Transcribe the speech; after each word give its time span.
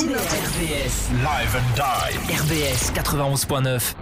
RBS 0.00 1.10
Live 1.22 1.54
and 1.54 1.76
Die. 1.76 2.32
RBS 2.34 2.90
91.9. 2.94 3.94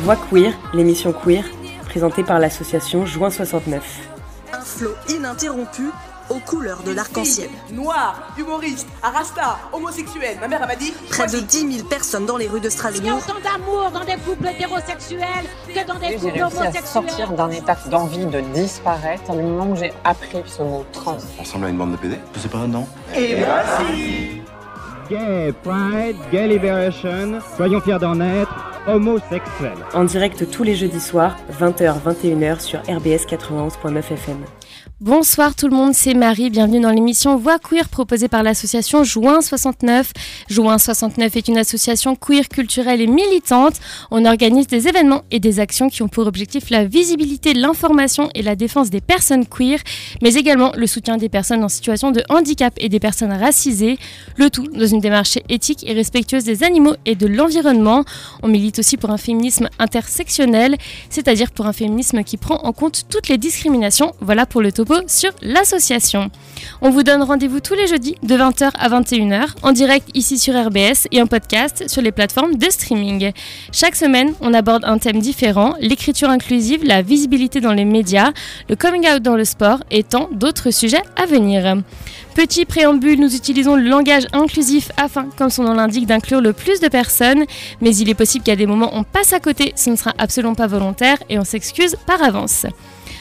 Voix 0.00 0.16
queer, 0.16 0.54
l'émission 0.72 1.12
queer, 1.12 1.44
présentée 1.84 2.24
par 2.24 2.38
l'association 2.38 3.04
Juin 3.04 3.28
69. 3.28 4.08
Un 4.54 4.60
flot 4.62 4.94
ininterrompu 5.10 5.90
aux 6.30 6.38
couleurs 6.38 6.82
de 6.82 6.92
l'arc-en-ciel. 6.92 7.48
Noir, 7.72 8.32
humoriste, 8.38 8.86
arasta, 9.02 9.58
homosexuel. 9.72 10.36
Ma 10.40 10.48
mère 10.48 10.66
m'a 10.66 10.76
dit. 10.76 10.92
Près 11.10 11.26
de 11.26 11.38
10 11.40 11.72
000 11.78 11.88
personnes 11.88 12.26
dans 12.26 12.36
les 12.36 12.48
rues 12.48 12.60
de 12.60 12.64
Il 12.64 12.64
y 12.64 12.68
a 12.68 12.70
Strasbourg. 12.70 13.18
autant 13.28 13.40
d'amour 13.42 13.90
dans 13.92 14.04
des 14.04 14.16
couples 14.20 14.46
hétérosexuels 14.48 15.46
que 15.68 15.86
dans 15.86 15.94
des 15.98 16.08
J'ai 16.08 16.14
couples 16.16 16.26
réussi 16.32 16.42
à 16.42 16.46
homosexuels. 16.46 16.84
sortir 16.86 17.32
d'un 17.32 17.50
état 17.50 17.76
d'envie 17.90 18.26
de 18.26 18.40
disparaître 18.40 19.32
du 19.32 19.42
moment 19.42 19.70
où 19.72 19.76
j'ai 19.76 19.92
appris 20.04 20.42
ce 20.46 20.62
mot 20.62 20.84
trans. 20.92 21.18
On 21.38 21.42
ressemble 21.42 21.66
à 21.66 21.68
une 21.68 21.78
bande 21.78 21.92
de 21.92 21.96
PD 21.96 22.16
Je 22.34 22.40
sais 22.40 22.48
pas, 22.48 22.66
non 22.66 22.86
Gay 25.08 25.52
Pride, 25.62 26.16
Gay 26.32 26.48
Liberation, 26.48 27.38
soyons 27.56 27.80
fiers 27.80 27.98
d'en 28.00 28.20
être, 28.20 28.52
homosexuels. 28.88 29.78
En 29.94 30.02
direct 30.04 30.50
tous 30.50 30.64
les 30.64 30.74
jeudis 30.74 31.00
soirs, 31.00 31.36
20h-21h 31.60 32.58
sur 32.60 32.80
RBS 32.80 33.24
91.9 33.28 33.98
FM. 33.98 34.44
Bonsoir 35.02 35.54
tout 35.54 35.68
le 35.68 35.76
monde, 35.76 35.92
c'est 35.92 36.14
Marie, 36.14 36.48
bienvenue 36.48 36.80
dans 36.80 36.90
l'émission 36.90 37.36
Voix 37.36 37.58
Queer 37.58 37.86
proposée 37.90 38.28
par 38.28 38.42
l'association 38.42 39.04
Juin 39.04 39.42
69. 39.42 40.10
Juin 40.48 40.78
69 40.78 41.36
est 41.36 41.48
une 41.48 41.58
association 41.58 42.16
queer 42.16 42.48
culturelle 42.48 43.02
et 43.02 43.06
militante. 43.06 43.74
On 44.10 44.24
organise 44.24 44.68
des 44.68 44.88
événements 44.88 45.22
et 45.30 45.38
des 45.38 45.60
actions 45.60 45.90
qui 45.90 46.02
ont 46.02 46.08
pour 46.08 46.26
objectif 46.26 46.70
la 46.70 46.86
visibilité, 46.86 47.52
l'information 47.52 48.30
et 48.34 48.40
la 48.40 48.56
défense 48.56 48.88
des 48.88 49.02
personnes 49.02 49.44
queer, 49.44 49.80
mais 50.22 50.32
également 50.32 50.72
le 50.74 50.86
soutien 50.86 51.18
des 51.18 51.28
personnes 51.28 51.62
en 51.62 51.68
situation 51.68 52.10
de 52.10 52.22
handicap 52.30 52.72
et 52.78 52.88
des 52.88 52.98
personnes 52.98 53.34
racisées, 53.34 53.98
le 54.38 54.48
tout 54.48 54.66
dans 54.66 54.86
une 54.86 55.00
démarche 55.00 55.38
éthique 55.50 55.84
et 55.86 55.92
respectueuse 55.92 56.44
des 56.44 56.64
animaux 56.64 56.94
et 57.04 57.16
de 57.16 57.26
l'environnement. 57.26 58.06
On 58.42 58.48
milite 58.48 58.78
aussi 58.78 58.96
pour 58.96 59.10
un 59.10 59.18
féminisme 59.18 59.68
intersectionnel, 59.78 60.78
c'est-à-dire 61.10 61.50
pour 61.50 61.66
un 61.66 61.74
féminisme 61.74 62.24
qui 62.24 62.38
prend 62.38 62.64
en 62.64 62.72
compte 62.72 63.02
toutes 63.10 63.28
les 63.28 63.36
discriminations. 63.36 64.14
Voilà 64.22 64.46
pour 64.46 64.62
le 64.62 64.72
sur 65.06 65.30
l'association. 65.42 66.30
On 66.80 66.90
vous 66.90 67.02
donne 67.02 67.22
rendez-vous 67.22 67.60
tous 67.60 67.74
les 67.74 67.86
jeudis 67.86 68.16
de 68.22 68.36
20h 68.36 68.70
à 68.78 68.88
21h 68.88 69.48
en 69.62 69.72
direct 69.72 70.08
ici 70.14 70.38
sur 70.38 70.54
RBS 70.54 71.06
et 71.10 71.20
en 71.20 71.26
podcast 71.26 71.88
sur 71.88 72.02
les 72.02 72.12
plateformes 72.12 72.54
de 72.54 72.70
streaming. 72.70 73.32
Chaque 73.72 73.96
semaine, 73.96 74.34
on 74.40 74.54
aborde 74.54 74.84
un 74.84 74.98
thème 74.98 75.18
différent, 75.18 75.74
l'écriture 75.80 76.30
inclusive, 76.30 76.84
la 76.84 77.02
visibilité 77.02 77.60
dans 77.60 77.72
les 77.72 77.84
médias, 77.84 78.32
le 78.68 78.76
coming 78.76 79.06
out 79.08 79.22
dans 79.22 79.36
le 79.36 79.44
sport 79.44 79.82
et 79.90 80.02
tant 80.02 80.28
d'autres 80.32 80.70
sujets 80.70 81.02
à 81.16 81.26
venir. 81.26 81.82
Petit 82.34 82.64
préambule, 82.64 83.18
nous 83.18 83.34
utilisons 83.34 83.76
le 83.76 83.88
langage 83.88 84.26
inclusif 84.32 84.90
afin, 84.96 85.28
comme 85.36 85.50
son 85.50 85.64
nom 85.64 85.74
l'indique, 85.74 86.06
d'inclure 86.06 86.40
le 86.40 86.52
plus 86.52 86.80
de 86.80 86.88
personnes, 86.88 87.44
mais 87.80 87.96
il 87.96 88.10
est 88.10 88.14
possible 88.14 88.44
qu'à 88.44 88.56
des 88.56 88.66
moments 88.66 88.90
on 88.92 89.04
passe 89.04 89.32
à 89.32 89.40
côté, 89.40 89.72
ce 89.74 89.90
ne 89.90 89.96
sera 89.96 90.12
absolument 90.18 90.54
pas 90.54 90.66
volontaire 90.66 91.18
et 91.28 91.38
on 91.38 91.44
s'excuse 91.44 91.96
par 92.06 92.22
avance. 92.22 92.66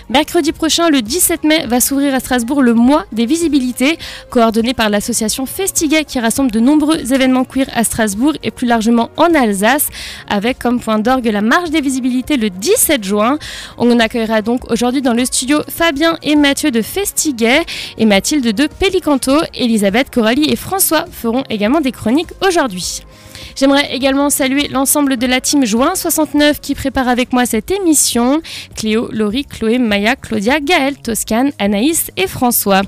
Mercredi 0.08 0.52
prochain, 0.52 0.90
le 0.90 1.02
17 1.02 1.44
mai, 1.46 1.66
va 1.66 1.80
s'ouvrir 1.80 2.14
à 2.14 2.20
Strasbourg 2.20 2.62
le 2.62 2.76
mois 2.76 3.06
des 3.12 3.26
visibilités, 3.26 3.98
coordonné 4.30 4.76
par 4.76 4.92
l'association 4.92 5.48
Festiguet 5.48 6.04
qui 6.04 6.20
rassemble 6.20 6.52
de 6.52 6.60
nombreux 6.60 7.12
événements 7.12 7.44
queer 7.44 7.66
à 7.74 7.84
Strasbourg 7.84 8.34
et 8.44 8.52
plus 8.52 8.68
largement 8.68 9.10
en 9.18 9.34
Alsace, 9.34 9.88
avec 10.30 10.60
comme 10.60 10.80
point 10.80 11.00
d'orgue 11.00 11.26
la 11.26 11.42
marche 11.42 11.72
des 11.72 11.82
visibilités 11.82 12.38
le 12.38 12.52
17 12.52 13.04
juin. 13.04 13.40
On 13.80 14.00
accueillera 14.00 14.44
donc 14.44 14.72
aujourd'hui 14.72 15.02
dans 15.02 15.14
le 15.14 15.26
studio 15.26 15.62
Fabien 15.68 16.20
et 16.22 16.36
Mathieu 16.36 16.70
de 16.70 16.84
Festiguet 16.84 17.66
et 17.98 18.06
Mathilde 18.06 18.54
de 18.54 18.68
Pellicanto. 18.68 19.34
Elisabeth, 19.56 20.12
Coralie 20.14 20.52
et 20.52 20.56
François 20.56 21.06
feront 21.12 21.44
également 21.50 21.82
des 21.82 21.92
chroniques 21.92 22.32
aujourd'hui. 22.48 23.02
J'aimerais 23.56 23.96
également 23.96 24.30
saluer 24.30 24.68
l'ensemble 24.68 25.16
de 25.16 25.26
la 25.26 25.40
team 25.40 25.66
Juin 25.66 25.96
69 25.96 26.60
qui 26.60 26.76
prépare 26.76 27.08
avec 27.08 27.32
moi 27.32 27.46
cette 27.46 27.72
émission. 27.72 28.42
Cléo, 28.76 29.08
Laurie, 29.14 29.46
Chloé, 29.46 29.78
Maya, 29.78 30.18
Claudia, 30.18 30.60
Gaëlle, 30.60 30.98
Toscane, 30.98 31.54
Anaïs 31.58 32.12
et 32.18 32.28
François. 32.28 32.82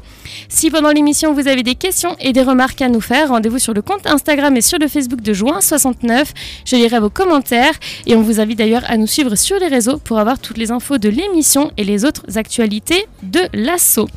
Si 0.49 0.69
pendant 0.69 0.91
l'émission 0.91 1.33
vous 1.33 1.47
avez 1.47 1.63
des 1.63 1.75
questions 1.75 2.17
et 2.19 2.33
des 2.33 2.41
remarques 2.41 2.81
à 2.81 2.89
nous 2.89 2.99
faire, 2.99 3.29
rendez-vous 3.29 3.59
sur 3.59 3.73
le 3.73 3.81
compte 3.81 4.05
Instagram 4.07 4.57
et 4.57 4.61
sur 4.61 4.77
le 4.77 4.89
Facebook 4.89 5.21
de 5.21 5.31
Juin 5.31 5.61
69. 5.61 6.33
Je 6.65 6.75
lirai 6.75 6.99
vos 6.99 7.09
commentaires 7.09 7.73
et 8.05 8.15
on 8.15 8.21
vous 8.21 8.41
invite 8.41 8.57
d'ailleurs 8.57 8.83
à 8.89 8.97
nous 8.97 9.07
suivre 9.07 9.35
sur 9.35 9.57
les 9.59 9.67
réseaux 9.67 9.99
pour 9.99 10.19
avoir 10.19 10.37
toutes 10.37 10.57
les 10.57 10.71
infos 10.71 10.97
de 10.97 11.07
l'émission 11.07 11.71
et 11.77 11.85
les 11.85 12.03
autres 12.03 12.37
actualités 12.37 13.05
de 13.23 13.39
l'assaut. 13.53 14.09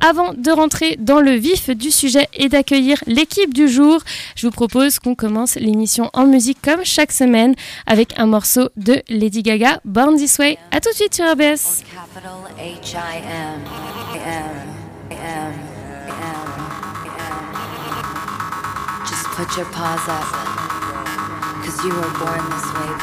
Avant 0.00 0.32
de 0.32 0.50
rentrer 0.50 0.96
dans 0.98 1.20
le 1.20 1.32
vif 1.32 1.68
du 1.68 1.90
sujet 1.90 2.26
et 2.32 2.48
d'accueillir 2.48 2.96
l'équipe 3.06 3.52
du 3.52 3.68
jour, 3.68 4.00
je 4.34 4.46
vous 4.46 4.52
propose 4.52 4.98
qu'on 4.98 5.14
commence 5.14 5.56
l'émission 5.56 5.89
en 6.12 6.26
musique 6.26 6.58
comme 6.62 6.84
chaque 6.84 7.12
semaine 7.12 7.54
avec 7.86 8.18
un 8.18 8.26
morceau 8.26 8.68
de 8.76 9.02
Lady 9.08 9.42
Gaga, 9.42 9.80
Born 9.84 10.16
This 10.16 10.38
Way. 10.38 10.58
A 10.70 10.80
tout 10.80 10.90
de 10.90 10.94
suite 10.94 11.14
sur 11.14 11.24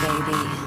baby. 0.06 0.67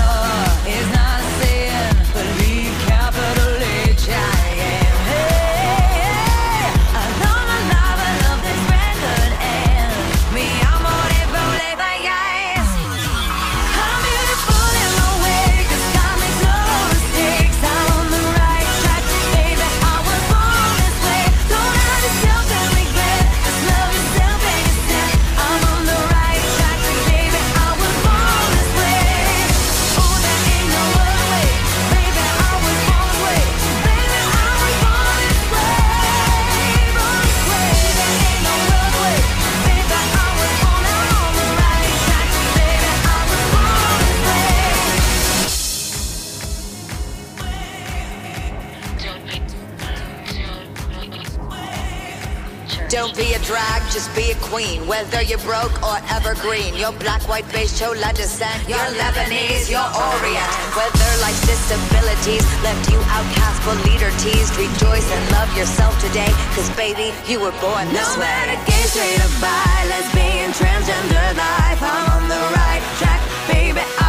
be 54.15 54.31
a 54.31 54.35
queen. 54.41 54.87
Whether 54.87 55.21
you're 55.21 55.39
broke 55.39 55.71
or 55.83 55.97
evergreen, 56.09 56.75
you're 56.75 56.91
black, 56.91 57.21
white, 57.27 57.47
beige, 57.51 57.77
chola 57.77 58.11
descent. 58.13 58.67
You're 58.67 58.91
Lebanese, 58.99 59.69
you're 59.69 59.91
Orient. 59.91 60.51
Whether 60.75 61.11
life's 61.21 61.45
disabilities 61.45 62.45
left 62.63 62.89
you 62.91 62.99
outcast 63.11 63.59
but 63.65 63.77
leader 63.85 64.11
teased, 64.19 64.55
rejoice 64.57 65.07
and 65.11 65.23
love 65.31 65.49
yourself 65.55 65.93
today. 66.01 66.31
Cause 66.55 66.69
baby, 66.75 67.13
you 67.27 67.39
were 67.39 67.55
born 67.61 67.87
this 67.93 68.03
No 68.15 68.21
way. 68.21 68.27
matter 68.27 68.59
gay, 68.65 68.85
straight 68.89 69.21
or 69.21 69.31
bi, 69.39 69.85
lesbian, 69.91 70.51
transgender 70.51 71.29
life, 71.37 71.81
I'm 71.81 72.05
on 72.15 72.23
the 72.27 72.41
right 72.57 72.83
track, 72.99 73.21
baby. 73.47 74.00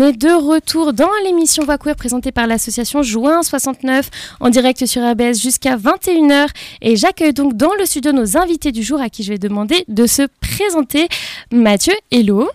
On 0.00 0.02
est 0.06 0.12
de 0.12 0.28
retour 0.28 0.92
dans 0.92 1.10
l'émission 1.24 1.64
Voix 1.64 1.76
Queer 1.76 1.96
présentée 1.96 2.30
par 2.30 2.46
l'association 2.46 3.02
Juin 3.02 3.42
69 3.42 4.08
en 4.38 4.48
direct 4.48 4.86
sur 4.86 5.02
RBS 5.02 5.40
jusqu'à 5.42 5.76
21h. 5.76 6.46
Et 6.82 6.94
j'accueille 6.94 7.32
donc 7.32 7.56
dans 7.56 7.74
le 7.76 7.84
studio 7.84 8.12
nos 8.12 8.36
invités 8.36 8.70
du 8.70 8.84
jour 8.84 9.00
à 9.00 9.08
qui 9.08 9.24
je 9.24 9.32
vais 9.32 9.38
demander 9.38 9.84
de 9.88 10.06
se 10.06 10.22
présenter. 10.40 11.08
Mathieu, 11.50 11.94
hello. 12.12 12.48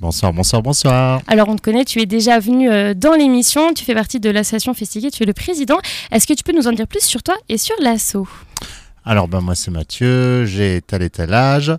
Bonsoir, 0.00 0.32
bonsoir, 0.32 0.62
bonsoir. 0.62 1.22
Alors 1.28 1.48
on 1.48 1.54
te 1.54 1.62
connaît, 1.62 1.84
tu 1.84 2.00
es 2.00 2.06
déjà 2.06 2.40
venu 2.40 2.68
euh, 2.68 2.92
dans 2.92 3.14
l'émission, 3.14 3.72
tu 3.72 3.84
fais 3.84 3.94
partie 3.94 4.18
de 4.18 4.28
l'association 4.28 4.74
Festigué, 4.74 5.12
tu 5.12 5.22
es 5.22 5.26
le 5.26 5.32
président. 5.32 5.78
Est-ce 6.10 6.26
que 6.26 6.34
tu 6.34 6.42
peux 6.42 6.52
nous 6.52 6.66
en 6.66 6.72
dire 6.72 6.88
plus 6.88 7.04
sur 7.04 7.22
toi 7.22 7.36
et 7.48 7.56
sur 7.56 7.76
l'asso? 7.80 8.26
Alors, 9.04 9.28
ben, 9.28 9.40
moi, 9.40 9.54
c'est 9.54 9.70
Mathieu, 9.70 10.44
j'ai 10.44 10.82
tel 10.84 11.02
et 11.02 11.10
tel 11.10 11.32
âge, 11.34 11.72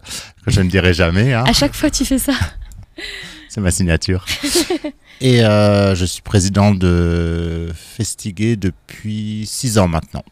que 0.45 0.51
je 0.51 0.61
ne 0.61 0.69
dirai 0.69 0.93
jamais. 0.93 1.33
hein. 1.33 1.43
À 1.45 1.51
chaque 1.51 1.75
fois 1.75 1.89
tu 1.89 2.05
fais 2.05 2.17
ça. 2.17 2.31
C'est 3.53 3.59
ma 3.59 3.71
signature. 3.71 4.25
Et 5.19 5.43
euh, 5.43 5.93
je 5.93 6.05
suis 6.05 6.21
président 6.21 6.73
de 6.73 7.69
Festigué 7.75 8.55
depuis 8.55 9.45
six 9.45 9.77
ans 9.77 9.89
maintenant. 9.89 10.23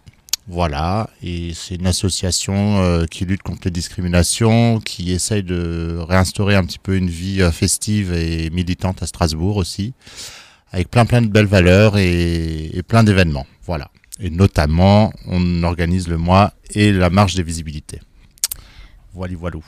Voilà, 0.48 1.10
et 1.22 1.54
c'est 1.54 1.76
une 1.76 1.86
association 1.86 2.82
euh, 2.82 3.06
qui 3.06 3.26
lutte 3.26 3.44
contre 3.44 3.64
les 3.66 3.72
discriminations, 3.72 4.80
qui 4.80 5.12
essaye 5.12 5.44
de 5.44 5.98
réinstaurer 6.00 6.56
un 6.56 6.64
petit 6.64 6.80
peu 6.80 6.96
une 6.96 7.10
vie 7.10 7.42
euh, 7.42 7.52
festive 7.52 8.14
et 8.14 8.50
militante 8.52 9.04
à 9.04 9.06
Strasbourg 9.06 9.58
aussi, 9.58 9.94
avec 10.72 10.90
plein 10.90 11.06
plein 11.06 11.22
de 11.22 11.28
belles 11.28 11.46
valeurs 11.46 11.98
et, 11.98 12.72
et 12.74 12.84
plein 12.84 13.04
d'événements. 13.04 13.46
Voilà. 13.64 13.92
Et 14.22 14.30
notamment, 14.30 15.12
on 15.28 15.64
organise 15.64 16.08
le 16.08 16.18
mois 16.18 16.54
et 16.72 16.94
la 16.94 17.10
marche 17.10 17.36
des 17.36 17.44
visibilités. 17.44 18.00
Voilà, 19.14 19.36
voilou. 19.36 19.64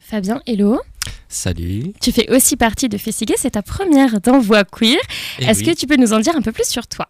Fabien, 0.00 0.42
hello. 0.46 0.80
Salut. 1.28 1.92
Tu 2.00 2.10
fais 2.12 2.30
aussi 2.34 2.56
partie 2.56 2.88
de 2.88 2.96
Festigué, 2.96 3.34
c'est 3.36 3.50
ta 3.50 3.62
première 3.62 4.20
dans 4.20 4.38
Voix 4.40 4.64
Queer. 4.64 4.98
Eh 5.38 5.44
Est-ce 5.44 5.60
oui. 5.60 5.66
que 5.66 5.78
tu 5.78 5.86
peux 5.86 5.96
nous 5.96 6.12
en 6.12 6.20
dire 6.20 6.34
un 6.36 6.40
peu 6.42 6.52
plus 6.52 6.66
sur 6.68 6.86
toi? 6.86 7.06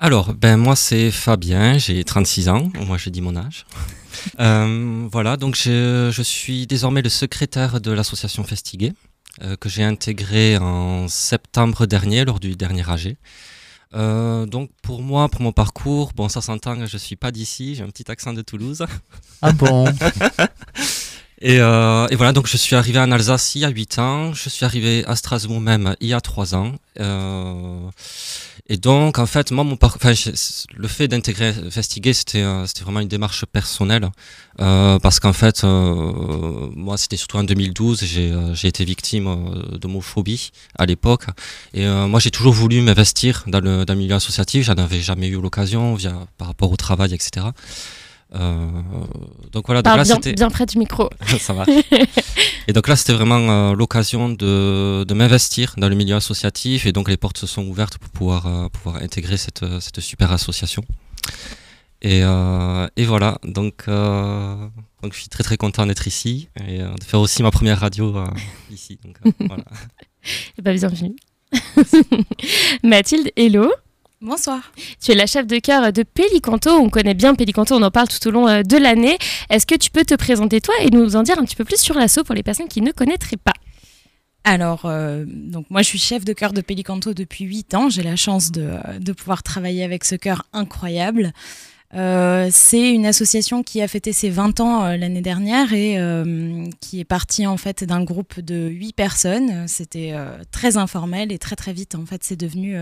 Alors, 0.00 0.34
ben 0.34 0.56
moi 0.56 0.74
c'est 0.74 1.12
Fabien, 1.12 1.78
j'ai 1.78 2.02
36 2.02 2.48
ans, 2.48 2.70
moi 2.86 2.98
je 2.98 3.08
dis 3.10 3.20
mon 3.20 3.36
âge. 3.36 3.66
Euh, 4.38 5.08
voilà, 5.10 5.38
donc 5.38 5.56
je, 5.56 6.10
je 6.12 6.22
suis 6.22 6.66
désormais 6.66 7.00
le 7.00 7.08
secrétaire 7.08 7.80
de 7.80 7.90
l'association 7.90 8.44
Festigué, 8.44 8.92
euh, 9.42 9.56
que 9.56 9.70
j'ai 9.70 9.82
intégré 9.82 10.58
en 10.58 11.08
septembre 11.08 11.86
dernier 11.86 12.24
lors 12.26 12.38
du 12.38 12.54
dernier 12.54 12.88
AG. 12.88 13.16
Euh, 13.94 14.44
donc 14.44 14.70
pour 14.82 15.02
moi, 15.02 15.28
pour 15.30 15.40
mon 15.40 15.50
parcours, 15.52 16.12
bon 16.14 16.28
ça 16.28 16.42
s'entend, 16.42 16.86
je 16.86 16.96
suis 16.98 17.16
pas 17.16 17.30
d'ici, 17.32 17.74
j'ai 17.74 17.82
un 17.82 17.88
petit 17.88 18.10
accent 18.10 18.34
de 18.34 18.42
Toulouse. 18.42 18.84
Ah 19.40 19.52
bon? 19.52 19.86
et, 21.42 21.58
euh, 21.60 22.06
et 22.08 22.16
voilà, 22.16 22.32
donc 22.32 22.46
je 22.46 22.56
suis 22.56 22.76
arrivé 22.76 22.98
en 22.98 23.10
Alsace 23.10 23.54
il 23.56 23.62
y 23.62 23.64
a 23.64 23.68
8 23.68 23.98
ans, 23.98 24.32
je 24.32 24.48
suis 24.48 24.64
arrivé 24.64 25.04
à 25.06 25.16
Strasbourg 25.16 25.60
même 25.60 25.96
il 26.00 26.08
y 26.08 26.14
a 26.14 26.20
3 26.20 26.54
ans. 26.54 26.72
Euh, 27.00 27.90
et 28.68 28.76
donc, 28.76 29.18
en 29.18 29.26
fait, 29.26 29.50
moi, 29.50 29.64
mon 29.64 29.76
enfin, 29.82 30.12
le 30.74 30.88
fait 30.88 31.08
d'intégrer 31.08 31.52
Festigué, 31.70 32.12
c'était 32.12 32.42
euh, 32.42 32.64
vraiment 32.82 33.00
une 33.00 33.08
démarche 33.08 33.44
personnelle. 33.44 34.08
euh, 34.60 34.98
parce 35.00 35.18
qu'en 35.20 35.32
fait, 35.32 35.64
euh, 35.64 36.70
moi, 36.76 36.96
c'était 36.96 37.16
surtout 37.16 37.38
en 37.38 37.44
2012, 37.44 38.04
j'ai 38.04 38.30
euh, 38.30 38.54
j'ai 38.54 38.68
été 38.68 38.84
victime 38.84 39.26
d'homophobie 39.80 40.52
à 40.78 40.86
l'époque. 40.86 41.24
Et 41.74 41.86
moi, 41.86 42.20
j'ai 42.20 42.30
toujours 42.30 42.52
voulu 42.54 42.80
m'investir 42.82 43.44
dans 43.48 43.60
le, 43.60 43.84
dans 43.84 43.94
le 43.94 43.98
milieu 44.00 44.14
associatif. 44.14 44.64
J'en 44.64 44.74
avais 44.74 45.00
jamais 45.00 45.28
eu 45.28 45.40
l'occasion 45.40 45.96
par 46.38 46.46
rapport 46.48 46.70
au 46.70 46.76
travail, 46.76 47.12
etc. 47.14 47.46
Euh, 48.34 48.66
donc 49.52 49.66
voilà, 49.66 49.82
donc 49.82 49.96
là, 49.96 50.04
bien, 50.04 50.32
bien 50.32 50.50
près 50.50 50.66
du 50.66 50.78
micro. 50.78 51.10
ça 51.38 51.52
marche. 51.52 51.68
Et 52.66 52.72
donc 52.72 52.88
là, 52.88 52.96
c'était 52.96 53.12
vraiment 53.12 53.50
euh, 53.50 53.74
l'occasion 53.74 54.28
de, 54.28 55.04
de 55.06 55.14
m'investir 55.14 55.74
dans 55.76 55.88
le 55.88 55.94
milieu 55.94 56.16
associatif. 56.16 56.86
Et 56.86 56.92
donc, 56.92 57.08
les 57.08 57.16
portes 57.16 57.38
se 57.38 57.46
sont 57.46 57.66
ouvertes 57.66 57.98
pour 57.98 58.10
pouvoir, 58.10 58.46
euh, 58.46 58.68
pouvoir 58.68 59.02
intégrer 59.02 59.36
cette, 59.36 59.64
cette 59.80 60.00
super 60.00 60.32
association. 60.32 60.82
Et, 62.02 62.22
euh, 62.24 62.88
et 62.96 63.04
voilà, 63.04 63.38
donc, 63.44 63.84
euh, 63.86 64.56
donc 65.02 65.14
je 65.14 65.20
suis 65.20 65.28
très 65.28 65.44
très 65.44 65.56
content 65.56 65.86
d'être 65.86 66.08
ici 66.08 66.48
et 66.66 66.82
euh, 66.82 66.92
de 66.94 67.04
faire 67.04 67.20
aussi 67.20 67.44
ma 67.44 67.52
première 67.52 67.78
radio 67.78 68.24
ici. 68.70 68.98
Donc, 69.04 69.18
voilà. 69.38 69.64
Eh 70.56 70.62
ben, 70.62 70.76
bienvenue. 70.76 71.16
Mathilde, 72.84 73.32
hello. 73.34 73.72
Bonsoir. 74.22 74.72
Tu 75.00 75.10
es 75.10 75.14
la 75.14 75.26
chef 75.26 75.46
de 75.46 75.58
chœur 75.58 75.92
de 75.92 76.04
Pélicanto. 76.04 76.70
On 76.70 76.88
connaît 76.88 77.14
bien 77.14 77.34
Pélicanto, 77.34 77.74
on 77.74 77.82
en 77.82 77.90
parle 77.90 78.08
tout 78.08 78.26
au 78.28 78.30
long 78.30 78.48
euh, 78.48 78.62
de 78.62 78.76
l'année. 78.76 79.18
Est-ce 79.50 79.66
que 79.66 79.74
tu 79.74 79.90
peux 79.90 80.04
te 80.04 80.14
présenter 80.14 80.60
toi 80.60 80.74
et 80.80 80.90
nous 80.90 81.16
en 81.16 81.24
dire 81.24 81.38
un 81.38 81.44
petit 81.44 81.56
peu 81.56 81.64
plus 81.64 81.80
sur 81.80 81.96
l'assaut 81.96 82.22
pour 82.22 82.34
les 82.34 82.44
personnes 82.44 82.68
qui 82.68 82.80
ne 82.80 82.92
connaîtraient 82.92 83.36
pas? 83.36 83.52
Alors, 84.44 84.82
euh, 84.84 85.24
donc 85.26 85.66
moi 85.70 85.82
je 85.82 85.88
suis 85.88 85.98
chef 85.98 86.24
de 86.24 86.32
chœur 86.32 86.52
de 86.52 86.60
Pélicanto 86.60 87.14
depuis 87.14 87.44
8 87.44 87.74
ans. 87.74 87.90
J'ai 87.90 88.02
la 88.02 88.16
chance 88.16 88.52
de, 88.52 88.70
de 89.00 89.12
pouvoir 89.12 89.42
travailler 89.42 89.82
avec 89.82 90.04
ce 90.04 90.14
chœur 90.14 90.44
incroyable. 90.52 91.32
Euh, 91.94 92.48
c'est 92.50 92.90
une 92.90 93.04
association 93.04 93.62
qui 93.62 93.82
a 93.82 93.88
fêté 93.88 94.12
ses 94.12 94.30
20 94.30 94.60
ans 94.60 94.84
euh, 94.84 94.96
l'année 94.96 95.20
dernière 95.20 95.74
et 95.74 95.98
euh, 95.98 96.64
qui 96.80 97.00
est 97.00 97.04
partie 97.04 97.46
en 97.46 97.58
fait 97.58 97.84
d'un 97.84 98.02
groupe 98.02 98.40
de 98.40 98.68
8 98.68 98.94
personnes. 98.94 99.68
C'était 99.68 100.14
très 100.50 100.76
informel 100.76 101.32
et 101.32 101.38
très 101.38 101.56
très 101.56 101.72
vite 101.72 101.94
en 101.94 102.06
fait 102.06 102.24
c'est 102.24 102.36
devenu 102.36 102.76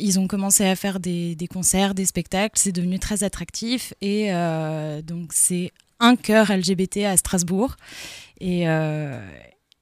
ils 0.00 0.18
ont 0.18 0.26
commencé 0.26 0.64
à 0.64 0.76
faire 0.76 1.00
des, 1.00 1.36
concerts, 1.50 1.94
des 1.94 2.06
spectacles, 2.06 2.58
c'est 2.58 2.72
devenu 2.72 2.98
très 2.98 3.24
attractif 3.24 3.94
et 4.00 4.32
euh, 4.32 5.02
donc 5.02 5.32
c'est 5.32 5.72
un 5.98 6.16
chœur 6.16 6.54
LGBT 6.54 6.98
à 6.98 7.16
Strasbourg 7.16 7.76
et, 8.40 8.68
euh, 8.68 9.20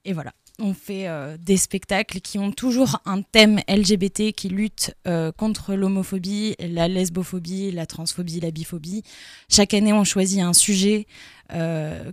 et 0.05 0.13
voilà. 0.13 0.33
On 0.61 0.75
fait 0.75 1.07
euh, 1.07 1.37
des 1.39 1.57
spectacles 1.57 2.21
qui 2.21 2.37
ont 2.37 2.51
toujours 2.51 3.01
un 3.05 3.23
thème 3.23 3.61
LGBT 3.69 4.33
qui 4.33 4.49
lutte 4.49 4.93
contre 5.37 5.75
l'homophobie, 5.75 6.57
la 6.59 6.89
lesbophobie, 6.89 7.71
la 7.71 7.87
transphobie, 7.87 8.41
la 8.41 8.51
biphobie. 8.51 9.05
Chaque 9.49 9.73
année, 9.75 9.93
on 9.93 10.03
choisit 10.03 10.41
un 10.41 10.55
sujet 10.55 11.07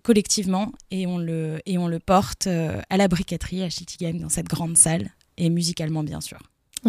collectivement 0.03 0.73
et 0.91 1.07
on 1.07 1.17
le, 1.17 1.97
porte 2.05 2.45
à 2.45 2.97
la 2.97 3.07
briqueterie 3.07 3.63
à 3.63 3.69
Chittigam 3.69 4.19
dans 4.19 4.29
cette 4.29 4.47
grande 4.47 4.77
salle 4.77 5.09
et 5.37 5.49
musicalement 5.49 6.03
bien 6.03 6.21
sûr. 6.21 6.39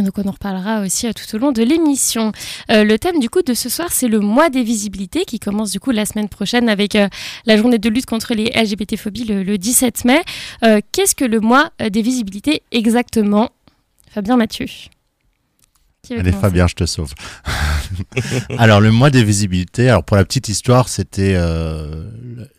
Donc 0.02 0.18
on 0.18 0.28
en 0.28 0.30
reparlera 0.30 0.82
aussi 0.82 1.06
euh, 1.06 1.12
tout 1.12 1.34
au 1.34 1.38
long 1.38 1.52
de 1.52 1.62
l'émission. 1.62 2.32
Euh, 2.70 2.84
le 2.84 2.98
thème 2.98 3.18
du 3.18 3.30
coup 3.30 3.42
de 3.42 3.54
ce 3.54 3.68
soir, 3.68 3.88
c'est 3.92 4.08
le 4.08 4.20
mois 4.20 4.50
des 4.50 4.62
visibilités 4.62 5.24
qui 5.24 5.38
commence 5.38 5.70
du 5.70 5.80
coup 5.80 5.90
la 5.90 6.04
semaine 6.04 6.28
prochaine 6.28 6.68
avec 6.68 6.94
euh, 6.94 7.08
la 7.46 7.56
journée 7.56 7.78
de 7.78 7.88
lutte 7.88 8.06
contre 8.06 8.34
les 8.34 8.50
LGBT-phobies 8.50 9.24
le, 9.24 9.42
le 9.42 9.58
17 9.58 10.04
mai. 10.04 10.22
Qu'est-ce 10.92 11.14
que 11.14 11.24
le 11.24 11.40
mois 11.40 11.70
des 11.90 12.02
visibilités 12.02 12.62
exactement? 12.72 13.50
Fabien 14.10 14.36
Mathieu. 14.36 14.66
Qui 16.06 16.14
Allez 16.14 16.30
commencer 16.30 16.40
Fabien, 16.40 16.66
je 16.68 16.74
te 16.76 16.86
sauve. 16.86 17.14
alors 18.58 18.80
le 18.80 18.92
mois 18.92 19.10
des 19.10 19.24
visibilités, 19.24 19.88
alors 19.88 20.04
pour 20.04 20.16
la 20.16 20.24
petite 20.24 20.48
histoire, 20.48 20.88
c'était 20.88 21.34
euh, 21.34 22.04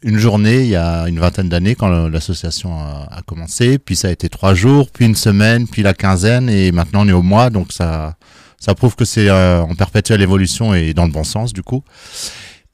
une 0.04 0.18
journée 0.18 0.64
il 0.64 0.68
y 0.68 0.76
a 0.76 1.08
une 1.08 1.18
vingtaine 1.18 1.48
d'années 1.48 1.74
quand 1.74 1.88
l'association 2.10 2.78
a, 2.78 3.08
a 3.10 3.22
commencé, 3.22 3.78
puis 3.78 3.96
ça 3.96 4.10
a 4.10 4.12
été 4.12 4.28
trois 4.28 4.54
jours, 4.54 4.90
puis 4.92 5.06
une 5.06 5.16
semaine, 5.16 5.66
puis 5.66 5.82
la 5.82 5.94
quinzaine, 5.94 6.50
et 6.50 6.74
maintenant 6.74 7.06
on 7.06 7.08
est 7.08 7.14
au 7.14 7.22
mois, 7.22 7.50
donc 7.50 7.72
ça, 7.72 8.18
ça 8.60 8.76
prouve 8.76 8.98
que 8.98 9.06
c'est 9.06 9.30
euh, 9.30 9.62
en 9.62 9.76
perpétuelle 9.76 10.22
évolution 10.22 10.74
et 10.74 10.94
dans 10.94 11.06
le 11.06 11.12
bon 11.12 11.24
sens 11.24 11.54
du 11.54 11.64
coup. 11.64 11.86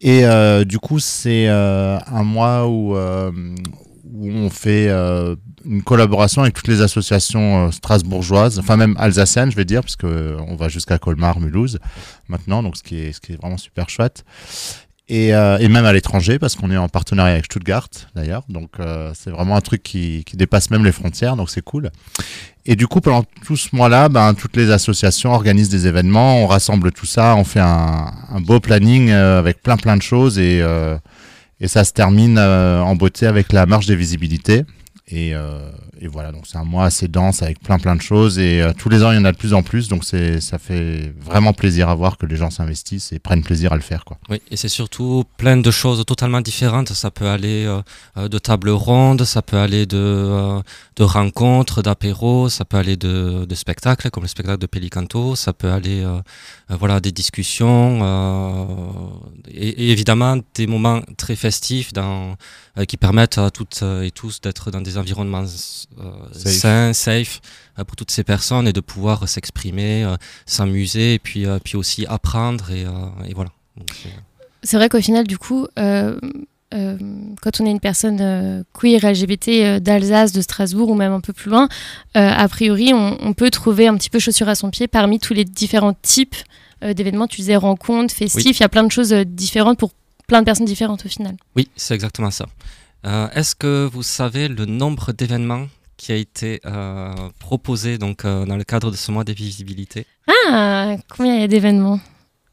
Et 0.01 0.25
euh, 0.25 0.65
du 0.65 0.79
coup, 0.79 0.97
c'est 0.97 1.47
un 1.47 2.23
mois 2.23 2.67
où, 2.67 2.95
où 4.13 4.29
on 4.29 4.49
fait 4.49 4.87
euh, 4.89 5.35
une 5.65 5.81
collaboration 5.81 6.43
avec 6.43 6.53
toutes 6.53 6.67
les 6.67 6.81
associations 6.81 7.65
euh, 7.65 7.71
strasbourgeoises, 7.71 8.59
enfin 8.59 8.77
même 8.77 8.95
alsaciennes, 8.99 9.51
je 9.51 9.55
vais 9.55 9.65
dire, 9.65 9.81
parce 9.81 9.95
que 9.95 10.05
euh, 10.05 10.37
on 10.47 10.55
va 10.55 10.69
jusqu'à 10.69 10.99
Colmar, 10.99 11.39
Mulhouse 11.39 11.79
maintenant, 12.27 12.61
donc 12.61 12.77
ce 12.77 12.83
qui 12.83 12.97
est, 12.97 13.35
vraiment 13.41 13.57
super 13.57 13.89
chouette. 13.89 14.23
Et, 15.09 15.31
même 15.31 15.85
à 15.85 15.93
l'étranger, 15.93 16.39
parce 16.39 16.55
qu'on 16.55 16.71
est 16.71 16.77
en 16.77 16.89
partenariat 16.89 17.33
avec 17.33 17.45
Stuttgart 17.45 17.89
d'ailleurs, 18.15 18.43
donc 18.49 18.77
c'est 19.13 19.29
vraiment 19.29 19.55
un 19.55 19.61
truc 19.61 19.83
qui, 19.83 20.23
dépasse 20.33 20.71
même 20.71 20.85
les 20.85 20.93
frontières, 20.93 21.35
donc 21.35 21.49
c'est 21.51 21.61
cool. 21.61 21.91
Et 22.65 22.75
du 22.75 22.87
coup, 22.87 23.01
pendant 23.01 23.23
tout 23.45 23.57
ce 23.57 23.75
mois-là, 23.75 24.09
ben, 24.09 24.33
toutes 24.33 24.55
les 24.55 24.71
associations 24.71 25.31
organisent 25.33 25.69
des 25.69 25.85
événements, 25.85 26.37
on 26.37 26.47
rassemble 26.47 26.91
tout 26.91 27.05
ça, 27.05 27.35
on 27.35 27.43
fait 27.43 27.59
un, 27.59 28.11
beau 28.39 28.59
planning 28.59 29.11
avec 29.11 29.61
plein 29.61 29.77
plein 29.77 29.97
de 29.97 30.01
choses 30.01 30.39
et, 30.39 30.63
et 31.63 31.69
ça 31.69 31.85
se 31.85 31.93
termine 31.93 32.37
euh, 32.37 32.81
en 32.81 32.95
beauté 32.95 33.25
avec 33.25 33.53
la 33.53 33.65
marche 33.65 33.85
des 33.85 33.95
visibilités. 33.95 34.65
Et, 35.09 35.35
euh, 35.35 35.69
et 35.99 36.07
voilà, 36.07 36.31
donc 36.31 36.47
c'est 36.47 36.57
un 36.57 36.63
mois 36.63 36.85
assez 36.85 37.09
dense 37.09 37.41
avec 37.41 37.59
plein 37.59 37.77
plein 37.77 37.97
de 37.97 38.01
choses 38.01 38.39
et 38.39 38.61
euh, 38.61 38.71
tous 38.71 38.87
les 38.87 39.03
ans 39.03 39.11
il 39.11 39.15
y 39.15 39.17
en 39.17 39.25
a 39.25 39.33
de 39.33 39.37
plus 39.37 39.53
en 39.53 39.61
plus, 39.61 39.89
donc 39.89 40.05
ça 40.05 40.57
fait 40.59 41.13
vraiment 41.19 41.51
plaisir 41.51 41.89
à 41.89 41.95
voir 41.95 42.17
que 42.17 42.25
les 42.25 42.37
gens 42.37 42.49
s'investissent 42.49 43.11
et 43.11 43.19
prennent 43.19 43.43
plaisir 43.43 43.73
à 43.73 43.75
le 43.75 43.81
faire 43.81 44.05
quoi. 44.05 44.17
Oui, 44.29 44.41
et 44.49 44.55
c'est 44.55 44.69
surtout 44.69 45.25
plein 45.35 45.57
de 45.57 45.71
choses 45.71 46.05
totalement 46.05 46.39
différentes. 46.39 46.93
Ça 46.93 47.11
peut 47.11 47.27
aller 47.27 47.65
euh, 48.15 48.29
de 48.29 48.39
tables 48.39 48.69
rondes, 48.69 49.25
ça 49.25 49.41
peut 49.41 49.57
aller 49.57 49.85
de, 49.85 50.61
rencontres, 51.01 51.81
d'apéros, 51.81 52.47
ça 52.47 52.63
peut 52.63 52.77
aller 52.77 52.95
de, 52.95 53.45
spectacles, 53.55 54.09
comme 54.09 54.23
le 54.23 54.29
spectacle 54.29 54.59
de 54.59 54.67
Pelicanto, 54.67 55.35
ça 55.35 55.51
peut 55.51 55.69
aller 55.69 56.05
voilà, 56.69 57.01
des 57.01 57.11
discussions, 57.11 57.99
et, 59.49 59.91
évidemment 59.91 60.37
des 60.55 60.65
moments 60.65 61.01
très 61.17 61.35
festifs 61.35 61.91
qui 62.87 62.97
permettent 62.97 63.37
à 63.37 63.51
toutes 63.51 63.83
et 64.01 64.11
tous 64.11 64.41
d'être 64.41 64.71
dans 64.71 64.81
des 64.81 64.92
environnements 64.97 65.43
euh, 65.99 66.11
Safe. 66.33 66.53
sains, 66.53 66.93
safe, 66.93 67.41
euh, 67.79 67.83
pour 67.83 67.95
toutes 67.95 68.11
ces 68.11 68.23
personnes 68.23 68.67
et 68.67 68.73
de 68.73 68.81
pouvoir 68.81 69.27
s'exprimer, 69.29 70.03
euh, 70.03 70.15
s'amuser, 70.45 71.15
et 71.15 71.19
puis, 71.19 71.45
euh, 71.45 71.59
puis 71.63 71.75
aussi 71.77 72.05
apprendre, 72.07 72.71
et, 72.71 72.85
euh, 72.85 72.91
et 73.27 73.33
voilà. 73.33 73.49
C'est- 74.63 74.77
vrai 74.77 74.89
qu'au 74.89 75.01
final, 75.01 75.25
du 75.27 75.37
coup, 75.37 75.67
euh, 75.77 76.17
euh, 76.73 76.97
quand 77.41 77.59
on 77.61 77.65
est 77.65 77.71
une 77.71 77.79
personne 77.79 78.19
euh, 78.21 78.63
queer 78.73 79.03
LGBT 79.03 79.47
euh, 79.49 79.79
d'Alsace, 79.79 80.31
de 80.31 80.41
Strasbourg 80.41 80.89
ou 80.89 80.95
même 80.95 81.11
un 81.11 81.19
peu 81.21 81.33
plus 81.33 81.49
loin, 81.51 81.67
euh, 82.17 82.29
a 82.29 82.47
priori, 82.47 82.93
on, 82.93 83.17
on 83.21 83.33
peut 83.33 83.49
trouver 83.51 83.87
un 83.87 83.95
petit 83.97 84.09
peu 84.09 84.19
chaussure 84.19 84.49
à 84.49 84.55
son 84.55 84.69
pied 84.69 84.87
parmi 84.87 85.19
tous 85.19 85.33
les 85.33 85.43
différents 85.45 85.93
types 86.01 86.35
euh, 86.83 86.93
d'événements. 86.93 87.27
Tu 87.27 87.37
disais 87.41 87.55
rencontres, 87.57 88.13
festifs, 88.13 88.43
il 88.45 88.49
Oui. 88.49 88.57
y 88.61 88.63
a 88.63 88.69
plein 88.69 88.83
de 88.83 88.91
choses 88.91 89.11
différentes 89.25 89.77
pour 89.77 89.91
plein 90.27 90.39
de 90.39 90.45
personnes 90.45 90.65
différentes 90.65 91.05
au 91.05 91.09
final. 91.09 91.35
Oui, 91.55 91.67
c'est 91.75 91.93
exactement 91.93 92.31
ça. 92.31 92.45
Euh, 93.05 93.27
Est-ce 93.33 93.55
que 93.55 93.89
vous 93.91 94.03
savez 94.03 94.47
le 94.47 94.65
nombre 94.65 95.11
d'événements 95.11 95.67
qui 95.97 96.11
a 96.11 96.15
été 96.15 96.61
euh, 96.65 97.13
proposé 97.39 97.97
donc, 97.97 98.25
euh, 98.25 98.45
dans 98.45 98.55
le 98.57 98.63
cadre 98.63 98.91
de 98.91 98.95
ce 98.95 99.11
mois 99.11 99.23
des 99.23 99.33
visibilités 99.33 100.05
Ah, 100.49 100.95
combien 101.15 101.35
il 101.35 101.41
y 101.41 101.43
a 101.43 101.47
d'événements? 101.47 101.99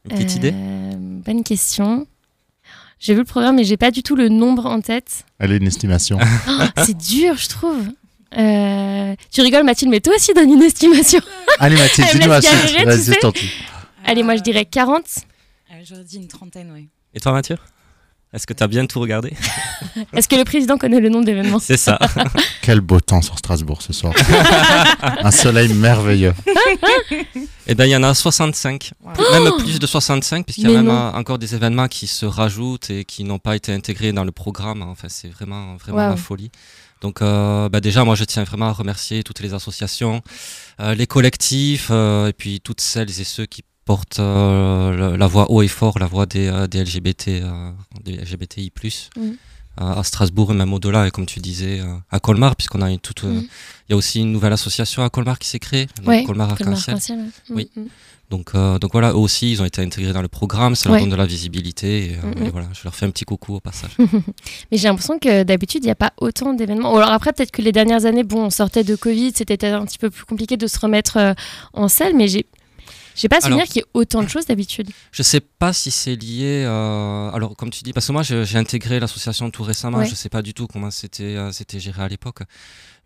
Une 0.05 0.11
petite 0.17 0.35
idée? 0.35 0.51
Bonne 0.51 1.43
question. 1.43 2.07
J'ai 2.99 3.13
vu 3.13 3.19
le 3.21 3.25
programme, 3.25 3.55
mais 3.55 3.63
j'ai 3.63 3.77
pas 3.77 3.91
du 3.91 4.03
tout 4.03 4.15
le 4.15 4.29
nombre 4.29 4.65
en 4.67 4.81
tête. 4.81 5.25
Elle 5.39 5.51
est 5.53 5.57
une 5.57 5.67
estimation. 5.67 6.19
Oh, 6.47 6.63
c'est 6.85 6.97
dur, 6.97 7.35
je 7.35 7.49
trouve. 7.49 7.87
Euh, 8.37 9.15
tu 9.31 9.41
rigoles, 9.41 9.63
Mathilde, 9.63 9.91
mais 9.91 9.99
toi 9.99 10.13
aussi 10.15 10.33
donne 10.33 10.51
une 10.51 10.61
estimation. 10.61 11.19
Allez 11.59 11.75
Mathilde, 11.75 12.07
dis-nous 12.13 12.27
galérer, 12.27 12.77
tu 12.77 12.85
vas-y. 12.85 13.49
Allez, 14.05 14.23
moi 14.23 14.35
je 14.35 14.41
dirais 14.41 14.65
40. 14.65 15.03
Euh, 15.71 15.73
J'aurais 15.83 16.03
dit 16.03 16.17
une 16.17 16.27
trentaine, 16.27 16.71
oui. 16.73 16.87
Et 17.13 17.19
toi, 17.19 17.31
Mathieu? 17.31 17.57
Est-ce 18.33 18.47
que 18.47 18.53
tu 18.53 18.63
as 18.63 18.67
bien 18.67 18.85
tout 18.85 18.99
regardé? 18.99 19.33
Est-ce 20.13 20.29
que 20.29 20.37
le 20.37 20.45
président 20.45 20.77
connaît 20.77 21.01
le 21.01 21.09
nombre 21.09 21.25
d'événements 21.25 21.59
C'est 21.59 21.75
ça. 21.75 21.99
Quel 22.61 22.79
beau 22.79 23.01
temps 23.01 23.21
sur 23.21 23.37
Strasbourg 23.37 23.81
ce 23.81 23.91
soir. 23.91 24.13
un 25.01 25.31
soleil 25.31 25.73
merveilleux. 25.73 26.33
Eh 27.67 27.75
bien, 27.75 27.85
il 27.85 27.91
y 27.91 27.95
en 27.95 28.03
a 28.03 28.13
65, 28.13 28.93
même 29.33 29.51
plus 29.59 29.79
de 29.79 29.85
65, 29.85 30.45
puisqu'il 30.45 30.63
y 30.63 30.75
a 30.75 30.81
Mais 30.81 30.83
même 30.83 30.89
encore 30.89 31.39
des 31.39 31.55
événements 31.55 31.89
qui 31.89 32.07
se 32.07 32.25
rajoutent 32.25 32.89
et 32.89 33.03
qui 33.03 33.25
n'ont 33.25 33.39
pas 33.39 33.55
été 33.57 33.73
intégrés 33.73 34.13
dans 34.13 34.23
le 34.23 34.31
programme. 34.31 34.81
Enfin, 34.81 35.07
c'est 35.09 35.29
vraiment, 35.29 35.75
vraiment 35.75 35.97
la 35.97 36.15
folie. 36.15 36.51
Donc, 37.01 37.21
euh, 37.21 37.67
bah, 37.67 37.81
déjà, 37.81 38.05
moi, 38.05 38.15
je 38.15 38.23
tiens 38.23 38.43
vraiment 38.43 38.67
à 38.67 38.73
remercier 38.73 39.23
toutes 39.23 39.39
les 39.39 39.53
associations, 39.53 40.21
euh, 40.79 40.93
les 40.93 41.07
collectifs, 41.07 41.87
euh, 41.89 42.27
et 42.27 42.33
puis 42.33 42.61
toutes 42.61 42.79
celles 42.79 43.09
et 43.09 43.23
ceux 43.23 43.47
qui 43.47 43.63
portent 43.91 44.19
euh, 44.19 44.95
la, 45.11 45.17
la 45.17 45.27
voix 45.27 45.51
haut 45.51 45.61
et 45.61 45.67
fort, 45.67 45.99
la 45.99 46.07
voix 46.07 46.25
des, 46.25 46.47
euh, 46.47 46.65
des 46.67 46.81
LGBT, 46.83 47.27
euh, 47.27 47.71
des 48.05 48.15
LGBTI+. 48.25 48.71
Euh, 49.17 49.33
à 49.77 50.03
Strasbourg 50.03 50.51
et 50.51 50.53
même 50.53 50.73
au-delà, 50.73 51.07
et 51.07 51.11
comme 51.11 51.25
tu 51.25 51.39
disais, 51.39 51.79
à 52.11 52.19
Colmar, 52.19 52.55
puisqu'on 52.57 52.81
a 52.81 52.89
une 52.91 52.99
toute, 52.99 53.23
Mhm. 53.23 53.43
il 53.87 53.91
y 53.91 53.93
a 53.93 53.97
aussi 53.97 54.19
une 54.19 54.31
nouvelle 54.31 54.51
association 54.53 55.01
à 55.03 55.09
Colmar 55.09 55.39
qui 55.39 55.47
s'est 55.47 55.59
créée, 55.59 55.87
Ouais, 56.05 56.23
Colmar 56.25 56.51
Arc-en-Ciel. 56.51 56.97
Ouais. 56.97 57.21
Oui. 57.49 57.69
Mhm. 57.77 57.87
Donc, 58.29 58.51
euh, 58.55 58.79
donc 58.79 58.91
voilà, 58.93 59.11
eux 59.11 59.15
aussi, 59.27 59.51
ils 59.51 59.61
ont 59.61 59.65
été 59.65 59.81
intégrés 59.81 60.11
dans 60.13 60.21
le 60.21 60.27
programme, 60.27 60.75
ça 60.75 60.87
leur 60.89 60.95
Ouais. 60.95 61.01
donne 61.01 61.09
de 61.09 61.15
la 61.15 61.25
visibilité, 61.25 62.11
et, 62.11 62.15
euh, 62.15 62.45
et 62.45 62.49
voilà, 62.49 62.67
je 62.73 62.81
leur 62.83 62.93
fais 62.95 63.05
un 63.05 63.11
petit 63.11 63.23
coucou 63.25 63.55
au 63.55 63.59
passage. 63.61 63.91
Mais 64.71 64.77
j'ai 64.77 64.87
l'impression 64.89 65.17
que 65.19 65.43
d'habitude, 65.43 65.83
il 65.83 65.87
n'y 65.87 65.91
a 65.91 65.95
pas 66.05 66.11
autant 66.17 66.53
d'événements. 66.53 66.95
Alors 66.97 67.11
après, 67.11 67.31
peut-être 67.33 67.51
que 67.51 67.61
les 67.61 67.71
dernières 67.73 68.05
années, 68.05 68.23
bon, 68.23 68.45
on 68.45 68.49
sortait 68.49 68.83
de 68.85 68.95
Covid, 68.97 69.31
c'était 69.35 69.65
un 69.65 69.85
petit 69.85 69.97
peu 69.97 70.09
plus 70.09 70.25
compliqué 70.25 70.55
de 70.57 70.67
se 70.67 70.79
remettre 70.79 71.15
euh, 71.17 71.33
en 71.73 71.87
selle, 71.87 72.13
mais 72.15 72.27
j'ai. 72.27 72.45
J'ai 73.15 73.27
pas 73.27 73.41
souvenir 73.41 73.65
qu'il 73.65 73.77
y 73.77 73.79
ait 73.79 73.87
autant 73.93 74.23
de 74.23 74.27
choses 74.29 74.45
d'habitude. 74.45 74.89
Je 75.11 75.23
sais 75.23 75.39
pas 75.41 75.73
si 75.73 75.91
c'est 75.91 76.15
lié. 76.15 76.63
euh, 76.65 77.29
alors, 77.31 77.55
comme 77.55 77.69
tu 77.69 77.83
dis, 77.83 77.93
parce 77.93 78.07
que 78.07 78.11
moi, 78.11 78.23
je- 78.23 78.43
j'ai 78.43 78.57
intégré 78.57 78.99
l'association 78.99 79.49
tout 79.51 79.63
récemment. 79.63 79.99
Ouais. 79.99 80.05
Je 80.07 80.15
sais 80.15 80.29
pas 80.29 80.41
du 80.41 80.53
tout 80.53 80.67
comment 80.67 80.91
c'était 80.91 81.35
euh, 81.35 81.51
c'était 81.51 81.79
géré 81.79 82.01
à 82.03 82.07
l'époque. 82.07 82.39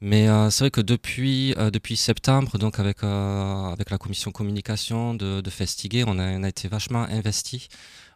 Mais 0.01 0.27
euh, 0.27 0.50
c'est 0.50 0.65
vrai 0.65 0.71
que 0.71 0.81
depuis, 0.81 1.55
depuis 1.71 1.95
septembre, 1.95 2.57
donc 2.57 2.79
avec, 2.79 3.01
avec 3.03 3.89
la 3.89 3.97
commission 3.97 4.31
communication 4.31 5.13
de, 5.13 5.41
de 5.41 5.50
Festiguer, 5.50 6.03
on 6.05 6.19
a, 6.19 6.24
on 6.38 6.43
a 6.43 6.50
été 6.50 6.67
vachement 6.67 7.03
investi. 7.09 7.67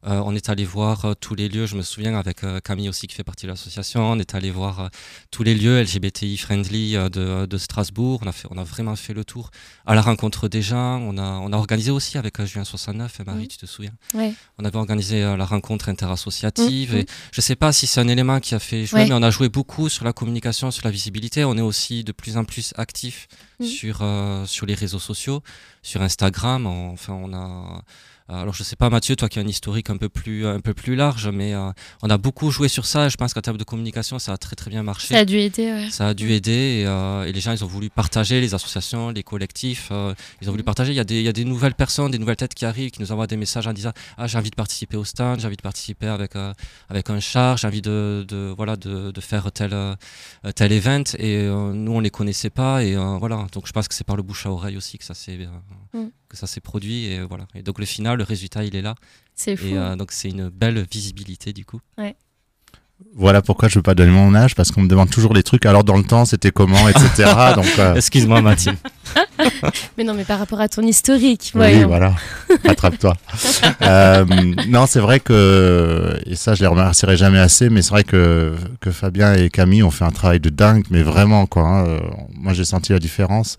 Euh, 0.07 0.21
on 0.25 0.33
est 0.33 0.47
allé 0.47 0.63
voir 0.63 1.03
euh, 1.03 1.13
tous 1.13 1.35
les 1.35 1.49
lieux, 1.49 1.65
je 1.65 1.75
me 1.75 1.81
souviens 1.81 2.17
avec 2.17 2.45
euh, 2.45 2.61
Camille 2.61 2.87
aussi 2.87 3.05
qui 3.07 3.15
fait 3.15 3.23
partie 3.25 3.45
de 3.47 3.51
l'association, 3.51 4.09
on 4.09 4.17
est 4.17 4.33
allé 4.33 4.49
voir 4.49 4.89
tous 5.29 5.43
les 5.43 5.53
lieux 5.53 5.81
LGBTI 5.81 6.37
friendly 6.37 6.93
de, 6.93 7.45
de 7.45 7.57
Strasbourg, 7.57 8.21
on 8.23 8.27
a, 8.27 8.31
fait, 8.31 8.47
on 8.49 8.57
a 8.57 8.63
vraiment 8.63 8.95
fait 8.95 9.13
le 9.13 9.25
tour 9.25 9.51
à 9.85 9.95
la 9.95 10.01
rencontre 10.01 10.47
des 10.47 10.61
gens, 10.61 10.99
on 11.01 11.17
a, 11.17 11.23
on 11.23 11.51
a 11.51 11.57
organisé 11.57 11.91
aussi 11.91 12.17
avec 12.17 12.41
Juin 12.45 12.63
69, 12.63 13.19
et 13.19 13.23
Marie, 13.25 13.49
tu 13.49 13.57
te 13.57 13.65
souviens? 13.65 13.91
Ouais. 14.13 14.33
on 14.57 14.63
avait 14.63 14.77
organisé 14.77 15.19
la 15.21 15.45
rencontre 15.45 15.89
interassociative 15.89 16.93
Mhm. 16.93 16.99
et 16.99 17.05
je 17.33 17.41
sais 17.41 17.55
pas 17.57 17.73
si 17.73 17.85
c'est 17.85 17.99
un 17.99 18.07
élément 18.07 18.39
qui 18.39 18.55
a 18.55 18.59
fait 18.59 18.85
jouer, 18.85 19.01
Ouais. 19.01 19.07
mais 19.09 19.15
on 19.15 19.21
a 19.23 19.31
joué 19.31 19.49
beaucoup 19.49 19.89
sur 19.89 20.05
la 20.05 20.13
communication, 20.13 20.71
sur 20.71 20.85
la 20.85 20.91
visibilité. 20.91 21.43
On 21.43 21.57
est 21.57 21.61
aussi 21.61 22.03
de 22.05 22.11
plus 22.13 22.37
en 22.37 22.45
plus 22.45 22.73
actif 22.77 23.27
Mhm. 23.59 23.65
sur, 23.67 24.03
sur 24.45 24.65
les 24.65 24.75
réseaux 24.75 24.99
sociaux, 24.99 25.41
sur 25.81 26.01
Instagram. 26.01 26.65
On- 26.65 26.91
enfin, 26.93 27.13
on 27.13 27.33
a. 27.33 27.81
Alors 28.31 28.53
je 28.53 28.61
sais 28.61 28.75
pas 28.75 28.89
Mathieu, 28.91 29.15
toi 29.15 29.27
qui 29.27 29.39
as 29.39 29.41
un 29.41 29.47
historique 29.47 29.89
un 29.89 29.97
peu 29.97 30.07
plus 30.07 30.45
un 30.45 30.59
peu 30.59 30.75
plus 30.75 30.95
large, 30.95 31.27
mais 31.29 31.55
euh, 31.55 31.71
on 32.03 32.09
a 32.11 32.17
beaucoup 32.17 32.51
joué 32.51 32.67
sur 32.67 32.85
ça. 32.85 33.07
et 33.07 33.09
Je 33.09 33.17
pense 33.17 33.33
qu'en 33.33 33.41
termes 33.41 33.57
de 33.57 33.63
communication, 33.63 34.19
ça 34.19 34.33
a 34.33 34.37
très 34.37 34.55
très 34.55 34.69
bien 34.69 34.83
marché. 34.83 35.15
Ça 35.15 35.21
a 35.21 35.25
dû 35.25 35.37
aider, 35.39 35.71
ouais. 35.71 35.89
Ça 35.89 36.09
a 36.09 36.13
dû 36.13 36.31
aider 36.31 36.81
et, 36.81 36.85
euh, 36.85 37.23
et 37.23 37.31
les 37.31 37.39
gens 37.41 37.51
ils 37.53 37.63
ont 37.63 37.67
voulu 37.67 37.89
partager, 37.89 38.39
les 38.39 38.53
associations, 38.53 39.09
les 39.09 39.23
collectifs, 39.23 39.89
euh, 39.91 40.13
ils 40.41 40.47
ont 40.47 40.51
voulu 40.51 40.63
partager. 40.63 40.91
Il 40.91 40.95
y, 40.95 40.99
a 40.99 41.03
des, 41.03 41.17
il 41.19 41.23
y 41.23 41.27
a 41.27 41.33
des 41.33 41.43
nouvelles 41.43 41.73
personnes, 41.73 42.11
des 42.11 42.19
nouvelles 42.19 42.35
têtes 42.35 42.53
qui 42.53 42.65
arrivent, 42.65 42.91
qui 42.91 43.01
nous 43.01 43.11
envoient 43.11 43.25
des 43.27 43.37
messages 43.37 43.65
en 43.65 43.73
disant 43.73 43.93
Ah, 44.17 44.27
j'ai 44.27 44.37
envie 44.37 44.51
de 44.51 44.55
participer 44.55 44.95
au 44.97 45.05
stand, 45.05 45.39
j'ai 45.39 45.47
envie 45.47 45.57
de 45.57 45.61
participer 45.61 46.07
avec, 46.07 46.33
avec 46.89 47.09
un 47.09 47.19
char, 47.19 47.57
j'ai 47.57 47.67
envie 47.67 47.81
de, 47.81 48.25
de, 48.27 48.53
voilà, 48.55 48.75
de, 48.75 49.09
de 49.09 49.21
faire 49.21 49.51
tel, 49.51 49.75
tel 50.55 50.71
event. 50.71 51.03
Et 51.17 51.47
nous 51.47 51.93
on 51.93 51.99
les 51.99 52.11
connaissait 52.11 52.51
pas. 52.51 52.83
Et 52.83 52.95
voilà, 52.95 53.47
donc 53.53 53.65
je 53.65 53.71
pense 53.71 53.87
que 53.87 53.95
c'est 53.95 54.05
par 54.05 54.15
le 54.15 54.23
bouche 54.23 54.45
à 54.45 54.51
oreille 54.51 54.77
aussi 54.77 54.97
que 54.99 55.05
ça 55.05 55.15
s'est 55.15 55.47
Mm. 55.93 56.09
Que 56.29 56.37
ça 56.37 56.47
s'est 56.47 56.61
produit. 56.61 57.05
Et, 57.05 57.19
voilà. 57.21 57.45
et 57.55 57.61
donc 57.63 57.79
le 57.79 57.85
final, 57.85 58.17
le 58.17 58.23
résultat 58.23 58.63
il 58.63 58.75
est 58.75 58.81
là. 58.81 58.95
C'est 59.35 59.55
fou. 59.55 59.65
Et 59.67 59.77
euh, 59.77 59.95
donc 59.95 60.11
c'est 60.11 60.29
une 60.29 60.49
belle 60.49 60.85
visibilité 60.91 61.51
du 61.53 61.65
coup. 61.65 61.79
Ouais. 61.97 62.15
Voilà 63.15 63.41
pourquoi 63.41 63.69
je 63.69 63.75
veux 63.75 63.81
pas 63.81 63.95
donner 63.95 64.11
mon 64.11 64.35
âge, 64.35 64.55
parce 64.55 64.71
qu'on 64.71 64.81
me 64.81 64.89
demande 64.89 65.09
toujours 65.09 65.33
les 65.33 65.41
trucs. 65.41 65.65
Alors 65.65 65.85
dans 65.85 65.95
le 65.95 66.03
temps, 66.03 66.25
c'était 66.25 66.51
comment, 66.51 66.89
etc. 66.89 67.31
Donc, 67.55 67.65
euh, 67.79 67.95
Excuse-moi, 67.95 68.41
Mathilde. 68.41 68.75
mais 69.97 70.03
non, 70.03 70.13
mais 70.13 70.25
par 70.25 70.37
rapport 70.37 70.59
à 70.59 70.67
ton 70.67 70.81
historique. 70.81 71.53
Oui, 71.55 71.61
voyons. 71.61 71.87
voilà. 71.87 72.15
Attrape-toi. 72.65 73.15
Euh, 73.81 74.25
non, 74.67 74.85
c'est 74.85 74.99
vrai 74.99 75.19
que, 75.21 76.19
et 76.25 76.35
ça, 76.35 76.53
je 76.53 76.61
les 76.61 76.67
remercierai 76.67 77.15
jamais 77.15 77.39
assez, 77.39 77.69
mais 77.69 77.81
c'est 77.81 77.91
vrai 77.91 78.03
que, 78.03 78.53
que 78.81 78.91
Fabien 78.91 79.33
et 79.33 79.49
Camille 79.49 79.81
ont 79.83 79.91
fait 79.91 80.03
un 80.03 80.11
travail 80.11 80.39
de 80.41 80.49
dingue, 80.49 80.83
mais 80.91 81.01
vraiment, 81.01 81.45
quoi. 81.45 81.63
hein. 81.63 81.99
Moi, 82.33 82.53
j'ai 82.53 82.65
senti 82.65 82.91
la 82.91 82.99
différence. 82.99 83.55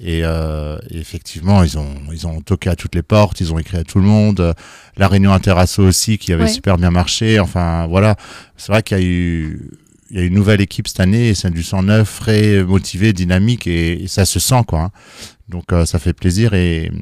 Et, 0.00 0.20
euh, 0.22 0.78
et 0.90 0.98
effectivement, 0.98 1.64
ils 1.64 1.76
ont, 1.78 1.94
ils 2.12 2.26
ont 2.26 2.40
toqué 2.40 2.70
à 2.70 2.76
toutes 2.76 2.94
les 2.94 3.02
portes, 3.02 3.40
ils 3.40 3.52
ont 3.52 3.58
écrit 3.58 3.78
à 3.78 3.84
tout 3.84 3.98
le 3.98 4.04
monde. 4.04 4.54
La 4.96 5.08
réunion 5.08 5.32
interasso 5.32 5.82
aussi, 5.82 6.18
qui 6.18 6.32
avait 6.32 6.44
Ouais. 6.44 6.48
super 6.48 6.76
bien 6.78 6.90
marché. 6.90 7.40
Enfin, 7.40 7.86
voilà. 7.88 8.16
C'est 8.56 8.70
vrai 8.70 8.82
qu'il 8.82 8.96
y 8.98 9.00
a 9.00 9.04
eu, 9.04 9.70
il 10.10 10.16
y 10.18 10.20
a 10.20 10.24
une 10.24 10.34
nouvelle 10.34 10.60
équipe 10.60 10.86
cette 10.88 11.00
année, 11.00 11.28
et 11.30 11.34
c'est 11.34 11.50
du 11.50 11.62
sang 11.64 11.82
neuf, 11.82 12.08
frais, 12.08 12.62
motivé, 12.62 13.12
dynamique, 13.12 13.66
et, 13.66 14.04
et 14.04 14.06
ça 14.08 14.24
se 14.24 14.38
sent, 14.38 14.62
quoi. 14.68 14.82
hein. 14.82 14.90
Donc 15.48 15.72
euh, 15.72 15.86
ça 15.86 15.98
fait 15.98 16.12
plaisir 16.12 16.52
et, 16.52 16.92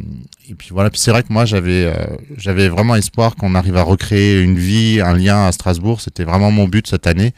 et 0.49 0.55
puis 0.55 0.69
voilà. 0.71 0.89
Puis 0.89 1.01
c'est 1.01 1.11
vrai 1.11 1.25
que 1.25 1.33
moi 1.33 1.45
j'avais 1.47 1.85
euh, 1.87 2.17
j'avais 2.37 2.69
vraiment 2.69 2.95
espoir 2.95 3.35
qu'on 3.35 3.57
arrive 3.57 3.77
à 3.77 3.83
recréer 3.83 4.41
une 4.41 4.57
vie, 4.57 5.01
un 5.05 5.15
lien 5.17 5.47
à 5.49 5.51
Strasbourg. 5.51 6.01
C'était 6.01 6.23
vraiment 6.23 6.53
mon 6.53 6.69
but 6.69 6.87
cette 6.87 7.09
année 7.09 7.35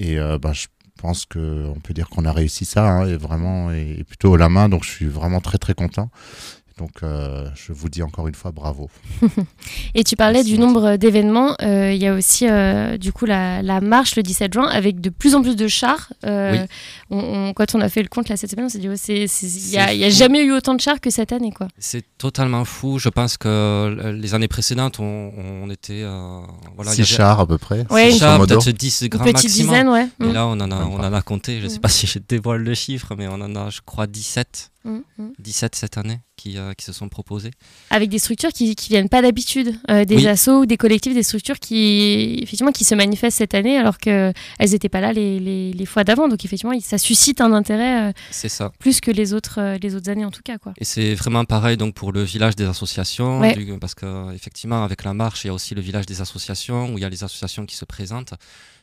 et 0.00 0.18
euh, 0.18 0.38
bah, 0.38 0.50
je 0.52 0.66
pense 1.00 1.26
que 1.26 1.66
on 1.68 1.80
peut 1.80 1.94
dire 1.94 2.08
qu'on 2.08 2.24
a 2.24 2.32
réussi 2.32 2.64
ça 2.64 2.86
hein, 2.86 3.06
et 3.06 3.16
vraiment 3.16 3.70
et, 3.72 4.04
plutôt 4.04 4.32
haut 4.32 4.36
la 4.36 4.48
main. 4.48 4.68
Donc 4.68 4.84
je 4.84 4.90
suis 4.90 5.06
vraiment 5.06 5.40
très 5.40 5.58
très 5.58 5.74
content. 5.74 6.10
Donc 6.80 7.02
euh, 7.02 7.46
je 7.54 7.74
vous 7.74 7.90
dis 7.90 8.02
encore 8.02 8.26
une 8.26 8.34
fois 8.34 8.52
bravo. 8.52 8.88
Et 9.94 10.02
tu 10.02 10.16
parlais 10.16 10.42
du 10.42 10.58
nombre 10.58 10.96
d'événements. 10.96 11.54
euh, 11.60 11.92
Il 11.92 12.00
y 12.02 12.06
a 12.06 12.14
aussi 12.14 12.48
euh, 12.48 12.96
du 12.96 13.12
coup 13.12 13.26
la, 13.26 13.60
la 13.60 13.82
marche 13.82 14.16
le 14.16 14.22
17 14.22 14.54
juin 14.54 14.66
avec 14.66 14.98
de 15.02 15.10
plus 15.10 15.34
en 15.34 15.42
plus 15.42 15.56
de 15.56 15.68
chars. 15.68 16.10
Euh, 16.24 16.52
Oui. 16.52 16.58
on- 17.10 17.18
on- 17.48 17.52
quand 17.52 17.74
on 17.74 17.82
a 17.82 17.90
fait 17.90 18.00
le 18.02 18.08
compte 18.08 18.30
là 18.30 18.38
cette 18.38 18.50
semaine, 18.50 18.64
on 18.64 18.68
s'est 18.70 18.78
dit 18.78 18.88
oh, 18.88 18.94
il 19.08 19.98
n'y 19.98 20.04
a, 20.04 20.08
jamais 20.08 20.40
eu 20.42 20.52
autant 20.52 20.72
de 20.74 20.80
chars 20.80 21.00
que 21.02 21.10
cette 21.10 21.32
année 21.32 21.52
quoi. 21.52 21.68
C'est 21.78 22.04
totalement 22.16 22.64
fou. 22.64 22.98
Je 22.98 23.10
pense 23.10 23.36
que 23.36 24.12
les 24.18 24.34
années 24.34 24.48
précédentes, 24.48 25.00
on, 25.00 25.32
on 25.36 25.68
était. 25.68 26.00
euh, 26.02 26.40
voilà, 26.76 26.94
chars 27.04 27.40
à 27.40 27.46
peu 27.46 27.58
près. 27.58 27.84
Une- 27.90 28.16
chars, 28.18 28.38
peut-être 28.40 28.70
10 28.70 29.04
grand 29.10 29.24
petite 29.24 29.34
maximum. 29.44 29.68
dizaine, 29.74 29.88
ouais. 29.90 30.08
Et 30.26 30.32
là, 30.32 30.46
on 30.46 30.52
en 30.52 30.60
a, 30.60 30.66
Même 30.66 30.88
on 30.92 30.96
pas. 30.96 31.08
en 31.10 31.12
a 31.12 31.20
compté. 31.20 31.58
Je 31.60 31.64
ne 31.64 31.68
sais 31.68 31.76
Mm. 31.76 31.80
pas 31.80 31.88
si 31.90 32.06
je 32.06 32.18
dévoile 32.26 32.62
le 32.62 32.72
chiffre, 32.74 33.14
mais 33.18 33.28
on 33.28 33.34
en 33.34 33.54
a, 33.54 33.68
je 33.68 33.80
crois, 33.84 34.06
17. 34.06 34.70
Mm, 34.84 35.00
mm. 35.18 35.28
17 35.38 35.74
cette 35.76 35.98
année 35.98 36.20
qui, 36.40 36.56
euh, 36.58 36.72
qui 36.74 36.84
se 36.84 36.92
sont 36.92 37.08
proposés. 37.08 37.50
Avec 37.90 38.08
des 38.08 38.18
structures 38.18 38.50
qui, 38.52 38.74
qui 38.74 38.88
viennent 38.88 39.08
pas 39.08 39.20
d'habitude, 39.22 39.74
euh, 39.90 40.04
des 40.04 40.16
Oui. 40.16 40.26
assos 40.26 40.60
ou 40.62 40.66
des 40.66 40.76
collectifs, 40.76 41.14
des 41.14 41.22
structures 41.22 41.58
qui 41.58 42.38
effectivement 42.42 42.72
qui 42.72 42.84
se 42.84 42.94
manifestent 42.94 43.38
cette 43.38 43.54
année 43.54 43.76
alors 43.76 43.98
que 43.98 44.32
elles 44.58 44.70
n'étaient 44.70 44.88
pas 44.88 45.00
là 45.00 45.12
les, 45.12 45.38
les- 45.38 45.72
les 45.72 45.86
fois 45.86 46.04
d'avant. 46.04 46.28
Donc 46.28 46.44
effectivement, 46.44 46.78
ça 46.80 46.98
suscite 46.98 47.40
un 47.40 47.52
intérêt 47.52 48.08
euh, 48.10 48.12
ça. 48.30 48.72
plus 48.78 49.00
que 49.00 49.10
les 49.10 49.34
autres 49.34 49.56
euh, 49.60 49.78
les 49.82 49.94
autres 49.94 50.08
années 50.10 50.24
en 50.24 50.30
tout 50.30 50.42
cas 50.42 50.58
quoi. 50.58 50.72
Et 50.78 50.84
c'est 50.84 51.14
vraiment 51.14 51.44
pareil 51.44 51.76
donc 51.76 51.94
pour 51.94 52.10
le 52.12 52.22
village 52.22 52.56
des 52.56 52.64
associations, 52.64 53.40
Ouais. 53.40 53.54
du- 53.54 53.78
parce 53.78 53.94
que 53.94 54.32
effectivement 54.34 54.82
avec 54.84 55.04
la 55.04 55.12
marche, 55.14 55.44
il 55.44 55.48
y 55.48 55.50
a 55.50 55.54
aussi 55.54 55.74
le 55.74 55.82
village 55.82 56.06
des 56.06 56.20
associations 56.20 56.92
où 56.92 56.98
il 56.98 57.02
y 57.02 57.04
a 57.04 57.08
les 57.10 57.22
associations 57.24 57.66
qui 57.66 57.76
se 57.76 57.84
présentent. 57.84 58.34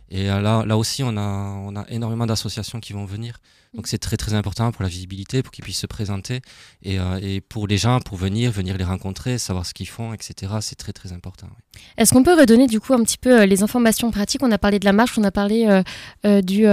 Et 0.09 0.29
euh, 0.29 0.41
là, 0.41 0.63
là 0.65 0.77
aussi, 0.77 1.03
on 1.03 1.17
a, 1.17 1.21
on 1.21 1.75
a 1.75 1.85
énormément 1.89 2.25
d'associations 2.25 2.79
qui 2.79 2.93
vont 2.93 3.05
venir. 3.05 3.39
Donc 3.73 3.87
c'est 3.87 3.97
très 3.97 4.17
très 4.17 4.33
important 4.33 4.71
pour 4.71 4.83
la 4.83 4.89
visibilité, 4.89 5.43
pour 5.43 5.51
qu'ils 5.51 5.63
puissent 5.63 5.79
se 5.79 5.87
présenter 5.87 6.41
et, 6.81 6.99
euh, 6.99 7.19
et 7.21 7.41
pour 7.41 7.67
les 7.67 7.77
gens, 7.77 7.99
pour 7.99 8.17
venir, 8.17 8.51
venir 8.51 8.77
les 8.77 8.83
rencontrer, 8.83 9.37
savoir 9.37 9.65
ce 9.65 9.73
qu'ils 9.73 9.87
font, 9.87 10.13
etc. 10.13 10.53
C'est 10.61 10.75
très 10.75 10.93
très 10.93 11.11
important. 11.11 11.47
oui. 11.49 11.81
Est-ce 11.97 12.13
qu'on 12.13 12.23
peut 12.23 12.33
redonner 12.33 12.67
du 12.67 12.79
coup 12.79 12.93
un 12.93 13.03
petit 13.03 13.17
peu 13.17 13.41
euh, 13.41 13.45
les 13.45 13.63
informations 13.63 14.09
pratiques? 14.09 14.41
On 14.41 14.51
a 14.51 14.57
parlé 14.57 14.79
de 14.79 14.85
la 14.85 14.93
marche, 14.93 15.17
on 15.17 15.23
a 15.23 15.31
parlé 15.31 15.83
euh, 16.25 16.41
du, 16.41 16.65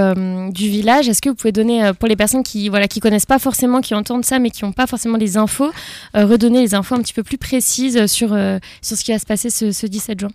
du 0.52 0.68
village. 0.68 1.08
Est-ce 1.08 1.20
que 1.20 1.28
vous 1.28 1.34
pouvez 1.34 1.52
donner 1.52 1.92
pour 1.98 2.08
les 2.08 2.16
personnes 2.16 2.42
qui 2.42 2.68
voilà 2.68 2.88
qui 2.88 3.00
connaissent 3.00 3.26
pas 3.26 3.38
forcément, 3.38 3.80
qui 3.80 3.94
entendent 3.94 4.24
ça 4.24 4.38
mais 4.38 4.50
qui 4.50 4.64
n'ont 4.64 4.72
pas 4.72 4.86
forcément 4.86 5.18
les 5.18 5.36
infos, 5.36 5.72
redonner 6.14 6.60
les 6.60 6.74
infos 6.74 6.94
un 6.94 7.02
petit 7.02 7.12
peu 7.12 7.22
plus 7.22 7.38
précises 7.38 8.06
sur 8.06 8.28
sur 8.82 8.96
ce 8.96 9.04
qui 9.04 9.12
va 9.12 9.18
se 9.18 9.26
passer 9.26 9.50
ce, 9.50 9.72
ce 9.72 9.86
17 9.86 10.20
juin? 10.20 10.30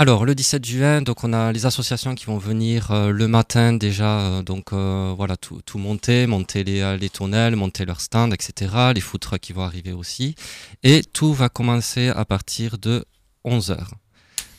Alors, 0.00 0.24
le 0.24 0.36
17 0.36 0.64
juin, 0.64 1.02
donc 1.02 1.24
on 1.24 1.32
a 1.32 1.50
les 1.50 1.66
associations 1.66 2.14
qui 2.14 2.26
vont 2.26 2.38
venir 2.38 2.92
euh, 2.92 3.10
le 3.10 3.26
matin 3.26 3.72
déjà, 3.72 4.20
euh, 4.20 4.42
donc 4.44 4.72
euh, 4.72 5.12
voilà, 5.16 5.36
tout, 5.36 5.60
tout 5.66 5.76
monter, 5.78 6.28
monter 6.28 6.62
les, 6.62 6.96
les 6.96 7.08
tonnelles, 7.10 7.56
monter 7.56 7.84
leurs 7.84 8.00
stands, 8.00 8.30
etc. 8.30 8.92
Les 8.94 9.00
food 9.00 9.20
trucks 9.20 9.40
qui 9.40 9.52
vont 9.52 9.62
arriver 9.64 9.90
aussi. 9.92 10.36
Et 10.84 11.02
tout 11.02 11.32
va 11.34 11.48
commencer 11.48 12.10
à 12.10 12.24
partir 12.24 12.78
de 12.78 13.04
11h. 13.44 13.76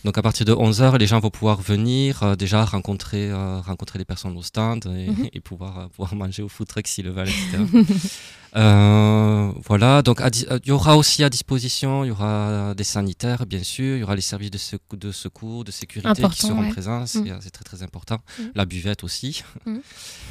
Donc 0.06 0.18
à 0.18 0.22
partir 0.22 0.46
de 0.46 0.54
11h, 0.54 0.98
les 0.98 1.08
gens 1.08 1.20
vont 1.20 1.30
pouvoir 1.30 1.62
venir 1.62 2.24
euh, 2.24 2.36
déjà 2.36 2.64
rencontrer, 2.66 3.30
euh, 3.30 3.60
rencontrer 3.62 3.98
les 4.00 4.06
personnes 4.06 4.36
au 4.38 4.42
stand 4.44 4.86
et, 4.88 5.10
Mhm. 5.10 5.30
et 5.34 5.40
pouvoir, 5.40 5.80
euh, 5.80 5.88
pouvoir 5.88 6.16
manger 6.16 6.42
au 6.44 6.50
food 6.50 6.68
truck 6.68 6.86
s'ils 6.88 7.06
le 7.06 7.12
veulent, 7.12 7.30
etc. 7.30 7.58
Euh, 8.56 9.52
voilà, 9.66 10.02
donc 10.02 10.22
euh, 10.22 10.30
il 10.64 10.70
y 10.70 10.72
aura 10.72 10.98
aussi 10.98 11.24
à 11.24 11.30
disposition, 11.30 12.04
il 12.04 12.08
y 12.08 12.12
aura 12.12 12.74
des 12.76 12.84
sanitaires, 12.84 13.46
bien 13.46 13.62
sûr, 13.64 13.96
il 13.98 14.00
y 14.00 14.04
aura 14.04 14.16
les 14.16 14.22
services 14.22 14.52
de, 14.52 14.58
secou- 14.58 14.98
de 14.98 15.12
secours, 15.12 15.64
de 15.64 15.72
sécurité 15.72 16.10
qui 16.14 16.22
Important, 16.22 16.48
seront 16.48 16.62
ouais. 16.62 16.70
présents, 16.70 17.06
c'est 17.06 17.20
Mm. 17.20 17.40
c'est 17.42 17.52
très 17.52 17.64
très 17.64 17.84
important. 17.84 18.18
Mm. 18.40 18.44
La 18.56 18.66
buvette 18.66 19.04
aussi, 19.04 19.44
Mm. 19.66 19.78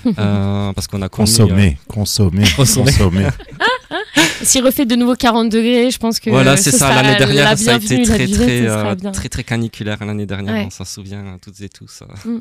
Euh, 0.18 0.72
parce 0.72 0.86
qu'on 0.86 1.02
a 1.02 1.06
euh, 1.06 1.08
consommer, 1.08 1.78
Consommer. 1.88 2.44
consommer. 2.56 3.28
S'il 4.42 4.64
refait 4.64 4.86
de 4.86 4.94
nouveau 4.96 5.14
40 5.14 5.48
degrés, 5.50 5.90
je 5.90 5.98
pense 5.98 6.20
que 6.20 6.30
Voilà, 6.30 6.56
c'est 6.56 6.70
ce 6.70 6.78
ça. 6.78 6.88
sera 6.90 7.02
L'année 7.02 7.18
dernière, 7.18 7.44
la 7.50 7.56
ça 7.56 7.74
a 7.74 7.76
été 7.76 8.02
très, 8.02 8.26
buvette, 8.26 8.34
très, 8.36 8.68
euh, 8.68 9.10
très, 9.12 9.28
très 9.28 9.44
caniculaire 9.44 10.04
l'année 10.04 10.26
dernière. 10.26 10.54
Ouais. 10.54 10.64
On 10.66 10.70
s'en 10.70 10.84
souvient 10.84 11.24
euh, 11.24 11.36
toutes 11.42 11.60
et 11.60 11.68
tous. 11.68 12.02
Mm. 12.24 12.38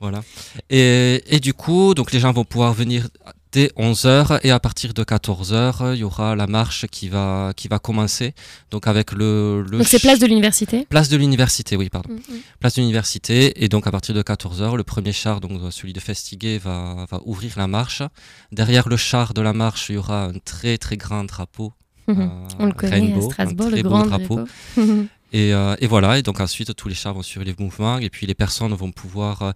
voilà. 0.00 0.22
Et, 0.70 1.22
et 1.28 1.40
du 1.40 1.54
coup, 1.54 1.94
donc 1.94 2.12
les 2.12 2.20
gens 2.20 2.32
vont 2.32 2.44
pouvoir 2.44 2.72
venir 2.74 3.08
dès 3.54 3.68
11h 3.78 4.40
et 4.42 4.50
à 4.50 4.58
partir 4.58 4.92
de 4.94 5.04
14h, 5.04 5.94
il 5.94 6.00
y 6.00 6.04
aura 6.04 6.34
la 6.34 6.48
marche 6.48 6.86
qui 6.90 7.08
va, 7.08 7.52
qui 7.56 7.68
va 7.68 7.78
commencer. 7.78 8.34
Donc 8.72 8.88
avec 8.88 9.12
le, 9.12 9.62
le 9.62 9.78
Donc 9.78 9.86
c'est 9.86 10.00
place 10.00 10.18
de 10.18 10.26
l'université. 10.26 10.86
Place 10.90 11.08
de 11.08 11.16
l'université, 11.16 11.76
oui, 11.76 11.88
pardon. 11.88 12.10
Mm, 12.10 12.34
mm. 12.34 12.40
Place 12.58 12.74
de 12.74 12.80
l'université. 12.80 13.64
Et 13.64 13.68
donc, 13.68 13.86
à 13.86 13.92
partir 13.92 14.14
de 14.14 14.22
14h, 14.22 14.76
le 14.76 14.82
premier 14.82 15.12
char, 15.12 15.40
donc 15.40 15.52
euh, 15.52 15.70
celui 15.70 15.92
de 15.92 16.00
Festigué, 16.00 16.58
va, 16.58 17.06
va 17.08 17.20
ouvrir 17.24 17.54
la 17.56 17.68
marche. 17.68 18.02
Derrière 18.50 18.88
le 18.88 18.96
char 18.96 19.34
de 19.34 19.40
la 19.40 19.52
marche, 19.52 19.88
il 19.88 19.94
y 19.94 19.98
aura 19.98 20.24
un 20.24 20.38
très, 20.44 20.76
très 20.76 20.96
grand 20.96 21.24
drapeau. 21.24 21.72
Euh, 22.08 22.14
On 22.58 22.66
le 22.66 22.72
connaît 22.72 22.98
rainbow, 22.98 23.28
à 23.28 23.32
Strasbourg, 23.32 23.70
le 23.70 23.82
grand 23.82 24.04
drapeau. 24.04 24.44
drapeau. 24.76 25.06
Et, 25.34 25.52
euh, 25.52 25.74
et 25.80 25.88
voilà, 25.88 26.16
et 26.16 26.22
donc 26.22 26.38
ensuite 26.38 26.76
tous 26.76 26.86
les 26.86 26.94
chars 26.94 27.12
vont 27.12 27.22
suivre 27.22 27.44
les 27.44 27.56
mouvements 27.58 27.98
et 27.98 28.08
puis 28.08 28.24
les 28.24 28.34
personnes 28.34 28.72
vont 28.72 28.92
pouvoir, 28.92 29.42
euh, 29.42 29.50
euh, 29.50 29.54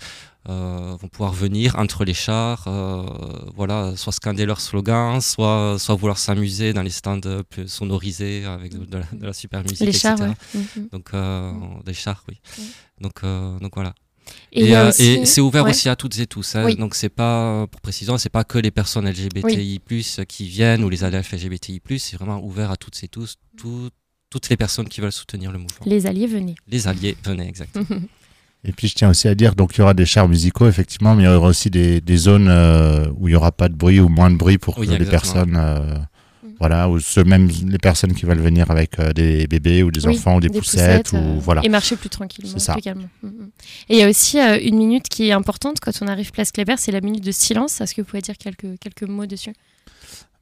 vont 0.48 1.08
pouvoir 1.08 1.32
venir 1.32 1.76
entre 1.78 2.04
les 2.04 2.14
chars, 2.14 2.64
euh, 2.66 3.04
voilà, 3.54 3.94
soit 3.96 4.12
scander 4.12 4.46
leurs 4.46 4.60
slogans, 4.60 5.20
soit, 5.20 5.76
soit 5.78 5.94
vouloir 5.94 6.18
s'amuser 6.18 6.72
dans 6.72 6.82
les 6.82 6.90
stands 6.90 7.20
euh, 7.26 7.42
plus 7.42 7.68
sonorisés 7.68 8.44
avec 8.44 8.72
de, 8.72 8.84
de 8.84 8.98
la, 8.98 9.04
de 9.12 9.26
la 9.26 9.32
super 9.32 9.62
musique, 9.62 9.80
Les 9.80 9.88
etc. 9.88 10.00
chars, 10.00 10.20
ouais. 10.20 10.34
Mhm. 10.54 10.88
Donc 10.92 11.10
euh, 11.14 11.52
des 11.84 11.94
chars, 11.94 12.24
oui. 12.28 12.40
Donc, 13.00 13.24
euh, 13.24 13.58
donc 13.58 13.72
voilà. 13.74 13.94
Et 14.52 14.76
euh, 14.76 14.90
c'est 14.92 15.40
ouvert 15.40 15.64
ouais. 15.64 15.70
aussi 15.70 15.88
à 15.88 15.96
toutes 15.96 16.18
et 16.18 16.26
tous. 16.26 16.54
hein. 16.56 16.64
Oui. 16.66 16.76
Donc 16.76 16.94
c'est 16.94 17.08
pas, 17.08 17.66
pour 17.66 17.80
précision, 17.80 18.18
c'est 18.18 18.28
pas 18.28 18.44
que 18.44 18.58
les 18.58 18.70
personnes 18.70 19.08
LGBTI+ 19.08 19.80
qui 20.28 20.48
viennent 20.48 20.84
ou 20.84 20.90
les 20.90 21.02
adeptes 21.04 21.32
LGBTI+. 21.32 21.80
C'est 21.98 22.16
vraiment 22.16 22.42
ouvert 22.44 22.70
à 22.70 22.76
toutes 22.76 23.02
et 23.02 23.08
tous, 23.08 23.36
tout- 23.56 23.88
toutes 24.30 24.50
les 24.50 24.58
personnes 24.58 24.88
qui 24.88 25.00
veulent 25.00 25.12
soutenir 25.12 25.50
le 25.50 25.58
mouvement. 25.58 25.86
Les 25.86 26.06
alliés 26.06 26.26
venaient. 26.26 26.54
Les 26.66 26.86
alliés 26.86 27.16
venaient 27.24 27.48
exactement. 27.48 27.86
Et 28.64 28.72
puis 28.72 28.88
je 28.88 28.94
tiens 28.94 29.10
aussi 29.10 29.28
à 29.28 29.34
dire, 29.34 29.54
donc 29.54 29.76
il 29.76 29.78
y 29.78 29.82
aura 29.82 29.94
des 29.94 30.04
chars 30.04 30.28
musicaux 30.28 30.66
effectivement, 30.68 31.14
mais 31.14 31.22
il 31.22 31.26
y 31.26 31.28
aura 31.28 31.48
aussi 31.48 31.70
des, 31.70 32.00
des 32.00 32.16
zones 32.16 32.48
euh, 32.48 33.06
où 33.16 33.28
il 33.28 33.32
y 33.32 33.34
aura 33.36 33.52
pas 33.52 33.68
de 33.68 33.74
bruit 33.74 34.00
ou 34.00 34.08
moins 34.08 34.30
de 34.30 34.36
bruit 34.36 34.58
pour 34.58 34.74
que 34.76 34.80
les 34.82 35.04
personnes, 35.04 35.56
euh, 35.56 35.96
voilà, 36.58 36.88
ou 36.88 36.98
ceux 36.98 37.22
même 37.22 37.48
les 37.48 37.78
personnes 37.78 38.14
qui 38.14 38.26
veulent 38.26 38.40
venir 38.40 38.68
avec 38.70 38.98
euh, 38.98 39.12
des 39.12 39.46
bébés 39.46 39.84
ou 39.84 39.92
des 39.92 40.04
Oui, 40.06 40.16
enfants 40.16 40.36
ou 40.36 40.40
des, 40.40 40.48
poussettes, 40.48 41.12
ou 41.12 41.38
voilà. 41.40 41.60
Et 41.64 41.68
marcher 41.68 41.94
plus 41.94 42.08
tranquillement, 42.08 42.50
C'est 42.52 42.58
ça. 42.58 42.72
plus 42.72 42.82
calmement. 42.82 43.08
Mm, 43.22 43.28
mm. 43.28 43.50
Et 43.90 43.94
il 43.94 43.98
y 43.98 44.02
a 44.02 44.08
aussi 44.08 44.40
euh, 44.40 44.58
une 44.60 44.76
minute 44.76 45.08
qui 45.08 45.28
est 45.28 45.32
importante 45.32 45.78
quand 45.80 45.92
on 46.00 46.08
arrive 46.08 46.32
place 46.32 46.50
Kléber, 46.50 46.74
c'est 46.78 46.92
la 46.92 47.00
minute 47.00 47.24
de 47.24 47.30
silence. 47.30 47.80
Est-ce 47.80 47.94
que 47.94 48.00
vous 48.00 48.08
pouvez 48.08 48.22
dire 48.22 48.36
quelques, 48.36 48.76
quelques 48.80 49.08
mots 49.08 49.26
dessus? 49.26 49.52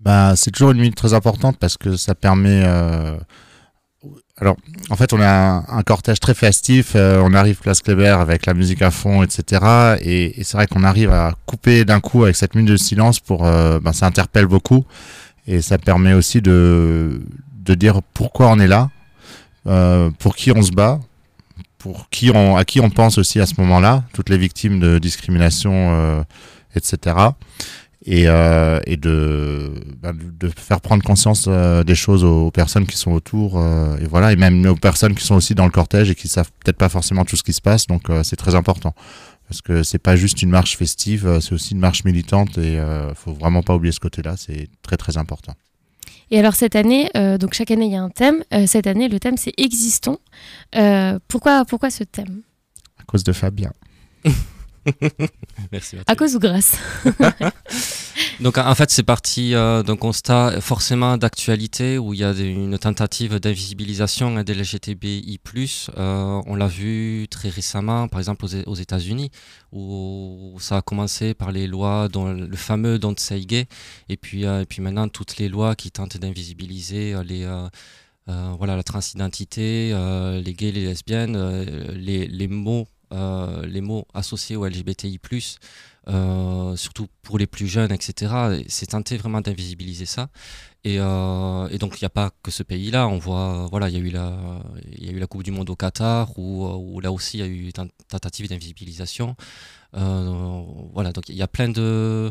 Bah, 0.00 0.34
c'est 0.36 0.50
toujours 0.50 0.70
une 0.70 0.78
minute 0.78 0.96
très 0.96 1.12
importante 1.12 1.58
parce 1.58 1.76
que 1.76 1.96
ça 1.96 2.14
permet. 2.14 2.64
Alors, 4.38 4.56
en 4.90 4.96
fait, 4.96 5.14
on 5.14 5.20
a 5.20 5.64
un, 5.66 5.82
cortège 5.82 6.20
très 6.20 6.34
festif. 6.34 6.92
euh, 6.94 7.22
on 7.24 7.32
arrive 7.32 7.56
place 7.56 7.80
Kléber 7.80 8.08
avec 8.20 8.44
la 8.44 8.52
musique 8.52 8.82
à 8.82 8.90
fond, 8.90 9.22
etc. 9.22 9.96
Et, 10.02 10.34
c'est 10.44 10.58
vrai 10.58 10.66
qu'on 10.66 10.84
arrive 10.84 11.10
à 11.10 11.34
couper 11.46 11.86
d'un 11.86 12.00
coup 12.00 12.24
avec 12.24 12.36
cette 12.36 12.54
minute 12.54 12.70
de 12.70 12.76
silence 12.76 13.18
pour. 13.18 13.46
euh, 13.46 13.80
ben, 13.80 13.94
ça 13.94 14.06
interpelle 14.06 14.46
beaucoup 14.46 14.84
et 15.46 15.62
ça 15.62 15.78
permet 15.78 16.12
aussi 16.12 16.42
de 16.42 17.22
de 17.64 17.74
dire 17.74 18.00
pourquoi 18.14 18.48
on 18.48 18.60
est 18.60 18.66
là, 18.68 18.90
euh, 19.66 20.10
pour 20.18 20.36
qui 20.36 20.52
on 20.52 20.62
se 20.62 20.70
bat, 20.70 21.00
pour 21.78 22.10
qui 22.10 22.30
on 22.32 22.56
à 22.56 22.64
qui 22.64 22.80
on 22.80 22.90
pense 22.90 23.16
aussi 23.18 23.40
à 23.40 23.46
ce 23.46 23.54
moment-là, 23.58 24.04
toutes 24.12 24.28
les 24.28 24.38
victimes 24.38 24.80
de 24.80 24.98
discrimination, 24.98 26.24
etc. 26.74 27.16
et, 28.06 28.28
euh, 28.28 28.80
et 28.86 28.96
de, 28.96 29.72
bah, 30.00 30.12
de 30.14 30.48
faire 30.56 30.80
prendre 30.80 31.02
conscience 31.02 31.46
euh, 31.48 31.84
des 31.84 31.94
choses 31.94 32.24
aux, 32.24 32.46
aux 32.46 32.50
personnes 32.50 32.86
qui 32.86 32.96
sont 32.96 33.12
autour 33.12 33.58
euh, 33.58 33.96
et 33.98 34.06
voilà 34.06 34.32
et 34.32 34.36
même 34.36 34.64
aux 34.66 34.76
personnes 34.76 35.14
qui 35.14 35.24
sont 35.24 35.34
aussi 35.34 35.54
dans 35.54 35.64
le 35.64 35.70
cortège 35.70 36.10
et 36.10 36.14
qui 36.14 36.28
savent 36.28 36.50
peut-être 36.64 36.78
pas 36.78 36.88
forcément 36.88 37.24
tout 37.24 37.36
ce 37.36 37.42
qui 37.42 37.52
se 37.52 37.60
passe 37.60 37.86
donc 37.86 38.08
euh, 38.08 38.22
c'est 38.22 38.36
très 38.36 38.54
important 38.54 38.94
parce 39.48 39.60
que 39.60 39.82
c'est 39.82 39.98
pas 39.98 40.16
juste 40.16 40.42
une 40.42 40.50
marche 40.50 40.76
festive 40.76 41.38
c'est 41.40 41.52
aussi 41.52 41.74
une 41.74 41.80
marche 41.80 42.04
militante 42.04 42.56
et 42.58 42.78
euh, 42.78 43.12
faut 43.14 43.32
vraiment 43.32 43.62
pas 43.62 43.74
oublier 43.74 43.92
ce 43.92 44.00
côté-là 44.00 44.36
c'est 44.36 44.68
très 44.82 44.96
très 44.96 45.18
important. 45.18 45.54
Et 46.30 46.38
alors 46.38 46.54
cette 46.54 46.74
année, 46.74 47.08
euh, 47.16 47.38
donc 47.38 47.54
chaque 47.54 47.70
année 47.70 47.86
il 47.86 47.92
y 47.92 47.96
a 47.96 48.02
un 48.02 48.10
thème. 48.10 48.42
Euh, 48.52 48.66
cette 48.66 48.86
année, 48.86 49.08
le 49.08 49.20
thème 49.20 49.36
c'est 49.36 49.52
Existons. 49.58 50.18
Euh, 50.74 51.18
pourquoi, 51.28 51.64
pourquoi 51.64 51.90
ce 51.90 52.04
thème? 52.04 52.42
À 52.98 53.04
cause 53.04 53.22
de 53.22 53.32
Fabien. 53.32 53.72
Merci. 55.72 55.96
À 56.06 56.14
cause 56.16 56.36
ou 56.36 56.38
grâce? 56.38 56.76
Donc 58.40 58.58
en 58.58 58.74
fait 58.74 58.90
c'est 58.90 59.02
parti 59.02 59.54
euh, 59.54 59.82
d'un 59.82 59.96
constat 59.96 60.60
forcément 60.60 61.16
d'actualité 61.16 61.96
où 61.98 62.12
il 62.12 62.20
y 62.20 62.24
a 62.24 62.34
des- 62.34 62.44
une 62.48 62.78
tentative 62.78 63.38
d'invisibilisation 63.40 64.42
des 64.42 64.54
LGTBI+. 64.54 65.40
Euh, 65.96 66.42
on 66.46 66.54
l'a 66.54 66.66
vu 66.66 67.26
très 67.30 67.48
récemment 67.48 68.08
par 68.08 68.20
exemple 68.20 68.44
aux, 68.44 68.54
aux 68.70 68.74
États-Unis 68.74 69.30
où 69.72 70.56
ça 70.60 70.78
a 70.78 70.82
commencé 70.82 71.34
par 71.34 71.50
les 71.50 71.66
lois 71.66 72.08
dont 72.08 72.32
le 72.32 72.56
fameux 72.56 72.98
Don't 72.98 73.16
Say 73.18 73.40
Gay 73.46 73.66
et 74.08 74.16
puis 74.16 74.44
euh, 74.44 74.62
et 74.62 74.66
puis 74.66 74.82
maintenant 74.82 75.08
toutes 75.08 75.38
les 75.38 75.48
lois 75.48 75.74
qui 75.74 75.90
tentent 75.90 76.18
d'invisibiliser 76.18 77.14
les 77.24 77.46
voilà 78.58 78.74
la 78.76 78.82
transidentité, 78.82 79.90
les 80.44 80.52
gays, 80.54 80.72
les 80.72 80.84
lesbiennes, 80.84 81.36
les, 81.94 82.26
les 82.26 82.48
mots 82.48 82.88
les 83.10 83.80
mots 83.80 84.06
associés 84.14 84.56
au 84.56 84.66
LGBTI+, 84.66 85.18
euh, 86.08 86.76
surtout 86.76 87.08
pour 87.22 87.36
les 87.36 87.48
plus 87.48 87.66
jeunes, 87.66 87.90
etc. 87.90 88.32
C'est 88.68 88.86
tenté 88.86 89.16
vraiment 89.16 89.40
d'invisibiliser 89.40 90.06
ça. 90.06 90.28
Et, 90.84 90.98
euh, 91.00 91.68
donc 91.78 92.00
il 92.00 92.04
n'y 92.04 92.06
a 92.06 92.10
pas 92.10 92.30
que 92.42 92.52
ce 92.52 92.62
pays-là. 92.62 93.08
On 93.08 93.18
voit, 93.18 93.66
voilà, 93.70 93.88
il 93.88 93.96
y 93.96 93.98
a 93.98 94.00
eu 94.00 94.10
la, 94.10 94.62
y 94.98 95.08
a 95.08 95.12
eu 95.12 95.18
la 95.18 95.26
Coupe 95.26 95.42
du 95.42 95.50
Monde 95.50 95.68
au 95.68 95.74
Qatar 95.74 96.38
où 96.38 97.00
là 97.00 97.10
aussi 97.10 97.38
il 97.38 97.40
y 97.40 97.42
a 97.42 97.46
eu 97.46 97.64
une 97.64 97.90
tentative 98.08 98.48
d'invisibilisation. 98.48 99.34
Euh, 99.94 100.62
voilà, 100.92 101.12
donc 101.12 101.28
il 101.28 101.36
y 101.36 101.42
a 101.42 101.48
plein 101.48 101.68
de. 101.68 102.30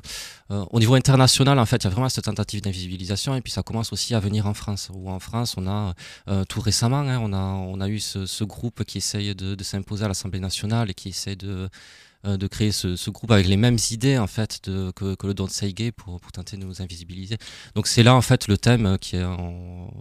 euh, 0.51 0.65
au 0.71 0.79
niveau 0.79 0.95
international, 0.95 1.57
en 1.59 1.65
fait, 1.65 1.77
il 1.77 1.83
y 1.85 1.87
a 1.87 1.89
vraiment 1.89 2.09
cette 2.09 2.25
tentative 2.25 2.61
d'invisibilisation, 2.61 3.35
et 3.35 3.41
puis 3.41 3.51
ça 3.51 3.63
commence 3.63 3.93
aussi 3.93 4.13
à 4.15 4.19
venir 4.19 4.45
en 4.47 4.53
France. 4.53 4.89
Où 4.93 5.09
en 5.09 5.19
France, 5.19 5.55
on 5.57 5.67
a 5.67 5.93
euh, 6.27 6.43
tout 6.45 6.61
récemment, 6.61 6.99
hein, 6.99 7.19
on 7.21 7.33
a 7.33 7.37
on 7.37 7.79
a 7.81 7.87
eu 7.87 7.99
ce, 7.99 8.43
groupe 8.43 8.83
qui 8.83 8.99
essaye 8.99 9.33
de, 9.35 9.55
de 9.55 9.63
s'imposer 9.63 10.05
à 10.05 10.07
l'Assemblée 10.07 10.39
nationale 10.39 10.91
et 10.91 10.93
qui 10.93 11.09
essaie 11.09 11.35
de 11.35 11.69
euh, 12.25 12.37
de 12.37 12.47
créer 12.47 12.71
ce, 12.71 12.95
ce 12.95 13.09
groupe 13.09 13.31
avec 13.31 13.47
les 13.47 13.57
mêmes 13.57 13.77
idées 13.91 14.17
en 14.17 14.27
fait 14.27 14.59
de, 14.69 14.91
que, 14.91 15.15
que 15.15 15.27
le 15.27 15.33
Don't 15.33 15.49
Say 15.49 15.73
Gay 15.73 15.91
pour, 15.91 16.19
pour 16.19 16.31
tenter 16.31 16.57
de 16.57 16.63
nous 16.65 16.81
invisibiliser. 16.81 17.37
Donc 17.75 17.87
c'est 17.87 18.03
là 18.03 18.15
en 18.15 18.21
fait 18.21 18.47
le 18.47 18.57
thème 18.57 18.85
euh, 18.85 18.97
qui 18.97 19.15
est 19.15 19.23
en- 19.23 19.91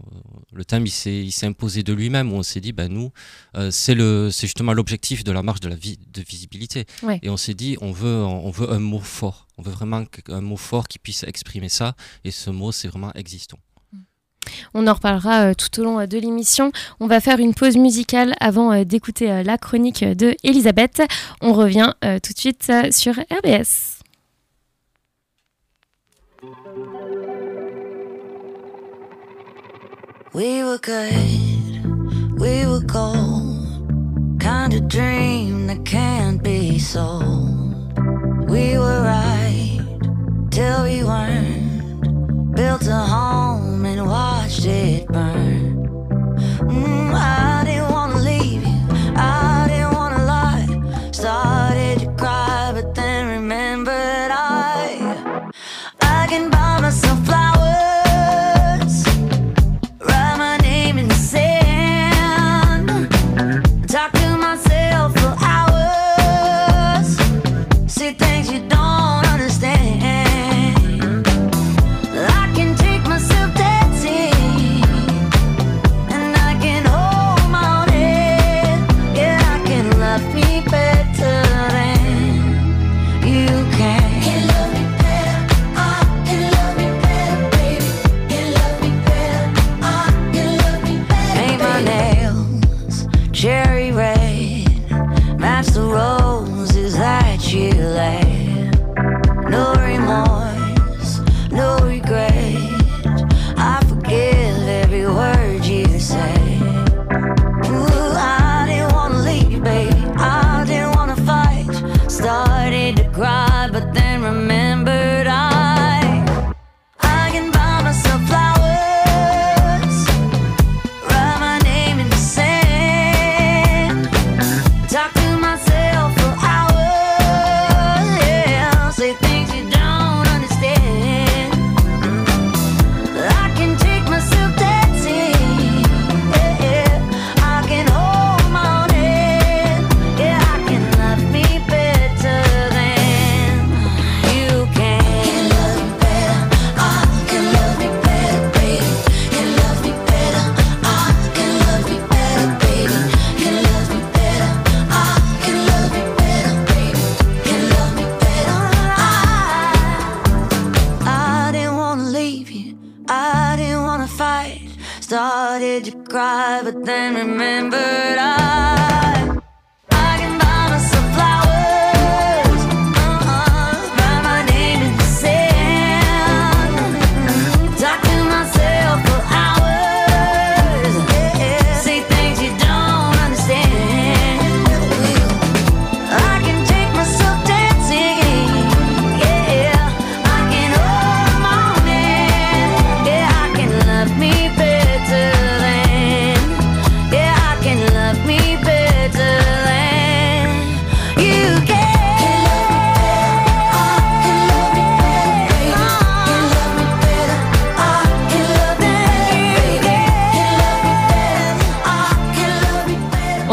le 0.53 0.65
thème 0.65 0.87
il 0.87 0.91
s'est 0.91 1.23
il 1.25 1.33
s'est 1.33 1.47
imposé 1.47 1.83
de 1.83 1.93
lui-même 1.93 2.33
où 2.33 2.37
on 2.37 2.43
s'est 2.43 2.61
dit 2.61 2.73
ben 2.73 2.89
nous 2.93 3.11
euh, 3.57 3.71
c'est 3.71 3.95
le 3.95 4.31
c'est 4.31 4.47
justement 4.47 4.73
l'objectif 4.73 5.25
de 5.25 5.33
la 5.33 5.43
marche 5.43 5.61
de 5.61 5.69
la 5.69 5.77
vie 5.77 5.99
de 6.13 6.23
visibilité 6.23 6.87
Ouais. 7.03 7.19
et 7.23 7.31
on 7.31 7.37
s'est 7.37 7.55
dit 7.55 7.77
on 7.81 7.93
veut 7.93 8.23
on 8.25 8.51
veut 8.51 8.71
un 8.73 8.79
mot 8.79 9.01
fort 9.01 9.47
on 9.59 9.63
veut 9.63 9.73
vraiment 9.73 10.05
un 10.29 10.41
mot 10.41 10.57
fort 10.57 10.89
qui 10.89 10.99
puisse 10.99 11.23
exprimer 11.25 11.69
ça 11.69 11.95
et 12.25 12.31
ce 12.31 12.51
mot 12.51 12.73
c'est 12.73 12.89
vraiment 12.89 13.13
existons. 13.15 13.59
On 14.75 14.87
en 14.87 14.95
reparlera 14.95 15.51
euh, 15.51 15.55
tout 15.55 15.81
au 15.81 15.85
long 15.85 16.01
euh, 16.01 16.07
de 16.07 16.19
l'émission. 16.19 16.73
On 17.01 17.07
va 17.07 17.21
faire 17.21 17.39
une 17.39 17.55
pause 17.55 17.77
musicale 17.77 18.35
avant 18.41 18.73
euh, 18.73 18.85
d'écouter 18.85 19.43
la 19.43 19.59
chronique 19.59 20.05
de 20.05 20.35
Elisabeth. 20.43 21.03
On 21.41 21.53
revient 21.53 21.93
tout 22.23 22.33
de 22.33 22.39
suite 22.39 22.71
sur 22.91 23.15
RBS. 23.15 24.01
We 30.35 30.65
were 30.65 30.79
good, 30.79 32.39
we 32.39 32.67
were 32.67 32.81
gold. 32.81 34.41
Kind 34.41 34.75
of 34.75 34.89
dream 34.89 35.69
that 35.69 35.85
can't 35.85 36.43
be 36.43 36.79
sold. 36.79 37.65
We 38.49 38.77
were 38.77 39.03
right 39.03 39.81
till 40.51 40.83
we 40.85 41.05
weren't. 41.05 42.55
Built 42.55 42.87
a 42.87 42.95
home 42.95 43.54
it 44.67 45.07
burn. 45.09 45.54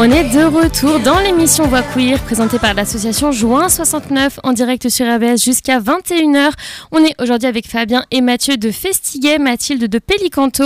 On 0.04 0.10
est 0.10 0.34
de 0.34 0.42
retour 0.42 0.98
dans 0.98 1.20
l'émission 1.20 1.64
Voix 1.68 1.82
Queer 1.82 2.18
présentée 2.18 2.58
par 2.58 2.74
l'association 2.74 3.30
Juin 3.30 3.68
69 3.68 4.40
en 4.42 4.52
direct 4.52 4.88
sur 4.88 5.06
RBS 5.06 5.44
jusqu'à 5.44 5.78
21h. 5.78 6.50
On 6.90 6.98
est 6.98 7.14
aujourd'hui 7.20 7.46
avec 7.46 7.68
Fabien 7.68 8.04
et 8.10 8.20
Mathieu 8.20 8.56
de 8.56 8.72
Festiguet, 8.72 9.38
Mathilde 9.38 9.84
de 9.84 9.98
Pélicanto 10.00 10.64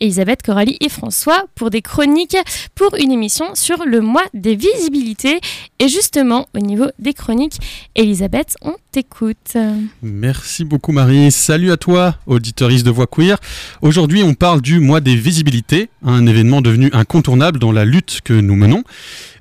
et 0.00 0.06
Elisabeth, 0.06 0.40
Coralie 0.42 0.78
et 0.80 0.88
François 0.88 1.44
pour 1.54 1.68
des 1.68 1.82
chroniques 1.82 2.38
pour 2.74 2.94
une 2.94 3.12
émission 3.12 3.54
sur 3.54 3.84
le 3.84 4.00
mois 4.00 4.24
des 4.32 4.56
visibilités. 4.56 5.38
Et 5.80 5.88
justement, 5.88 6.46
au 6.54 6.60
niveau 6.60 6.86
des 6.98 7.12
chroniques, 7.12 7.58
Elisabeth, 7.94 8.56
on 8.62 8.74
t'écoute. 8.90 9.58
Merci 10.00 10.64
beaucoup 10.64 10.92
Marie. 10.92 11.30
Salut 11.30 11.72
à 11.72 11.76
toi, 11.76 12.16
auditoriste 12.26 12.86
de 12.86 12.90
Voix 12.90 13.06
Queer. 13.06 13.36
Aujourd'hui, 13.82 14.22
on 14.22 14.32
parle 14.32 14.62
du 14.62 14.80
mois 14.80 15.00
des 15.00 15.14
visibilités, 15.14 15.90
un 16.02 16.26
événement 16.26 16.62
devenu 16.62 16.88
incontournable 16.94 17.58
dans 17.58 17.70
la 17.70 17.84
lutte 17.84 18.22
que 18.24 18.32
nous 18.32 18.56
menons. 18.56 18.77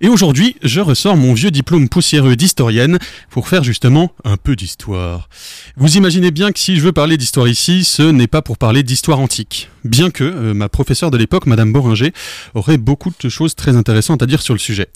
Et 0.02 0.08
aujourd'hui, 0.08 0.56
je 0.64 0.82
ressors 0.82 1.18
mon 1.18 1.34
vieux 1.34 1.52
diplôme 1.52 1.90
poussiéreux 1.90 2.36
d'historienne 2.36 3.00
pour 3.30 3.48
faire 3.48 3.64
justement 3.64 4.12
un 4.24 4.38
peu 4.38 4.56
d'histoire. 4.56 5.30
Vous 5.76 5.98
imaginez 5.98 6.32
bien 6.32 6.52
que 6.52 6.60
si 6.60 6.76
je 6.76 6.82
veux 6.82 6.92
parler 6.92 7.18
d'histoire 7.18 7.48
ici, 7.48 7.84
ce 7.84 8.04
n'est 8.04 8.28
pas 8.28 8.42
pour 8.42 8.58
parler 8.58 8.84
d'histoire 8.84 9.20
antique. 9.20 9.70
Bien 9.84 10.10
que 10.10 10.24
euh, 10.24 10.54
ma 10.54 10.70
professeure 10.70 11.12
de 11.12 11.18
l'époque, 11.18 11.46
Madame 11.46 11.72
Boringer, 11.72 12.14
aurait 12.54 12.78
beaucoup 12.78 13.12
de 13.20 13.30
choses 13.30 13.56
très 13.56 13.76
intéressantes 13.76 14.22
à 14.22 14.26
dire 14.26 14.42
sur 14.42 14.54
le 14.54 14.60
sujet. 14.60 14.88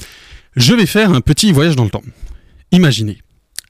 Je 0.56 0.74
vais 0.74 0.86
faire 0.86 1.12
un 1.12 1.22
petit 1.22 1.52
voyage 1.52 1.76
dans 1.76 1.86
le 1.86 1.90
temps. 1.90 2.04
Imaginez, 2.72 3.20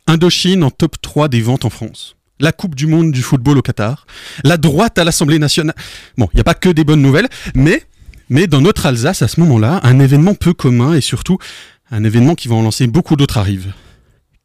Indochine 0.08 0.64
en 0.64 0.72
top 0.72 1.00
3 1.02 1.28
des 1.28 1.42
ventes 1.42 1.66
en 1.66 1.70
France. 1.70 2.16
La 2.40 2.52
Coupe 2.52 2.74
du 2.74 2.88
Monde 2.88 3.12
du 3.12 3.22
football 3.22 3.60
au 3.60 3.62
Qatar. 3.62 4.08
La 4.44 4.58
droite 4.58 4.98
à 4.98 5.04
l'Assemblée 5.04 5.38
nationale. 5.38 5.76
Bon, 6.18 6.28
il 6.34 6.38
n'y 6.38 6.42
a 6.42 6.44
pas 6.44 6.56
que 6.56 6.70
des 6.70 6.84
bonnes 6.84 7.02
nouvelles, 7.02 7.30
mais, 7.54 7.84
mais 8.32 8.48
dans 8.48 8.62
notre 8.62 8.86
Alsace, 8.86 9.22
à 9.22 9.28
ce 9.28 9.42
moment-là, 9.42 9.82
un 9.84 10.00
événement 10.00 10.36
peu 10.36 10.54
commun 10.54 10.94
et 10.94 11.02
surtout 11.02 11.38
un 11.92 12.06
événement 12.06 12.34
qui 12.34 12.48
va 12.48 12.56
en 12.56 12.62
lancer 12.62 12.88
beaucoup 12.88 13.18
d'autres 13.18 13.38
arrive. 13.38 13.74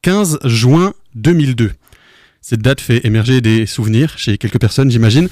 15 0.03 0.41
juin 0.43 0.93
2002. 1.15 1.71
Cette 2.41 2.63
date 2.63 2.81
fait 2.81 3.07
émerger 3.07 3.41
des 3.41 3.65
souvenirs 3.65 4.19
chez 4.19 4.39
quelques 4.39 4.59
personnes, 4.59 4.91
j'imagine, 4.91 5.29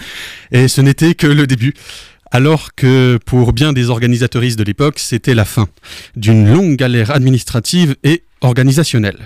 et 0.52 0.68
ce 0.68 0.80
n'était 0.80 1.16
que 1.16 1.26
le 1.26 1.48
début. 1.48 1.74
Alors 2.30 2.76
que 2.76 3.18
pour 3.26 3.52
bien 3.52 3.72
des 3.72 3.90
organisatoristes 3.90 4.58
de 4.58 4.64
l'époque, 4.64 5.00
c'était 5.00 5.34
la 5.34 5.44
fin 5.44 5.66
d'une 6.14 6.48
longue 6.52 6.76
galère 6.76 7.10
administrative 7.10 7.96
et 8.04 8.22
organisationnelle. 8.40 9.18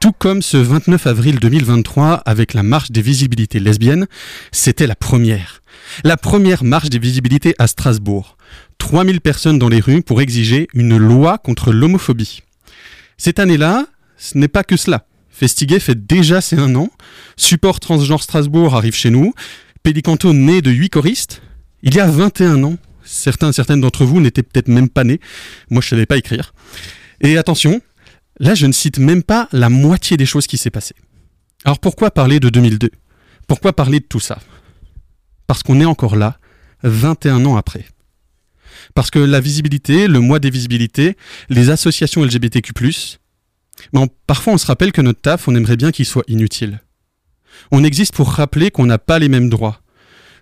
Tout 0.00 0.12
comme 0.12 0.42
ce 0.42 0.58
29 0.58 1.06
avril 1.06 1.38
2023 1.40 2.22
avec 2.26 2.52
la 2.52 2.62
marche 2.62 2.90
des 2.90 3.02
visibilités 3.02 3.60
lesbiennes, 3.60 4.06
c'était 4.52 4.86
la 4.86 4.94
première. 4.94 5.62
La 6.04 6.18
première 6.18 6.64
marche 6.64 6.90
des 6.90 6.98
visibilités 6.98 7.54
à 7.58 7.66
Strasbourg. 7.66 8.37
3000 8.88 9.20
personnes 9.20 9.58
dans 9.58 9.68
les 9.68 9.80
rues 9.80 10.00
pour 10.00 10.22
exiger 10.22 10.66
une 10.72 10.96
loi 10.96 11.36
contre 11.36 11.72
l'homophobie. 11.72 12.40
Cette 13.18 13.38
année-là, 13.38 13.86
ce 14.16 14.38
n'est 14.38 14.48
pas 14.48 14.64
que 14.64 14.78
cela. 14.78 15.06
Festiguet 15.28 15.78
fait 15.78 16.06
déjà 16.06 16.40
ses 16.40 16.56
un 16.56 16.74
an. 16.74 16.88
Support 17.36 17.80
Transgenre 17.80 18.22
Strasbourg 18.22 18.74
arrive 18.74 18.94
chez 18.94 19.10
nous. 19.10 19.34
Pélicanto 19.82 20.32
né 20.32 20.62
de 20.62 20.70
8 20.70 20.88
choristes. 20.88 21.42
Il 21.82 21.94
y 21.94 22.00
a 22.00 22.06
21 22.06 22.64
ans. 22.64 22.78
Certains, 23.04 23.52
certaines 23.52 23.82
d'entre 23.82 24.06
vous 24.06 24.22
n'étaient 24.22 24.42
peut-être 24.42 24.68
même 24.68 24.88
pas 24.88 25.04
nés. 25.04 25.20
Moi, 25.68 25.82
je 25.82 25.88
savais 25.88 26.06
pas 26.06 26.16
écrire. 26.16 26.54
Et 27.20 27.36
attention, 27.36 27.82
là, 28.40 28.54
je 28.54 28.64
ne 28.64 28.72
cite 28.72 28.98
même 28.98 29.22
pas 29.22 29.50
la 29.52 29.68
moitié 29.68 30.16
des 30.16 30.24
choses 30.24 30.46
qui 30.46 30.56
s'est 30.56 30.70
passées. 30.70 30.96
Alors 31.66 31.78
pourquoi 31.78 32.10
parler 32.10 32.40
de 32.40 32.48
2002 32.48 32.90
Pourquoi 33.48 33.74
parler 33.74 34.00
de 34.00 34.06
tout 34.06 34.18
ça? 34.18 34.38
Parce 35.46 35.62
qu'on 35.62 35.78
est 35.78 35.84
encore 35.84 36.16
là, 36.16 36.38
21 36.84 37.44
ans 37.44 37.58
après. 37.58 37.84
Parce 38.94 39.10
que 39.10 39.18
la 39.18 39.40
visibilité, 39.40 40.08
le 40.08 40.20
mois 40.20 40.38
des 40.38 40.50
visibilités, 40.50 41.16
les 41.48 41.70
associations 41.70 42.24
LGBTQ+, 42.24 42.72
parfois 44.26 44.52
on 44.52 44.58
se 44.58 44.66
rappelle 44.66 44.92
que 44.92 45.00
notre 45.00 45.20
taf, 45.20 45.48
on 45.48 45.54
aimerait 45.54 45.76
bien 45.76 45.90
qu'il 45.90 46.06
soit 46.06 46.24
inutile. 46.28 46.80
On 47.70 47.84
existe 47.84 48.14
pour 48.14 48.30
rappeler 48.30 48.70
qu'on 48.70 48.86
n'a 48.86 48.98
pas 48.98 49.18
les 49.18 49.28
mêmes 49.28 49.48
droits, 49.48 49.80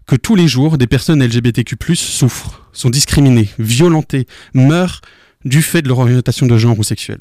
que 0.07 0.17
tous 0.17 0.37
les 0.37 0.49
jours, 0.49 0.79
des 0.79 0.87
personnes 0.87 1.25
LGBTQ+, 1.25 1.77
souffrent, 1.97 2.69
sont 2.73 2.91
discriminées, 2.91 3.49
violentées, 3.59 4.27
meurent 4.55 5.01
du 5.45 5.63
fait 5.63 5.83
de 5.83 5.89
leur 5.89 5.99
orientation 5.99 6.47
de 6.47 6.57
genre 6.57 6.79
ou 6.79 6.85
sexuelle. 6.85 7.21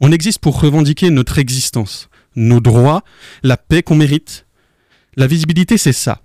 On 0.00 0.12
existe 0.12 0.38
pour 0.38 0.60
revendiquer 0.60 1.10
notre 1.10 1.38
existence, 1.38 2.08
nos 2.36 2.60
droits, 2.60 3.04
la 3.42 3.56
paix 3.56 3.82
qu'on 3.82 3.94
mérite. 3.94 4.46
La 5.16 5.26
visibilité, 5.26 5.78
c'est 5.78 5.92
ça. 5.92 6.22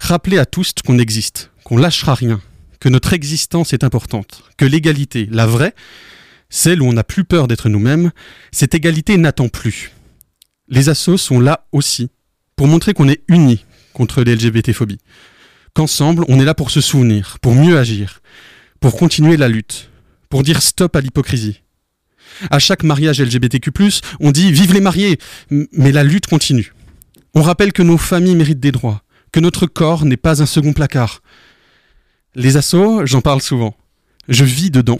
Rappeler 0.00 0.38
à 0.38 0.46
tous 0.46 0.72
qu'on 0.84 0.98
existe, 0.98 1.50
qu'on 1.64 1.76
lâchera 1.76 2.14
rien, 2.14 2.40
que 2.80 2.88
notre 2.88 3.12
existence 3.12 3.72
est 3.72 3.84
importante, 3.84 4.44
que 4.56 4.64
l'égalité, 4.64 5.28
la 5.30 5.46
vraie, 5.46 5.74
celle 6.48 6.82
où 6.82 6.86
on 6.86 6.92
n'a 6.92 7.04
plus 7.04 7.24
peur 7.24 7.48
d'être 7.48 7.68
nous-mêmes, 7.68 8.12
cette 8.52 8.74
égalité 8.74 9.16
n'attend 9.16 9.48
plus. 9.48 9.92
Les 10.68 10.88
assos 10.88 11.18
sont 11.18 11.40
là 11.40 11.66
aussi, 11.72 12.10
pour 12.56 12.66
montrer 12.66 12.94
qu'on 12.94 13.08
est 13.08 13.22
unis 13.28 13.64
contre 13.92 14.22
l'LGBT-phobie. 14.22 14.98
Qu'ensemble, 15.74 16.24
on 16.28 16.40
est 16.40 16.44
là 16.44 16.54
pour 16.54 16.70
se 16.70 16.80
souvenir, 16.80 17.38
pour 17.40 17.54
mieux 17.54 17.78
agir, 17.78 18.20
pour 18.80 18.96
continuer 18.96 19.36
la 19.36 19.48
lutte, 19.48 19.90
pour 20.28 20.42
dire 20.42 20.62
stop 20.62 20.96
à 20.96 21.00
l'hypocrisie. 21.00 21.60
À 22.50 22.58
chaque 22.58 22.82
mariage 22.82 23.20
LGBTQ+, 23.20 23.70
on 24.20 24.30
dit 24.30 24.52
vive 24.52 24.74
les 24.74 24.80
mariés, 24.80 25.18
mais 25.50 25.92
la 25.92 26.04
lutte 26.04 26.26
continue. 26.26 26.72
On 27.34 27.42
rappelle 27.42 27.72
que 27.72 27.82
nos 27.82 27.98
familles 27.98 28.34
méritent 28.34 28.60
des 28.60 28.72
droits, 28.72 29.02
que 29.32 29.40
notre 29.40 29.66
corps 29.66 30.04
n'est 30.04 30.16
pas 30.16 30.42
un 30.42 30.46
second 30.46 30.72
placard. 30.72 31.20
Les 32.38 32.58
assos, 32.58 33.06
j'en 33.06 33.22
parle 33.22 33.40
souvent. 33.40 33.74
Je 34.28 34.44
vis 34.44 34.70
dedans. 34.70 34.98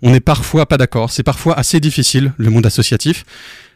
On 0.00 0.12
n'est 0.12 0.20
parfois 0.20 0.64
pas 0.64 0.78
d'accord, 0.78 1.12
c'est 1.12 1.22
parfois 1.22 1.58
assez 1.58 1.78
difficile, 1.78 2.32
le 2.38 2.48
monde 2.48 2.64
associatif, 2.64 3.26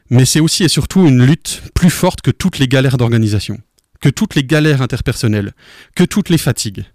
mais 0.08 0.24
c'est 0.24 0.40
aussi 0.40 0.64
et 0.64 0.68
surtout 0.68 1.06
une 1.06 1.22
lutte 1.22 1.64
plus 1.74 1.90
forte 1.90 2.22
que 2.22 2.30
toutes 2.30 2.58
les 2.58 2.66
galères 2.66 2.96
d'organisation, 2.96 3.60
que 4.00 4.08
toutes 4.08 4.36
les 4.36 4.42
galères 4.42 4.80
interpersonnelles, 4.80 5.52
que 5.94 6.04
toutes 6.04 6.30
les 6.30 6.38
fatigues. 6.38 6.86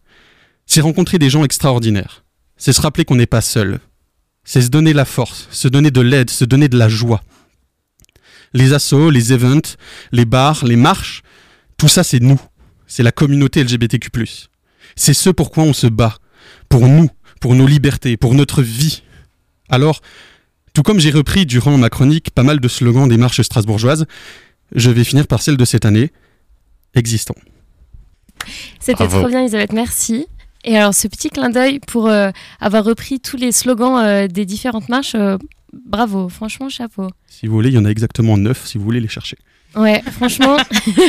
C'est 0.65 0.81
rencontrer 0.81 1.19
des 1.19 1.29
gens 1.29 1.43
extraordinaires. 1.43 2.23
C'est 2.57 2.73
se 2.73 2.81
rappeler 2.81 3.05
qu'on 3.05 3.15
n'est 3.15 3.27
pas 3.27 3.41
seul. 3.41 3.79
C'est 4.43 4.63
se 4.63 4.69
donner 4.69 4.93
la 4.93 5.05
force, 5.05 5.47
se 5.51 5.67
donner 5.67 5.91
de 5.91 6.01
l'aide, 6.01 6.31
se 6.31 6.43
donner 6.43 6.69
de 6.69 6.77
la 6.77 6.89
joie. 6.89 7.21
Les 8.53 8.73
assos, 8.73 9.11
les 9.11 9.31
events, 9.31 9.77
les 10.11 10.25
bars, 10.25 10.65
les 10.65 10.75
marches, 10.75 11.21
tout 11.77 11.87
ça 11.87 12.03
c'est 12.03 12.19
nous. 12.19 12.41
C'est 12.87 13.03
la 13.03 13.11
communauté 13.11 13.63
LGBTQ+. 13.63 14.09
C'est 14.95 15.13
ce 15.13 15.29
pourquoi 15.29 15.63
on 15.63 15.73
se 15.73 15.87
bat. 15.87 16.17
Pour 16.69 16.87
nous, 16.87 17.09
pour 17.39 17.55
nos 17.55 17.67
libertés, 17.67 18.17
pour 18.17 18.33
notre 18.33 18.61
vie. 18.61 19.03
Alors, 19.69 20.01
tout 20.73 20.83
comme 20.83 20.99
j'ai 20.99 21.11
repris 21.11 21.45
durant 21.45 21.77
ma 21.77 21.89
chronique 21.89 22.31
pas 22.31 22.43
mal 22.43 22.59
de 22.59 22.67
slogans 22.67 23.07
des 23.07 23.17
marches 23.17 23.41
strasbourgeoises, 23.41 24.05
je 24.73 24.89
vais 24.89 25.03
finir 25.03 25.27
par 25.27 25.41
celle 25.41 25.57
de 25.57 25.65
cette 25.65 25.85
année, 25.85 26.11
existant. 26.95 27.35
C'était 28.79 29.07
trop 29.07 29.27
bien, 29.27 29.41
Elisabeth, 29.41 29.73
merci. 29.73 30.27
Et 30.65 30.77
alors, 30.77 30.93
ce 30.93 31.07
petit 31.07 31.29
clin 31.29 31.49
d'œil 31.49 31.79
pour 31.79 32.07
euh, 32.07 32.31
avoir 32.59 32.83
repris 32.85 33.19
tous 33.19 33.37
les 33.37 33.51
slogans 33.51 33.97
euh, 33.97 34.27
des 34.27 34.45
différentes 34.45 34.89
marches, 34.89 35.15
euh, 35.15 35.37
bravo, 35.73 36.29
franchement, 36.29 36.69
chapeau. 36.69 37.09
Si 37.27 37.47
vous 37.47 37.53
voulez, 37.53 37.69
il 37.69 37.75
y 37.75 37.77
en 37.77 37.85
a 37.85 37.89
exactement 37.89 38.37
neuf 38.37 38.65
si 38.65 38.77
vous 38.77 38.83
voulez 38.83 39.01
les 39.01 39.07
chercher. 39.07 39.37
Ouais, 39.75 40.01
franchement, 40.11 40.57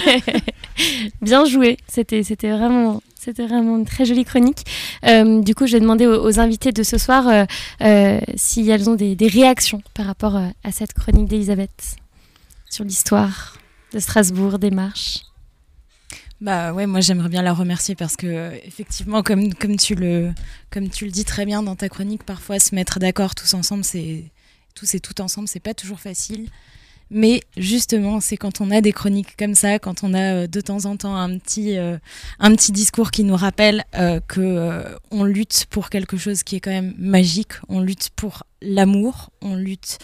bien 1.22 1.44
joué. 1.44 1.76
C'était, 1.88 2.22
c'était 2.22 2.50
vraiment, 2.50 3.02
c'était 3.16 3.46
vraiment 3.46 3.76
une 3.76 3.84
très 3.84 4.04
jolie 4.04 4.24
chronique. 4.24 4.64
Euh, 5.04 5.42
du 5.42 5.54
coup, 5.54 5.66
je 5.66 5.72
vais 5.72 5.80
demander 5.80 6.06
aux, 6.06 6.24
aux 6.24 6.40
invités 6.40 6.72
de 6.72 6.82
ce 6.82 6.98
soir 6.98 7.28
euh, 7.28 7.44
euh, 7.82 8.20
si 8.36 8.68
elles 8.68 8.88
ont 8.88 8.94
des, 8.94 9.14
des 9.16 9.28
réactions 9.28 9.82
par 9.94 10.06
rapport 10.06 10.36
euh, 10.36 10.48
à 10.62 10.72
cette 10.72 10.92
chronique 10.92 11.28
d'Elisabeth 11.28 11.96
sur 12.70 12.84
l'histoire 12.84 13.56
de 13.92 13.98
Strasbourg, 13.98 14.58
des 14.58 14.70
marches. 14.70 15.20
Bah 16.40 16.72
ouais, 16.72 16.86
moi 16.86 17.00
j'aimerais 17.00 17.28
bien 17.28 17.42
la 17.42 17.54
remercier 17.54 17.94
parce 17.94 18.16
que 18.16 18.52
effectivement, 18.64 19.22
comme, 19.22 19.54
comme, 19.54 19.76
tu 19.76 19.94
le, 19.94 20.32
comme 20.70 20.90
tu 20.90 21.04
le 21.06 21.10
dis 21.12 21.24
très 21.24 21.46
bien 21.46 21.62
dans 21.62 21.76
ta 21.76 21.88
chronique, 21.88 22.24
parfois 22.24 22.58
se 22.58 22.74
mettre 22.74 22.98
d'accord 22.98 23.34
tous 23.34 23.54
ensemble, 23.54 23.84
c'est 23.84 24.24
tous 24.74 24.94
et 24.94 25.00
tout 25.00 25.20
ensemble, 25.20 25.46
c'est 25.46 25.60
pas 25.60 25.74
toujours 25.74 26.00
facile. 26.00 26.48
Mais 27.16 27.42
justement, 27.56 28.18
c'est 28.18 28.36
quand 28.36 28.60
on 28.60 28.72
a 28.72 28.80
des 28.80 28.90
chroniques 28.90 29.36
comme 29.36 29.54
ça, 29.54 29.78
quand 29.78 30.02
on 30.02 30.14
a 30.14 30.34
euh, 30.34 30.46
de 30.48 30.60
temps 30.60 30.84
en 30.84 30.96
temps 30.96 31.14
un 31.14 31.38
petit, 31.38 31.78
euh, 31.78 31.96
un 32.40 32.52
petit 32.56 32.72
discours 32.72 33.12
qui 33.12 33.22
nous 33.22 33.36
rappelle 33.36 33.84
euh, 33.94 34.18
que 34.26 34.40
euh, 34.40 34.82
on 35.12 35.22
lutte 35.22 35.66
pour 35.70 35.90
quelque 35.90 36.16
chose 36.16 36.42
qui 36.42 36.56
est 36.56 36.60
quand 36.60 36.72
même 36.72 36.92
magique, 36.98 37.52
on 37.68 37.78
lutte 37.80 38.10
pour 38.16 38.42
l'amour, 38.60 39.30
on 39.42 39.54
lutte 39.54 39.98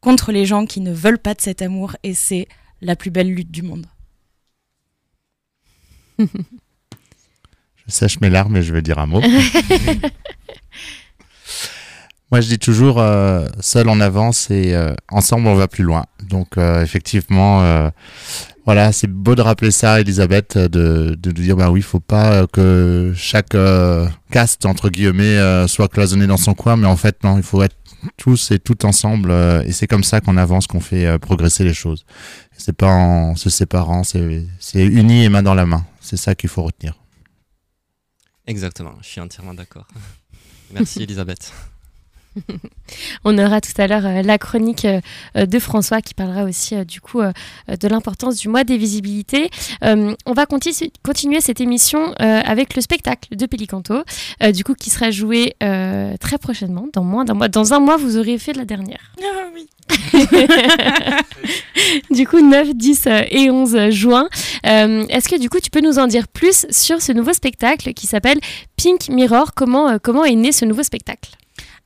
contre 0.00 0.32
les 0.32 0.46
gens 0.46 0.64
qui 0.64 0.80
ne 0.80 0.90
veulent 0.90 1.18
pas 1.18 1.34
de 1.34 1.42
cet 1.42 1.60
amour, 1.60 1.96
et 2.02 2.14
c'est 2.14 2.48
la 2.80 2.96
plus 2.96 3.10
belle 3.10 3.28
lutte 3.28 3.50
du 3.50 3.60
monde. 3.60 3.86
Je 6.18 7.92
sèche 7.92 8.20
mes 8.22 8.30
larmes 8.30 8.56
et 8.56 8.62
je 8.62 8.72
vais 8.72 8.80
dire 8.80 8.98
un 8.98 9.04
mot. 9.04 9.20
Moi, 12.30 12.40
je 12.40 12.48
dis 12.48 12.58
toujours, 12.58 13.00
euh, 13.00 13.46
seul 13.60 13.88
on 13.88 14.00
avance 14.00 14.50
et 14.50 14.74
euh, 14.74 14.94
ensemble 15.10 15.46
on 15.46 15.54
va 15.54 15.68
plus 15.68 15.84
loin. 15.84 16.04
Donc, 16.28 16.58
euh, 16.58 16.82
effectivement, 16.82 17.90
Voilà, 18.66 18.92
c'est 18.92 19.08
beau 19.08 19.34
de 19.34 19.42
rappeler 19.42 19.70
ça, 19.70 20.00
Elisabeth, 20.00 20.56
de, 20.56 21.14
de 21.20 21.30
dire 21.32 21.54
bah 21.54 21.70
oui, 21.70 21.82
faut 21.82 22.00
pas 22.00 22.46
que 22.46 23.12
chaque 23.14 23.54
caste 24.30 24.64
entre 24.64 24.88
guillemets 24.88 25.68
soit 25.68 25.88
cloisonné 25.88 26.26
dans 26.26 26.38
son 26.38 26.54
coin, 26.54 26.76
mais 26.76 26.86
en 26.86 26.96
fait 26.96 27.22
non, 27.24 27.36
il 27.36 27.42
faut 27.42 27.62
être 27.62 27.76
tous 28.16 28.52
et 28.52 28.58
tout 28.58 28.86
ensemble, 28.86 29.32
et 29.66 29.72
c'est 29.72 29.86
comme 29.86 30.02
ça 30.02 30.22
qu'on 30.22 30.38
avance, 30.38 30.66
qu'on 30.66 30.80
fait 30.80 31.18
progresser 31.18 31.62
les 31.62 31.74
choses. 31.74 32.06
C'est 32.56 32.72
pas 32.74 32.88
en 32.88 33.36
se 33.36 33.50
séparant, 33.50 34.02
c'est 34.02 34.48
unis 34.74 35.24
et 35.24 35.28
main 35.28 35.42
dans 35.42 35.54
la 35.54 35.66
main. 35.66 35.84
C'est 36.00 36.16
ça 36.16 36.34
qu'il 36.34 36.48
faut 36.48 36.62
retenir. 36.62 36.94
Exactement, 38.46 38.94
je 39.02 39.08
suis 39.08 39.20
entièrement 39.20 39.52
d'accord. 39.52 39.86
Merci 40.72 41.02
Elisabeth. 41.02 41.52
On 43.24 43.38
aura 43.38 43.60
tout 43.60 43.72
à 43.78 43.86
l'heure 43.86 44.04
euh, 44.04 44.22
la 44.22 44.38
chronique 44.38 44.84
euh, 44.84 45.00
euh, 45.36 45.46
de 45.46 45.58
François 45.58 46.00
qui 46.02 46.14
parlera 46.14 46.44
aussi 46.44 46.74
du 46.84 47.00
coup 47.00 47.20
de 47.22 47.88
l'importance 47.88 48.36
du 48.36 48.48
mois 48.48 48.64
des 48.64 48.76
visibilités. 48.76 49.50
On 49.82 50.32
va 50.34 50.46
conti- 50.46 50.92
continuer 51.02 51.40
cette 51.40 51.60
émission 51.60 52.12
avec 52.18 52.74
le 52.76 52.82
spectacle 52.82 53.34
de 53.36 53.46
Pélicanto, 53.46 54.02
euh, 54.42 54.52
du 54.52 54.64
coup 54.64 54.74
qui 54.74 54.90
sera 54.90 55.10
joué 55.10 55.54
très 56.20 56.38
prochainement, 56.38 56.86
dans 56.92 57.04
moins 57.04 57.24
d'un 57.24 57.34
mois. 57.34 57.48
Dans 57.48 57.72
un 57.74 57.80
mois, 57.80 57.96
vous 57.96 58.16
aurez 58.18 58.38
fait 58.38 58.52
la 58.52 58.64
dernière. 58.64 59.12
Ah 59.22 59.48
oui. 59.54 59.68
du 62.10 62.26
coup, 62.26 62.40
9, 62.40 62.74
10 62.74 63.06
euh, 63.06 63.22
et 63.30 63.50
11 63.50 63.90
juin. 63.90 64.28
Est-ce 64.64 65.28
que 65.28 65.38
du 65.38 65.48
coup, 65.50 65.60
tu 65.60 65.70
peux 65.70 65.80
nous 65.80 65.98
en 65.98 66.06
dire 66.06 66.28
plus 66.28 66.66
sur 66.70 67.02
ce 67.02 67.12
nouveau 67.12 67.32
spectacle 67.32 67.92
qui 67.92 68.06
s'appelle 68.06 68.38
Pink 68.76 69.08
Mirror? 69.08 69.52
Comment, 69.54 69.98
comment 69.98 70.24
est 70.24 70.34
né 70.34 70.52
ce 70.52 70.64
nouveau 70.64 70.82
spectacle? 70.82 71.30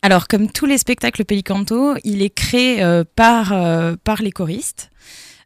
Alors, 0.02 0.28
comme 0.28 0.50
tous 0.50 0.66
les 0.66 0.78
spectacles 0.78 1.24
Pélicanto, 1.24 1.96
il 2.04 2.22
est 2.22 2.30
créé 2.30 2.82
euh, 2.82 3.02
par, 3.16 3.52
euh, 3.52 3.96
par 4.02 4.22
les 4.22 4.32
choristes. 4.32 4.90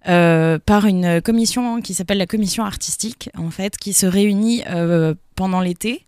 euh, 0.08 0.58
par 0.58 0.86
une 0.86 1.22
commission 1.22 1.80
qui 1.80 1.94
s'appelle 1.94 2.18
la 2.18 2.26
commission 2.26 2.64
artistique, 2.64 3.30
en 3.38 3.50
fait, 3.50 3.76
qui 3.76 3.92
se 3.92 4.04
réunit 4.04 4.64
pendant 5.36 5.60
l'été. 5.60 6.06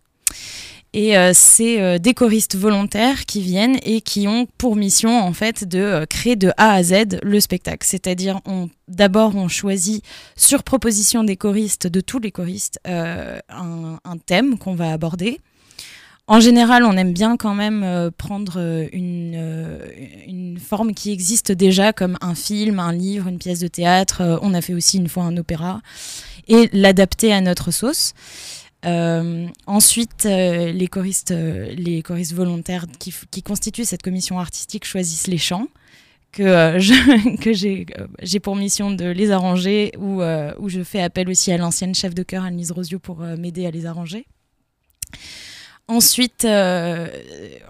Et 0.91 1.15
c'est 1.33 1.97
des 1.99 2.13
choristes 2.13 2.57
volontaires 2.57 3.25
qui 3.25 3.39
viennent 3.39 3.77
et 3.83 4.01
qui 4.01 4.27
ont 4.27 4.47
pour 4.57 4.75
mission, 4.75 5.17
en 5.17 5.31
fait, 5.31 5.63
de 5.65 6.05
créer 6.09 6.35
de 6.35 6.51
A 6.57 6.73
à 6.73 6.83
Z 6.83 7.19
le 7.23 7.39
spectacle. 7.39 7.87
C'est-à-dire, 7.87 8.41
d'abord, 8.89 9.37
on 9.37 9.47
choisit, 9.47 10.03
sur 10.35 10.63
proposition 10.63 11.23
des 11.23 11.37
choristes, 11.37 11.87
de 11.87 12.01
tous 12.01 12.19
les 12.19 12.31
choristes, 12.31 12.81
un 12.85 14.17
thème 14.25 14.57
qu'on 14.57 14.75
va 14.75 14.91
aborder. 14.91 15.39
En 16.27 16.39
général, 16.39 16.85
on 16.85 16.97
aime 16.97 17.13
bien 17.13 17.37
quand 17.37 17.53
même 17.53 17.83
euh, 17.83 18.09
prendre 18.09 18.55
euh, 18.57 18.87
une, 18.91 19.35
euh, 19.35 19.77
une 20.25 20.57
forme 20.57 20.95
qui 20.95 21.11
existe 21.11 21.51
déjà, 21.51 21.93
comme 21.93 22.17
un 22.19 22.33
film, 22.33 22.79
un 22.79 22.93
livre, 22.93 23.27
une 23.27 23.37
pièce 23.37 23.59
de 23.59 23.67
théâtre. 23.67 24.39
On 24.41 24.55
a 24.55 24.61
fait 24.61 24.73
aussi 24.73 24.97
une 24.97 25.07
fois 25.07 25.23
un 25.23 25.37
opéra, 25.37 25.81
et 26.47 26.69
l'adapter 26.73 27.31
à 27.31 27.41
notre 27.41 27.71
sauce. 27.71 28.13
Ensuite, 29.65 30.25
les, 30.25 30.87
choristes, 30.87 31.31
les 31.31 32.03
choristes 32.03 32.33
volontaires 32.33 32.85
qui, 32.99 33.41
constituent 33.41 33.83
cette 33.83 34.03
commission 34.03 34.39
artistique 34.39 34.85
choisissent 34.85 35.25
les 35.25 35.39
chants 35.39 35.69
que, 36.31 36.77
j'ai 38.21 38.39
pour 38.39 38.55
mission 38.55 38.91
de 38.91 39.05
les 39.05 39.31
arranger 39.31 39.91
ou 39.97 40.21
je 40.69 40.83
fais 40.83 41.01
appel 41.01 41.29
aussi 41.29 41.51
à 41.51 41.57
l'ancienne 41.57 41.95
chef 41.95 42.13
de 42.13 42.21
chœur 42.21 42.43
Anne-Lise 42.43 42.73
Rosio 42.73 42.99
pour 42.99 43.21
m'aider 43.21 43.65
à 43.65 43.71
les 43.71 43.87
arranger. 43.87 44.27
Ensuite, 45.87 46.45
euh, 46.45 47.07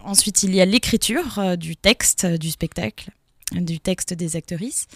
ensuite, 0.03 0.43
il 0.43 0.55
y 0.55 0.61
a 0.61 0.65
l'écriture 0.65 1.37
euh, 1.37 1.55
du 1.57 1.75
texte 1.75 2.23
euh, 2.23 2.37
du 2.37 2.49
spectacle, 2.49 3.09
du 3.51 3.79
texte 3.79 4.13
des 4.13 4.37
actrices. 4.37 4.87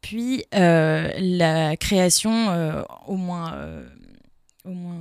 Puis 0.00 0.44
la 0.52 1.76
création, 1.76 2.84
au 3.08 3.16
moins, 3.16 3.58
au 4.64 4.70
moins 4.70 5.00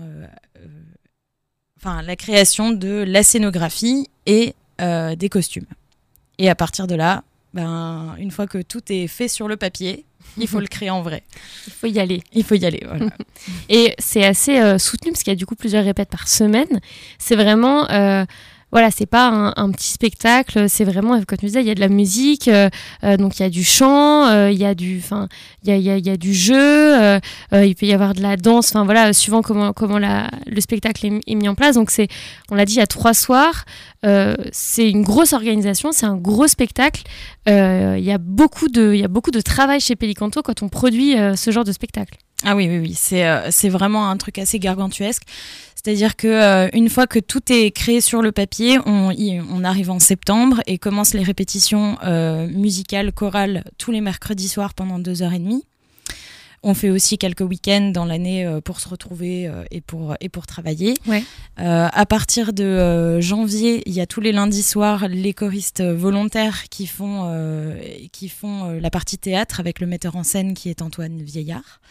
enfin, 1.78 2.02
la 2.02 2.16
création 2.16 2.72
de 2.72 3.04
la 3.08 3.22
scénographie 3.22 4.10
et 4.26 4.56
des 4.80 5.30
costumes. 5.30 5.68
Et 6.40 6.50
à 6.50 6.56
partir 6.56 6.88
de 6.88 6.96
là, 6.96 7.24
ben, 7.54 8.16
une 8.18 8.32
fois 8.32 8.48
que 8.48 8.64
tout 8.64 8.82
est 8.92 9.06
fait 9.06 9.28
sur 9.28 9.48
le 9.48 9.58
papier, 9.58 10.06
il 10.38 10.48
faut 10.48 10.60
le 10.60 10.68
créer 10.68 10.90
en 10.90 11.02
vrai. 11.02 11.24
Il 11.68 11.74
faut 11.74 11.88
y 11.88 12.00
aller. 12.00 12.22
Il 12.34 12.44
faut 12.44 12.56
y 12.56 12.66
aller, 12.66 12.82
voilà. 12.86 13.08
Et 13.70 13.94
c'est 14.00 14.26
assez 14.26 14.60
euh, 14.60 14.78
soutenu 14.78 15.12
parce 15.12 15.24
qu'il 15.24 15.32
y 15.32 15.36
a 15.36 15.38
du 15.38 15.46
coup 15.46 15.56
plusieurs 15.56 15.84
répètes 15.84 16.10
par 16.10 16.28
semaine. 16.28 16.80
C'est 17.20 17.36
vraiment. 17.36 17.90
euh, 17.92 18.26
voilà, 18.72 18.92
c'est 18.92 19.06
pas 19.06 19.54
un, 19.56 19.72
petit 19.72 19.88
spectacle, 19.88 20.68
c'est 20.68 20.84
vraiment, 20.84 21.22
comme 21.24 21.38
tu 21.38 21.46
disais, 21.46 21.62
il 21.62 21.68
y 21.68 21.72
a 21.72 21.76
de 21.76 21.80
la 21.80 21.88
musique, 21.88 22.50
euh, 22.50 22.70
euh, 23.06 23.16
donc 23.16 23.40
il 23.40 23.44
y 23.44 23.46
a 23.46 23.50
du 23.50 23.64
chant, 23.64 24.28
euh, 24.28 24.52
il 24.52 24.58
y 24.58 24.66
a 24.66 24.76
du, 24.76 25.00
enfin, 25.02 25.30
il 25.64 25.70
y 25.70 25.72
a, 25.72 25.78
il 25.78 25.84
y 25.84 25.90
a- 25.90 25.98
il 25.98 26.06
y 26.06 26.10
a 26.10 26.18
du 26.18 26.34
jeu, 26.34 26.56
euh, 26.58 27.20
euh, 27.54 27.66
il 27.66 27.76
peut 27.76 27.86
y 27.86 27.94
avoir 27.94 28.14
de 28.14 28.22
la 28.22 28.36
danse, 28.36 28.70
enfin 28.70 28.84
voilà, 28.84 29.14
suivant 29.14 29.42
comment, 29.42 29.72
comment 29.72 29.98
la, 29.98 30.30
le 30.46 30.60
spectacle 30.60 31.06
est, 31.06 31.36
mis 31.36 31.48
en 31.48 31.56
place. 31.56 31.76
Donc 31.76 31.90
c'est, 31.90 32.10
on 32.52 32.56
l'a 32.56 32.66
dit, 32.66 32.74
il 32.74 32.80
y 32.80 32.82
a 32.82 32.88
trois 32.88 33.14
soirs, 33.14 33.64
euh, 34.06 34.36
c'est 34.52 34.90
une 34.90 35.04
grosse 35.04 35.32
organisation, 35.32 35.92
c'est 35.94 36.06
un 36.06 36.18
gros 36.18 36.48
spectacle. 36.48 37.04
Euh, 37.48 37.96
Il 37.98 38.04
y 38.04 38.12
a 38.12 38.18
beaucoup 38.18 38.68
de, 38.68 38.94
il 38.94 39.00
y 39.00 39.06
a 39.06 39.08
beaucoup 39.08 39.32
de 39.32 39.42
travail 39.42 39.80
chez 39.80 39.96
Pélicanto 39.96 40.42
quand 40.42 40.64
on 40.64 40.70
produit 40.70 41.18
euh, 41.18 41.36
ce 41.36 41.50
genre 41.52 41.64
de 41.64 41.72
spectacle. 41.72 42.18
Ah 42.46 42.56
oui, 42.56 42.68
oui, 42.70 42.78
oui, 42.80 42.94
c'est 42.96 43.26
euh, 43.28 43.50
c'est 43.52 43.70
vraiment 43.70 44.08
un 44.10 44.18
truc 44.18 44.38
assez 44.38 44.60
gargantuesque. 44.60 45.24
C'est-à-dire 45.76 46.16
que 46.16 46.28
euh, 46.28 46.70
une 46.74 46.90
fois 46.90 47.06
que 47.08 47.20
tout 47.20 47.42
est 47.52 47.70
créé 47.72 48.02
sur 48.02 48.22
le 48.22 48.32
papier, 48.32 48.80
on, 48.86 49.12
y- 49.12 49.40
on 49.52 49.64
arrive 49.64 49.92
en 49.92 50.00
septembre 50.00 50.62
et 50.66 50.78
commence 50.78 51.14
les 51.14 51.22
répétitions 51.24 51.98
euh, 52.04 52.48
musicales, 52.48 53.12
chorales 53.12 53.64
tous 53.78 53.92
les 53.92 54.02
mercredis 54.02 54.48
soirs 54.48 54.74
pendant 54.74 54.98
deux 55.00 55.22
heures 55.22 55.34
et 55.34 55.40
demie. 55.40 55.64
On 56.64 56.74
fait 56.74 56.90
aussi 56.90 57.20
quelques 57.20 57.42
week-ends 57.42 57.92
dans 57.94 58.06
l'année 58.06 58.50
pour 58.66 58.80
se 58.80 58.90
retrouver 58.90 59.48
et, 59.70 59.82
pour, 59.82 60.16
et 60.20 60.30
pour 60.30 60.48
travailler. 60.48 60.96
Ouais. 61.06 61.24
Euh, 61.60 61.88
à 61.94 62.06
partir 62.08 62.54
de 62.54 63.22
janvier, 63.22 63.84
il 63.86 63.94
y 63.94 64.02
a 64.02 64.08
tous 64.08 64.20
les 64.22 64.32
lundis 64.32 64.64
soirs 64.64 65.08
les 65.08 65.34
choristes 65.36 65.84
volontaires 65.84 66.64
qui 66.70 66.88
font, 66.88 67.32
qui 68.12 68.30
font 68.30 68.80
la 68.82 68.90
partie 68.90 69.20
théâtre 69.20 69.60
avec 69.60 69.80
le 69.80 69.86
metteur 69.86 70.16
en 70.16 70.24
scène 70.24 70.56
qui 70.56 70.70
est 70.72 70.82
Antoine 70.82 71.22
Vieillard. 71.22 71.82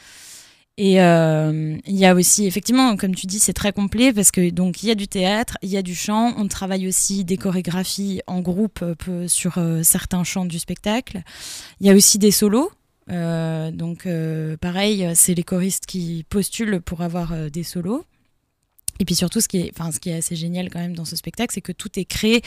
Et 0.77 1.01
euh, 1.01 1.77
il 1.87 1.97
y 1.97 2.05
a 2.05 2.15
aussi, 2.15 2.47
effectivement, 2.47 2.97
comme 2.97 3.15
tu 3.15 3.27
dis, 3.27 3.39
c'est 3.39 3.53
très 3.53 3.73
complet 3.73 4.13
parce 4.13 4.33
que 4.33 4.51
donc 4.51 4.83
il 4.83 4.89
y 4.89 4.91
a 4.91 4.97
du 4.97 5.07
théâtre, 5.07 5.57
il 5.63 5.69
y 5.69 5.77
a 5.77 5.83
du 5.83 5.95
chant, 5.95 6.35
on 6.37 6.49
travaille 6.49 6.89
aussi 6.89 7.25
des 7.25 7.37
chorégraphies 7.37 8.23
en 8.27 8.41
groupe 8.41 8.81
euh, 8.83 9.29
sur 9.29 9.59
euh, 9.59 9.85
certains 9.85 10.25
chants 10.25 10.47
du 10.47 10.59
spectacle. 10.59 11.23
Il 11.81 11.87
y 11.87 11.91
a 11.91 11.95
aussi 11.95 12.19
des 12.19 12.33
solos. 12.33 12.73
Euh, 13.11 13.71
donc 13.71 14.07
euh, 14.07 14.57
pareil, 14.57 15.09
c'est 15.15 15.35
les 15.35 15.45
choristes 15.45 15.87
qui 15.87 16.25
postulent 16.29 16.81
pour 16.81 17.03
avoir 17.03 17.51
des 17.51 17.63
solos. 17.63 18.05
Et 19.01 19.05
puis 19.05 19.15
surtout, 19.15 19.41
ce 19.41 19.49
qui 19.49 19.59
est, 19.59 19.73
enfin, 19.77 19.91
ce 19.91 19.99
qui 20.01 20.11
est 20.11 20.15
assez 20.19 20.37
génial 20.37 20.71
quand 20.71 20.79
même 20.79 20.95
dans 20.95 21.05
ce 21.05 21.17
spectacle, 21.17 21.53
c'est 21.53 21.61
que 21.61 21.73
tout 21.73 21.89
est 21.99 22.05
créé 22.05 22.43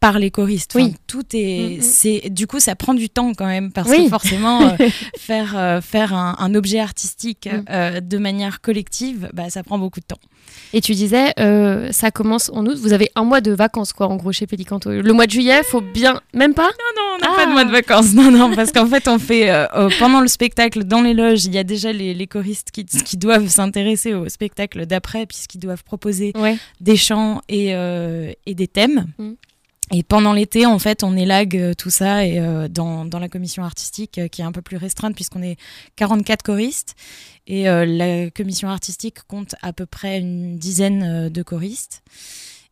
par 0.00 0.18
les 0.20 0.30
choristes. 0.30 0.76
Enfin, 0.76 0.86
Oui. 0.86 0.94
tout 1.08 1.24
est, 1.34 1.78
Mhm. 1.78 1.82
c'est, 1.82 2.30
du 2.30 2.46
coup, 2.46 2.60
ça 2.60 2.76
prend 2.76 2.94
du 2.94 3.08
temps 3.10 3.34
quand 3.34 3.46
même 3.46 3.72
parce 3.72 3.90
Oui. 3.90 4.04
que 4.04 4.08
forcément, 4.08 4.62
euh, 4.62 4.76
faire 5.18 5.56
euh, 5.58 5.80
faire 5.80 6.14
un, 6.14 6.36
un 6.38 6.54
objet 6.54 6.78
artistique 6.78 7.48
Mm. 7.52 7.64
euh, 7.70 8.00
de 8.00 8.18
manière 8.18 8.60
collective, 8.60 9.28
bah, 9.34 9.50
ça 9.50 9.62
prend 9.64 9.78
beaucoup 9.78 10.00
de 10.00 10.04
temps. 10.06 10.20
Et 10.72 10.80
tu 10.80 10.92
disais, 10.92 11.32
euh, 11.38 11.90
ça 11.92 12.10
commence 12.10 12.50
en 12.52 12.66
août. 12.66 12.76
Vous 12.80 12.92
avez 12.92 13.10
un 13.14 13.24
mois 13.24 13.40
de 13.40 13.52
vacances, 13.52 13.92
quoi, 13.92 14.08
en 14.08 14.16
gros, 14.16 14.32
chez 14.32 14.46
Pélicanto. 14.46 14.90
Le 14.90 15.12
mois 15.12 15.26
de 15.26 15.30
juillet, 15.30 15.62
faut 15.62 15.80
bien. 15.80 16.20
Même 16.34 16.54
pas? 16.54 16.66
Non, 16.66 16.68
non, 16.96 17.16
on 17.16 17.18
n'a 17.18 17.36
pas 17.36 17.46
de 17.46 17.52
mois 17.52 17.64
de 17.64 17.70
vacances. 17.70 18.12
Non, 18.14 18.30
non, 18.30 18.54
parce 18.54 18.72
qu'en 18.72 18.86
fait, 18.86 19.08
on 19.08 19.18
fait 19.18 19.50
euh, 19.50 19.66
euh, 19.74 19.88
pendant 19.98 20.20
le 20.20 20.28
spectacle 20.28 20.84
dans 20.84 21.00
les 21.00 21.14
loges, 21.14 21.46
il 21.46 21.54
y 21.54 21.58
a 21.58 21.64
déjà 21.64 21.92
les, 21.92 22.12
les 22.14 22.26
choristes 22.26 22.70
qui, 22.70 22.84
qui 22.84 23.16
doivent 23.16 23.48
s'intéresser 23.48 24.12
au 24.14 24.28
spectacle 24.28 24.86
d'après, 24.86 25.26
puisqu'ils 25.26 25.60
doivent 25.60 25.84
proposer 25.84 26.32
des 26.80 26.96
chants 26.96 27.40
et, 27.48 27.74
euh, 27.74 28.32
et 28.46 28.54
des 28.54 28.68
thèmes. 28.68 29.06
Mm. 29.18 29.32
Et 29.90 30.02
pendant 30.02 30.34
l'été, 30.34 30.66
en 30.66 30.78
fait, 30.78 31.02
on 31.02 31.16
élague 31.16 31.74
tout 31.76 31.88
ça 31.88 32.26
et, 32.26 32.38
euh, 32.38 32.68
dans, 32.68 33.06
dans 33.06 33.18
la 33.18 33.28
commission 33.28 33.64
artistique 33.64 34.18
euh, 34.18 34.28
qui 34.28 34.42
est 34.42 34.44
un 34.44 34.52
peu 34.52 34.60
plus 34.60 34.76
restreinte 34.76 35.14
puisqu'on 35.14 35.42
est 35.42 35.56
44 35.96 36.42
choristes. 36.42 36.94
Et 37.48 37.68
euh, 37.68 37.84
la 37.84 38.30
commission 38.30 38.68
artistique 38.68 39.22
compte 39.26 39.54
à 39.62 39.72
peu 39.72 39.86
près 39.86 40.18
une 40.20 40.58
dizaine 40.58 41.02
euh, 41.02 41.30
de 41.30 41.42
choristes. 41.42 42.02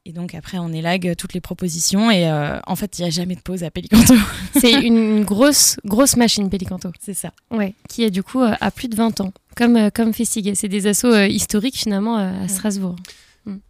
Et 0.08 0.12
donc 0.12 0.36
après, 0.36 0.58
on 0.58 0.72
élague 0.72 1.16
toutes 1.18 1.34
les 1.34 1.40
propositions 1.40 2.12
et 2.12 2.30
euh, 2.30 2.60
en 2.68 2.76
fait, 2.76 2.96
il 2.96 3.02
n'y 3.02 3.08
a 3.08 3.10
jamais 3.10 3.34
de 3.34 3.40
pause 3.40 3.64
à 3.64 3.72
Pélicanto. 3.72 4.14
C'est 4.60 4.70
une 4.72 5.24
grosse, 5.24 5.78
grosse 5.84 6.16
machine, 6.16 6.48
Pélicanto. 6.48 6.92
C'est 7.00 7.12
ça. 7.12 7.32
Ouais, 7.50 7.74
qui 7.88 8.04
a 8.04 8.10
du 8.10 8.22
coup 8.22 8.40
euh, 8.40 8.54
a 8.60 8.70
plus 8.70 8.86
de 8.86 8.94
20 8.94 9.20
ans, 9.20 9.32
comme, 9.56 9.76
euh, 9.76 9.90
comme 9.92 10.14
Festiguet. 10.14 10.54
C'est 10.54 10.68
des 10.68 10.86
assos 10.86 11.12
euh, 11.12 11.26
historiques 11.26 11.76
finalement 11.76 12.18
euh, 12.18 12.44
à 12.44 12.46
Strasbourg. 12.46 12.94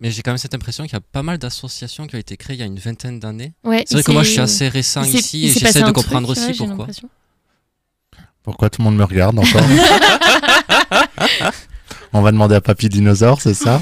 Mais 0.01 0.11
j'ai 0.11 0.21
quand 0.21 0.31
même 0.31 0.39
cette 0.39 0.55
impression 0.55 0.85
qu'il 0.85 0.93
y 0.93 0.97
a 0.97 1.01
pas 1.01 1.23
mal 1.23 1.39
d'associations 1.39 2.07
qui 2.07 2.17
ont 2.17 2.19
été 2.19 2.37
créées 2.37 2.57
il 2.57 2.61
y 2.61 2.63
a 2.63 2.67
une 2.67 2.79
vingtaine 2.79 3.19
d'années. 3.19 3.55
Ouais, 3.65 3.85
c'est 3.87 3.95
vrai 3.95 4.03
que 4.03 4.13
moi 4.13 4.23
je 4.23 4.31
suis 4.31 4.41
assez 4.41 4.69
récent 4.69 5.05
ici 5.05 5.41
il 5.41 5.49
et 5.49 5.53
j'essaie 5.53 5.83
de 5.83 5.91
comprendre 5.91 6.35
truc, 6.35 6.51
aussi 6.51 6.59
pourquoi. 6.59 6.87
Pourquoi 8.43 8.71
tout 8.71 8.81
le 8.81 8.85
monde 8.85 8.97
me 8.97 9.05
regarde 9.05 9.39
encore? 9.39 9.63
On 12.13 12.23
va 12.23 12.33
demander 12.33 12.55
à 12.55 12.61
Papy 12.61 12.89
Dinosaure, 12.89 13.41
c'est 13.41 13.55
ça 13.55 13.79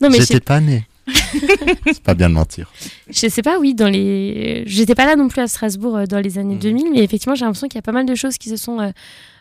Non, 0.00 0.08
mais 0.10 0.18
je 0.18 0.22
J'étais 0.22 0.40
pas 0.40 0.60
né. 0.60 0.86
C'est 1.86 2.02
pas 2.02 2.14
bien 2.14 2.28
de 2.28 2.34
mentir. 2.34 2.70
Je 3.08 3.28
sais 3.28 3.42
pas, 3.42 3.58
oui, 3.58 3.74
dans 3.74 3.88
les. 3.88 4.64
J'étais 4.66 4.94
pas 4.94 5.06
là 5.06 5.16
non 5.16 5.28
plus 5.28 5.40
à 5.40 5.48
Strasbourg 5.48 5.96
euh, 5.96 6.06
dans 6.06 6.20
les 6.20 6.38
années 6.38 6.56
2000, 6.56 6.92
mais 6.92 7.02
effectivement, 7.02 7.34
j'ai 7.34 7.44
l'impression 7.44 7.68
qu'il 7.68 7.76
y 7.76 7.80
a 7.80 7.82
pas 7.82 7.92
mal 7.92 8.06
de 8.06 8.14
choses 8.14 8.38
qui 8.38 8.48
se 8.48 8.56
sont, 8.56 8.80
euh, 8.80 8.90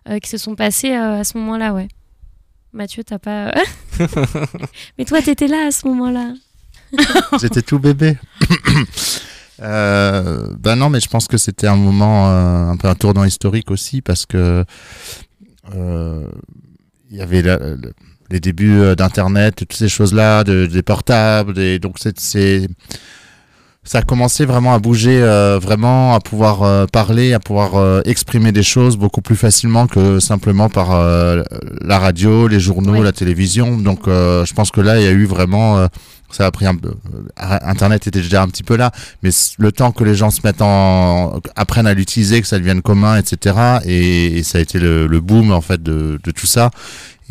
euh, 0.09 0.19
qui 0.19 0.29
se 0.29 0.37
sont 0.37 0.55
passées 0.55 0.93
à 0.93 1.23
ce 1.23 1.37
moment-là, 1.37 1.73
ouais. 1.73 1.87
Mathieu, 2.73 3.03
t'as 3.03 3.19
pas. 3.19 3.51
mais 4.97 5.05
toi, 5.05 5.21
t'étais 5.21 5.47
là 5.47 5.67
à 5.67 5.71
ce 5.71 5.87
moment-là. 5.87 6.33
J'étais 7.41 7.61
tout 7.61 7.79
bébé. 7.79 8.17
Ben 9.61 10.77
non, 10.77 10.89
mais 10.89 11.01
je 11.01 11.09
pense 11.09 11.27
que 11.27 11.35
c'était 11.35 11.67
un 11.67 11.75
moment, 11.75 12.29
un 12.29 12.77
peu 12.77 12.87
un 12.87 12.95
tournant 12.95 13.25
historique 13.25 13.71
aussi, 13.71 14.01
parce 14.01 14.25
que 14.25 14.63
il 15.73 17.17
y 17.17 17.21
avait 17.21 17.41
la- 17.41 17.59
les 18.31 18.39
débuts 18.39 18.79
euh, 18.79 18.95
d'Internet, 18.95 19.61
et 19.61 19.65
toutes 19.65 19.77
ces 19.77 19.89
choses-là, 19.89 20.43
de- 20.43 20.67
des 20.67 20.83
portables, 20.83 21.57
et 21.59 21.79
donc 21.79 21.95
c'est, 21.99 22.19
c'est, 22.19 22.67
ça 23.83 23.99
a 23.99 24.01
commencé 24.03 24.45
vraiment 24.45 24.75
à 24.75 24.79
bouger, 24.79 25.19
euh, 25.21 25.57
vraiment 25.59 26.13
à 26.13 26.19
pouvoir 26.19 26.61
euh, 26.61 26.85
parler, 26.85 27.33
à 27.33 27.39
pouvoir 27.39 27.75
euh, 27.75 28.01
exprimer 28.05 28.51
des 28.51 28.61
choses 28.61 28.97
beaucoup 28.97 29.21
plus 29.21 29.35
facilement 29.35 29.87
que 29.87 30.19
simplement 30.19 30.69
par 30.69 30.91
euh, 30.91 31.41
la 31.81 31.97
radio, 31.97 32.47
les 32.47 32.59
journaux, 32.59 33.01
la 33.01 33.11
télévision. 33.13 33.77
Donc 33.77 34.07
euh, 34.07 34.45
je 34.45 34.53
pense 34.53 34.69
que 34.69 34.81
là, 34.81 34.99
il 34.99 35.05
y 35.05 35.07
a 35.07 35.11
eu 35.11 35.25
vraiment... 35.25 35.87
ça 36.31 36.45
a 36.45 36.51
pris 36.51 36.65
euh, 36.65 36.71
Internet 37.37 38.07
était 38.07 38.21
déjà 38.21 38.43
un 38.43 38.47
petit 38.47 38.63
peu 38.63 38.75
là, 38.75 38.91
mais 39.23 39.29
le 39.57 39.71
temps 39.71 39.91
que 39.91 40.03
les 40.03 40.15
gens 40.15 40.29
se 40.29 40.41
mettent 40.43 40.61
en. 40.61 41.39
apprennent 41.55 41.87
à 41.87 41.93
l'utiliser, 41.93 42.41
que 42.41 42.47
ça 42.47 42.59
devienne 42.59 42.81
commun, 42.81 43.17
etc. 43.17 43.79
Et, 43.85 44.37
et 44.37 44.43
ça 44.43 44.57
a 44.57 44.61
été 44.61 44.79
le, 44.79 45.07
boom, 45.19 45.51
en 45.51 45.61
fait, 45.61 45.81
de 45.81 46.19
tout 46.31 46.47
ça. 46.47 46.71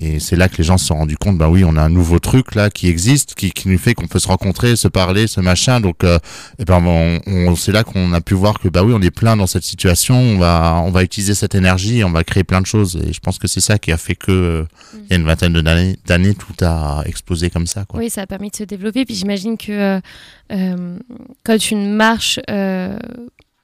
Et 0.00 0.20
c'est 0.20 0.36
là 0.36 0.48
que 0.48 0.56
les 0.58 0.64
gens 0.64 0.78
se 0.78 0.86
sont 0.86 0.94
rendus 0.96 1.16
compte, 1.16 1.36
bah 1.38 1.48
oui, 1.48 1.64
on 1.64 1.76
a 1.76 1.82
un 1.82 1.88
nouveau 1.88 2.18
truc 2.20 2.54
là 2.54 2.70
qui 2.70 2.88
existe, 2.88 3.34
qui, 3.34 3.50
qui 3.50 3.68
nous 3.68 3.78
fait 3.78 3.94
qu'on 3.94 4.06
peut 4.06 4.18
se 4.20 4.28
rencontrer, 4.28 4.76
se 4.76 4.86
parler, 4.88 5.26
ce 5.26 5.40
machin. 5.40 5.80
Donc, 5.80 6.04
euh, 6.04 6.18
et 6.58 6.64
ben, 6.64 6.80
on, 6.84 7.20
on- 7.26 7.56
c'est 7.56 7.72
là 7.72 7.82
qu'on 7.84 8.12
a 8.12 8.20
pu 8.20 8.34
voir 8.34 8.60
que 8.60 8.68
bah 8.68 8.84
oui, 8.84 8.92
on 8.94 9.02
est 9.02 9.10
plein 9.10 9.36
dans 9.36 9.46
cette 9.48 9.64
situation. 9.64 10.16
On 10.16 10.38
va, 10.38 10.80
on 10.84 10.90
va 10.90 11.02
utiliser 11.02 11.34
cette 11.34 11.54
énergie, 11.56 12.04
on 12.04 12.10
va 12.10 12.22
créer 12.24 12.44
plein 12.44 12.60
de 12.60 12.66
choses. 12.66 12.96
Et 13.06 13.12
je 13.12 13.20
pense 13.20 13.38
que 13.38 13.48
c'est 13.48 13.60
ça 13.60 13.78
qui 13.78 13.90
a 13.90 13.96
fait 13.96 14.14
que 14.14 14.30
euh, 14.30 14.64
il 14.94 15.10
y 15.10 15.12
a 15.14 15.16
une 15.16 15.24
vingtaine 15.24 15.52
d'années, 15.60 15.96
d'années, 16.06 16.34
tout 16.34 16.54
a 16.64 17.02
explosé 17.06 17.50
comme 17.50 17.66
ça. 17.66 17.84
Quoi. 17.84 17.98
Oui, 18.00 18.08
ça 18.10 18.22
a 18.22 18.26
permis 18.26 18.50
de 18.50 18.56
se 18.56 18.64
développer. 18.64 19.04
Puis 19.04 19.14
j'imagine 19.16 19.56
que 19.58 19.72
euh, 19.72 20.00
euh, 20.52 20.98
quand 21.44 21.70
une 21.70 21.92
marche 21.94 22.38
euh, 22.50 22.98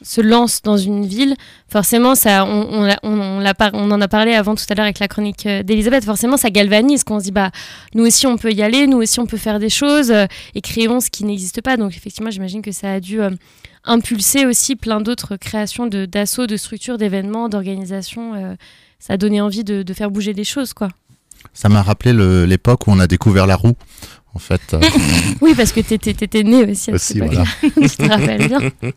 se 0.07 0.21
lance 0.21 0.61
dans 0.63 0.77
une 0.77 1.07
ville, 1.07 1.35
forcément, 1.67 2.15
ça, 2.15 2.45
on, 2.45 2.85
on, 2.85 2.89
on, 3.03 3.21
on 3.21 3.41
l'a 3.41 3.55
par- 3.55 3.71
on 3.73 3.91
en 3.91 4.01
a 4.01 4.07
parlé 4.07 4.35
avant 4.35 4.55
tout 4.55 4.65
à 4.69 4.75
l'heure 4.75 4.85
avec 4.85 4.99
la 4.99 5.09
chronique 5.09 5.47
euh, 5.47 5.63
d'Elisabeth, 5.63 6.05
forcément, 6.05 6.37
ça 6.37 6.51
galvanise, 6.51 7.03
qu'on 7.05 7.19
se 7.19 7.25
dit, 7.25 7.31
bah, 7.33 7.51
nous 7.95 8.07
aussi, 8.07 8.27
on 8.27 8.37
peut 8.37 8.53
y 8.53 8.63
aller, 8.63 8.87
nous 8.87 8.99
aussi, 8.99 9.19
on 9.19 9.27
peut 9.27 9.39
faire 9.39 9.59
des 9.59 9.71
choses 9.71 10.11
euh, 10.11 10.27
et 10.55 10.61
créons 10.61 11.01
ce 11.01 11.09
qui 11.11 11.25
n'existe 11.25 11.63
pas. 11.63 11.77
Donc, 11.79 11.97
effectivement, 11.97 12.31
j'imagine 12.31 12.61
que 12.63 12.71
ça 12.71 12.93
a 12.93 13.01
dû 13.01 13.21
euh, 13.21 13.31
impulser 13.85 14.47
aussi 14.47 14.77
plein 14.77 15.01
d'autres 15.01 15.37
créations 15.37 15.87
d'assauts, 15.87 16.47
de, 16.47 16.57
structures, 16.57 16.99
d'événements, 16.99 17.49
d'organisations. 17.49 18.35
euh, 18.35 18.55
ça 18.99 19.15
a 19.15 19.17
donné 19.17 19.41
envie 19.41 19.65
de, 19.65 19.83
de 19.83 19.95
faire 19.95 20.11
bouger 20.11 20.33
les 20.35 20.45
choses, 20.45 20.73
quoi. 20.75 20.89
Ça 21.53 21.69
m'a 21.69 21.83
rappelé 21.83 22.13
l'époque 22.47 22.87
où 22.87 22.91
on 22.91 22.99
a 23.01 23.07
découvert 23.07 23.47
la 23.47 23.57
roue, 23.57 23.75
en 24.35 24.39
fait. 24.39 24.77
Oui, 25.41 25.55
parce 25.55 25.73
que 25.73 25.81
t'étais 25.81 26.13
étais 26.13 26.43
né 26.43 26.65
aussi 26.71 26.91
à 26.91 26.99
cette 26.99 27.17
époque. 27.17 27.33
voilà. 27.33 27.45
Je 27.63 27.97
te 27.97 28.09
rappelle 28.09 28.49
bien. 28.49 28.61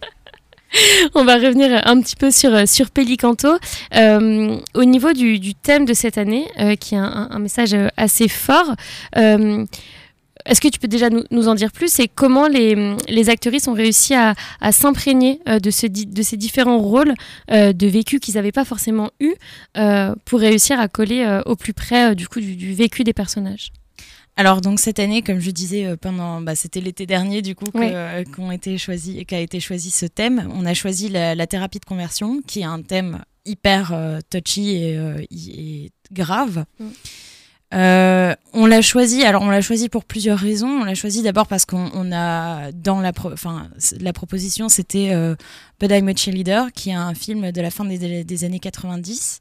On 1.16 1.24
va 1.24 1.36
revenir 1.36 1.82
un 1.86 2.02
petit 2.02 2.16
peu 2.16 2.32
sur, 2.32 2.54
euh, 2.54 2.66
sur 2.66 2.90
Pelicanto. 2.90 3.58
Euh, 3.96 4.58
au 4.74 4.84
niveau 4.84 5.14
du, 5.14 5.56
thème 5.56 5.86
de 5.86 5.94
cette 5.94 6.18
année, 6.18 6.48
euh, 6.60 6.76
qui 6.76 6.96
est 6.96 7.00
un, 7.00 7.40
message 7.40 7.76
assez 7.96 8.28
fort, 8.28 8.76
est-ce 9.16 10.62
que 10.62 10.68
tu 10.70 10.80
peux 10.80 10.88
déjà 10.88 11.10
nous, 11.10 11.48
en 11.48 11.56
dire 11.56 11.72
plus 11.72 12.00
et 12.00 12.08
comment 12.08 12.48
les, 12.48 12.96
les 13.10 13.30
actrices 13.30 13.68
ont 13.68 13.74
réussi 13.74 14.16
à, 14.16 14.34
s'imprégner 14.72 15.40
de, 15.46 15.70
ces 15.70 15.90
différents 16.38 16.80
rôles 16.80 17.14
de 17.50 17.88
vécu 17.88 18.20
qu'ils 18.20 18.36
n'avaient 18.36 18.52
pas 18.52 18.66
forcément 18.66 19.12
eu 19.20 19.34
pour 20.26 20.40
réussir 20.40 20.80
à 20.80 20.88
coller 20.88 21.42
au 21.46 21.56
plus 21.56 21.74
près 21.74 22.16
du, 22.16 22.28
coup, 22.28 22.40
du 22.40 22.74
vécu 22.74 23.04
des 23.04 23.14
personnages? 23.14 23.72
Alors 24.40 24.62
donc 24.62 24.80
cette 24.80 25.00
année, 25.00 25.24
comme 25.24 25.40
je 25.40 25.50
disais 25.50 25.86
euh, 25.86 25.98
pendant, 25.98 26.42
bah, 26.42 26.56
c'était 26.56 26.80
l'été 26.80 27.08
dernier 27.08 27.42
du 27.42 27.56
coup 27.56 27.66
Ouais. 27.74 27.92
euh, 27.94 28.24
été 28.52 28.78
choisi, 28.78 29.26
qu'a 29.26 29.40
été 29.40 29.60
choisi 29.60 29.90
ce 29.90 30.06
thème. 30.06 30.48
On 30.54 30.66
a 30.66 30.74
choisi 30.76 31.10
la, 31.10 31.34
la 31.34 31.48
thérapie 31.48 31.80
de 31.80 31.86
conversion, 31.86 32.42
qui 32.46 32.62
est 32.62 32.66
un 32.66 32.82
thème 32.84 33.24
hyper 33.46 33.94
euh, 33.94 34.20
touchy 34.30 34.76
et, 34.76 34.96
euh, 34.98 35.22
grave. 36.12 36.66
Mm. 36.80 36.86
Euh, 37.74 38.36
on 38.54 38.66
l'a 38.68 38.82
choisi. 38.82 39.24
Alors 39.24 39.42
on 39.42 39.50
l'a 39.50 39.62
choisi 39.62 39.90
pour 39.90 40.06
plusieurs 40.06 40.38
raisons. 40.40 40.70
On 40.70 40.84
l'a 40.84 40.96
choisi 40.96 41.24
d'abord 41.24 41.48
parce 41.48 41.66
qu'on 41.66 41.90
on 41.94 42.12
a 42.14 42.72
dans 42.72 43.02
la, 43.02 43.12
pro- 43.14 43.36
proposition 44.14 44.70
c'était 44.70 45.14
But 45.80 45.92
I'm 45.92 46.08
a 46.08 46.16
Cheerleader, 46.16 46.72
qui 46.74 46.92
est 46.92 46.94
un 46.94 47.14
film 47.16 47.52
de 47.52 47.62
la 47.62 47.72
fin 47.72 47.84
des, 47.86 48.24
des 48.24 48.44
années 48.46 48.60
90. 48.60 49.40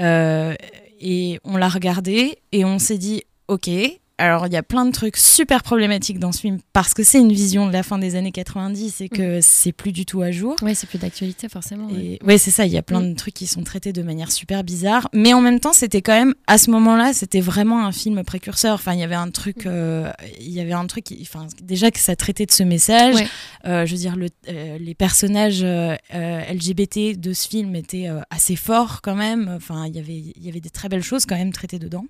Euh, 0.00 0.54
et 1.00 1.38
on 1.44 1.56
l'a 1.56 1.68
regardé 1.68 2.36
et 2.52 2.64
on 2.64 2.78
s'est 2.78 2.98
dit, 2.98 3.22
ok, 3.48 3.70
alors 4.18 4.46
il 4.46 4.52
y 4.52 4.56
a 4.56 4.62
plein 4.62 4.84
de 4.86 4.92
trucs 4.92 5.16
super 5.16 5.62
problématiques 5.62 6.18
dans 6.18 6.30
ce 6.32 6.40
film 6.40 6.58
parce 6.72 6.94
que 6.94 7.02
c'est 7.02 7.18
une 7.18 7.32
vision 7.32 7.66
de 7.66 7.72
la 7.72 7.82
fin 7.82 7.98
des 7.98 8.14
années 8.14 8.30
90 8.32 9.00
et 9.00 9.08
que 9.08 9.40
c'est 9.40 9.72
plus 9.72 9.90
du 9.92 10.06
tout 10.06 10.22
à 10.22 10.30
jour. 10.30 10.54
Oui, 10.62 10.74
c'est 10.74 10.86
plus 10.88 10.98
d'actualité 10.98 11.48
forcément. 11.48 11.88
ouais, 12.22 12.38
c'est 12.38 12.50
ça, 12.50 12.64
il 12.66 12.72
y 12.72 12.76
a 12.78 12.82
plein 12.82 13.00
de 13.00 13.14
trucs 13.14 13.34
qui 13.34 13.46
sont 13.46 13.64
traités 13.64 13.92
de 13.92 14.02
manière 14.02 14.30
super 14.30 14.62
bizarre. 14.64 15.08
Mais 15.12 15.32
en 15.34 15.40
même 15.40 15.58
temps, 15.60 15.72
c'était 15.72 16.00
quand 16.02 16.12
même, 16.12 16.34
à 16.46 16.58
ce 16.58 16.70
moment-là, 16.70 17.12
c'était 17.12 17.40
vraiment 17.40 17.84
un 17.84 17.92
film 17.92 18.22
précurseur. 18.24 18.74
Enfin, 18.74 18.92
il 18.94 19.00
y 19.00 19.02
avait 19.02 19.14
un 19.16 19.30
truc, 19.30 19.66
euh, 19.66 20.10
il 20.40 20.50
y 20.52 20.60
avait 20.60 20.72
un 20.72 20.86
truc, 20.86 21.04
qui- 21.04 21.18
enfin, 21.22 21.46
déjà 21.62 21.90
que 21.90 21.98
ça 21.98 22.14
traitait 22.16 22.46
de 22.46 22.52
ce 22.52 22.62
message. 22.62 23.14
Ouais. 23.16 23.26
Euh, 23.66 23.84
je 23.86 23.92
veux 23.92 23.98
dire, 23.98 24.16
le, 24.16 24.28
euh, 24.48 24.78
les 24.78 24.94
personnages 24.94 25.64
LGBT 26.12 27.16
de 27.18 27.32
ce 27.32 27.48
film 27.48 27.74
étaient 27.76 28.08
assez 28.30 28.56
forts 28.56 29.00
quand 29.02 29.14
même. 29.16 29.52
Enfin, 29.56 29.86
il 29.86 29.96
y 29.96 29.98
avait, 29.98 30.16
il 30.36 30.44
y 30.44 30.48
avait 30.48 30.60
des 30.60 30.70
très 30.70 30.88
belles 30.88 31.02
choses 31.02 31.26
quand 31.26 31.36
même 31.36 31.52
traitées 31.52 31.78
dedans. 31.78 32.04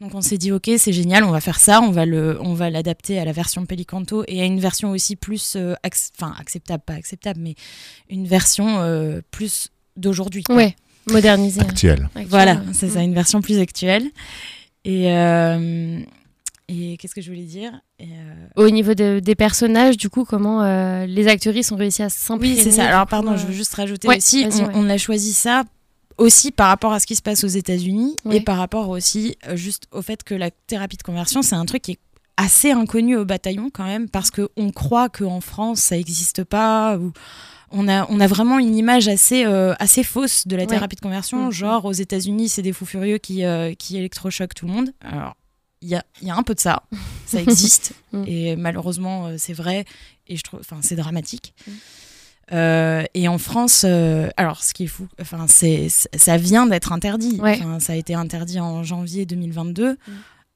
Donc 0.00 0.14
on 0.14 0.20
s'est 0.22 0.38
dit 0.38 0.50
ok 0.50 0.70
c'est 0.78 0.92
génial 0.94 1.24
on 1.24 1.30
va 1.30 1.40
faire 1.40 1.58
ça 1.58 1.82
on 1.82 1.90
va 1.90 2.06
le 2.06 2.38
on 2.40 2.54
va 2.54 2.70
l'adapter 2.70 3.18
à 3.18 3.24
la 3.26 3.32
version 3.32 3.66
Pelicanto 3.66 4.24
et 4.28 4.40
à 4.40 4.44
une 4.46 4.58
version 4.58 4.90
aussi 4.92 5.14
plus 5.14 5.56
euh, 5.56 5.74
ac- 5.84 6.10
enfin 6.18 6.34
acceptable 6.38 6.82
pas 6.86 6.94
acceptable 6.94 7.38
mais 7.42 7.54
une 8.08 8.26
version 8.26 8.80
euh, 8.80 9.20
plus 9.30 9.68
d'aujourd'hui. 9.96 10.42
Ouais, 10.48 10.74
modernisée. 11.10 11.60
Actuelle. 11.60 12.08
Voilà 12.28 12.62
c'est 12.72 12.88
ça 12.88 13.02
une 13.02 13.12
version 13.14 13.42
plus 13.42 13.58
actuelle 13.58 14.04
et 14.86 15.12
euh, 15.12 16.00
et 16.68 16.96
qu'est-ce 16.96 17.14
que 17.16 17.20
je 17.20 17.28
voulais 17.28 17.42
dire? 17.42 17.80
Et, 17.98 18.04
euh, 18.04 18.46
Au 18.64 18.70
niveau 18.70 18.94
de- 18.94 19.18
des 19.18 19.34
personnages, 19.34 19.96
du 19.96 20.08
coup, 20.08 20.24
comment 20.24 20.62
euh, 20.62 21.04
les 21.04 21.26
actrices 21.26 21.72
ont 21.72 21.76
réussi 21.76 22.00
à 22.04 22.08
s'imprégner 22.08 22.54
Oui, 22.54 22.60
c'est 22.62 22.70
ça. 22.70 22.86
Alors, 22.86 23.06
pardon, 23.08 23.36
je 23.36 23.44
veux 23.44 23.52
juste 23.52 23.74
rajouter 23.74 24.06
ouais, 24.06 24.18
aussi, 24.18 24.44
vas-y, 24.44 24.62
on, 24.62 24.66
ouais. 24.66 24.72
on 24.76 24.88
a 24.88 24.96
choisi 24.96 25.32
ça 25.32 25.64
aussi 26.20 26.52
par 26.52 26.68
rapport 26.68 26.92
à 26.92 27.00
ce 27.00 27.06
qui 27.06 27.16
se 27.16 27.22
passe 27.22 27.42
aux 27.44 27.48
États-Unis 27.48 28.14
Ouais. 28.24 28.36
et 28.36 28.40
par 28.40 28.56
rapport 28.58 28.88
aussi 28.90 29.36
euh, 29.48 29.56
juste 29.56 29.84
au 29.90 30.02
fait 30.02 30.22
que 30.22 30.34
la 30.34 30.50
thérapie 30.50 30.96
de 30.96 31.02
conversion, 31.02 31.42
c'est 31.42 31.56
un 31.56 31.64
truc 31.66 31.82
qui 31.82 31.92
est 31.92 31.98
assez 32.36 32.70
inconnu 32.70 33.16
au 33.16 33.24
bataillon 33.24 33.70
quand 33.72 33.84
même 33.84 34.08
parce 34.08 34.30
que 34.30 34.48
on 34.56 34.70
croit 34.70 35.08
qu'en 35.08 35.40
France 35.40 35.80
ça 35.80 35.96
n'existe 35.96 36.44
pas 36.44 36.96
ou 36.96 37.12
on 37.72 37.86
a, 37.88 38.06
on 38.10 38.18
a 38.20 38.26
vraiment 38.26 38.58
une 38.58 38.76
image 38.76 39.06
assez, 39.08 39.44
euh, 39.44 39.74
assez 39.78 40.02
fausse 40.02 40.46
de 40.48 40.56
la 40.56 40.62
Ouais. 40.62 40.66
thérapie 40.68 40.96
de 40.96 41.00
conversion. 41.00 41.44
Mhm. 41.46 41.52
Genre, 41.52 41.84
aux 41.84 41.92
États-Unis, 41.92 42.48
c'est 42.48 42.62
des 42.62 42.72
fous 42.72 42.84
furieux 42.86 43.18
qui, 43.18 43.44
euh, 43.44 43.74
qui 43.74 43.96
électrochoquent 43.96 44.54
tout 44.54 44.66
le 44.66 44.72
monde. 44.72 44.90
Alors, 45.02 45.36
il 45.80 45.88
y 45.88 45.94
a, 45.94 46.02
y 46.20 46.30
a 46.30 46.34
un 46.36 46.42
peu 46.42 46.54
de 46.56 46.60
ça. 46.60 46.82
Ça 47.26 47.40
existe. 47.40 47.92
Mhm. 48.12 48.24
et 48.26 48.56
malheureusement, 48.56 49.26
euh, 49.28 49.36
c'est 49.38 49.52
vrai. 49.52 49.84
Et 50.26 50.36
je 50.36 50.42
trouve, 50.42 50.58
enfin, 50.60 50.78
c'est 50.82 50.96
dramatique. 50.96 51.54
Euh, 52.52 53.04
et 53.14 53.28
en 53.28 53.38
France, 53.38 53.84
euh, 53.86 54.28
alors 54.36 54.62
ce 54.64 54.74
qui 54.74 54.84
est 54.84 54.88
fou, 54.88 55.06
enfin, 55.20 55.46
c'est, 55.48 55.88
ça 55.88 56.36
vient 56.36 56.66
d'être 56.66 56.92
interdit. 56.92 57.38
Ouais. 57.40 57.58
Enfin, 57.60 57.78
ça 57.80 57.92
a 57.92 57.96
été 57.96 58.14
interdit 58.14 58.58
en 58.60 58.82
janvier 58.82 59.24
2022. 59.26 59.96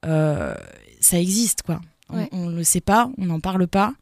Euh, 0.05 0.55
ça 0.99 1.19
existe, 1.19 1.61
quoi. 1.63 1.79
On- 2.09 2.17
Ouais. 2.17 2.29
On 2.31 2.47
le 2.49 2.63
sait 2.63 2.81
pas, 2.81 3.09
on 3.17 3.25
n'en 3.25 3.39
parle 3.39 3.65
pas, 3.67 3.93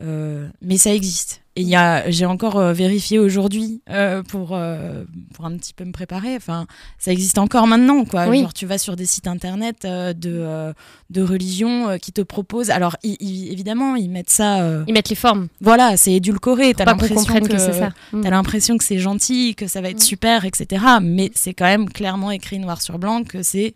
mais 0.00 0.76
ça 0.78 0.94
existe. 0.94 1.42
Et 1.56 1.62
y 1.62 1.74
a, 1.74 2.08
j'ai 2.08 2.26
encore 2.26 2.58
euh, 2.58 2.72
vérifié 2.72 3.18
aujourd'hui 3.18 3.82
euh, 3.90 4.22
pour, 4.22 4.50
euh, 4.52 5.02
pour 5.34 5.46
un 5.46 5.56
petit 5.56 5.74
peu 5.74 5.84
me 5.84 5.90
préparer. 5.90 6.36
Enfin, 6.36 6.68
ça 6.96 7.10
existe 7.10 7.38
encore 7.38 7.66
maintenant, 7.66 8.04
quoi. 8.04 8.28
Oui. 8.28 8.42
Genre, 8.42 8.54
tu 8.54 8.66
vas 8.66 8.78
sur 8.78 8.94
des 8.94 9.04
sites 9.04 9.26
internet 9.26 9.82
de, 9.82 10.72
de 11.10 11.22
religion 11.22 11.98
qui 11.98 12.12
te 12.12 12.20
proposent. 12.20 12.70
Alors, 12.70 12.96
évidemment, 13.02 13.96
ils 13.96 14.08
mettent 14.08 14.30
ça. 14.30 14.64
Ils 14.86 14.94
mettent 14.94 15.08
les 15.08 15.16
formes. 15.16 15.48
Voilà, 15.60 15.96
c'est 15.96 16.12
édulcoré. 16.12 16.72
T'as 16.72 16.84
qu'on 16.84 16.92
l'impression 16.92 17.34
que, 17.40 17.48
que 17.48 17.58
c'est 17.58 17.72
ça. 17.72 17.90
Mm. 18.12 18.20
T'as 18.20 18.30
l'impression 18.30 18.78
que 18.78 18.84
c'est 18.84 18.98
gentil, 18.98 19.56
que 19.56 19.66
ça 19.66 19.80
va 19.80 19.90
être 19.90 20.00
super, 20.00 20.44
etc. 20.44 20.84
Mais 21.02 21.32
c'est 21.34 21.54
quand 21.54 21.64
même 21.64 21.90
clairement 21.90 22.30
écrit 22.30 22.60
noir 22.60 22.80
sur 22.80 23.00
blanc 23.00 23.24
que 23.24 23.42
c'est 23.42 23.74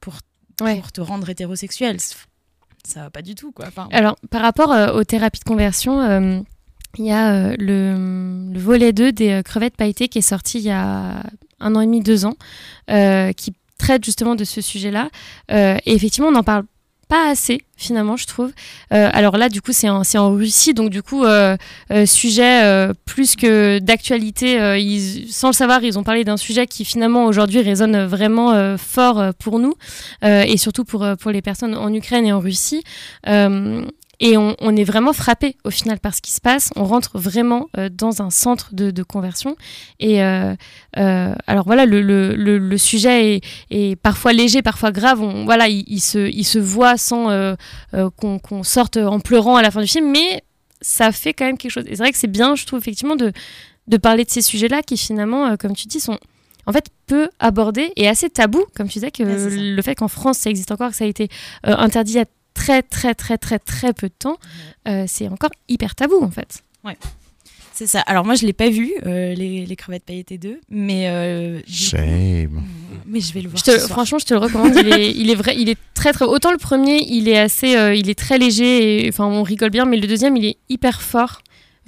pour, 0.00 0.14
pour 0.56 0.90
te 0.90 1.02
rendre 1.02 1.28
hétérosexuel. 1.28 1.98
Ça 2.82 3.02
va 3.02 3.10
pas 3.10 3.20
du 3.20 3.34
tout, 3.34 3.52
quoi. 3.52 3.66
Enfin, 3.68 3.88
Alors, 3.92 4.16
par 4.30 4.40
rapport 4.40 4.74
aux 4.94 5.04
thérapies 5.04 5.40
de 5.40 5.44
conversion, 5.44 6.42
il 6.98 7.06
y 7.06 7.12
a 7.12 7.32
euh, 7.32 7.56
le, 7.58 8.52
le 8.52 8.58
volet 8.60 8.92
2 8.92 9.12
des 9.12 9.30
euh, 9.30 9.42
crevettes 9.42 9.76
pailletées 9.76 10.08
qui 10.08 10.18
est 10.18 10.22
sorti 10.22 10.58
il 10.58 10.64
y 10.64 10.70
a 10.70 11.22
un 11.60 11.74
an 11.76 11.80
et 11.80 11.86
demi, 11.86 12.00
deux 12.00 12.24
ans, 12.24 12.36
euh, 12.90 13.32
qui 13.32 13.52
traite 13.78 14.04
justement 14.04 14.34
de 14.34 14.44
ce 14.44 14.60
sujet-là. 14.60 15.10
Euh, 15.50 15.76
et 15.86 15.94
effectivement, 15.94 16.28
on 16.28 16.34
en 16.34 16.42
parle 16.42 16.64
pas 17.08 17.28
assez 17.28 17.62
finalement, 17.76 18.16
je 18.16 18.26
trouve. 18.26 18.52
Euh, 18.92 19.10
alors 19.12 19.36
là, 19.36 19.48
du 19.48 19.60
coup, 19.60 19.72
c'est 19.72 19.88
en, 19.88 20.02
en 20.14 20.30
Russie, 20.32 20.74
donc 20.74 20.90
du 20.90 21.02
coup, 21.02 21.24
euh, 21.24 21.56
sujet 22.06 22.88
plus 23.04 23.34
que 23.34 23.80
d'actualité. 23.80 24.58
sans 25.28 25.48
le 25.48 25.54
savoir, 25.54 25.82
ils 25.82 25.98
ont 25.98 26.04
parlé 26.04 26.22
d'un 26.22 26.36
sujet 26.36 26.66
qui 26.66 26.84
finalement 26.84 27.24
aujourd'hui 27.24 27.60
résonne 27.62 28.04
vraiment 28.04 28.76
fort 28.76 29.34
pour 29.40 29.58
nous 29.58 29.74
et 30.22 30.56
surtout 30.56 30.84
pour, 30.84 31.04
pour 31.18 31.30
les 31.32 31.42
personnes 31.42 31.74
en 31.74 31.92
Ukraine 31.92 32.26
et 32.26 32.32
en 32.32 32.38
Russie. 32.38 32.84
Et 34.20 34.36
on, 34.36 34.54
on 34.60 34.76
est 34.76 34.84
vraiment 34.84 35.12
frappé 35.12 35.56
au 35.64 35.70
final 35.70 35.98
par 35.98 36.14
ce 36.14 36.20
qui 36.20 36.30
se 36.30 36.40
passe. 36.40 36.70
On 36.76 36.84
rentre 36.84 37.18
vraiment 37.18 37.68
euh, 37.78 37.88
dans 37.90 38.20
un 38.20 38.30
centre 38.30 38.74
de, 38.74 38.90
de 38.90 39.02
conversion. 39.02 39.56
Et 39.98 40.22
euh, 40.22 40.54
euh, 40.98 41.34
alors 41.46 41.64
voilà, 41.64 41.86
le, 41.86 42.02
le, 42.02 42.34
le, 42.34 42.58
le 42.58 42.78
sujet 42.78 43.36
est, 43.36 43.40
est 43.70 43.96
parfois 43.96 44.32
léger, 44.32 44.60
parfois 44.62 44.92
grave. 44.92 45.22
On, 45.22 45.44
voilà, 45.46 45.68
il, 45.68 45.84
il 45.88 46.00
se, 46.00 46.28
il 46.30 46.44
se 46.44 46.58
voit 46.58 46.96
sans 46.98 47.56
qu'on 48.16 48.62
sorte 48.62 48.98
en 48.98 49.20
pleurant 49.20 49.56
à 49.56 49.62
la 49.62 49.70
fin 49.70 49.80
du 49.80 49.88
film, 49.88 50.10
mais 50.10 50.42
ça 50.82 51.12
fait 51.12 51.32
quand 51.32 51.46
même 51.46 51.58
quelque 51.58 51.72
chose. 51.72 51.84
Et 51.86 51.96
c'est 51.96 52.02
vrai 52.02 52.12
que 52.12 52.18
c'est 52.18 52.26
bien, 52.26 52.54
je 52.54 52.66
trouve 52.66 52.78
effectivement, 52.78 53.16
de, 53.16 53.32
de 53.86 53.96
parler 53.96 54.24
de 54.24 54.30
ces 54.30 54.42
sujets-là 54.42 54.82
qui 54.82 54.96
finalement, 54.96 55.56
comme 55.56 55.74
tu 55.74 55.86
dis, 55.88 56.00
sont 56.00 56.18
en 56.66 56.72
fait 56.72 56.86
peu 57.06 57.30
abordés 57.38 57.90
et 57.96 58.06
assez 58.06 58.28
tabous, 58.28 58.64
comme 58.76 58.86
tu 58.86 58.94
disais, 58.94 59.10
que 59.10 59.22
Ouais, 59.22 59.74
le 59.74 59.82
fait 59.82 59.94
qu'en 59.94 60.08
France 60.08 60.38
ça 60.38 60.50
existe 60.50 60.70
encore, 60.70 60.90
que 60.90 60.96
ça 60.96 61.04
a 61.04 61.08
été 61.08 61.28
euh, 61.66 61.74
interdit 61.76 62.12
il 62.12 62.16
y 62.16 62.20
a 62.20 62.26
très 62.60 62.82
très 62.82 63.14
très 63.14 63.38
très 63.38 63.58
très 63.58 63.92
peu 63.92 64.08
de 64.08 64.14
temps, 64.18 64.36
euh, 64.88 65.04
c'est 65.06 65.28
encore 65.28 65.50
hyper 65.68 65.94
tabou 65.94 66.22
en 66.22 66.30
fait. 66.30 66.62
Ouais. 66.84 66.96
C'est 67.72 67.86
ça. 67.86 68.00
Alors 68.00 68.26
moi, 68.26 68.34
je 68.34 68.44
l'ai 68.44 68.52
pas 68.52 68.68
vu, 68.68 68.92
euh, 69.06 69.32
les, 69.34 69.64
les 69.64 69.76
crevettes 69.76 70.04
pailletées 70.04 70.36
2, 70.36 70.60
mais... 70.68 71.08
euh, 71.08 71.60
Shame. 71.66 72.62
Mais 73.06 73.20
je 73.20 73.32
vais 73.32 73.40
le 73.40 73.48
voir 73.48 73.56
Je 73.58 73.64
te- 73.64 73.70
ce 73.70 73.78
soir. 73.78 73.90
franchement, 73.90 74.18
je 74.18 74.26
te 74.26 74.34
le 74.34 74.40
recommande. 74.40 74.74
il, 74.76 74.88
est, 74.92 75.10
il 75.12 75.30
est 75.30 75.34
vrai, 75.34 75.54
il 75.58 75.70
est 75.70 75.78
très 75.94 76.12
très. 76.12 76.26
Autant 76.26 76.50
le 76.52 76.58
premier, 76.58 77.02
il 77.08 77.26
est 77.26 77.38
assez, 77.38 77.76
euh, 77.78 77.94
il 77.94 78.10
est 78.10 78.18
très 78.18 78.36
léger. 78.36 79.06
Et, 79.06 79.08
enfin, 79.08 79.24
on 79.24 79.42
rigole 79.42 79.70
bien, 79.70 79.86
mais 79.86 79.96
le 79.96 80.06
deuxième, 80.06 80.36
il 80.36 80.44
est 80.44 80.58
hyper 80.68 81.00
fort. 81.00 81.40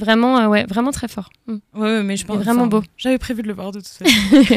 Vraiment, 0.03 0.39
euh, 0.39 0.49
ouais, 0.49 0.65
vraiment 0.69 0.91
très 0.91 1.07
fort. 1.07 1.31
Mm. 1.47 1.57
Ouais, 1.75 2.03
mais 2.03 2.17
je 2.17 2.27
pense 2.27 2.39
vraiment 2.39 2.67
beau. 2.67 2.83
J'avais 2.97 3.19
prévu 3.19 3.43
de 3.43 3.47
le 3.49 3.55
voir 3.55 3.71
de 3.71 3.79
toute 3.81 3.89
façon. 3.89 4.57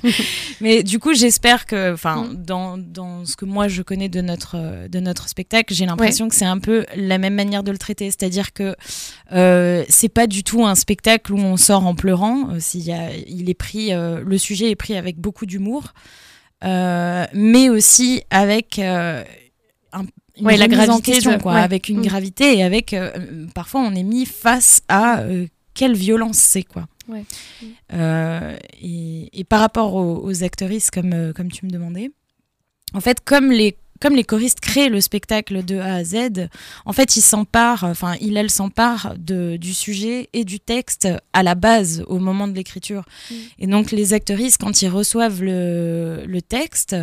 mais 0.62 0.82
du 0.82 0.98
coup, 0.98 1.12
j'espère 1.14 1.66
que, 1.66 1.92
enfin, 1.92 2.24
Mm. 2.24 2.36
dans, 2.44 2.78
dans 2.78 3.24
ce 3.26 3.36
que 3.36 3.44
moi 3.44 3.68
je 3.68 3.82
connais 3.82 4.08
de 4.08 4.20
notre 4.22 4.56
euh, 4.56 4.88
de 4.88 4.98
notre 5.00 5.28
spectacle, 5.28 5.74
j'ai 5.74 5.84
l'impression 5.86 6.28
que 6.28 6.34
c'est 6.34 6.46
un 6.46 6.58
peu 6.58 6.86
la 6.96 7.18
même 7.18 7.34
manière 7.34 7.62
de 7.62 7.70
le 7.70 7.76
traiter, 7.78 8.06
c'est-à-dire 8.06 8.52
que 8.54 8.74
euh, 9.32 9.84
c'est 9.90 10.08
pas 10.08 10.26
du 10.26 10.42
tout 10.42 10.64
un 10.64 10.74
spectacle 10.74 11.32
où 11.34 11.38
on 11.38 11.56
sort 11.58 11.86
en 11.86 11.94
pleurant. 11.94 12.50
euh, 12.50 12.56
s'il 12.60 12.80
y 12.82 12.92
a, 12.92 13.10
il 13.26 13.50
est 13.50 13.54
pris, 13.54 13.90
le 13.92 14.38
sujet 14.38 14.70
est 14.70 14.76
pris 14.76 14.96
avec 14.96 15.18
beaucoup 15.18 15.44
d'humour, 15.44 15.92
mais 16.62 17.68
aussi 17.68 18.22
avec 18.30 18.80
une 20.38 20.46
Ouais, 20.46 20.56
la 20.56 20.64
en 20.66 20.68
gravité 20.68 21.12
question, 21.12 21.36
de- 21.36 21.42
quoi, 21.42 21.54
ouais. 21.54 21.60
avec 21.60 21.88
une 21.88 21.98
Mm. 22.00 22.06
gravité 22.06 22.56
et 22.58 22.62
avec 22.62 22.92
euh, 22.94 23.10
parfois 23.54 23.80
on 23.80 23.94
est 23.94 24.02
mis 24.02 24.24
face 24.26 24.80
à 24.88 25.20
euh, 25.20 25.46
quelle 25.74 25.94
violence 25.94 26.38
c'est 26.38 26.62
quoi. 26.64 26.86
Ouais. 27.08 27.24
Euh, 27.94 28.56
et, 28.82 29.28
et 29.40 29.44
par 29.44 29.60
rapport 29.60 29.94
aux, 29.94 30.20
aux 30.24 30.42
actrices, 30.44 30.90
comme, 30.90 31.32
comme 31.34 31.50
tu 31.50 31.64
me 31.64 31.70
demandais, 31.70 32.10
en 32.94 33.00
fait, 33.00 33.18
comme 33.24 33.50
les, 33.50 33.76
comme 34.00 34.14
les 34.14 34.24
choristes 34.24 34.60
créent 34.60 34.90
le 34.90 35.00
spectacle 35.00 35.64
de 35.64 35.78
A 35.78 35.94
à 35.96 36.04
Z, 36.04 36.48
en 36.84 36.92
fait, 36.92 37.16
ils 37.16 37.22
s'emparent, 37.22 37.84
enfin, 37.84 38.14
il, 38.20 38.36
elle 38.36 38.50
s'empare 38.50 39.14
du 39.18 39.72
sujet 39.74 40.28
et 40.34 40.44
du 40.44 40.60
texte 40.60 41.08
à 41.32 41.42
la 41.42 41.54
base, 41.54 42.04
au 42.08 42.18
moment 42.18 42.46
de 42.46 42.54
l'écriture. 42.54 43.04
Et 43.58 43.66
donc, 43.66 43.90
les 43.90 44.12
actrices, 44.12 44.56
quand 44.58 44.82
ils 44.82 44.88
reçoivent 44.88 45.42
le, 45.42 46.24
le 46.26 46.42
texte, 46.42 46.94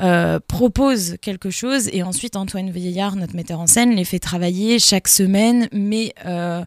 euh, 0.00 0.38
proposent 0.46 1.16
quelque 1.22 1.48
chose 1.48 1.88
et 1.92 2.02
ensuite 2.02 2.36
Antoine 2.36 2.70
Vieillard, 2.70 3.16
notre 3.16 3.34
metteur 3.34 3.60
en 3.60 3.66
scène, 3.66 3.92
les 3.92 4.04
fait 4.04 4.18
travailler 4.18 4.78
chaque 4.78 5.08
semaine, 5.08 5.68
mais 5.72 6.12
euh, 6.26 6.64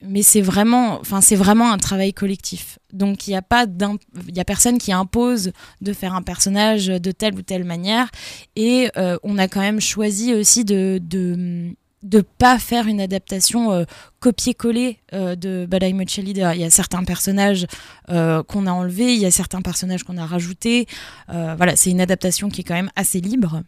mais 0.00 0.22
c'est 0.22 0.42
vraiment, 0.42 1.00
enfin 1.00 1.20
c'est 1.20 1.34
vraiment 1.34 1.72
un 1.72 1.78
travail 1.78 2.12
collectif. 2.12 2.78
Donc 2.92 3.26
il 3.26 3.30
n'y 3.30 3.36
a 3.36 3.42
pas 3.42 3.64
il 3.64 4.36
y 4.36 4.40
a 4.40 4.44
personne 4.44 4.78
qui 4.78 4.92
impose 4.92 5.52
de 5.80 5.92
faire 5.92 6.14
un 6.14 6.22
personnage 6.22 6.86
de 6.86 7.10
telle 7.10 7.34
ou 7.34 7.42
telle 7.42 7.64
manière 7.64 8.10
et 8.54 8.90
euh, 8.96 9.16
on 9.22 9.38
a 9.38 9.48
quand 9.48 9.60
même 9.60 9.80
choisi 9.80 10.34
aussi 10.34 10.64
de 10.64 11.00
de 11.02 11.74
de 12.02 12.20
pas 12.20 12.58
faire 12.58 12.86
une 12.86 13.00
adaptation 13.00 13.72
euh, 13.72 13.84
copier-coller 14.20 14.98
euh, 15.14 15.34
de 15.34 15.66
But 15.68 15.82
I'm 15.82 16.00
a 16.00 16.06
Cheerleader. 16.06 16.54
Il 16.54 16.60
y 16.60 16.64
a 16.64 16.70
certains 16.70 17.02
personnages 17.04 17.66
euh, 18.08 18.42
qu'on 18.42 18.66
a 18.66 18.72
enlevés, 18.72 19.14
il 19.14 19.20
y 19.20 19.26
a 19.26 19.30
certains 19.30 19.62
personnages 19.62 20.04
qu'on 20.04 20.16
a 20.16 20.26
rajoutés. 20.26 20.86
Voilà, 21.28 21.76
c'est 21.76 21.90
une 21.90 22.00
adaptation 22.00 22.48
qui 22.48 22.60
est 22.60 22.64
quand 22.64 22.74
même 22.74 22.90
assez 22.96 23.20
libre, 23.20 23.62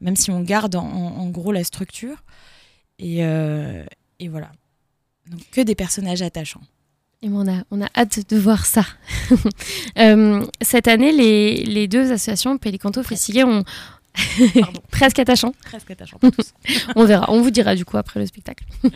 même 0.00 0.16
si 0.16 0.30
on 0.30 0.40
garde 0.40 0.76
en, 0.76 1.28
gros 1.30 1.52
la 1.52 1.64
structure. 1.64 2.22
Et, 2.98 3.18
et 3.18 4.28
voilà. 4.28 4.50
Donc 5.30 5.40
que 5.50 5.60
des 5.60 5.74
personnages 5.74 6.22
attachants. 6.22 6.62
Et 7.24 7.28
on 7.28 7.46
a, 7.46 7.62
on 7.70 7.80
a 7.80 7.86
hâte 7.96 8.28
de 8.28 8.36
voir 8.36 8.66
ça. 8.66 8.84
Cette 10.60 10.88
année, 10.88 11.12
les, 11.12 11.64
les 11.64 11.86
deux 11.86 12.10
associations, 12.12 12.58
Pélicanto, 12.58 13.02
Fessiguet, 13.02 13.44
ont 13.44 13.64
presque 14.90 15.20
pour 16.20 16.30
tous. 16.30 16.52
on 16.96 17.04
verra, 17.04 17.26
on 17.30 17.40
vous 17.40 17.50
dira 17.50 17.74
du 17.74 17.84
coup 17.84 17.96
après 17.96 18.20
le 18.20 18.26
spectacle. 18.26 18.64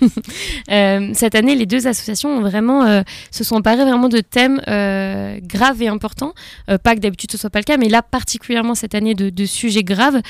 Euh, 0.70 1.10
cette 1.14 1.34
année, 1.34 1.54
les 1.54 1.66
deux 1.66 1.86
associations 1.86 2.30
ont 2.30 2.40
vraiment, 2.40 2.84
euh, 2.84 3.02
se 3.30 3.44
sont 3.44 3.56
emparées 3.56 3.84
vraiment 3.84 4.08
de 4.08 4.18
thèmes 4.18 4.60
euh, 4.66 5.38
graves 5.40 5.80
et 5.80 5.88
importants. 5.88 6.34
Pas 6.66 6.94
que 6.94 7.00
d'habitude 7.00 7.30
ce 7.30 7.38
soit 7.38 7.50
pas 7.50 7.60
le 7.60 7.64
cas, 7.64 7.76
mais 7.76 7.88
là 7.88 8.02
particulièrement 8.02 8.74
cette 8.74 8.94
année 8.94 9.14
de, 9.14 9.30
de 9.30 9.44
sujets 9.44 9.84
graves. 9.84 10.20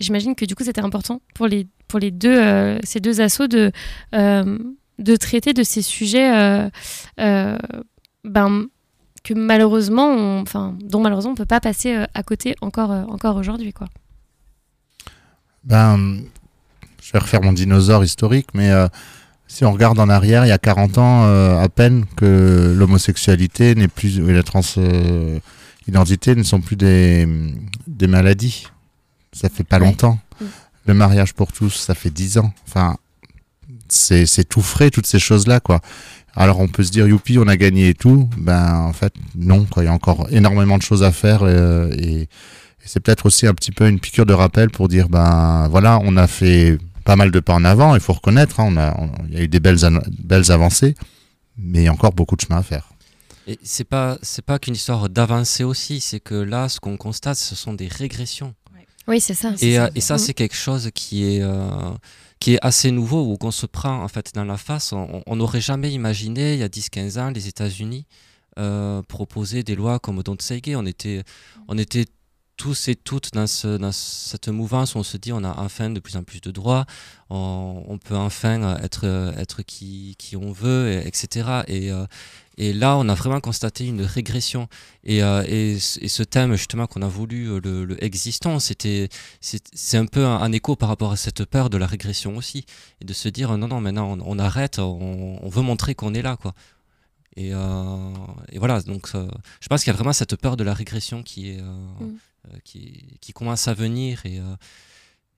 J'imagine 0.00 0.34
que 0.34 0.44
du 0.44 0.54
coup 0.54 0.64
c'était 0.64 0.80
important 0.80 1.20
pour 1.34 1.46
les, 1.46 1.66
pour 1.86 2.00
les 2.00 2.10
deux, 2.10 2.78
ces 2.82 3.00
deux 3.00 3.20
assos 3.20 3.46
de, 3.46 3.70
de 4.12 5.16
traiter 5.16 5.52
de 5.52 5.62
ces 5.62 5.82
sujets. 5.82 6.68
ben, 7.16 8.66
que 9.24 9.34
malheureusement, 9.34 10.06
on- 10.08 10.42
enfin, 10.42 10.76
dont 10.80 11.00
malheureusement 11.00 11.32
on 11.32 11.34
peut 11.34 11.44
pas 11.46 11.60
passer 11.60 11.94
euh, 11.96 12.04
à 12.14 12.22
côté 12.22 12.54
encore, 12.60 12.92
euh, 12.92 13.02
encore 13.04 13.36
aujourd'hui, 13.36 13.72
quoi. 13.72 13.88
Ben, 15.64 16.20
je 17.02 17.12
vais 17.12 17.18
refaire 17.18 17.42
mon 17.42 17.52
dinosaure 17.52 18.04
historique, 18.04 18.48
mais 18.54 18.70
euh, 18.70 18.86
si 19.48 19.64
on 19.64 19.72
regarde 19.72 19.98
en 19.98 20.08
arrière, 20.08 20.44
il 20.44 20.48
y 20.48 20.52
a 20.52 20.58
40 20.58 20.98
ans 20.98 21.24
euh, 21.24 21.58
à 21.58 21.68
peine 21.68 22.04
que 22.16 22.74
l'homosexualité 22.76 23.74
n'est 23.74 23.88
plus, 23.88 24.18
et 24.18 24.32
la 24.32 24.42
transidentité 24.42 26.34
ne 26.34 26.42
sont 26.42 26.60
plus 26.60 26.76
des, 26.76 27.26
des 27.86 28.06
maladies. 28.06 28.66
Ça 29.32 29.48
fait 29.48 29.64
pas 29.64 29.78
longtemps. 29.78 30.18
Mm. 30.40 30.44
Le 30.86 30.94
mariage 30.94 31.32
pour 31.34 31.50
tous, 31.50 31.70
ça 31.70 31.94
fait 31.94 32.10
10 32.10 32.38
ans. 32.38 32.52
Enfin, 32.68 32.96
c'est 33.88 34.26
c'est 34.26 34.44
tout 34.44 34.60
frais, 34.62 34.90
toutes 34.90 35.06
ces 35.06 35.18
choses-là, 35.18 35.60
quoi. 35.60 35.80
Alors 36.36 36.58
on 36.60 36.68
peut 36.68 36.82
se 36.82 36.90
dire, 36.90 37.06
youpi, 37.06 37.38
on 37.38 37.46
a 37.48 37.56
gagné 37.56 37.90
et 37.90 37.94
tout. 37.94 38.28
Ben, 38.36 38.74
en 38.76 38.92
fait, 38.92 39.14
non, 39.36 39.64
quoi. 39.64 39.82
Il 39.82 39.86
y 39.86 39.88
a 39.88 39.92
encore 39.92 40.26
énormément 40.30 40.76
de 40.78 40.82
choses 40.82 41.02
à 41.02 41.12
faire 41.12 41.40
euh, 41.42 41.92
et, 41.96 42.22
et 42.22 42.28
c'est 42.84 43.00
peut-être 43.00 43.26
aussi 43.26 43.46
un 43.46 43.54
petit 43.54 43.70
peu 43.72 43.88
une 43.88 44.00
piqûre 44.00 44.26
de 44.26 44.34
rappel 44.34 44.70
pour 44.70 44.88
dire, 44.88 45.08
ben 45.08 45.68
voilà, 45.68 46.00
on 46.02 46.16
a 46.16 46.26
fait 46.26 46.78
pas 47.04 47.16
mal 47.16 47.30
de 47.30 47.38
pas 47.40 47.54
en 47.54 47.64
avant, 47.64 47.94
il 47.94 48.00
faut 48.00 48.14
reconnaître, 48.14 48.60
hein, 48.60 48.64
on 48.68 48.76
a, 48.76 48.94
on- 48.98 49.10
il 49.28 49.34
y 49.34 49.36
a 49.38 49.42
eu 49.42 49.48
des 49.48 49.60
belles, 49.60 49.78
belles 50.22 50.50
avancées, 50.50 50.94
mais 51.58 51.80
il 51.80 51.84
y 51.84 51.88
a 51.88 51.92
encore 51.92 52.12
beaucoup 52.12 52.34
de 52.36 52.40
chemin 52.40 52.58
à 52.58 52.62
faire. 52.62 52.88
Et 53.46 53.58
c'est 53.62 53.84
pas 53.84 54.16
c'est 54.22 54.44
pas 54.44 54.58
qu'une 54.58 54.74
histoire 54.74 55.08
d'avancée 55.10 55.64
aussi, 55.64 56.00
c'est 56.00 56.18
que 56.20 56.34
là, 56.34 56.68
ce 56.70 56.80
qu'on 56.80 56.96
constate, 56.96 57.36
ce 57.36 57.54
sont 57.54 57.74
des 57.74 57.88
régressions. 57.88 58.54
Oui, 59.06 59.20
c'est 59.20 59.34
ça. 59.34 59.52
Et, 59.60 59.78
euh, 59.78 59.84
ça. 59.84 59.90
et 59.94 60.00
ça, 60.00 60.14
Mhm. 60.14 60.18
c'est 60.18 60.32
quelque 60.34 60.56
chose 60.56 60.90
qui 60.94 61.24
est, 61.36 61.42
euh, 61.42 61.68
qui 62.44 62.52
est 62.56 62.58
assez 62.60 62.90
nouveau, 62.90 63.22
ou 63.32 63.38
qu'on 63.38 63.50
se 63.50 63.64
prend 63.64 64.02
en 64.04 64.08
fait 64.08 64.34
dans 64.34 64.44
la 64.44 64.58
face. 64.58 64.92
On 64.92 65.22
on 65.26 65.36
n'aurait 65.36 65.62
jamais 65.62 65.90
imaginé, 65.90 66.52
il 66.52 66.60
y 66.60 66.62
a 66.62 66.68
10-15 66.68 67.18
ans, 67.18 67.30
les 67.30 67.48
États-Unis 67.48 68.04
euh, 68.58 69.00
proposer 69.02 69.62
des 69.62 69.74
lois 69.74 69.98
comme 69.98 70.22
Don't 70.22 70.36
Say 70.42 70.60
Gay. 70.60 70.76
On 70.76 70.84
était, 70.84 71.22
on 71.68 71.78
était 71.78 72.04
tous 72.58 72.88
et 72.88 72.96
toutes 72.96 73.32
dans, 73.32 73.46
ce, 73.46 73.78
dans 73.78 73.92
cette 73.92 74.48
mouvance 74.48 74.94
où 74.94 74.98
on 74.98 75.02
se 75.02 75.16
dit 75.16 75.32
on 75.32 75.42
a 75.42 75.58
enfin 75.58 75.88
de 75.88 76.00
plus 76.00 76.16
en 76.18 76.22
plus 76.22 76.42
de 76.42 76.50
droits, 76.50 76.84
on, 77.30 77.82
on 77.88 77.96
peut 77.96 78.14
enfin 78.14 78.62
euh, 78.62 78.76
être, 78.78 79.06
euh, 79.06 79.32
être 79.38 79.62
qui, 79.62 80.14
qui 80.18 80.36
on 80.36 80.52
veut, 80.52 80.92
et- 80.92 81.08
etc. 81.08 81.62
Et, 81.66 81.90
et 82.56 82.72
là, 82.72 82.96
on 82.96 83.08
a 83.08 83.14
vraiment 83.14 83.40
constaté 83.40 83.86
une 83.86 84.02
régression. 84.02 84.68
Et, 85.02 85.22
euh, 85.22 85.42
et, 85.48 85.78
ce- 85.78 85.98
et 86.02 86.08
ce 86.08 86.22
thème, 86.22 86.54
justement, 86.54 86.86
qu'on 86.86 87.02
a 87.02 87.08
voulu, 87.08 87.46
euh, 87.48 87.60
le, 87.62 87.84
le 87.84 88.02
existant, 88.04 88.58
c'était, 88.60 89.08
c'est 89.40 89.96
un 89.96 90.06
peu 90.06 90.24
un, 90.24 90.36
un 90.36 90.52
écho 90.52 90.76
par 90.76 90.88
rapport 90.88 91.12
à 91.12 91.16
cette 91.16 91.44
peur 91.44 91.68
de 91.70 91.76
la 91.76 91.86
régression 91.86 92.36
aussi. 92.36 92.64
Et 93.00 93.04
de 93.04 93.12
se 93.12 93.28
dire, 93.28 93.56
non, 93.58 93.68
non, 93.68 93.80
maintenant, 93.80 94.16
on, 94.18 94.22
on 94.24 94.38
arrête, 94.38 94.78
on, 94.78 95.38
on 95.42 95.48
veut 95.48 95.62
montrer 95.62 95.94
qu'on 95.94 96.14
est 96.14 96.22
là, 96.22 96.36
quoi. 96.36 96.54
Et, 97.36 97.50
euh, 97.52 98.12
et 98.52 98.58
voilà, 98.60 98.80
donc 98.82 99.08
euh, 99.16 99.26
je 99.60 99.66
pense 99.68 99.82
qu'il 99.82 99.90
y 99.90 99.94
a 99.94 99.96
vraiment 99.96 100.12
cette 100.12 100.36
peur 100.36 100.56
de 100.56 100.62
la 100.62 100.72
régression 100.74 101.22
qui, 101.24 101.50
est, 101.50 101.60
Mm. 101.60 102.16
qui, 102.62 103.18
qui 103.20 103.32
commence 103.32 103.66
à 103.68 103.74
venir. 103.74 104.20
Et, 104.26 104.38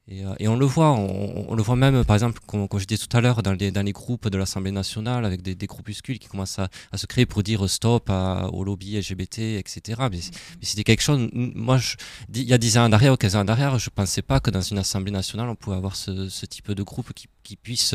Et, 0.08 0.24
euh, 0.24 0.34
et 0.38 0.46
on 0.46 0.54
le 0.56 0.64
voit, 0.64 0.92
on, 0.92 1.46
on 1.50 1.54
le 1.56 1.62
voit 1.64 1.74
même, 1.74 2.04
par 2.04 2.14
exemple, 2.14 2.38
comme, 2.46 2.68
comme 2.68 2.78
je 2.78 2.84
disais 2.86 3.04
tout 3.04 3.16
à 3.16 3.20
l'heure, 3.20 3.42
dans 3.42 3.52
les, 3.54 3.72
dans 3.72 3.82
les 3.82 3.90
groupes 3.90 4.28
de 4.28 4.38
l'Assemblée 4.38 4.70
nationale, 4.70 5.24
avec 5.24 5.42
des, 5.42 5.56
des 5.56 5.66
groupuscules 5.66 6.20
qui 6.20 6.28
commencent 6.28 6.60
à, 6.60 6.68
à 6.92 6.96
se 6.96 7.06
créer 7.06 7.26
pour 7.26 7.42
dire 7.42 7.68
stop 7.68 8.08
à- 8.08 8.48
au 8.52 8.62
lobby 8.62 8.96
LGBT, 8.96 9.58
etc. 9.58 10.02
Mais, 10.10 10.20
c'est- 10.20 10.30
mais 10.60 10.64
c'était 10.64 10.84
quelque 10.84 11.02
chose, 11.02 11.28
moi, 11.32 11.78
je- 11.78 11.96
il 12.32 12.42
y 12.44 12.52
a 12.52 12.58
10 12.58 12.78
ans 12.78 12.84
en 12.84 12.92
arrière 12.92 13.14
ou 13.14 13.16
15 13.16 13.34
ans 13.34 13.40
en 13.40 13.48
arrière, 13.48 13.78
je 13.80 13.90
ne 13.90 13.94
pensais 13.94 14.22
pas 14.22 14.38
que 14.38 14.50
dans 14.50 14.60
une 14.60 14.78
Assemblée 14.78 15.10
nationale, 15.10 15.48
on 15.48 15.56
pouvait 15.56 15.76
avoir 15.76 15.96
ce, 15.96 16.28
ce 16.28 16.46
type 16.46 16.70
de 16.70 16.82
groupe 16.84 17.12
qui, 17.12 17.26
qui 17.42 17.56
puisse... 17.56 17.94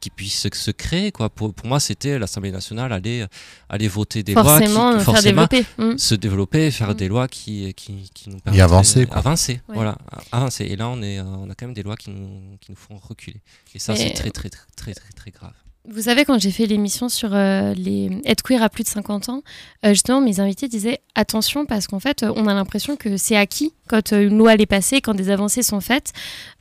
qui, 0.00 0.10
puisse 0.10 0.48
se- 0.48 0.70
créer 0.70 1.12
quoi 1.12 1.28
pour, 1.30 1.52
pour 1.54 1.66
moi 1.66 1.80
c'était 1.80 2.18
l'Assemblée 2.18 2.50
nationale 2.52 2.92
aller 2.92 3.24
aller 3.68 3.88
voter 3.88 4.22
des 4.22 4.34
lois 4.34 4.42
qui, 4.60 4.66
Forcément, 4.66 4.92
faire 4.92 5.02
forcément 5.04 5.46
développer. 5.48 5.66
Mm. 5.94 5.98
se 5.98 6.14
développer 6.14 6.70
faire 6.70 6.94
des 6.94 7.08
lois 7.08 7.28
qui 7.28 7.72
qui, 7.74 8.10
qui 8.14 8.30
nous 8.30 8.38
permettent 8.38 8.62
avancer, 8.62 9.06
quoi. 9.06 9.16
avancer 9.18 9.60
Ouais. 9.68 9.74
voilà 9.74 9.96
avancer 10.32 10.64
et 10.64 10.76
là 10.76 10.88
on 10.88 11.02
est 11.02 11.18
euh, 11.18 11.24
on 11.24 11.50
a 11.50 11.54
quand 11.54 11.66
même 11.66 11.74
des 11.74 11.82
lois 11.82 11.96
qui 11.96 12.10
nous 12.10 12.56
qui 12.60 12.70
nous 12.70 12.76
font 12.76 12.96
reculer 12.96 13.40
et 13.74 13.78
ça 13.78 13.94
c'est 13.96 14.10
très 14.10 14.30
très 14.30 14.48
très 14.50 14.66
très 14.76 14.94
très 14.94 15.12
très 15.12 15.30
grave 15.30 15.52
Vous 15.90 16.02
savez, 16.02 16.24
quand 16.26 16.38
j'ai 16.38 16.50
fait 16.50 16.66
l'émission 16.66 17.08
sur 17.08 17.30
euh, 17.32 17.72
les 17.74 18.10
être 18.26 18.42
queer 18.42 18.62
à 18.62 18.68
plus 18.68 18.84
de 18.84 18.88
50 18.88 19.30
ans, 19.30 19.42
euh, 19.86 19.90
justement, 19.94 20.20
mes 20.20 20.38
invités 20.38 20.68
disaient 20.68 21.00
attention 21.14 21.64
parce 21.64 21.86
qu'en 21.86 21.98
fait, 22.00 22.24
on 22.24 22.46
a 22.46 22.52
l'impression 22.52 22.96
que 22.96 23.16
c'est 23.16 23.36
acquis 23.36 23.72
quand 23.88 24.12
une 24.12 24.36
loi 24.36 24.52
est 24.54 24.66
passée, 24.66 25.00
quand 25.00 25.14
des 25.14 25.30
avancées 25.30 25.62
sont 25.62 25.80
faites. 25.80 26.12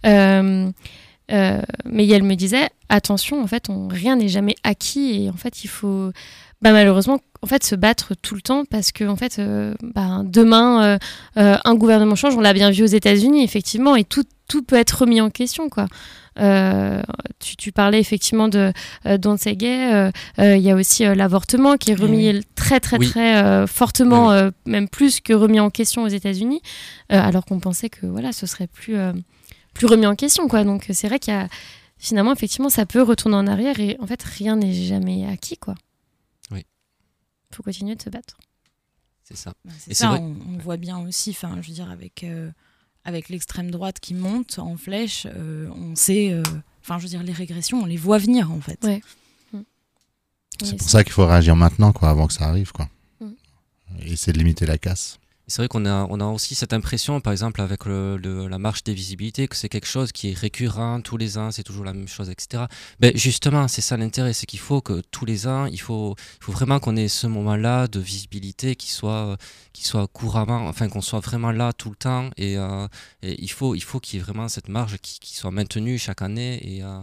Euh, 0.05 0.71
euh, 1.32 1.61
mais 1.86 2.07
elle 2.07 2.23
me 2.23 2.36
disait 2.36 2.69
attention, 2.89 3.41
en 3.41 3.47
fait, 3.47 3.69
on, 3.69 3.88
rien 3.88 4.15
n'est 4.15 4.30
jamais 4.30 4.55
acquis 4.63 5.23
et 5.25 5.30
en 5.30 5.34
fait, 5.38 5.63
il 5.63 5.67
faut 5.67 6.11
bah, 6.61 6.71
malheureusement 6.71 7.19
en 7.43 7.47
fait 7.47 7.63
se 7.63 7.75
battre 7.75 8.15
tout 8.19 8.34
le 8.34 8.41
temps 8.41 8.65
parce 8.65 8.91
que 8.91 9.03
en 9.03 9.15
fait, 9.15 9.38
euh, 9.39 9.75
bah, 9.84 10.21
demain, 10.23 10.97
euh, 11.38 11.57
un 11.63 11.75
gouvernement 11.75 12.15
change. 12.15 12.36
On 12.36 12.41
l'a 12.41 12.53
bien 12.53 12.71
vu 12.71 12.84
aux 12.84 12.88
États-Unis, 12.88 13.43
effectivement, 13.43 13.95
et 13.95 14.03
tout 14.03 14.23
tout 14.47 14.63
peut 14.63 14.78
être 14.78 15.01
remis 15.01 15.19
en 15.19 15.30
question, 15.30 15.69
quoi. 15.69 15.88
Tu, 17.39 17.55
tu 17.57 17.71
parlais 17.71 17.99
effectivement 17.99 18.47
de 18.47 18.71
euh, 19.05 19.17
Il 20.39 20.61
y 20.61 20.71
a 20.71 20.75
aussi 20.75 21.03
l'avortement 21.03 21.78
qui 21.78 21.91
est 21.91 21.95
remis 21.95 22.30
oui. 22.30 22.41
très 22.55 22.80
très 22.80 22.97
Oui. 22.97 23.09
très 23.09 23.67
fortement, 23.67 24.30
Oui, 24.30 24.51
même 24.65 24.88
plus 24.88 25.19
que 25.19 25.34
remis 25.34 25.59
en 25.59 25.69
question 25.69 26.03
aux 26.03 26.07
États-Unis, 26.07 26.61
alors 27.09 27.43
qu'on 27.43 27.59
pensait 27.59 27.89
que 27.89 28.05
voilà, 28.05 28.32
ce 28.32 28.45
serait 28.45 28.67
plus 28.67 28.95
plus 29.78 29.88
remis 29.88 30.05
en 30.05 30.15
question, 30.15 30.47
quoi. 30.47 30.63
Donc 30.63 30.88
c'est 30.91 31.07
vrai 31.07 31.19
qu'il 31.19 31.34
y 31.34 31.38
a 31.38 31.47
finalement 31.97 32.34
effectivement 32.34 32.69
ça 32.69 32.86
peut 32.86 33.01
retourner 33.01 33.36
en 33.38 33.47
arrière 33.47 33.80
et 33.80 33.97
en 33.99 34.07
fait 34.07 34.21
rien 34.23 34.55
n'est 34.55 34.73
jamais 34.73 35.25
acquis, 35.28 35.57
quoi. 35.57 35.75
Oui. 36.51 36.65
Faut 37.53 37.63
continuer 37.63 37.95
de 37.95 38.01
se 38.01 38.09
battre. 38.09 38.38
c'est 39.23 39.38
ça 39.38 39.53
Bah, 39.65 39.71
c'est 39.80 39.91
Et 39.91 39.93
ça, 39.95 40.09
vrai- 40.09 40.19
on, 40.19 40.36
on 40.53 40.57
voit 40.57 40.78
bien 40.78 40.99
aussi, 40.99 41.32
enfin, 41.32 41.57
je 41.61 41.67
veux 41.67 41.73
dire, 41.73 41.89
avec, 41.89 42.23
euh, 42.23 42.51
avec 43.05 43.30
l'extrême 43.30 43.71
droite 43.71 43.99
qui 43.99 44.13
monte 44.13 44.59
en 44.59 44.78
flèche, 44.78 45.25
euh, 45.34 45.69
on 45.75 45.95
sait, 45.95 46.32
euh, 46.32 46.43
enfin, 46.82 46.97
je 46.97 47.03
veux 47.03 47.09
dire, 47.09 47.23
les 47.23 47.34
régressions, 47.34 47.82
on 47.82 47.86
les 47.86 47.97
voit 47.97 48.17
venir 48.19 48.51
en 48.51 48.59
fait. 48.61 48.84
Ouais. 48.84 49.01
C'est 50.63 50.75
pour 50.75 50.89
ça 50.89 51.03
qu'il 51.03 51.13
faut 51.13 51.25
réagir 51.28 51.55
maintenant, 51.55 51.93
quoi, 51.93 52.09
avant 52.09 52.25
que 52.25 52.34
ça 52.34 52.45
arrive, 52.45 52.71
quoi. 52.71 52.89
Mm. 53.21 53.28
Et 53.99 54.11
essayer 54.13 54.34
de 54.34 54.39
limiter 54.39 54.65
la 54.65 54.80
casse. 54.80 55.19
C'est 55.49 55.61
vrai 55.61 55.69
qu'on 55.69 55.85
a, 55.85 56.05
on 56.09 56.19
a 56.19 56.25
aussi 56.25 56.55
cette 56.55 56.73
impression, 56.73 57.21
par 57.21 57.31
exemple, 57.31 57.61
avec 57.61 57.85
le, 57.85 58.17
le- 58.17 58.49
la 58.49 58.57
marche 58.59 58.83
des 58.83 58.93
visibilités, 58.93 59.47
que 59.47 59.55
c'est 59.55 59.69
quelque 59.69 59.87
chose 59.87 60.11
qui 60.11 60.31
est 60.31 60.33
récurrent 60.37 60.99
tous 60.99 61.15
les 61.15 61.37
ans, 61.37 61.51
c'est 61.51 61.63
toujours 61.63 61.85
la 61.85 61.93
même 61.93 62.09
chose, 62.09 62.29
etc. 62.29 62.67
Ben 62.99 63.13
justement, 63.15 63.69
c'est 63.69 63.79
ça 63.81 63.95
l'intérêt, 63.95 64.33
c'est 64.33 64.45
qu'il 64.45 64.59
faut 64.59 64.81
que 64.81 65.01
tous 65.09 65.23
les 65.23 65.47
ans, 65.47 65.65
il 65.65 65.79
faut, 65.79 66.15
il 66.41 66.43
faut 66.43 66.51
vraiment 66.51 66.79
qu'on 66.81 66.97
ait 66.97 67.07
ce 67.07 67.27
moment-là 67.27 67.87
de 67.87 67.99
visibilité 68.01 68.75
qui 68.75 68.91
soit, 68.91 69.37
qui 69.71 69.85
soit 69.85 70.05
couramment, 70.09 70.67
enfin 70.67 70.89
qu'on 70.89 71.01
soit 71.01 71.21
vraiment 71.21 71.51
là 71.53 71.71
tout 71.71 71.89
le 71.91 71.95
temps. 71.95 72.29
Et, 72.35 72.57
euh, 72.57 72.85
il 73.23 73.49
faut, 73.49 73.73
il 73.73 73.83
faut 73.83 74.01
qu'il 74.01 74.19
y 74.19 74.21
ait 74.21 74.25
vraiment 74.25 74.49
cette 74.49 74.67
marge 74.67 74.97
qui, 75.01 75.17
qui 75.21 75.33
soit 75.35 75.51
maintenue 75.51 75.97
chaque 75.97 76.21
année 76.21 76.59
et, 76.77 76.83
euh, 76.83 76.99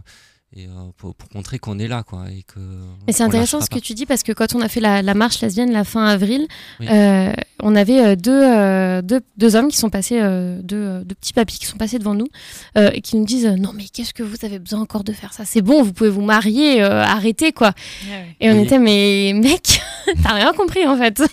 et 0.56 0.66
euh, 0.66 0.70
pour, 0.98 1.14
pour 1.16 1.28
montrer 1.34 1.58
qu'on 1.58 1.78
est 1.80 1.88
là, 1.88 2.04
quoi. 2.04 2.26
Et 2.30 2.42
que 2.44 2.60
Mais 3.06 3.12
c'est 3.12 3.24
intéressant 3.24 3.60
ce 3.60 3.68
que 3.68 3.78
tu 3.80 3.94
dis 3.94 4.06
parce 4.06 4.22
que 4.22 4.30
quand 4.32 4.54
on 4.54 4.60
a 4.60 4.68
fait 4.68 4.80
la, 4.80 5.02
la 5.02 5.14
marche 5.14 5.40
lesbienne 5.40 5.72
la 5.72 5.82
fin 5.84 6.04
avril, 6.06 6.46
Oui. 6.80 6.86
euh, 6.90 7.32
on 7.60 7.74
avait 7.74 8.00
euh, 8.04 8.14
deux, 8.16 8.30
euh, 8.42 9.02
deux, 9.02 9.20
deux 9.36 9.56
hommes 9.56 9.68
qui 9.68 9.76
sont 9.76 9.90
passés, 9.90 10.20
euh, 10.20 10.60
deux, 10.62 11.02
deux 11.04 11.14
petits 11.16 11.32
papis 11.32 11.58
qui 11.58 11.66
sont 11.66 11.76
passés 11.76 11.98
devant 11.98 12.14
nous 12.14 12.28
euh, 12.78 12.90
et 12.94 13.00
qui 13.00 13.16
nous 13.16 13.24
disent 13.24 13.46
non 13.58 13.72
mais 13.74 13.84
qu'est-ce 13.92 14.14
que 14.14 14.22
vous 14.22 14.36
avez 14.44 14.58
besoin 14.60 14.80
encore 14.80 15.02
de 15.02 15.12
faire 15.12 15.32
ça? 15.32 15.44
C'est 15.44 15.62
bon, 15.62 15.82
vous 15.82 15.92
pouvez 15.92 16.10
vous 16.10 16.22
marier, 16.22 16.82
euh, 16.82 17.02
arrêtez 17.02 17.52
quoi. 17.52 17.72
Et 18.40 18.50
on 18.50 18.58
Oui. 18.58 18.62
était 18.64 18.78
mais 18.78 19.32
mec, 19.34 19.80
t'as 20.22 20.34
rien 20.34 20.52
compris 20.52 20.86
en 20.86 20.96
fait. 20.96 21.20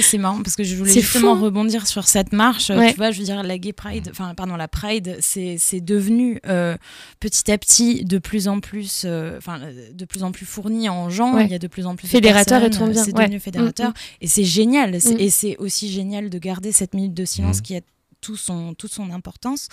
C'est 0.00 0.18
marrant 0.18 0.42
parce 0.42 0.56
que 0.56 0.64
je 0.64 0.74
voulais 0.76 0.92
justement 0.92 1.36
fou. 1.36 1.44
rebondir 1.44 1.86
sur 1.86 2.06
cette 2.06 2.32
marche. 2.32 2.70
Ouais. 2.70 2.90
Tu 2.92 2.96
vois, 2.96 3.10
je 3.10 3.18
veux 3.18 3.24
dire, 3.24 3.42
la 3.42 3.58
Gay 3.58 3.72
Pride, 3.72 4.08
enfin, 4.10 4.34
pardon, 4.34 4.56
la 4.56 4.68
Pride, 4.68 5.16
c'est 5.20 5.56
c'est 5.58 5.80
devenu 5.80 6.40
euh, 6.46 6.76
petit 7.20 7.50
à 7.50 7.58
petit 7.58 8.04
de 8.04 8.18
plus 8.18 8.48
en 8.48 8.60
plus, 8.60 9.02
euh, 9.04 9.38
enfin, 9.38 9.60
euh, 9.62 9.90
de 9.92 10.04
plus 10.04 10.22
en 10.22 10.32
plus 10.32 10.46
fourni 10.46 10.88
en 10.88 11.10
gens. 11.10 11.34
Ouais. 11.34 11.44
Il 11.44 11.50
y 11.50 11.54
a 11.54 11.58
de 11.58 11.66
plus 11.68 11.86
en 11.86 11.96
plus 11.96 12.08
Fédérateur 12.08 12.60
de 12.60 12.66
et 12.66 12.70
tout 12.70 12.86
bien, 12.86 13.04
C'est 13.04 13.16
ouais. 13.16 13.24
devenu 13.24 13.40
fédérateur. 13.40 13.90
Mm, 13.90 13.94
Et 14.22 14.26
c'est 14.26 14.44
génial. 14.44 14.90
Mm. 14.96 15.16
Et 15.18 15.30
c'est 15.30 15.56
aussi 15.58 15.90
génial 15.90 16.30
de 16.30 16.38
garder 16.38 16.72
cette 16.72 16.94
minute 16.94 17.14
de 17.14 17.24
silence 17.24 17.60
qui 17.60 17.76
a 17.76 17.80
tout 18.20 18.36
son, 18.36 18.74
toute 18.74 18.92
son 18.92 19.10
importance. 19.10 19.68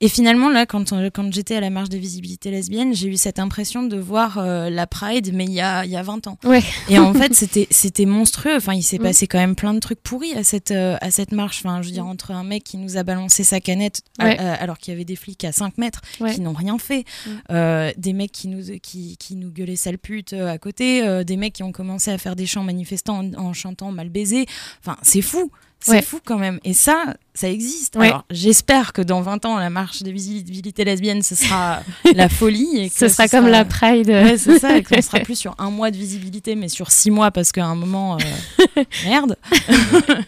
Et 0.00 0.08
finalement, 0.08 0.48
là, 0.48 0.66
quand, 0.66 0.92
on- 0.92 1.10
quand 1.10 1.32
j'étais 1.32 1.56
à 1.56 1.60
la 1.60 1.70
marche 1.70 1.88
des 1.88 1.98
visibilités 1.98 2.50
lesbiennes, 2.50 2.94
j'ai 2.94 3.08
eu 3.08 3.16
cette 3.16 3.38
impression 3.38 3.82
de 3.82 3.96
voir 3.98 4.38
euh, 4.38 4.70
la 4.70 4.86
Pride, 4.86 5.30
mais 5.34 5.44
il 5.44 5.52
y 5.52 5.60
a, 5.60 5.84
y 5.84 5.96
a 5.96 6.02
20 6.02 6.26
ans. 6.26 6.38
Ouais. 6.44 6.62
Et 6.88 6.98
en 6.98 7.12
fait, 7.14 7.32
c'était 7.34 8.06
monstrueux. 8.06 8.56
Enfin, 8.56 8.74
il 8.74 8.82
s'est 8.82 8.98
Mm. 9.02 9.02
passé 9.02 9.26
quand 9.26 9.38
même 9.38 9.56
plein 9.56 9.74
de 9.74 9.80
trucs 9.80 10.00
pourris 10.02 10.32
à 10.34 10.44
cette, 10.44 10.70
euh, 10.70 10.96
à 11.00 11.10
cette 11.10 11.32
marche. 11.32 11.58
Enfin, 11.64 11.82
je 11.82 11.88
veux 11.88 11.92
dire, 11.92 12.06
entre 12.06 12.30
un 12.30 12.44
mec 12.44 12.62
qui 12.64 12.76
nous 12.76 12.96
a 12.96 13.02
balancé 13.02 13.42
sa 13.44 13.58
canette 13.60 14.02
à- 14.18 14.24
Ouais. 14.26 14.38
à- 14.38 14.54
alors 14.54 14.78
qu'il 14.78 14.92
y 14.92 14.94
avait 14.94 15.04
des 15.04 15.16
flics 15.16 15.44
à 15.44 15.50
5 15.52 15.76
mètres 15.78 16.00
Ouais. 16.20 16.34
qui 16.34 16.40
n'ont 16.40 16.52
rien 16.52 16.78
fait, 16.78 17.04
Mm. 17.26 17.30
euh, 17.50 17.92
des 17.96 18.12
mecs 18.12 18.32
qui 18.32 18.48
nous, 18.48 18.62
qui, 18.82 19.16
qui 19.16 19.34
nous 19.36 19.50
gueulaient 19.50 19.76
sale 19.76 19.98
pute 19.98 20.32
euh, 20.34 20.48
à 20.52 20.58
côté, 20.58 21.02
euh, 21.04 21.24
des 21.24 21.36
mecs 21.36 21.54
qui 21.54 21.62
ont 21.62 21.72
commencé 21.72 22.10
à 22.10 22.18
faire 22.18 22.36
des 22.36 22.46
chants 22.46 22.62
manifestants 22.64 23.18
en, 23.20 23.34
en 23.34 23.52
chantant 23.52 23.90
mal 23.92 24.08
baisé. 24.08 24.46
Enfin, 24.80 24.96
c'est 25.02 25.22
fou. 25.22 25.50
C'est 25.80 25.90
Ouais. 25.92 26.02
fou 26.02 26.20
quand 26.24 26.38
même. 26.38 26.60
Et 26.62 26.74
ça, 26.74 27.16
ça 27.34 27.48
existe. 27.48 27.96
Ouais. 27.96 28.08
Alors, 28.08 28.24
j'espère 28.30 28.92
que 28.92 29.00
dans 29.02 29.22
20 29.22 29.44
ans, 29.46 29.58
la 29.58 29.70
marche 29.70 30.02
des 30.02 30.12
visibilités 30.12 30.84
lesbiennes, 30.84 31.22
ce 31.22 31.34
sera 31.34 31.82
la 32.14 32.28
folie. 32.28 32.76
Et 32.78 32.90
que 32.90 32.96
Ce 32.96 33.08
sera 33.08 33.28
comme 33.28 33.46
la 33.48 33.64
Pride. 33.64 34.08
Ouais, 34.08 34.36
c'est 34.38 34.58
ça. 34.58 34.76
Et 34.76 34.82
qu'on 34.84 35.00
sera 35.00 35.20
plus 35.20 35.36
sur 35.38 35.54
un 35.58 35.70
mois 35.70 35.90
de 35.90 35.96
visibilité, 35.96 36.54
mais 36.56 36.68
sur 36.68 36.90
six 36.90 37.10
mois, 37.10 37.30
parce 37.30 37.52
qu'à 37.52 37.64
un 37.66 37.74
moment, 37.74 38.18
euh, 38.18 38.82
merde. 39.04 39.36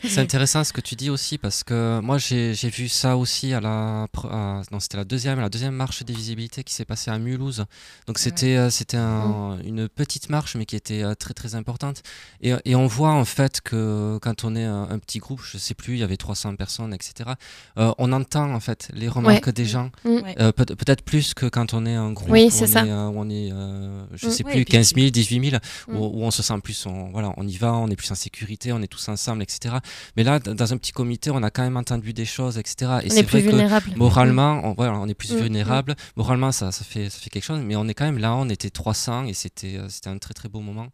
C'est 0.05 0.21
intéressant 0.21 0.65
ce 0.65 0.73
que 0.73 0.81
tu 0.81 0.95
dis 0.95 1.11
aussi 1.11 1.39
parce 1.39 1.63
que 1.65 2.01
moi 2.03 2.19
j'ai 2.19 2.55
j'ai 2.55 2.69
vu 2.69 2.89
ça 2.89 3.17
aussi 3.17 3.53
à 3.53 3.61
la 3.61 4.07
à- 4.31 4.63
non 4.71 4.81
c'était 4.81 4.97
la 4.97 5.05
deuxième 5.05 5.41
la 5.41 5.49
deuxième 5.49 5.75
marche 5.75 6.03
des 6.05 6.13
visibilités 6.13 6.63
qui 6.65 6.75
s'est 6.75 6.85
passée 6.85 7.11
à 7.11 7.19
Mulhouse 7.19 7.65
donc 8.07 8.19
c'était 8.19 8.57
euh, 8.57 8.71
c'était 8.71 8.97
un- 8.97 9.59
une 9.65 9.89
petite 9.89 10.29
marche 10.31 10.57
mais 10.57 10.67
qui 10.67 10.77
était 10.77 11.03
euh, 11.03 11.15
très 11.15 11.35
très 11.35 11.55
importante 11.55 12.03
et, 12.41 12.55
et 12.65 12.75
on 12.77 12.87
voit 12.87 13.11
en 13.13 13.25
fait 13.25 13.61
que 13.61 14.19
quand 14.23 14.45
on 14.45 14.55
est 14.57 14.65
un, 14.65 14.89
un 14.91 14.99
petit 14.99 15.19
groupe 15.19 15.41
je 15.43 15.59
sais 15.59 15.75
plus 15.75 15.95
il 15.95 15.99
y 16.01 16.03
avait 16.05 16.17
300 16.17 16.57
personnes 16.57 16.94
etc 16.95 17.31
euh, 17.79 17.93
on 17.99 18.13
entend 18.13 18.53
en 18.55 18.61
fait 18.61 18.89
les 18.95 19.09
remarques 19.09 19.47
Ouais. 19.47 19.53
des 19.53 19.65
gens 19.67 19.91
Mm. 20.05 20.09
Ouais. 20.09 20.35
euh, 20.41 20.53
peut- 20.53 20.65
peut-être 20.67 21.03
plus 21.03 21.35
que 21.35 21.47
quand 21.47 21.75
on 21.75 21.85
est 21.87 21.95
un 21.95 22.13
groupe 22.13 22.31
Oui, 22.31 22.47
où 22.47 22.51
c'est 22.51 22.65
on 22.65 22.67
ça. 22.73 22.87
est, 22.87 22.91
euh, 22.91 23.09
où 23.09 23.15
on 23.21 23.29
est 23.31 23.51
euh, 23.53 24.05
je 24.15 24.27
Mm. 24.27 24.31
sais 24.31 24.45
Ouais, 24.45 24.53
plus 24.53 24.65
puis 24.65 24.73
15 24.73 24.95
000 24.95 25.11
18 25.11 25.51
000 25.51 25.63
Mm. 25.89 25.97
où, 25.97 26.05
où 26.05 26.23
on 26.25 26.31
se 26.31 26.43
sent 26.43 26.55
plus 26.63 26.87
on, 26.87 27.11
voilà 27.11 27.33
on 27.37 27.47
y 27.47 27.57
va 27.57 27.73
on 27.75 27.89
est 27.89 27.97
plus 27.97 28.11
en 28.11 28.15
sécurité 28.15 28.73
on 28.73 28.81
est 28.83 28.87
tous 28.89 29.09
ensemble 29.09 29.43
etc 29.43 29.77
mais 30.17 30.25
là 30.25 30.39
dans 30.39 30.73
un 30.73 30.77
petit 30.77 30.93
comité 30.93 31.31
on 31.31 31.43
a 31.43 31.51
quand 31.51 31.63
même 31.63 31.77
entendu 31.77 32.13
des 32.13 32.25
choses 32.25 32.59
etc 32.59 32.93
et 33.03 33.11
c'est 33.11 33.23
vrai 33.23 33.41
vulnérable. 33.41 33.93
que 33.93 33.99
moralement 33.99 34.61
on, 34.65 34.75
voilà, 34.75 34.93
on 34.99 35.09
est 35.09 35.15
plus 35.15 35.33
Mm, 35.33 35.37
mm. 35.37 35.41
vulnérable 35.41 35.95
moralement 36.17 36.53
ça, 36.53 36.71
ça 36.73 36.85
fait 36.85 37.11
ça 37.11 37.19
fait 37.19 37.31
quelque 37.31 37.45
chose 37.45 37.61
mais 37.65 37.77
on 37.77 37.87
est 37.89 37.95
quand 37.95 38.05
même 38.05 38.19
là 38.19 38.35
on 38.35 38.49
était 38.49 38.71
300 38.71 39.25
et 39.27 39.35
c'était 39.35 39.77
euh, 39.79 39.89
c'était 39.89 40.11
un 40.11 40.19
très 40.19 40.35
très 40.35 40.49
beau 40.49 40.61
moment 40.61 40.89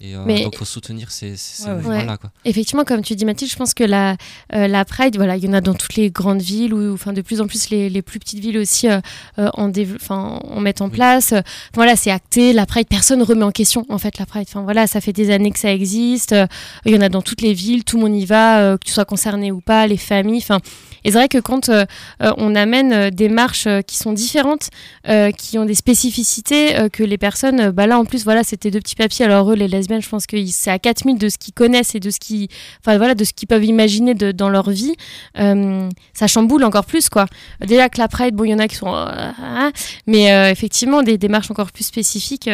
et 0.00 0.14
euh, 0.14 0.22
Mais- 0.26 0.44
donc 0.44 0.56
faut 0.56 0.64
soutenir 0.64 1.10
ces, 1.10 1.36
ces, 1.36 1.62
ces 1.62 1.64
Ouais, 1.64 1.70
ouais. 1.70 1.74
mouvements 1.76 2.04
là 2.04 2.12
Ouais. 2.12 2.18
quoi 2.20 2.30
Effectivement, 2.44 2.84
comme 2.84 3.02
tu 3.02 3.16
dis 3.16 3.24
Mathilde, 3.24 3.50
je 3.50 3.56
pense 3.56 3.74
que 3.74 3.82
la, 3.84 4.16
euh, 4.54 4.68
la 4.68 4.84
Pride, 4.84 5.16
voilà, 5.16 5.36
il 5.36 5.44
y 5.44 5.48
en 5.48 5.52
a 5.52 5.60
dans 5.60 5.74
toutes 5.74 5.96
les 5.96 6.10
grandes 6.10 6.40
villes 6.40 6.72
ou 6.72 6.94
enfin 6.94 7.12
de 7.12 7.20
plus 7.20 7.40
en 7.40 7.46
plus 7.48 7.70
les, 7.70 7.90
les 7.90 8.00
plus 8.02 8.20
petites 8.20 8.38
villes 8.38 8.58
aussi 8.58 8.88
euh, 8.88 9.00
euh, 9.38 9.48
en, 9.54 9.72
en 10.14 10.60
mettent 10.60 10.82
en 10.82 10.88
place. 10.88 11.32
Euh, 11.32 11.40
voilà, 11.74 11.96
c'est 11.96 12.10
acté. 12.12 12.52
La 12.52 12.64
Pride, 12.66 12.86
personne 12.88 13.22
remet 13.22 13.42
en 13.44 13.50
question 13.50 13.84
en 13.88 13.98
fait 13.98 14.18
la 14.18 14.26
Pride. 14.26 14.46
Enfin 14.48 14.62
voilà, 14.62 14.86
ça 14.86 15.00
fait 15.00 15.12
des 15.12 15.30
années 15.32 15.50
que 15.50 15.58
ça 15.58 15.72
existe. 15.72 16.32
Euh, 16.32 16.46
Il 16.86 16.94
y 16.94 16.96
en 16.96 17.00
a 17.00 17.08
dans 17.08 17.22
toutes 17.22 17.40
les 17.42 17.52
villes, 17.52 17.82
tout 17.84 17.96
le 17.96 18.04
monde 18.04 18.16
y 18.16 18.24
va, 18.24 18.60
euh, 18.60 18.76
que 18.78 18.84
tu 18.86 18.92
sois 18.92 19.04
concerné 19.04 19.50
ou 19.50 19.60
pas, 19.60 19.86
les 19.88 19.96
familles. 19.96 20.38
Enfin, 20.42 20.60
et 21.04 21.10
c'est 21.10 21.18
vrai 21.18 21.28
que 21.28 21.38
quand 21.38 21.68
euh, 21.70 21.84
euh, 22.22 22.32
on 22.36 22.54
amène 22.54 23.10
des 23.10 23.28
marches 23.28 23.66
euh, 23.66 23.82
qui 23.82 23.96
sont 23.96 24.12
différentes, 24.12 24.68
euh, 25.08 25.30
qui 25.32 25.58
ont 25.58 25.64
des 25.64 25.74
spécificités, 25.74 26.76
euh, 26.76 26.88
que 26.88 27.02
les 27.02 27.18
personnes, 27.18 27.70
bah 27.70 27.86
là 27.86 27.98
en 27.98 28.04
plus, 28.04 28.24
voilà, 28.24 28.44
c'était 28.44 28.70
deux 28.70 28.80
petits 28.80 28.94
papiers. 28.96 29.24
Alors 29.24 29.50
eux, 29.50 29.54
les 29.54 29.68
lesbiennes, 29.68 29.87
je 29.88 30.08
pense 30.08 30.26
que 30.26 30.36
c'est 30.46 30.70
à 30.70 30.78
4000 30.78 31.18
de 31.18 31.28
ce 31.28 31.38
qu'ils 31.38 31.54
connaissent 31.54 31.94
et 31.94 32.00
de 32.00 32.10
ce 32.10 32.20
qu'ils, 32.20 32.48
voilà, 32.84 33.14
de 33.14 33.24
ce 33.24 33.32
peuvent 33.46 33.64
imaginer 33.64 34.14
dans 34.14 34.48
leur 34.48 34.70
vie. 34.70 34.94
Euh, 35.38 35.88
ça 36.12 36.26
chamboule 36.26 36.64
encore 36.64 36.84
plus, 36.84 37.08
quoi. 37.08 37.26
Déjà 37.60 37.88
que 37.88 37.98
la 37.98 38.08
Pride, 38.08 38.34
bon, 38.34 38.44
il 38.44 38.50
y 38.50 38.54
en 38.54 38.58
a 38.58 38.68
qui 38.68 38.76
sont, 38.76 38.94
euh, 38.94 39.06
ah, 39.42 39.70
mais 40.06 40.32
euh, 40.32 40.50
effectivement, 40.50 41.02
des 41.02 41.18
démarches 41.18 41.50
encore 41.50 41.72
plus 41.72 41.84
spécifiques. 41.84 42.48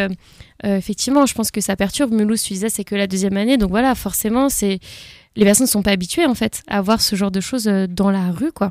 effectivement, 0.63 1.27
je 1.27 1.35
pense 1.35 1.51
que 1.51 1.61
ça 1.61 1.77
perturbe. 1.77 2.13
Mulhouse, 2.13 2.43
tu 2.43 2.55
disais, 2.55 2.71
c'est 2.71 2.85
que 2.85 2.95
la 2.95 3.07
deuxième 3.07 3.37
année, 3.37 3.59
donc 3.59 3.71
voilà, 3.71 3.95
forcément, 3.95 4.49
c'est 4.49 4.79
les 5.37 5.45
personnes 5.45 5.67
ne 5.67 5.71
sont 5.71 5.83
pas 5.83 5.91
habituées 5.91 6.27
en 6.27 6.35
fait 6.35 6.63
à 6.69 6.81
voir 6.81 7.01
ce 7.01 7.17
genre 7.17 7.33
de 7.33 7.41
choses 7.41 7.65
dans 7.65 8.11
la 8.11 8.31
rue, 8.31 8.53
quoi. 8.53 8.71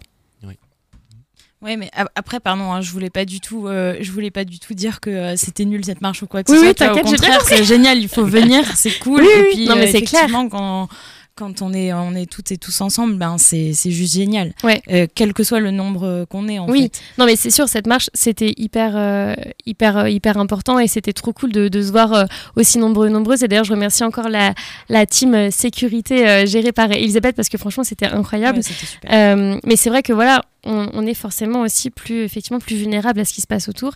Ouais, 1.64 1.78
mais 1.78 1.89
ap- 1.93 2.11
après, 2.16 2.39
pardon, 2.39 2.72
hein, 2.74 2.82
je 2.82 2.91
voulais 2.91 3.09
pas 3.09 3.24
du 3.26 3.39
tout, 3.39 3.68
euh, 3.68 3.95
je 4.01 4.11
voulais 4.11 4.32
pas 4.32 4.43
du 4.43 4.59
tout 4.59 4.74
dire 4.74 4.99
que 4.99 5.09
euh, 5.09 5.36
c'était 5.38 5.64
nul 5.66 5.86
cette 5.86 6.01
marche 6.01 6.22
ou 6.22 6.28
quoi 6.28 6.43
que 6.43 6.51
Oui, 6.51 6.57
ce 6.57 6.61
oui, 6.66 6.74
soit. 6.78 6.91
Au 6.91 6.95
t'inquiète, 6.95 7.41
c'est 7.45 7.64
génial, 7.64 7.97
il 7.99 8.09
faut 8.09 8.26
venir, 8.26 8.64
c'est 8.76 8.91
cool. 8.99 9.22
Oui, 9.22 9.28
et 9.34 9.41
oui, 9.41 9.47
puis, 9.53 9.66
non, 9.68 9.76
mais 9.76 9.88
euh, 9.88 9.91
c'est 9.91 10.01
clair. 10.01 10.28
quand 10.49 10.89
quand 11.36 11.61
on 11.61 11.73
est 11.73 11.91
on 11.93 12.13
est 12.15 12.29
toutes 12.29 12.51
et 12.51 12.57
tous 12.57 12.81
ensemble, 12.81 13.15
ben 13.15 13.38
c'est 13.38 13.73
juste 13.73 14.13
génial. 14.13 14.53
Ouais. 14.63 14.81
Euh, 14.89 15.07
quel 15.13 15.34
que 15.34 15.43
soit 15.43 15.59
le 15.59 15.71
nombre 15.71 16.03
euh, 16.05 16.25
qu'on 16.25 16.47
est 16.47 16.59
en 16.59 16.69
oui, 16.69 16.84
fait. 16.84 17.01
non 17.17 17.25
mais 17.25 17.36
c'est 17.36 17.49
sûr, 17.49 17.67
cette 17.67 17.88
marche, 17.88 18.09
c'était 18.13 18.53
hyper, 18.57 18.93
euh, 18.95 19.34
hyper, 19.65 20.07
hyper 20.07 20.38
important 20.38 20.77
et 20.79 20.88
c'était 20.88 21.13
trop 21.13 21.34
cool 21.34 21.51
de, 21.51 21.67
de 21.69 21.81
se 21.81 21.91
voir 21.91 22.13
euh, 22.13 22.25
aussi 22.55 22.77
nombreux, 22.77 23.09
nombreuses. 23.09 23.43
Et 23.43 23.47
d'ailleurs, 23.47 23.63
je 23.65 23.73
remercie 23.73 24.03
encore 24.03 24.29
la, 24.29 24.53
la 24.89 25.05
team 25.05 25.49
sécurité 25.51 26.45
gérée 26.45 26.71
par 26.71 26.91
Elisabeth 26.91 27.36
parce 27.36 27.49
que 27.49 27.57
franchement, 27.57 27.84
c'était 27.84 28.05
incroyable. 28.05 28.59
Ouais, 28.59 28.63
super. 28.63 29.59
Mais 29.63 29.75
c'est 29.75 29.89
vrai 29.89 30.03
que 30.03 30.13
voilà, 30.13 30.43
on, 30.65 30.89
on 30.93 31.05
est 31.05 31.13
forcément 31.13 31.61
aussi 31.61 31.89
plus, 31.89 32.23
effectivement, 32.23 32.59
plus 32.59 32.75
vulnérable 32.75 33.19
à 33.19 33.25
ce 33.25 33.34
qui 33.34 33.41
se 33.41 33.47
passe 33.47 33.69
autour. 33.69 33.93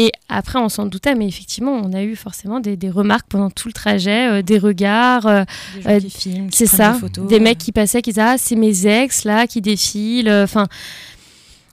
Et 0.00 0.12
après, 0.28 0.58
on 0.60 0.68
s'en 0.68 0.86
doutait, 0.86 1.14
mais 1.16 1.26
effectivement, 1.26 1.72
on 1.72 1.92
a 1.92 2.02
eu 2.04 2.14
forcément 2.14 2.60
des, 2.60 2.76
des 2.76 2.88
remarques 2.88 3.26
pendant 3.28 3.50
tout 3.50 3.66
le 3.68 3.72
trajet, 3.74 4.28
euh, 4.30 4.42
des 4.42 4.56
regards. 4.58 5.26
euh, 5.26 5.44
Des 5.74 5.82
gens 5.82 5.90
euh, 5.90 5.98
qui 6.00 6.10
filment, 6.10 6.48
qui 6.50 6.58
c'est 6.58 6.66
prennent 6.76 6.78
ça. 6.78 6.92
des 6.92 6.98
photos, 7.00 7.26
des 7.28 7.34
ouais. 7.34 7.40
mecs 7.40 7.58
qui 7.58 7.72
passaient, 7.72 8.00
qui 8.00 8.10
disaient 8.10 8.22
Ah, 8.22 8.38
c'est 8.38 8.54
mes 8.56 8.86
ex 8.86 9.24
là 9.24 9.46
qui 9.48 9.60
défilent. 9.60 10.28
euh, 10.28 10.44
Enfin. 10.44 10.66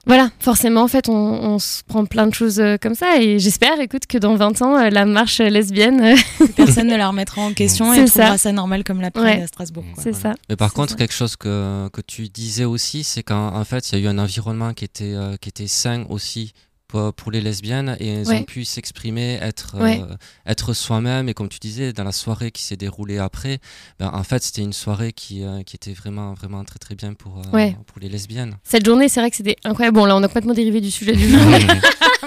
Voilà, 0.08 0.30
forcément, 0.40 0.84
en 0.84 0.88
fait, 0.88 1.10
on, 1.10 1.14
on 1.14 1.58
se 1.58 1.82
prend 1.88 2.06
plein 2.06 2.28
de 2.28 2.34
choses 2.36 2.60
euh, 2.60 2.78
comme 2.80 2.94
ça. 2.94 3.18
Et 3.20 3.40
j'espère, 3.40 3.80
écoute, 3.80 4.06
que 4.06 4.20
dans 4.20 4.36
20 4.36 4.62
ans, 4.62 4.78
euh, 4.78 4.90
la 4.92 5.06
marche 5.08 5.40
lesbienne. 5.40 6.00
euh, 6.00 6.46
Personne 6.56 6.86
ne 6.88 6.96
la 6.96 7.08
remettra 7.08 7.42
en 7.42 7.54
question 7.54 7.92
et 7.92 7.98
C'est 7.98 8.06
trouvera 8.12 8.32
ça. 8.34 8.38
ça 8.38 8.52
normal 8.52 8.84
comme 8.84 9.02
la 9.02 9.10
Ouais. 9.16 9.42
à 9.42 9.48
Strasbourg. 9.48 9.84
quoi. 9.96 10.04
C'est 10.04 10.14
ça. 10.14 10.36
Mais 10.48 10.56
par 10.56 10.70
c'est 10.70 10.76
contre, 10.76 10.92
ça. 10.92 10.96
quelque 10.98 11.14
chose 11.14 11.36
que, 11.36 11.90
que 11.92 12.02
tu 12.02 12.30
disais 12.30 12.66
aussi, 12.66 13.04
c'est 13.04 13.24
qu'en 13.24 13.56
en 13.56 13.64
fait, 13.66 13.92
il 13.92 13.98
y 14.00 14.02
a 14.02 14.06
eu 14.06 14.08
un 14.08 14.20
environnement 14.20 14.74
qui 14.76 14.86
était, 14.86 15.14
euh, 15.16 15.38
qui 15.42 15.50
était 15.50 15.66
sain 15.68 16.06
aussi 16.10 16.54
pour, 16.88 17.14
pour 17.14 17.32
les 17.32 17.42
lesbiennes 17.42 17.98
et 18.00 18.08
elles 18.08 18.28
Ouais. 18.28 18.40
ont 18.40 18.44
pu 18.44 18.64
s'exprimer, 18.66 19.40
être, 19.42 19.76
Ouais. 19.82 20.02
euh, 20.02 20.16
être 20.46 20.74
soi-même. 20.74 21.30
Et 21.30 21.34
comme 21.34 21.50
tu 21.50 21.60
disais, 21.60 21.94
dans 21.94 22.04
la 22.04 22.12
soirée 22.12 22.52
qui 22.52 22.62
s'est 22.64 22.78
déroulée 22.78 23.18
après, 23.18 23.60
ben, 24.00 24.10
en 24.14 24.24
fait, 24.24 24.44
c'était 24.44 24.62
une 24.62 24.74
soirée 24.74 25.12
qui, 25.14 25.44
euh, 25.44 25.64
qui 25.64 25.76
était 25.76 25.94
vraiment, 25.94 26.34
vraiment 26.34 26.64
très 26.64 26.80
très 26.80 26.96
bien 26.96 27.14
pour, 27.14 27.40
euh, 27.40 27.52
Ouais. 27.52 27.76
pour 27.88 28.00
les 28.00 28.10
lesbiennes. 28.10 28.58
Cette 28.64 28.86
journée, 28.86 29.10
c'est 29.10 29.20
vrai 29.20 29.30
que 29.32 29.36
c'était 29.38 29.56
incroyable. 29.64 29.96
Bon, 29.98 30.06
là, 30.06 30.16
on 30.16 30.24
a 30.24 30.28
complètement 30.28 30.54
dérivé 30.54 30.82
du 30.82 30.92
sujet 30.92 31.14
du 31.14 31.28
jour. 31.30 31.40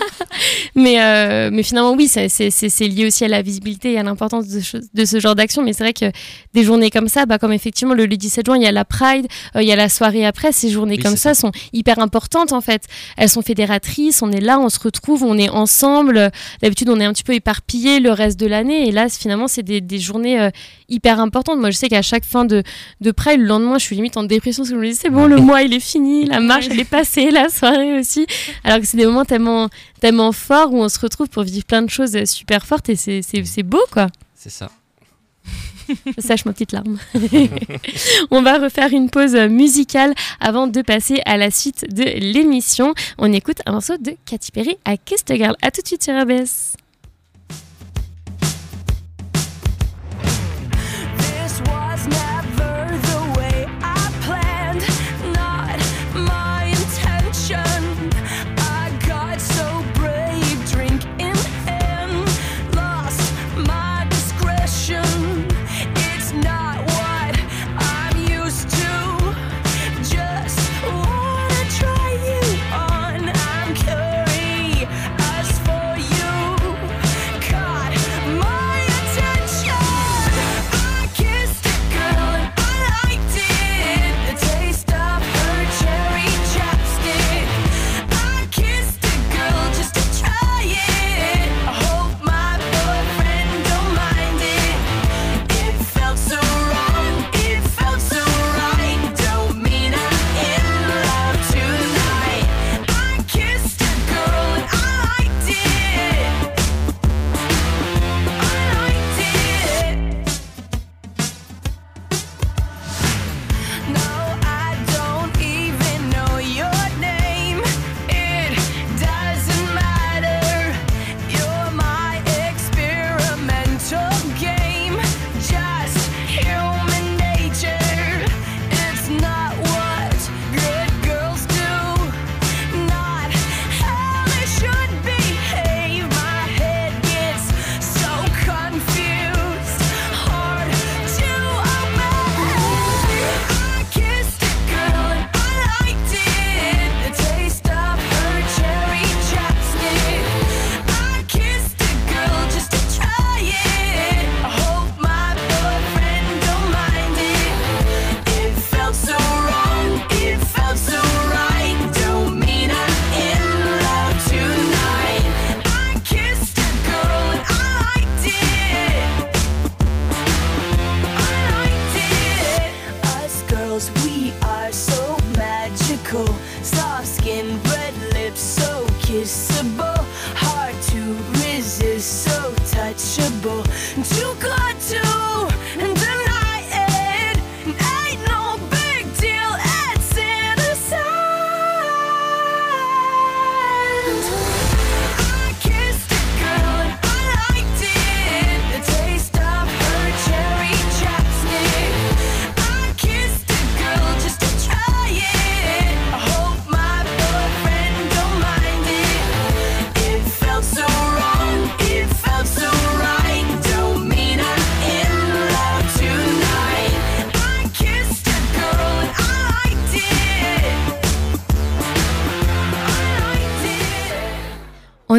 mais, 0.75 1.01
euh, 1.01 1.51
mais 1.53 1.62
finalement, 1.62 1.93
oui, 1.93 2.09
c'est 2.09 2.29
c'est- 2.29 2.51
c'est 2.51 2.89
lié 2.89 3.07
aussi 3.07 3.25
à 3.25 3.29
la 3.29 3.43
visibilité 3.43 3.93
et 3.93 3.99
à 3.99 4.03
l'importance 4.03 4.47
de, 4.49 4.61
de 4.95 5.05
ce 5.05 5.21
genre 5.21 5.35
d'action. 5.35 5.62
Mais 5.62 5.73
c'est 5.73 5.85
vrai 5.85 5.93
que 5.93 6.07
des 6.55 6.64
journées 6.64 6.91
comme 6.91 7.09
ça, 7.09 7.27
bah, 7.27 7.39
comme 7.39 7.53
effectivement 7.53 7.95
le, 7.95 8.07
le 8.07 8.16
17 8.16 8.47
juin, 8.47 8.57
il 8.57 8.62
y 8.62 8.66
a 8.66 8.73
la 8.73 8.85
Pride, 8.85 9.27
euh, 9.57 9.62
il 9.62 9.69
y 9.69 9.73
a 9.73 9.77
la 9.77 9.89
soirée 9.89 10.25
après, 10.27 10.53
ces 10.53 10.71
journées 10.71 10.97
Oui, 10.97 11.03
comme 11.03 11.16
ça, 11.16 11.35
sont 11.35 11.53
hyper 11.73 11.99
importantes 11.99 12.53
en 12.53 12.61
fait. 12.61 12.85
Elles 13.16 13.29
sont 13.29 13.43
fédératrices, 13.43 14.23
on 14.23 14.31
est 14.33 14.41
là, 14.41 14.59
on 14.59 14.69
se 14.69 14.79
retrouve, 14.81 15.23
on 15.25 15.37
est 15.39 15.49
ensemble. 15.51 16.31
D'habitude, 16.62 16.89
on 16.91 17.01
est 17.01 17.05
un 17.05 17.12
petit 17.12 17.25
peu 17.25 17.35
éparpillé 17.35 18.01
le 18.01 18.11
reste 18.12 18.39
de 18.39 18.47
l'année. 18.47 18.89
Et 18.89 18.93
là, 18.93 19.09
finalement, 19.09 19.49
c'est 19.49 19.62
des, 19.62 19.81
des 19.81 19.99
journées 19.99 20.41
euh, 20.41 20.51
hyper 20.89 21.21
importantes. 21.21 21.59
Moi, 21.59 21.71
je 21.71 21.77
sais 21.77 21.89
qu'à 21.89 22.03
chaque 22.03 22.25
fin 22.25 22.45
de, 22.45 22.62
de 23.01 23.11
Pride, 23.11 23.41
le 23.41 23.47
lendemain, 23.47 23.79
je 23.79 23.85
suis 23.85 23.97
limite 23.97 24.16
en 24.16 24.25
dépression 24.25 24.62
parce 24.62 24.71
que 24.71 24.77
je 24.77 24.81
me 24.81 24.87
dis, 24.89 24.95
c'est 24.95 25.11
bon, 25.11 25.27
le 25.27 25.37
mois, 25.37 25.62
il 25.62 25.73
est 25.75 25.81
fini, 25.81 26.25
la 26.27 26.41
marche, 26.41 26.66
elle 26.71 26.81
est 26.81 26.85
passée, 26.85 27.31
la 27.31 27.49
soirée 27.49 27.99
aussi. 27.99 28.27
Alors 28.64 28.81
que 28.81 28.87
c'est 28.87 28.97
des 28.97 29.07
moments 29.07 29.25
tellement, 29.25 29.69
tellement 29.99 30.33
forts 30.33 30.73
où 30.73 30.83
on 30.83 30.89
se 30.89 30.99
retrouve 30.99 31.29
pour 31.29 31.43
vivre 31.43 31.65
plein 31.67 31.83
de 31.83 31.91
choses 31.91 32.25
super 32.25 32.67
fortes 32.67 32.89
et 32.89 32.97
c'est- 32.97 33.63
beau, 33.63 33.83
quoi. 33.91 34.07
C'est 34.35 34.51
ça. 34.51 34.71
Je 35.89 36.21
sèche 36.21 36.45
ma 36.45 36.53
petite 36.53 36.73
larme. 36.73 36.99
on 38.31 38.43
va 38.43 38.59
refaire 38.59 38.93
une 38.93 39.09
pause 39.09 39.35
musicale 39.35 40.15
avant 40.39 40.67
de 40.67 40.83
passer 40.83 41.23
à 41.25 41.37
la 41.39 41.51
suite 41.51 41.87
de 41.95 42.03
l'émission. 42.05 42.93
On 43.17 43.33
écoute 43.33 43.59
un 43.65 43.73
morceau 43.73 43.97
de 43.97 44.15
Katy 44.27 44.53
Perry 44.53 44.77
à 44.85 44.97
Kiss 44.99 45.25
the 45.25 45.35
Girl. 45.35 45.57
À 45.63 45.71
tout 45.71 45.81
de 45.81 45.87
suite 45.87 46.05
sur 46.05 46.13
RBS. 46.21 46.75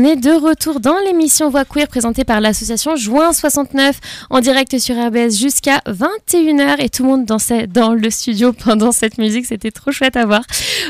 On 0.02 0.04
est 0.06 0.16
de 0.16 0.32
retour 0.32 0.80
dans 0.80 0.96
l'émission 1.00 1.50
Voix 1.50 1.66
Queer 1.66 1.90
présentée 1.90 2.24
par 2.24 2.40
l'association 2.40 2.96
Juin 2.96 3.34
69 3.34 4.00
en 4.30 4.40
direct 4.40 4.80
sur 4.80 4.96
RBS 4.96 5.38
jusqu'à 5.38 5.82
21h 5.88 6.78
et 6.80 6.88
tout 6.88 7.04
le 7.04 7.10
monde 7.10 7.26
dansait 7.26 7.68
dans 7.68 7.94
le 7.94 8.10
studio 8.10 8.54
pendant 8.54 8.94
cette 8.94 9.18
musique, 9.18 9.46
c'était 9.46 9.72
trop 9.72 9.92
chouette 9.92 10.16
à 10.16 10.26
voir. 10.26 10.44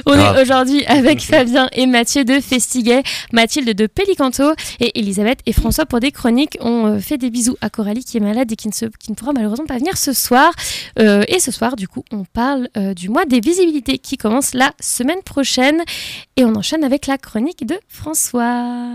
On 0.05 0.11
Grave. 0.15 0.37
est 0.37 0.41
aujourd'hui 0.41 0.85
avec 0.85 1.21
Fabien 1.21 1.67
et 1.73 1.85
Mathieu 1.85 2.23
de 2.25 2.39
Festiguet, 2.39 3.03
Mathilde 3.33 3.69
de 3.75 3.87
Pélicanto 3.87 4.53
et 4.79 4.97
Elisabeth 4.99 5.39
et 5.45 5.53
François 5.53 5.85
pour 5.85 5.99
des 5.99 6.11
chroniques. 6.11 6.57
On 6.61 6.85
euh, 6.85 6.99
fait 6.99 7.17
des 7.17 7.29
bisous 7.29 7.57
à 7.61 7.69
Coralie 7.69 8.03
qui 8.03 8.17
est 8.17 8.21
malade 8.21 8.51
et 8.51 8.55
qui 8.55 8.67
ne, 8.67 8.73
se- 8.73 8.85
qui 8.99 9.11
ne 9.11 9.15
pourra 9.15 9.33
malheureusement 9.33 9.65
pas 9.65 9.77
venir 9.77 9.97
ce 9.97 10.13
soir. 10.13 10.51
Euh, 10.99 11.23
et 11.27 11.39
ce 11.39 11.51
soir, 11.51 11.75
du 11.75 11.87
coup, 11.87 12.03
on 12.11 12.23
parle 12.25 12.69
euh, 12.77 12.93
du 12.93 13.09
mois 13.09 13.25
des 13.25 13.39
visibilités 13.39 13.97
qui 13.97 14.17
commence 14.17 14.53
la 14.53 14.71
semaine 14.79 15.21
prochaine 15.23 15.81
et 16.37 16.45
on 16.45 16.55
enchaîne 16.55 16.83
avec 16.83 17.07
la 17.07 17.17
chronique 17.17 17.65
de 17.65 17.75
François. 17.87 18.93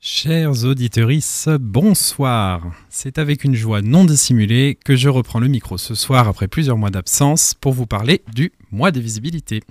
Chers 0.00 0.64
auditorices, 0.64 1.48
bonsoir. 1.58 2.62
C'est 2.90 3.18
avec 3.18 3.42
une 3.42 3.54
joie 3.56 3.82
non 3.82 4.04
dissimulée 4.04 4.78
que 4.84 4.94
je 4.94 5.08
reprends 5.08 5.40
le 5.40 5.48
micro 5.48 5.78
ce 5.78 5.94
soir 5.96 6.28
après 6.28 6.46
plusieurs 6.46 6.76
mois 6.76 6.90
d'absence 6.90 7.54
pour 7.60 7.72
vous 7.72 7.86
parler 7.86 8.22
du 8.32 8.52
mois 8.70 8.92
des 8.92 9.00
visibilités. 9.00 9.62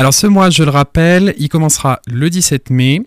Alors 0.00 0.14
ce 0.14 0.28
mois, 0.28 0.48
je 0.48 0.62
le 0.62 0.70
rappelle, 0.70 1.34
il 1.38 1.48
commencera 1.48 1.98
le 2.06 2.30
17 2.30 2.70
mai, 2.70 3.02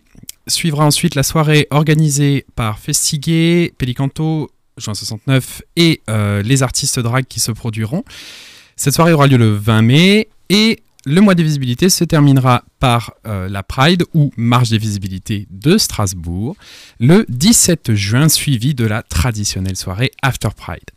suivra 0.45 0.85
ensuite 0.85 1.15
la 1.15 1.23
soirée 1.23 1.65
organisée 1.69 2.45
par 2.55 2.79
Festiguet, 2.79 3.73
Pélicanto, 3.77 4.51
Juin 4.75 4.93
69 4.93 5.61
et 5.77 6.01
euh, 6.09 6.43
les 6.43 6.63
artistes 6.63 6.99
drag 6.99 7.23
qui 7.29 7.39
se 7.39 7.53
produiront. 7.53 8.03
Cette 8.75 8.93
soirée 8.93 9.13
aura 9.13 9.27
lieu 9.27 9.37
le 9.37 9.55
20 9.55 9.81
mai 9.83 10.27
et 10.49 10.83
le 11.05 11.21
mois 11.21 11.33
des 11.33 11.43
visibilités 11.43 11.89
se 11.89 12.03
terminera 12.03 12.65
par 12.81 13.13
euh, 13.25 13.47
la 13.47 13.63
Pride 13.63 14.03
ou 14.13 14.33
Marche 14.35 14.71
des 14.71 14.77
visibilités 14.77 15.47
de 15.49 15.77
Strasbourg 15.77 16.57
le 16.99 17.25
17 17.29 17.93
juin 17.93 18.27
suivi 18.27 18.75
de 18.75 18.85
la 18.85 19.01
traditionnelle 19.01 19.77
soirée 19.77 20.11
After 20.21 20.49
Pride. 20.53 20.91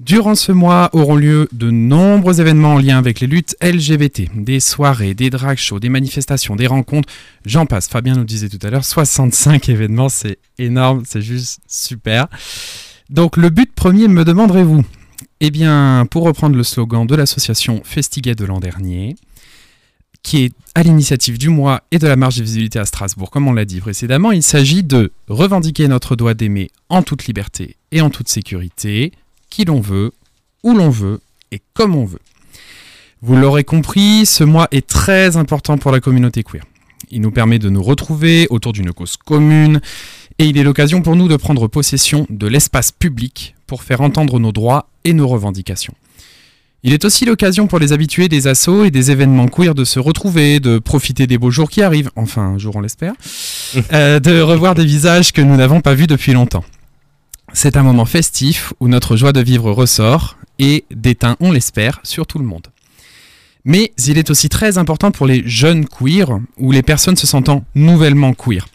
Durant 0.00 0.34
ce 0.34 0.50
mois 0.50 0.90
auront 0.92 1.14
lieu 1.14 1.48
de 1.52 1.70
nombreux 1.70 2.40
événements 2.40 2.74
en 2.74 2.78
lien 2.78 2.98
avec 2.98 3.20
les 3.20 3.28
luttes 3.28 3.56
LGBT, 3.62 4.22
des 4.34 4.58
soirées, 4.58 5.14
des 5.14 5.30
drag 5.30 5.56
shows, 5.56 5.78
des 5.78 5.88
manifestations, 5.88 6.56
des 6.56 6.66
rencontres, 6.66 7.08
j'en 7.46 7.64
passe. 7.64 7.86
Fabien 7.86 8.16
nous 8.16 8.24
disait 8.24 8.48
tout 8.48 8.58
à 8.66 8.70
l'heure, 8.70 8.84
65 8.84 9.68
événements, 9.68 10.08
c'est 10.08 10.38
énorme, 10.58 11.04
c'est 11.06 11.22
juste 11.22 11.60
super. 11.68 12.26
Donc 13.08 13.36
le 13.36 13.50
but 13.50 13.72
premier, 13.72 14.08
me 14.08 14.24
demanderez-vous? 14.24 14.84
Eh 15.38 15.52
bien, 15.52 16.08
pour 16.10 16.24
reprendre 16.24 16.56
le 16.56 16.64
slogan 16.64 17.06
de 17.06 17.14
l'association 17.14 17.80
Festiguet 17.84 18.34
de 18.34 18.44
l'an 18.44 18.58
dernier, 18.58 19.14
qui 20.24 20.42
est 20.42 20.52
à 20.74 20.82
l'initiative 20.82 21.38
du 21.38 21.50
mois 21.50 21.82
et 21.92 22.00
de 22.00 22.08
la 22.08 22.16
marche 22.16 22.36
de 22.36 22.42
visibilité 22.42 22.80
à 22.80 22.84
Strasbourg, 22.84 23.30
comme 23.30 23.46
on 23.46 23.52
l'a 23.52 23.64
dit 23.64 23.80
précédemment, 23.80 24.32
il 24.32 24.42
s'agit 24.42 24.82
de 24.82 25.12
revendiquer 25.28 25.86
notre 25.86 26.16
droit 26.16 26.34
d'aimer 26.34 26.72
en 26.88 27.02
toute 27.02 27.26
liberté 27.26 27.76
et 27.92 28.00
en 28.00 28.10
toute 28.10 28.28
sécurité, 28.28 29.12
qui 29.54 29.64
l'on 29.64 29.80
veut, 29.80 30.10
où 30.64 30.74
l'on 30.74 30.90
veut 30.90 31.20
et 31.52 31.60
comme 31.74 31.94
on 31.94 32.04
veut. 32.04 32.18
Vous 33.22 33.36
l'aurez 33.36 33.62
compris, 33.62 34.26
ce 34.26 34.42
mois 34.42 34.66
est 34.72 34.84
très 34.84 35.36
important 35.36 35.78
pour 35.78 35.92
la 35.92 36.00
communauté 36.00 36.42
queer. 36.42 36.64
Il 37.12 37.20
nous 37.20 37.30
permet 37.30 37.60
de 37.60 37.70
nous 37.70 37.82
retrouver 37.82 38.48
autour 38.50 38.72
d'une 38.72 38.92
cause 38.92 39.16
commune 39.16 39.80
et 40.40 40.46
il 40.46 40.58
est 40.58 40.64
l'occasion 40.64 41.02
pour 41.02 41.14
nous 41.14 41.28
de 41.28 41.36
prendre 41.36 41.68
possession 41.68 42.26
de 42.30 42.48
l'espace 42.48 42.90
public 42.90 43.54
pour 43.68 43.84
faire 43.84 44.00
entendre 44.00 44.40
nos 44.40 44.50
droits 44.50 44.88
et 45.04 45.12
nos 45.12 45.28
revendications. 45.28 45.94
Il 46.82 46.92
est 46.92 47.04
aussi 47.04 47.24
l'occasion 47.24 47.68
pour 47.68 47.78
les 47.78 47.92
habitués 47.92 48.28
des 48.28 48.48
assauts 48.48 48.84
et 48.84 48.90
des 48.90 49.12
événements 49.12 49.46
queer 49.46 49.76
de 49.76 49.84
se 49.84 50.00
retrouver, 50.00 50.58
de 50.58 50.80
profiter 50.80 51.28
des 51.28 51.38
beaux 51.38 51.52
jours 51.52 51.70
qui 51.70 51.80
arrivent, 51.80 52.10
enfin 52.16 52.42
un 52.42 52.58
jour 52.58 52.74
on 52.74 52.80
l'espère, 52.80 53.14
euh, 53.92 54.18
de 54.18 54.40
revoir 54.40 54.74
des 54.74 54.84
visages 54.84 55.32
que 55.32 55.42
nous 55.42 55.56
n'avons 55.56 55.80
pas 55.80 55.94
vus 55.94 56.08
depuis 56.08 56.32
longtemps. 56.32 56.64
C'est 57.52 57.76
un 57.76 57.82
moment 57.82 58.04
festif 58.04 58.72
où 58.80 58.88
notre 58.88 59.16
joie 59.16 59.32
de 59.32 59.40
vivre 59.40 59.70
ressort 59.70 60.36
et 60.58 60.84
déteint, 60.90 61.36
on 61.40 61.52
l'espère, 61.52 62.00
sur 62.02 62.26
tout 62.26 62.38
le 62.38 62.44
monde. 62.44 62.68
Mais 63.64 63.92
il 64.06 64.18
est 64.18 64.30
aussi 64.30 64.48
très 64.48 64.76
important 64.76 65.10
pour 65.10 65.26
les 65.26 65.42
jeunes 65.46 65.86
queers 65.86 66.38
ou 66.58 66.72
les 66.72 66.82
personnes 66.82 67.16
se 67.16 67.26
sentant 67.26 67.64
nouvellement 67.74 68.34
queer. 68.34 68.66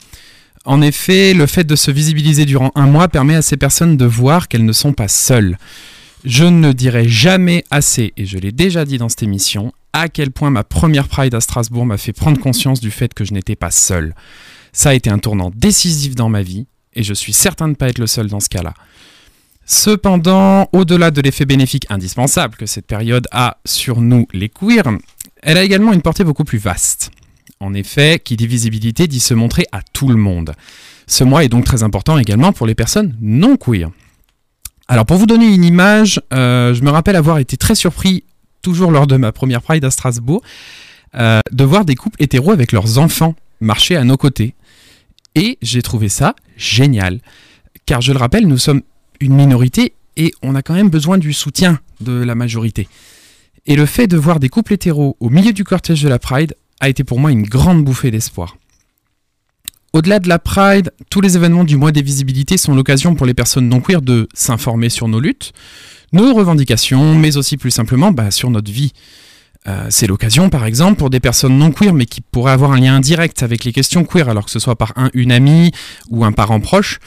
En 0.65 0.81
effet, 0.81 1.33
le 1.33 1.45
fait 1.45 1.63
de 1.63 1.75
se 1.75 1.91
visibiliser 1.91 2.45
durant 2.45 2.71
un 2.75 2.85
mois 2.85 3.07
permet 3.07 3.35
à 3.35 3.41
ces 3.41 3.57
personnes 3.57 3.97
de 3.97 4.05
voir 4.05 4.47
qu'elles 4.47 4.65
ne 4.65 4.73
sont 4.73 4.93
pas 4.93 5.07
seules. 5.07 5.57
Je 6.25 6.43
ne 6.43 6.73
dirai 6.73 7.07
jamais 7.07 7.63
assez, 7.71 8.13
et 8.17 8.25
je 8.25 8.37
l'ai 8.37 8.51
déjà 8.51 8.83
dit 8.83 8.97
dans 8.97 9.09
cette 9.09 9.23
émission, 9.23 9.71
à 9.93 10.09
quel 10.09 10.31
point 10.31 10.49
ma 10.49 10.63
première 10.63 11.07
Pride 11.07 11.33
à 11.33 11.41
Strasbourg 11.41 11.85
m'a 11.85 11.97
fait 11.97 12.13
prendre 12.13 12.39
conscience 12.39 12.81
du 12.81 12.91
fait 12.91 13.13
que 13.13 13.23
je 13.23 13.33
n'étais 13.33 13.55
pas 13.55 13.71
seul. 13.71 14.13
Ça 14.73 14.89
a 14.89 14.93
été 14.93 15.09
un 15.09 15.17
tournant 15.17 15.51
décisif 15.55 16.15
dans 16.15 16.29
ma 16.29 16.41
vie, 16.41 16.67
et 16.93 17.03
je 17.03 17.13
suis 17.13 17.33
certain 17.33 17.65
de 17.65 17.71
ne 17.71 17.75
pas 17.75 17.89
être 17.89 17.99
le 17.99 18.07
seul 18.07 18.27
dans 18.27 18.39
ce 18.39 18.49
cas-là. 18.49 18.73
Cependant, 19.65 20.67
au-delà 20.73 21.11
de 21.11 21.21
l'effet 21.21 21.45
bénéfique 21.45 21.85
indispensable 21.89 22.55
que 22.55 22.65
cette 22.65 22.87
période 22.87 23.27
a 23.31 23.57
sur 23.65 24.01
nous, 24.01 24.27
les 24.33 24.49
queers, 24.49 24.97
elle 25.43 25.57
a 25.57 25.63
également 25.63 25.93
une 25.93 26.01
portée 26.01 26.23
beaucoup 26.23 26.43
plus 26.43 26.57
vaste. 26.57 27.11
En 27.59 27.73
effet, 27.73 28.19
qui 28.23 28.35
dit 28.35 28.47
visibilité 28.47 29.07
dit 29.07 29.19
se 29.19 29.33
montrer 29.33 29.65
à 29.71 29.81
tout 29.93 30.07
le 30.07 30.15
monde. 30.15 30.53
Ce 31.07 31.23
mois 31.23 31.43
est 31.43 31.49
donc 31.49 31.65
très 31.65 31.83
important 31.83 32.17
également 32.17 32.53
pour 32.53 32.65
les 32.65 32.75
personnes 32.75 33.15
non 33.21 33.57
queer. 33.57 33.89
Alors 34.87 35.05
pour 35.05 35.17
vous 35.17 35.27
donner 35.27 35.53
une 35.53 35.63
image, 35.63 36.19
euh, 36.33 36.73
je 36.73 36.81
me 36.81 36.89
rappelle 36.89 37.15
avoir 37.15 37.37
été 37.37 37.57
très 37.57 37.75
surpris, 37.75 38.23
toujours 38.63 38.89
lors 38.89 39.05
de 39.05 39.17
ma 39.17 39.31
première 39.31 39.61
Pride 39.61 39.85
à 39.85 39.91
Strasbourg, 39.91 40.41
euh, 41.15 41.41
de 41.51 41.63
voir 41.63 41.85
des 41.85 41.95
couples 41.95 42.21
hétéros 42.21 42.51
avec 42.51 42.71
leurs 42.71 42.97
enfants 42.97 43.35
marcher 43.61 43.95
à 43.95 44.03
nos 44.03 44.17
côtés. 44.17 44.55
Et 45.39 45.57
j'ai 45.61 45.81
trouvé 45.81 46.09
ça 46.09 46.35
génial. 46.57 47.21
Car 47.85 48.01
je 48.01 48.11
le 48.11 48.19
rappelle, 48.19 48.45
nous 48.45 48.57
sommes 48.57 48.81
une 49.21 49.33
minorité 49.33 49.93
et 50.17 50.33
on 50.41 50.53
a 50.53 50.61
quand 50.61 50.73
même 50.73 50.89
besoin 50.89 51.17
du 51.17 51.31
soutien 51.31 51.79
de 52.01 52.11
la 52.11 52.35
majorité. 52.35 52.89
Et 53.65 53.77
le 53.77 53.85
fait 53.85 54.07
de 54.07 54.17
voir 54.17 54.41
des 54.41 54.49
couples 54.49 54.73
hétéros 54.73 55.15
au 55.21 55.29
milieu 55.29 55.53
du 55.53 55.63
cortège 55.63 56.03
de 56.03 56.09
la 56.09 56.19
Pride 56.19 56.55
a 56.81 56.89
été 56.89 57.05
pour 57.05 57.21
moi 57.21 57.31
une 57.31 57.43
grande 57.43 57.85
bouffée 57.85 58.11
d'espoir. 58.11 58.57
Au-delà 59.93 60.19
de 60.19 60.27
la 60.27 60.39
Pride, 60.39 60.91
tous 61.09 61.21
les 61.21 61.37
événements 61.37 61.63
du 61.63 61.77
mois 61.77 61.93
des 61.93 62.01
visibilités 62.01 62.57
sont 62.57 62.75
l'occasion 62.75 63.15
pour 63.15 63.25
les 63.25 63.33
personnes 63.33 63.69
non 63.69 63.79
queer 63.79 64.01
de 64.01 64.27
s'informer 64.33 64.89
sur 64.89 65.07
nos 65.07 65.21
luttes, 65.21 65.53
nos 66.11 66.33
revendications, 66.33 67.15
mais 67.15 67.37
aussi 67.37 67.55
plus 67.55 67.71
simplement 67.71 68.11
bah, 68.11 68.29
sur 68.29 68.49
notre 68.49 68.71
vie. 68.71 68.91
Euh, 69.67 69.87
c'est 69.89 70.07
l'occasion, 70.07 70.49
par 70.49 70.65
exemple, 70.65 70.97
pour 70.97 71.09
des 71.09 71.19
personnes 71.19 71.57
non 71.57 71.71
queer, 71.71 71.93
mais 71.93 72.05
qui 72.05 72.21
pourraient 72.21 72.53
avoir 72.53 72.71
un 72.71 72.79
lien 72.79 72.95
indirect 72.95 73.43
avec 73.43 73.65
les 73.65 73.73
questions 73.73 74.05
queer, 74.05 74.29
alors 74.29 74.45
que 74.45 74.51
ce 74.51 74.59
soit 74.59 74.77
par 74.77 74.93
un, 74.95 75.09
une 75.13 75.31
amie 75.31 75.71
ou 76.09 76.23
un 76.23 76.31
parent 76.31 76.59
proche, 76.59 76.99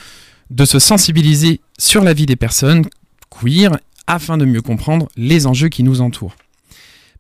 de 0.50 0.64
se 0.64 0.78
sensibiliser 0.78 1.61
sur 1.78 2.05
la 2.05 2.12
vie 2.12 2.26
des 2.26 2.36
personnes 2.36 2.84
queer 3.30 3.78
afin 4.07 4.36
de 4.36 4.44
mieux 4.44 4.61
comprendre 4.61 5.09
les 5.16 5.46
enjeux 5.46 5.68
qui 5.68 5.82
nous 5.82 6.00
entourent. 6.00 6.36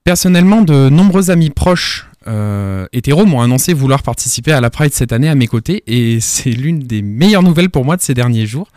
Personnellement, 0.04 0.62
de 0.62 0.88
nombreux 0.88 1.30
amis 1.30 1.50
proches 1.50 2.06
euh, 2.26 2.86
hétéros 2.92 3.24
m'ont 3.24 3.40
annoncé 3.40 3.72
vouloir 3.72 4.02
participer 4.02 4.52
à 4.52 4.60
la 4.60 4.70
Pride 4.70 4.92
cette 4.92 5.12
année 5.12 5.28
à 5.28 5.34
mes 5.34 5.46
côtés 5.46 5.82
et 5.86 6.20
c'est 6.20 6.50
l'une 6.50 6.80
des 6.80 7.02
meilleures 7.02 7.42
nouvelles 7.42 7.70
pour 7.70 7.84
moi 7.84 7.96
de 7.96 8.02
ces 8.02 8.14
derniers 8.14 8.46
jours. 8.46 8.68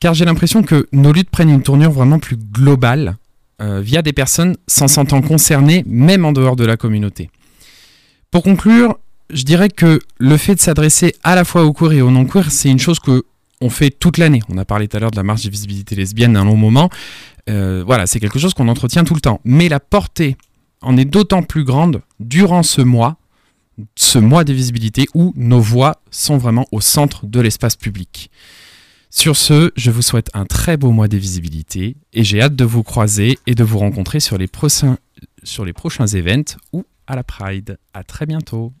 Car 0.00 0.14
j'ai 0.14 0.24
l'impression 0.26 0.62
que 0.62 0.86
nos 0.92 1.12
luttes 1.12 1.30
prennent 1.30 1.50
une 1.50 1.62
tournure 1.62 1.90
vraiment 1.90 2.18
plus 2.18 2.36
globale 2.36 3.16
euh, 3.62 3.80
via 3.80 4.02
des 4.02 4.12
personnes 4.12 4.56
s'en 4.66 4.88
sentant 4.88 5.22
concernées 5.22 5.84
même 5.86 6.24
en 6.24 6.32
dehors 6.32 6.56
de 6.56 6.64
la 6.64 6.76
communauté. 6.76 7.30
Pour 8.30 8.42
conclure, 8.42 8.98
je 9.30 9.44
dirais 9.44 9.68
que 9.68 10.00
le 10.18 10.36
fait 10.36 10.56
de 10.56 10.60
s'adresser 10.60 11.14
à 11.22 11.34
la 11.34 11.44
fois 11.44 11.64
aux 11.64 11.72
queer 11.72 11.92
et 11.92 12.02
aux 12.02 12.10
non 12.10 12.24
queer, 12.24 12.50
c'est 12.50 12.68
une 12.68 12.78
chose 12.78 12.98
que 12.98 13.24
on 13.60 13.70
fait 13.70 13.90
toute 13.90 14.18
l'année. 14.18 14.42
On 14.48 14.58
a 14.58 14.64
parlé 14.64 14.88
tout 14.88 14.96
à 14.96 15.00
l'heure 15.00 15.10
de 15.10 15.16
la 15.16 15.22
marche 15.22 15.42
des 15.42 15.50
visibilités 15.50 15.94
lesbiennes 15.94 16.36
un 16.36 16.44
long 16.44 16.56
moment. 16.56 16.90
Euh, 17.48 17.82
voilà, 17.86 18.06
c'est 18.06 18.20
quelque 18.20 18.38
chose 18.38 18.54
qu'on 18.54 18.68
entretient 18.68 19.04
tout 19.04 19.14
le 19.14 19.20
temps. 19.20 19.40
Mais 19.44 19.68
la 19.68 19.80
portée 19.80 20.36
en 20.82 20.96
est 20.96 21.04
d'autant 21.04 21.42
plus 21.42 21.64
grande 21.64 22.02
durant 22.20 22.62
ce 22.62 22.82
mois, 22.82 23.16
ce 23.96 24.18
mois 24.18 24.44
des 24.44 24.52
visibilités 24.52 25.06
où 25.14 25.32
nos 25.36 25.60
voix 25.60 26.00
sont 26.10 26.36
vraiment 26.36 26.66
au 26.72 26.80
centre 26.80 27.26
de 27.26 27.40
l'espace 27.40 27.76
public. 27.76 28.30
Sur 29.16 29.36
ce, 29.36 29.70
je 29.76 29.92
vous 29.92 30.02
souhaite 30.02 30.28
un 30.34 30.44
très 30.44 30.76
beau 30.76 30.90
mois 30.90 31.06
des 31.06 31.18
visibilités 31.18 31.96
et 32.12 32.24
j'ai 32.24 32.42
hâte 32.42 32.56
de 32.56 32.64
vous 32.64 32.82
croiser 32.82 33.38
et 33.46 33.54
de 33.54 33.62
vous 33.62 33.78
rencontrer 33.78 34.18
sur 34.18 34.38
les 34.38 34.48
prochains, 34.48 34.98
sur 35.44 35.64
les 35.64 35.72
prochains 35.72 36.06
events 36.08 36.56
ou 36.72 36.84
à 37.06 37.14
la 37.14 37.22
Pride. 37.22 37.78
À 37.92 38.02
très 38.02 38.26
bientôt. 38.26 38.72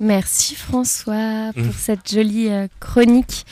Merci 0.00 0.54
François 0.54 1.52
pour 1.54 1.62
Mm. 1.66 1.72
cette 1.76 2.10
jolie 2.10 2.48
euh, 2.48 2.68
chronique. 2.80 3.44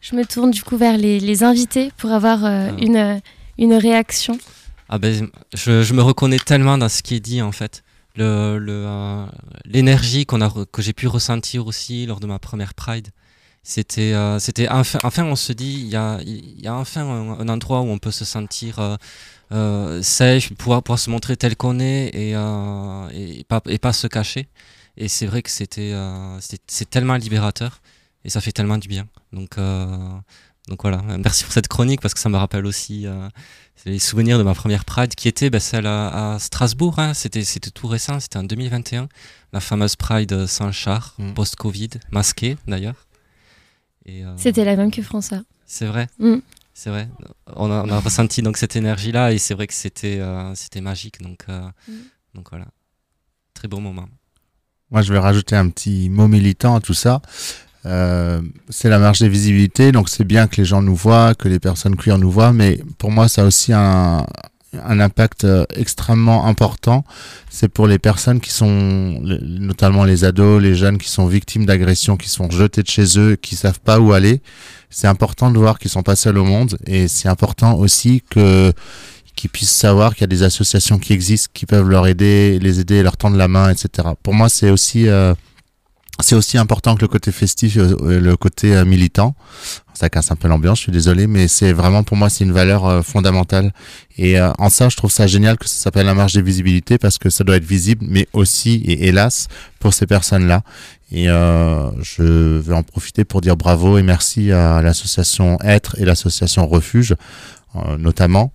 Je 0.00 0.14
me 0.14 0.24
tourne 0.24 0.52
du 0.52 0.62
coup 0.62 0.76
vers 0.76 0.96
les, 0.96 1.18
les 1.18 1.42
invités 1.42 1.90
pour 1.96 2.12
avoir 2.12 2.44
euh, 2.44 2.70
une, 2.78 2.96
euh, 2.96 3.18
une 3.58 3.74
réaction. 3.74 4.38
Ah 4.88 4.98
ben, 4.98 5.28
je, 5.52 5.82
je 5.82 5.94
me 5.94 6.00
reconnais 6.02 6.38
tellement 6.38 6.78
dans 6.78 6.88
ce 6.88 7.02
qui 7.02 7.16
est 7.16 7.20
dit 7.20 7.42
en 7.42 7.50
fait. 7.52 7.82
Le, 8.14 8.58
le, 8.58 8.84
euh, 8.86 9.26
l'énergie 9.64 10.26
qu'on 10.26 10.40
a 10.42 10.48
re- 10.48 10.64
que 10.70 10.80
j'ai 10.80 10.92
pu 10.92 11.08
ressentir 11.08 11.66
aussi 11.66 12.06
lors 12.06 12.20
de 12.20 12.28
ma 12.28 12.38
première 12.38 12.74
Pride. 12.74 13.08
C'était, 13.70 14.14
euh, 14.14 14.38
c'était 14.38 14.66
enfin, 14.70 14.98
enfin, 15.02 15.24
on 15.24 15.36
se 15.36 15.52
dit, 15.52 15.74
il 15.74 15.88
y 15.88 15.96
a, 15.96 16.18
il 16.24 16.58
y 16.58 16.66
a 16.68 16.74
enfin 16.74 17.02
un, 17.02 17.38
un 17.40 17.48
endroit 17.50 17.82
où 17.82 17.88
on 17.90 17.98
peut 17.98 18.10
se 18.10 18.24
sentir 18.24 18.78
euh, 18.78 18.96
euh, 19.52 20.02
safe, 20.02 20.54
pouvoir, 20.54 20.82
pouvoir 20.82 20.98
se 20.98 21.10
montrer 21.10 21.36
tel 21.36 21.54
qu'on 21.54 21.78
est 21.78 22.06
et, 22.14 22.34
euh, 22.34 23.08
et, 23.12 23.44
pas, 23.44 23.60
et 23.66 23.76
pas 23.78 23.92
se 23.92 24.06
cacher. 24.06 24.48
Et 24.96 25.08
c'est 25.08 25.26
vrai 25.26 25.42
que 25.42 25.50
c'était, 25.50 25.92
euh, 25.92 26.38
c'est 26.66 26.88
tellement 26.88 27.16
libérateur 27.16 27.82
et 28.24 28.30
ça 28.30 28.40
fait 28.40 28.52
tellement 28.52 28.78
du 28.78 28.88
bien. 28.88 29.06
Donc, 29.34 29.58
euh, 29.58 29.86
donc 30.68 30.80
voilà, 30.80 31.02
merci 31.18 31.44
pour 31.44 31.52
cette 31.52 31.68
chronique 31.68 32.00
parce 32.00 32.14
que 32.14 32.20
ça 32.20 32.30
me 32.30 32.38
rappelle 32.38 32.64
aussi 32.64 33.06
euh, 33.06 33.28
les 33.84 33.98
souvenirs 33.98 34.38
de 34.38 34.44
ma 34.44 34.54
première 34.54 34.86
Pride 34.86 35.14
qui 35.14 35.28
était 35.28 35.50
bah, 35.50 35.60
celle 35.60 35.86
à, 35.86 36.34
à 36.34 36.38
Strasbourg. 36.38 36.98
hein. 36.98 37.12
C'était, 37.12 37.44
c'était 37.44 37.70
tout 37.70 37.86
récent, 37.86 38.18
c'était 38.18 38.38
en 38.38 38.44
2021, 38.44 39.10
la 39.52 39.60
fameuse 39.60 39.94
Pride 39.94 40.46
sans 40.46 40.72
char, 40.72 41.16
post-Covid, 41.34 41.90
masquée 42.10 42.56
d'ailleurs. 42.66 43.07
Et, 44.08 44.24
euh, 44.24 44.32
C'était 44.36 44.64
la 44.64 44.74
même 44.74 44.90
que 44.90 45.02
François. 45.02 45.42
c'est 45.66 45.86
vrai. 45.86 46.08
Mm. 46.18 46.38
C'est 46.74 46.90
vrai. 46.90 47.08
On 47.56 47.70
a, 47.72 47.82
on 47.82 47.90
a 47.90 47.98
ressenti 47.98 48.40
donc 48.40 48.56
cette 48.56 48.76
énergie-là 48.76 49.32
et 49.32 49.38
c'est 49.38 49.52
vrai 49.52 49.66
que 49.66 49.74
c'était 49.74 50.20
euh, 50.20 50.54
c'était 50.54 50.80
magique. 50.80 51.20
Donc, 51.20 51.44
euh, 51.48 51.60
donc 52.34 52.50
voilà. 52.50 52.66
Très 53.52 53.66
beau 53.66 53.80
moment. 53.80 54.08
Moi, 54.92 55.02
je 55.02 55.12
vais 55.12 55.18
rajouter 55.18 55.56
un 55.56 55.68
petit 55.70 56.08
mot 56.08 56.28
militant 56.28 56.76
à 56.76 56.80
tout 56.80 56.94
ça. 56.94 57.20
Euh, 57.84 58.40
c'est 58.68 58.88
la 58.88 59.00
marge 59.00 59.18
des 59.18 59.28
visibilités, 59.28 59.90
donc 59.90 60.08
c'est 60.08 60.22
bien 60.22 60.46
que 60.46 60.56
les 60.56 60.64
gens 60.64 60.80
nous 60.80 60.94
voient, 60.94 61.34
que 61.34 61.48
les 61.48 61.58
personnes 61.58 61.96
queer 61.96 62.16
nous 62.16 62.30
voient, 62.30 62.52
mais 62.52 62.80
pour 62.96 63.10
moi, 63.10 63.28
ça 63.28 63.42
a 63.42 63.44
aussi 63.44 63.72
un, 63.72 64.24
un 64.74 65.00
impact 65.00 65.44
euh, 65.44 65.64
extrêmement 65.74 66.46
important. 66.46 67.04
C'est 67.50 67.68
pour 67.68 67.86
les 67.86 67.98
personnes 67.98 68.40
qui 68.40 68.50
sont, 68.50 69.20
notamment 69.22 70.04
les 70.04 70.24
ados, 70.24 70.62
les 70.62 70.74
jeunes 70.74 70.98
qui 70.98 71.08
sont 71.08 71.26
victimes 71.26 71.66
d'agressions, 71.66 72.16
qui 72.16 72.28
sont 72.28 72.50
jetés 72.50 72.82
de 72.82 72.88
chez 72.88 73.18
eux, 73.18 73.36
qui 73.36 73.56
savent 73.56 73.80
pas 73.80 73.98
où 73.98 74.12
aller. 74.12 74.40
C'est 74.90 75.06
important 75.06 75.50
de 75.50 75.58
voir 75.58 75.78
qu'ils 75.78 75.90
sont 75.90 76.02
pas 76.02 76.16
seuls 76.16 76.38
au 76.38 76.44
monde, 76.44 76.76
et 76.86 77.08
c'est 77.08 77.28
important 77.28 77.74
aussi 77.76 78.22
que 78.30 78.72
qu'ils 79.36 79.50
puissent 79.50 79.70
savoir 79.70 80.14
qu'il 80.14 80.22
y 80.22 80.24
a 80.24 80.28
des 80.28 80.42
associations 80.42 80.98
qui 80.98 81.12
existent, 81.12 81.50
qui 81.54 81.64
peuvent 81.64 81.88
leur 81.88 82.08
aider, 82.08 82.58
les 82.58 82.80
aider, 82.80 83.04
leur 83.04 83.16
tendre 83.16 83.36
la 83.36 83.46
main, 83.46 83.70
etc. 83.70 84.08
Pour 84.20 84.34
moi, 84.34 84.48
c'est 84.48 84.70
aussi 84.70 85.06
euh, 85.06 85.32
c'est 86.20 86.34
aussi 86.34 86.58
important 86.58 86.96
que 86.96 87.02
le 87.02 87.08
côté 87.08 87.32
festif, 87.32 87.76
et 87.76 87.80
euh, 87.80 88.20
le 88.20 88.36
côté 88.36 88.76
euh, 88.76 88.84
militant. 88.84 89.34
Ça 89.94 90.08
casse 90.08 90.30
un 90.30 90.36
peu 90.36 90.46
l'ambiance, 90.48 90.78
je 90.78 90.82
suis 90.84 90.92
désolé, 90.92 91.26
mais 91.26 91.48
c'est 91.48 91.72
vraiment 91.72 92.04
pour 92.04 92.16
moi 92.16 92.28
c'est 92.28 92.44
une 92.44 92.52
valeur 92.52 92.86
euh, 92.86 93.02
fondamentale. 93.02 93.72
Et 94.16 94.38
euh, 94.38 94.52
en 94.58 94.68
ça, 94.70 94.88
je 94.88 94.96
trouve 94.96 95.10
ça 95.10 95.26
génial 95.26 95.58
que 95.58 95.68
ça 95.68 95.76
s'appelle 95.76 96.06
la 96.06 96.14
marge 96.14 96.34
des 96.34 96.42
visibilités 96.42 96.98
parce 96.98 97.18
que 97.18 97.30
ça 97.30 97.44
doit 97.44 97.56
être 97.56 97.64
visible, 97.64 98.06
mais 98.08 98.28
aussi 98.32 98.76
et 98.86 99.08
hélas 99.08 99.48
pour 99.80 99.94
ces 99.94 100.06
personnes-là. 100.06 100.62
Et 101.10 101.28
euh, 101.28 101.90
je 102.02 102.58
vais 102.58 102.74
en 102.74 102.82
profiter 102.82 103.24
pour 103.24 103.40
dire 103.40 103.56
bravo 103.56 103.98
et 103.98 104.02
merci 104.02 104.52
à 104.52 104.82
l'association 104.82 105.58
Être 105.62 105.98
et 105.98 106.04
l'association 106.04 106.66
Refuge, 106.66 107.14
euh, 107.76 107.96
notamment, 107.96 108.52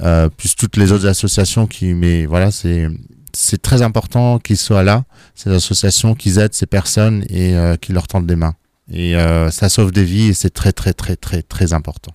euh, 0.00 0.28
plus 0.28 0.54
toutes 0.54 0.76
les 0.76 0.92
autres 0.92 1.06
associations 1.06 1.66
qui, 1.66 1.94
mais 1.94 2.26
voilà, 2.26 2.50
c'est 2.50 2.88
c'est 3.32 3.60
très 3.60 3.82
important 3.82 4.38
qu'ils 4.38 4.56
soient 4.56 4.82
là, 4.82 5.04
ces 5.34 5.50
associations, 5.50 6.14
qu'ils 6.14 6.38
aident 6.38 6.54
ces 6.54 6.66
personnes 6.66 7.24
et 7.28 7.54
euh, 7.54 7.76
qu'ils 7.76 7.94
leur 7.94 8.06
tendent 8.06 8.26
des 8.26 8.36
mains. 8.36 8.54
Et 8.90 9.16
euh, 9.16 9.50
ça 9.50 9.68
sauve 9.68 9.92
des 9.92 10.04
vies 10.04 10.28
et 10.28 10.34
c'est 10.34 10.50
très 10.50 10.72
très 10.72 10.92
très 10.94 11.16
très 11.16 11.42
très 11.42 11.72
important. 11.72 12.12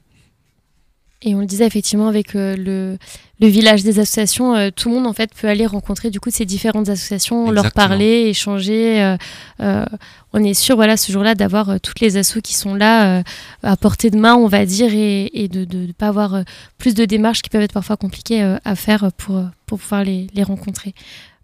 Et 1.26 1.36
on 1.36 1.40
le 1.40 1.46
disait 1.46 1.66
effectivement 1.66 2.08
avec 2.10 2.36
euh, 2.36 2.56
le, 2.58 2.98
le 3.40 3.48
village 3.48 3.84
des 3.84 4.00
associations, 4.00 4.56
euh, 4.56 4.70
tout 4.76 4.90
le 4.90 4.96
monde 4.96 5.08
en 5.08 5.14
fait 5.14 5.32
peut 5.34 5.48
aller 5.48 5.66
rencontrer 5.66 6.10
du 6.10 6.20
coup 6.20 6.30
ces 6.32 6.46
différentes 6.46 6.90
associations, 6.90 7.50
leur 7.50 7.72
parler, 7.72 8.26
échanger. 8.28 9.16
euh, 9.62 9.86
on 10.34 10.44
est 10.44 10.54
sûr 10.54 10.76
voilà 10.76 10.98
ce 10.98 11.12
jour-là 11.12 11.34
d'avoir 11.34 11.80
toutes 11.80 12.02
les 12.02 12.18
assos 12.18 12.42
qui 12.42 12.56
sont 12.56 12.76
là 12.76 13.24
à 13.62 13.78
portée 13.78 14.10
de 14.10 14.18
main, 14.18 14.36
on 14.36 14.48
va 14.48 14.66
dire, 14.66 14.92
et, 14.94 15.30
et 15.34 15.48
de 15.48 15.66
ne 15.78 15.92
pas 15.92 16.08
avoir 16.08 16.44
plus 16.78 16.96
de 16.96 17.06
démarches 17.06 17.42
qui 17.42 17.50
peuvent 17.50 17.62
être 17.62 17.74
parfois 17.74 17.98
compliquées 17.98 18.42
à 18.66 18.76
faire 18.76 19.12
pour, 19.16 19.44
pour 19.68 19.80
pouvoir 19.80 20.04
les, 20.04 20.28
les 20.34 20.44
rencontrer. 20.44 20.94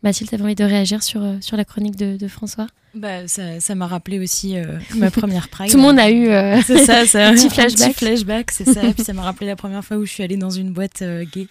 Mathilde, 0.03 0.29
tu 0.29 0.35
avais 0.35 0.43
envie 0.45 0.55
de 0.55 0.63
réagir 0.63 1.03
sur, 1.03 1.21
euh, 1.23 1.35
sur 1.41 1.57
la 1.57 1.65
chronique 1.65 1.95
de, 1.97 2.15
de 2.17 2.27
François? 2.27 2.67
Bah, 2.95 3.27
ça 3.27 3.75
m'a 3.75 3.85
rappelé 3.87 4.19
aussi 4.19 4.57
euh, 4.57 4.79
ma 4.95 5.11
première 5.11 5.49
Pride. 5.49 5.69
Tout 5.71 5.77
le 5.77 5.83
monde 5.83 5.99
a 5.99 6.09
eu 6.09 6.27
euh, 6.29 6.61
c'est 6.65 6.85
ça, 6.85 7.05
ça 7.07 7.27
un 7.27 7.33
petit 7.33 7.47
un 7.47 7.49
flashback. 7.49 7.95
flashback, 7.95 8.51
c'est 8.51 8.65
ça. 8.65 8.81
Puis 8.93 9.03
ça 9.03 9.13
m'a 9.13 9.23
rappelé 9.23 9.47
la 9.47 9.55
première 9.55 9.83
fois 9.83 9.97
où 9.97 10.05
je 10.05 10.11
suis 10.11 10.23
allée 10.23 10.37
dans 10.37 10.49
une 10.49 10.71
boîte 10.71 11.01
euh, 11.01 11.25
gay 11.31 11.47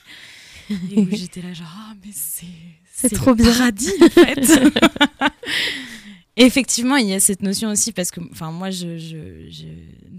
et 0.70 0.98
où 0.98 1.08
j'étais 1.12 1.42
là 1.42 1.52
genre 1.52 1.68
ah 1.76 1.92
mais 2.04 2.10
c'est 2.12 2.46
C'est 2.92 3.10
trop 3.14 3.34
bien. 3.34 3.44
paradis 3.52 3.92
en 4.02 4.08
fait. 4.08 4.40
Effectivement, 6.36 6.96
il 6.96 7.08
y 7.08 7.14
a 7.14 7.20
cette 7.20 7.42
notion 7.42 7.68
aussi 7.68 7.92
parce 7.92 8.10
que 8.12 8.20
moi 8.50 8.70
je, 8.70 8.96
je- 8.96 9.48
je- 9.50 9.64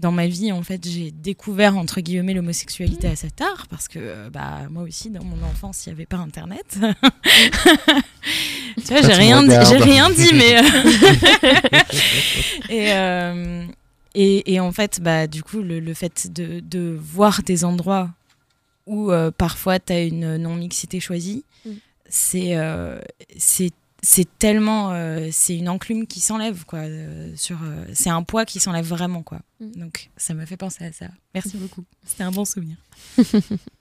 dans 0.00 0.12
ma 0.12 0.26
vie 0.26 0.50
en 0.50 0.62
fait, 0.62 0.82
j'ai 0.88 1.10
découvert 1.10 1.76
entre 1.76 2.00
guillemets 2.00 2.32
l'homosexualité 2.34 3.06
assez 3.08 3.30
tard 3.30 3.66
parce 3.68 3.86
que 3.86 3.98
euh, 4.00 4.30
bah 4.30 4.60
moi 4.70 4.82
aussi 4.82 5.10
dans 5.10 5.22
mon 5.24 5.42
enfance, 5.44 5.84
il 5.86 5.90
n'y 5.90 5.94
avait 5.94 6.06
pas 6.06 6.16
internet. 6.16 6.64
tu 8.76 8.82
vois, 8.88 9.02
j'ai 9.02 9.12
rien 9.12 9.42
dit, 9.42 9.50
j'ai 9.50 9.56
regardes 9.76 9.82
rien 9.82 10.10
dit 10.10 10.30
mais 10.34 10.58
euh, 10.58 10.62
et, 12.70 12.92
euh, 12.92 13.64
et, 14.14 14.54
et 14.54 14.60
en 14.60 14.72
fait, 14.72 15.00
bah, 15.00 15.26
du 15.26 15.42
coup, 15.42 15.60
le, 15.62 15.80
le 15.80 15.94
fait 15.94 16.32
de, 16.32 16.60
de 16.60 16.96
voir 17.00 17.42
des 17.42 17.64
endroits 17.64 18.10
où 18.86 19.12
euh, 19.12 19.30
parfois 19.30 19.78
tu 19.78 19.92
as 19.92 20.02
une 20.02 20.36
non-mixité 20.38 21.00
choisie, 21.00 21.44
Mm. 21.66 21.70
c'est 22.08 22.56
euh, 22.56 22.98
c'est 23.36 23.70
c'est 24.02 24.26
tellement. 24.38 24.92
euh, 24.92 25.28
c'est 25.32 25.56
une 25.56 25.68
enclume 25.68 26.06
qui 26.06 26.20
s'enlève, 26.20 26.64
quoi. 26.64 26.80
euh, 26.80 27.32
sur, 27.36 27.58
euh, 27.62 27.84
c'est 27.94 28.10
un 28.10 28.22
poids 28.22 28.44
qui 28.44 28.60
s'enlève 28.60 28.84
vraiment, 28.86 29.22
quoi. 29.22 29.40
Donc, 29.60 30.10
ça 30.16 30.34
m'a 30.34 30.46
fait 30.46 30.56
penser 30.56 30.84
à 30.84 30.92
ça. 30.92 31.08
Merci 31.34 31.56
beaucoup. 31.58 31.84
C'était 32.04 32.22
un 32.24 32.30
bon 32.30 32.44
souvenir. 32.44 32.76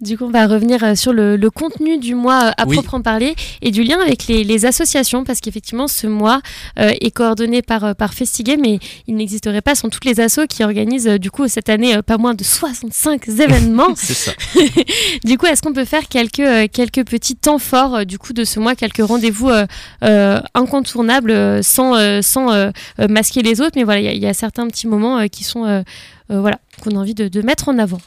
Du 0.00 0.16
coup, 0.18 0.24
on 0.24 0.30
va 0.30 0.46
revenir 0.46 0.82
euh, 0.84 0.94
sur 0.94 1.12
le, 1.12 1.36
le 1.36 1.50
contenu 1.50 1.98
du 1.98 2.14
mois 2.14 2.44
euh, 2.46 2.50
à 2.56 2.66
Oui. 2.66 2.76
proprement 2.76 3.02
parler 3.02 3.34
et 3.62 3.70
du 3.70 3.82
lien 3.82 3.98
avec 4.00 4.26
les, 4.26 4.44
les 4.44 4.66
associations, 4.66 5.24
parce 5.24 5.40
qu'effectivement, 5.40 5.88
ce 5.88 6.06
mois 6.06 6.40
euh, 6.78 6.90
est 7.00 7.10
coordonné 7.10 7.62
par, 7.62 7.94
par 7.96 8.12
mais 8.60 8.78
il 9.06 9.16
n'existerait 9.16 9.60
pas 9.62 9.74
sans 9.74 9.88
toutes 9.88 10.04
les 10.04 10.20
assos 10.20 10.46
qui 10.48 10.62
organisent, 10.64 11.06
du 11.20 11.30
coup, 11.30 11.48
cette 11.48 11.68
année, 11.68 12.00
pas 12.02 12.18
moins 12.18 12.34
de 12.34 12.44
65 12.44 13.28
événements. 13.40 13.94
C'est 13.96 14.14
ça. 14.14 14.32
du 15.24 15.38
coup, 15.38 15.46
est-ce 15.46 15.62
qu'on 15.62 15.72
peut 15.72 15.84
faire 15.84 16.08
quelques, 16.08 16.70
quelques 16.72 17.04
petits 17.04 17.36
temps 17.36 17.58
forts, 17.58 18.06
du 18.06 18.18
coup, 18.18 18.32
de 18.32 18.44
ce 18.44 18.60
mois, 18.60 18.74
quelques 18.74 19.02
rendez-vous 19.06 19.50
euh, 19.50 19.66
euh, 20.02 20.40
incontournables, 20.54 21.62
sans, 21.62 21.94
sans 22.22 22.70
masquer 23.08 23.42
les 23.42 23.60
autres, 23.60 23.72
mais 23.76 23.84
voilà, 23.84 24.00
il 24.00 24.04
y 24.04 24.08
a- 24.08 24.12
il 24.14 24.22
y, 24.22 24.26
a 24.26 24.34
certains 24.34 24.66
petits 24.68 24.86
moments 24.86 25.26
qui 25.28 25.44
sont, 25.44 25.84
voilà, 26.28 26.58
qu'on 26.82 26.90
a 26.96 26.98
envie 26.98 27.14
de, 27.14 27.28
de 27.28 27.42
mettre 27.42 27.68
en 27.68 27.78
avant. 27.78 28.00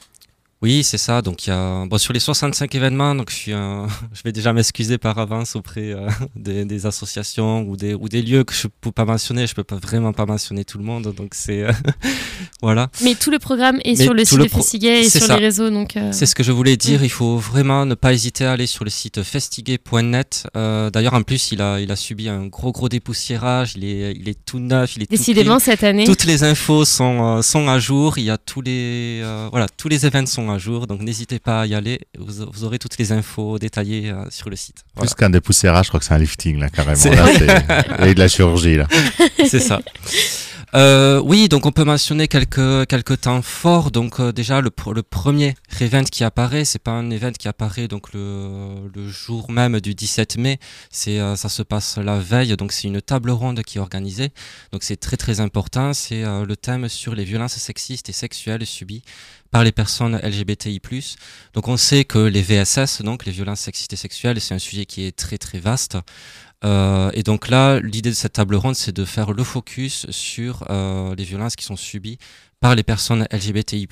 Oui, 0.63 0.83
c'est 0.83 0.97
ça. 0.97 1.21
Donc, 1.21 1.45
il 1.45 1.51
y 1.51 1.53
a, 1.53 1.85
bon, 1.85 1.99
sur 1.99 2.13
les 2.13 2.19
65 2.19 2.73
événements, 2.73 3.13
donc 3.13 3.29
je, 3.29 3.35
suis 3.35 3.53
un- 3.53 3.85
je 4.13 4.21
vais 4.23 4.31
déjà 4.31 4.53
m'excuser 4.53 4.97
par 4.97 5.19
avance 5.19 5.55
auprès 5.55 5.91
euh, 5.91 6.09
des, 6.35 6.65
des 6.65 6.85
associations 6.87 7.61
ou 7.61 7.77
des, 7.77 7.93
ou 7.93 8.09
des 8.09 8.23
lieux 8.23 8.43
que 8.43 8.55
je 8.55 8.65
ne 8.65 8.71
peux 8.81 8.91
pas 8.91 9.05
mentionner. 9.05 9.45
Je 9.45 9.51
ne 9.51 9.55
peux 9.55 9.63
pas 9.63 9.75
vraiment 9.75 10.13
pas 10.13 10.25
mentionner 10.25 10.65
tout 10.65 10.79
le 10.79 10.83
monde. 10.83 11.13
Donc, 11.15 11.33
c'est. 11.35 11.61
euh, 11.61 11.71
voilà. 12.63 12.89
Mais 13.03 13.13
tout 13.13 13.29
le 13.29 13.37
programme 13.37 13.79
est 13.85 13.97
Mais 13.99 14.03
sur 14.03 14.15
le 14.15 14.25
site 14.25 14.37
le 14.39 14.45
de 14.45 14.49
Festigay 14.49 15.01
et 15.01 15.09
sur 15.09 15.21
ça. 15.21 15.35
les 15.37 15.45
réseaux, 15.45 15.69
donc... 15.69 15.95
euh, 15.95 16.11
C'est 16.11 16.25
ce 16.25 16.33
que 16.33 16.41
je 16.43 16.51
voulais 16.51 16.75
dire. 16.75 17.03
Il 17.03 17.11
faut 17.11 17.37
vraiment 17.37 17.85
ne 17.85 17.93
pas 17.93 18.11
hésiter 18.13 18.43
à 18.45 18.53
aller 18.53 18.65
sur 18.67 18.83
le 18.83 18.89
site 18.89 19.21
festigué.net. 19.21 20.47
Euh, 20.57 20.89
D'ailleurs, 20.89 21.13
en 21.13 21.21
plus, 21.21 21.51
il 21.51 21.61
a, 21.61 21.79
il 21.79 21.91
a 21.91 21.95
subi 21.95 22.29
un 22.29 22.47
gros, 22.47 22.71
gros 22.71 22.89
dépoussiérage. 22.89 23.73
Il 23.75 23.83
est, 23.85 24.13
il 24.13 24.27
est 24.27 24.37
tout 24.45 24.59
neuf. 24.59 24.95
Il 24.95 25.03
est 25.03 25.09
Décidément, 25.11 25.59
cette 25.59 25.83
année. 25.83 26.05
Toutes 26.05 26.23
les 26.25 26.43
infos 26.43 26.83
sont, 26.85 27.37
euh, 27.37 27.41
sont 27.43 27.67
à 27.67 27.77
jour. 27.77 28.17
Il 28.17 28.23
y 28.23 28.31
a 28.31 28.37
tous 28.39 28.61
les, 28.61 29.21
euh, 29.23 29.47
voilà, 29.51 29.67
tous 29.77 29.87
les 29.87 30.05
événements 30.07 30.25
sont 30.27 30.46
jour. 30.57 30.87
Donc, 30.87 31.01
n'hésitez 31.01 31.39
pas 31.39 31.61
à 31.61 31.65
y 31.65 31.75
aller. 31.75 31.99
Vous, 32.17 32.45
vous 32.51 32.63
aurez 32.63 32.79
toutes 32.79 32.97
les 32.97 33.11
infos 33.11 33.59
détaillées 33.59 34.09
euh, 34.11 34.23
sur 34.29 34.49
le 34.49 34.55
site. 34.55 34.83
Voilà. 34.95 35.09
Plus 35.09 35.15
qu'un 35.15 35.29
dépoussiérage, 35.29 35.85
je 35.85 35.89
crois 35.89 35.99
que 35.99 36.05
c'est 36.05 36.13
un 36.13 36.17
lifting 36.19 36.57
là 36.59 36.69
carrément. 36.69 36.93
Là, 37.03 37.27
c'est- 37.37 37.45
il 37.99 38.05
y 38.05 38.07
a 38.07 38.09
eu 38.11 38.15
de 38.15 38.19
la 38.19 38.27
chirurgie 38.29 38.77
là. 38.77 38.87
C'est 39.49 39.59
ça. 39.59 39.81
Euh, 40.75 41.21
oui, 41.23 41.47
donc 41.47 41.65
on 41.65 41.71
peut 41.71 41.85
mentionner 41.85 42.27
quelques, 42.27 42.87
quelques 42.87 43.21
temps 43.21 43.41
forts. 43.41 43.89
Donc 43.89 44.19
euh, 44.19 44.33
déjà 44.33 44.59
le, 44.59 44.69
pr- 44.69 44.93
le 44.93 45.01
premier 45.01 45.55
event 45.79 46.03
qui 46.03 46.25
apparaît, 46.25 46.65
c'est 46.65 46.77
pas 46.81 46.91
un 46.91 47.09
event 47.09 47.31
qui 47.31 47.47
apparaît 47.47 47.87
donc 47.87 48.11
le, 48.13 48.89
le 48.93 49.07
jour 49.07 49.49
même 49.49 49.79
du 49.79 49.95
17 49.95 50.37
mai. 50.37 50.59
C'est 50.91 51.19
euh, 51.21 51.37
ça 51.37 51.47
se 51.47 51.63
passe 51.63 51.97
la 51.97 52.19
veille. 52.19 52.55
Donc 52.57 52.73
c'est 52.73 52.87
une 52.89 53.01
table 53.01 53.29
ronde 53.31 53.61
qui 53.63 53.77
est 53.77 53.81
organisée. 53.81 54.31
Donc 54.73 54.83
c'est 54.83 54.97
très 54.97 55.15
très 55.15 55.39
important. 55.39 55.93
C'est 55.93 56.23
le 56.23 56.55
thème 56.57 56.89
sur 56.89 57.15
les 57.15 57.23
violences 57.23 57.55
sexistes 57.55 58.09
et 58.09 58.13
sexuelles 58.13 58.65
subies 58.65 59.03
par 59.51 59.63
les 59.63 59.71
personnes 59.71 60.19
LGBTI+. 60.23 60.81
Donc 61.53 61.67
on 61.67 61.77
sait 61.77 62.05
que 62.05 62.19
les 62.19 62.41
VSS, 62.41 63.01
donc 63.01 63.25
les 63.25 63.31
violences 63.31 63.61
sexistes 63.61 63.93
et 63.93 63.97
sexuelles, 63.97 64.39
c'est 64.41 64.53
un 64.53 64.59
sujet 64.59 64.85
qui 64.85 65.05
est 65.05 65.15
très 65.15 65.37
très 65.37 65.59
vaste. 65.59 65.97
Euh, 66.65 67.11
et 67.13 67.23
donc 67.23 67.49
là, 67.49 67.79
l'idée 67.79 68.09
de 68.09 68.15
cette 68.15 68.33
table 68.33 68.55
ronde, 68.55 68.75
c'est 68.75 68.95
de 68.95 69.05
faire 69.05 69.31
le 69.31 69.43
focus 69.43 70.09
sur 70.09 70.65
euh, 70.69 71.13
les 71.15 71.23
violences 71.23 71.55
qui 71.55 71.63
sont 71.63 71.75
subies 71.75 72.17
par 72.59 72.73
les 72.73 72.83
personnes 72.83 73.27
LGBTI+, 73.31 73.87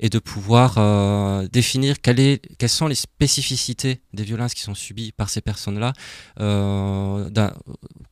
et 0.00 0.10
de 0.10 0.18
pouvoir 0.18 0.74
euh, 0.76 1.48
définir 1.48 2.00
quelle 2.00 2.20
est, 2.20 2.42
quelles 2.58 2.68
sont 2.68 2.88
les 2.88 2.94
spécificités 2.94 4.02
des 4.12 4.22
violences 4.22 4.52
qui 4.52 4.60
sont 4.62 4.74
subies 4.74 5.12
par 5.12 5.30
ces 5.30 5.40
personnes-là, 5.40 5.94
euh, 6.40 7.30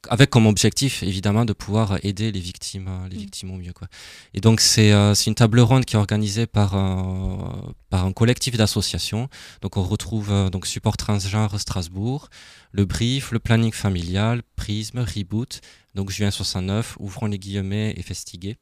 avec 0.09 0.30
comme 0.30 0.47
objectif 0.47 1.03
évidemment 1.03 1.45
de 1.45 1.53
pouvoir 1.53 1.99
aider 2.03 2.32
les 2.32 2.41
victimes, 2.41 2.89
euh, 2.89 3.09
les 3.09 3.18
victimes 3.18 3.51
au 3.51 3.57
mieux. 3.57 3.74
Quoi. 3.74 3.89
Et 4.32 4.41
donc 4.41 4.61
c'est 4.61 4.93
euh, 4.93 5.14
une 5.14 5.35
table 5.35 5.61
ronde 5.61 5.85
qui 5.85 5.97
est 5.97 5.99
organisée 5.99 6.47
par, 6.47 6.70
par 7.91 8.07
un 8.07 8.12
collectif 8.12 8.57
d'associations. 8.57 9.28
Donc 9.61 9.76
on 9.76 9.82
retrouve 9.82 10.51
donc 10.51 10.66
Support 10.66 10.97
Transgenre 10.97 11.61
Strasbourg, 11.61 12.28
le 12.72 12.85
Brief, 12.87 13.32
le 13.32 13.39
Planning 13.39 13.72
Familial, 13.72 14.43
Prisme, 14.57 15.01
Reboot, 15.01 15.61
donc 15.95 16.11
Juin 16.11 16.30
69, 16.30 16.97
Ouvrons 17.01 17.26
les 17.26 17.39
guillemets 17.39 17.95
et 17.97 18.03
Festiguer. 18.03 18.57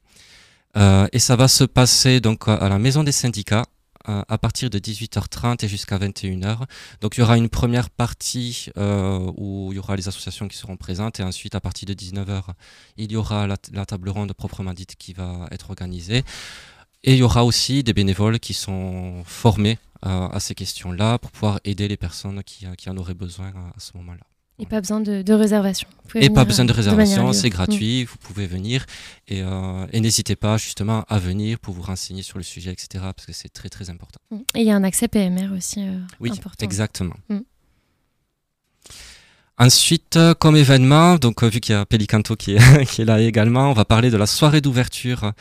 Euh, 0.77 1.07
et 1.13 1.19
ça 1.19 1.37
va 1.37 1.49
se 1.49 1.65
passer 1.65 2.21
donc 2.21 2.49
à 2.49 2.69
la 2.69 2.79
Maison 2.79 3.05
des 3.05 3.13
syndicats 3.13 3.67
euh, 4.09 4.23
à 4.27 4.39
partir 4.39 4.71
de 4.71 4.79
18h30 4.79 5.65
et 5.65 5.69
jusqu'à 5.69 5.99
21h. 5.99 6.61
Donc 7.01 7.17
il 7.17 7.21
y 7.21 7.23
aura 7.23 7.37
une 7.37 7.49
première 7.49 7.91
partie 7.91 8.69
euh, 8.79 9.31
où 9.37 9.69
il 9.73 9.77
y 9.77 9.79
aura 9.79 9.97
les 9.97 10.09
associations 10.09 10.49
qui 10.49 10.57
seront 10.57 10.77
présentes 10.77 11.21
et 11.21 11.23
ensuite 11.23 11.55
à 11.55 11.61
partir 11.61 11.87
de 11.87 11.95
19h 11.95 12.43
il 12.97 13.13
y 13.13 13.17
aura 13.17 13.47
la, 13.47 13.57
table 13.57 14.09
ronde 14.09 14.33
proprement 14.33 14.73
dite 14.73 14.97
qui 14.97 15.13
va 15.13 15.47
être 15.51 15.71
organisée. 15.71 16.25
Et 17.05 17.15
il 17.15 17.19
y 17.19 17.23
aura 17.23 17.45
aussi 17.45 17.83
des 17.83 17.93
bénévoles 17.93 18.39
qui 18.39 18.55
sont 18.55 19.23
formés 19.27 19.79
à 20.03 20.41
ces 20.41 20.55
questions-là 20.55 21.19
pour 21.19 21.31
pouvoir 21.31 21.61
aider 21.65 21.87
les 21.87 21.97
personnes 21.97 22.43
qui, 22.45 22.67
en 22.89 22.97
auraient 22.97 23.15
besoin 23.15 23.49
à 23.49 23.79
ce 23.81 23.97
moment-là. 23.97 24.32
Et 24.63 24.67
pas 24.67 24.81
besoin 24.81 25.01
de, 25.01 25.23
de 25.23 25.33
réservation. 25.33 25.89
Et 26.15 26.31
pas 26.31 26.45
besoin 26.45 26.65
de 26.65 26.73
euh, 26.73 26.77
réservation, 26.77 27.33
c'est 27.33 27.49
Mm. 27.49 27.51
gratuit, 27.51 28.05
vous 28.05 28.17
pouvez 28.21 28.47
venir 28.47 28.87
et, 29.29 29.43
euh, 29.43 29.87
et 29.93 30.01
n'hésitez 30.01 30.37
pas 30.37 30.57
justement 30.57 31.05
à 31.09 31.19
venir 31.19 31.59
pour 31.59 31.75
vous 31.75 31.83
renseigner 31.83 32.23
sur 32.23 32.39
le 32.39 32.45
sujet, 32.45 32.71
etc. 32.71 32.89
parce 33.15 33.27
que 33.27 33.33
c'est 33.33 33.49
très 33.49 33.69
très 33.69 33.91
important. 33.91 34.21
Mm. 34.31 34.37
Et 34.55 34.61
il 34.61 34.67
y 34.67 34.71
a 34.71 34.77
un 34.77 34.85
accès 34.85 35.09
PMR 35.09 35.49
aussi 35.57 35.81
euh, 35.81 35.99
Oui, 36.21 36.31
important. 36.31 36.65
exactement. 36.65 37.17
Mm. 37.29 37.39
Ensuite, 39.59 40.19
comme 40.39 40.57
événement, 40.57 41.17
donc 41.17 41.43
vu 41.45 41.61
qu'il 41.61 41.75
y 41.75 41.79
a 41.79 41.85
Pelicanto 41.87 42.37
qui 42.37 42.53
est, 42.55 42.87
qui 42.91 43.03
est 43.03 43.05
là 43.05 43.21
également, 43.21 43.71
on 43.71 43.75
va 43.75 43.85
parler 43.85 44.11
de 44.11 44.17
la 44.17 44.27
soirée 44.27 44.61
d'ouverture 44.61 45.33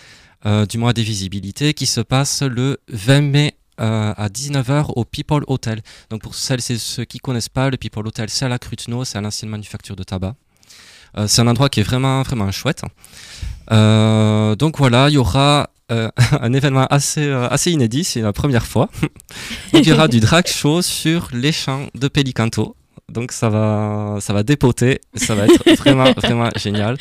euh, 0.45 0.65
du 0.65 0.78
mois 0.78 0.93
des 0.93 1.03
visibilités 1.03 1.74
qui 1.74 1.86
se 1.86 2.01
passe 2.01 2.41
le 2.41 2.80
20 2.89 3.22
mai 3.22 3.55
à 3.82 4.27
19h 4.29 4.91
au 4.95 5.05
People 5.05 5.43
Hotel. 5.47 5.82
Donc 6.09 6.21
pour 6.21 6.36
celles 6.36 6.59
et 6.69 6.77
ceux 6.77 7.05
qui 7.05 7.17
connaissent 7.19 7.49
pas, 7.49 7.69
le 7.69 7.77
People 7.77 8.07
Hotel, 8.07 8.29
c'est 8.29 8.45
à 8.45 8.49
la 8.49 8.59
Cruteno, 8.59 9.03
c'est 9.05 9.17
à 9.17 9.21
l'ancienne 9.21 9.49
manufacture 9.49 9.95
de 9.95 10.03
tabac. 10.03 10.36
Euh, 11.17 11.27
c'est 11.27 11.41
un 11.41 11.47
endroit 11.47 11.69
qui 11.69 11.79
est 11.79 11.84
vraiment, 11.84 12.21
vraiment 12.21 12.51
chouette. 12.51 12.84
Euh, 13.71 14.55
donc 14.55 14.77
voilà, 14.77 15.09
il 15.09 15.13
y 15.13 15.17
aura 15.17 15.69
euh, 15.91 16.09
un 16.41 16.53
événement 16.53 16.88
assez, 16.89 17.29
assez 17.32 17.71
inédit, 17.71 18.03
c'est 18.03 18.21
la 18.21 18.34
première 18.34 18.65
fois. 18.65 18.89
il 19.73 19.86
y 19.86 19.91
aura 19.91 20.07
du 20.07 20.19
drag 20.19 20.47
show 20.47 20.82
sur 20.82 21.29
les 21.34 21.51
champs 21.51 21.88
de 21.95 22.07
Pelicanto. 22.07 22.75
Donc 23.09 23.34
ça 23.34 23.49
va, 23.49 24.17
ça 24.21 24.32
va 24.32 24.43
dépoter, 24.43 25.01
ça 25.15 25.36
va 25.36 25.45
être 25.47 25.77
vraiment, 25.79 26.11
vraiment 26.13 26.49
génial. 26.55 26.97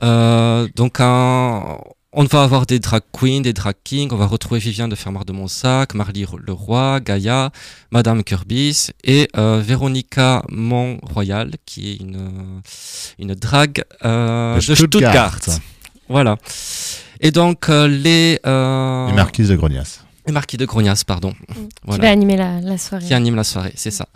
Donc 0.00 1.00
en- 1.00 1.80
on 2.16 2.24
va 2.24 2.42
avoir 2.44 2.64
des 2.66 2.78
drag 2.78 3.02
queens, 3.12 3.42
des 3.42 3.52
drag 3.52 3.74
kings, 3.84 4.10
on 4.12 4.16
va 4.16 4.26
retrouver 4.26 4.60
Viviane 4.60 4.88
de 4.88 4.94
Fermard 4.94 5.24
de 5.24 5.32
Monsac, 5.32 5.94
Marly 5.94 6.24
Leroy, 6.46 7.00
Gaïa, 7.00 7.50
Madame 7.90 8.22
Curbis 8.22 8.88
et 9.02 9.28
euh, 9.36 9.60
Véronica 9.64 10.42
Montroyal, 10.48 11.50
qui 11.66 11.90
est 11.92 11.96
une, 11.96 12.16
euh, 12.16 12.60
une 13.18 13.34
drague 13.34 13.82
euh, 14.04 14.54
De 14.56 14.60
Stuttgart. 14.60 15.38
Stuttgart. 15.38 15.58
Voilà. 16.08 16.36
Et 17.20 17.30
donc 17.30 17.68
euh, 17.68 17.88
les... 17.88 18.38
euh, 18.46 19.06
Les 19.08 19.12
marquises 19.14 19.48
de 19.48 19.56
Grognas. 19.56 20.00
les 20.26 20.32
marquis 20.32 20.56
de 20.56 20.66
Grognas, 20.66 21.02
pardon. 21.06 21.32
Qui 21.90 21.98
va 21.98 22.10
animer 22.10 22.36
la, 22.36 22.60
la 22.60 22.78
soirée. 22.78 23.04
Qui 23.06 23.14
anime 23.14 23.34
la 23.36 23.44
soirée, 23.44 23.72
c'est 23.76 23.90
ça. 23.90 24.06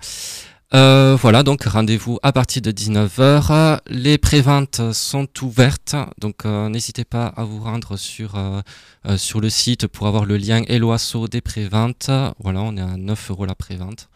Euh, 0.74 1.16
voilà, 1.18 1.42
donc 1.42 1.64
rendez-vous 1.64 2.18
à 2.22 2.30
partir 2.32 2.60
de 2.60 2.70
19h. 2.70 3.78
Les 3.88 4.18
préventes 4.18 4.92
sont 4.92 5.26
ouvertes, 5.42 5.96
donc 6.20 6.44
euh, 6.44 6.68
n'hésitez 6.68 7.04
pas 7.04 7.26
à 7.28 7.44
vous 7.44 7.60
rendre 7.62 7.96
sur, 7.96 8.36
euh, 8.36 8.60
euh, 9.06 9.16
sur 9.16 9.40
le 9.40 9.48
site 9.48 9.86
pour 9.86 10.06
avoir 10.08 10.26
le 10.26 10.36
lien 10.36 10.62
et 10.68 10.78
l'oiseau 10.78 11.26
des 11.26 11.40
préventes. 11.40 12.10
Voilà, 12.40 12.60
on 12.60 12.76
est 12.76 12.82
à 12.82 12.96
9 12.98 13.30
euros 13.30 13.46
la 13.46 13.54
prévente. 13.54 14.08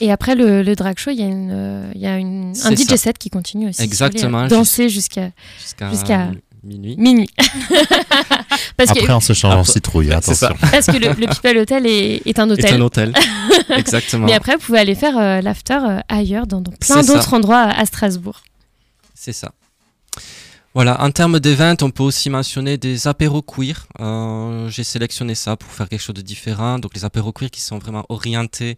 Et 0.00 0.10
après 0.10 0.34
le, 0.34 0.62
le 0.62 0.74
drag 0.76 0.96
show, 0.98 1.10
il 1.10 1.18
y 1.18 1.22
a, 1.22 1.26
une, 1.26 1.50
euh, 1.50 1.90
il 1.94 2.00
y 2.00 2.06
a 2.06 2.16
une, 2.16 2.54
un 2.64 2.74
DJ 2.74 2.84
ça. 2.84 2.96
set 2.96 3.18
qui 3.18 3.28
continue 3.30 3.68
aussi. 3.68 3.82
Exactement, 3.82 4.46
Danser 4.46 4.88
jusqu'à 4.88 5.30
jusqu'à 5.60 5.90
jusqu'à 5.90 6.30
minuit. 6.62 6.96
Minuit. 6.96 7.28
Parce 8.76 8.92
que- 8.92 8.98
Après, 9.00 9.12
on 9.12 9.20
se 9.20 9.32
change 9.32 9.54
en 9.54 9.60
Après- 9.60 9.72
citrouille, 9.72 10.12
attention. 10.12 10.48
Parce 10.70 10.86
que 10.86 10.96
le, 10.96 11.08
le 11.08 11.26
People 11.26 11.58
Hotel 11.58 11.86
est, 11.86 12.22
est 12.26 12.38
un 12.38 12.48
hôtel. 12.50 12.64
Est 12.66 12.72
un 12.72 12.80
hôtel. 12.80 13.12
Exactement. 13.76 14.26
Mais 14.26 14.34
après, 14.34 14.54
vous 14.56 14.62
pouvez 14.62 14.78
aller 14.78 14.94
faire 14.94 15.16
euh, 15.18 15.40
l'after 15.40 15.78
euh, 15.84 16.00
ailleurs, 16.08 16.46
dans, 16.46 16.60
dans 16.60 16.72
plein 16.72 17.02
d'autres 17.02 17.34
endroits 17.34 17.62
à 17.62 17.84
Strasbourg. 17.86 18.42
C'est 19.14 19.32
ça. 19.32 19.52
Voilà, 20.74 21.02
en 21.02 21.10
termes 21.10 21.40
d'événements, 21.40 21.76
on 21.82 21.90
peut 21.90 22.02
aussi 22.04 22.30
mentionner 22.30 22.76
des 22.76 23.08
apéros 23.08 23.42
queer. 23.42 23.86
Euh, 24.00 24.68
J'ai 24.68 24.84
sélectionné 24.84 25.34
ça 25.34 25.56
pour 25.56 25.70
faire 25.72 25.88
quelque 25.88 26.02
chose 26.02 26.14
de 26.14 26.20
différent. 26.22 26.78
Donc 26.78 26.94
les 26.94 27.04
apéros 27.04 27.32
queer 27.32 27.50
qui 27.50 27.60
sont 27.60 27.78
vraiment 27.78 28.04
orientés 28.10 28.76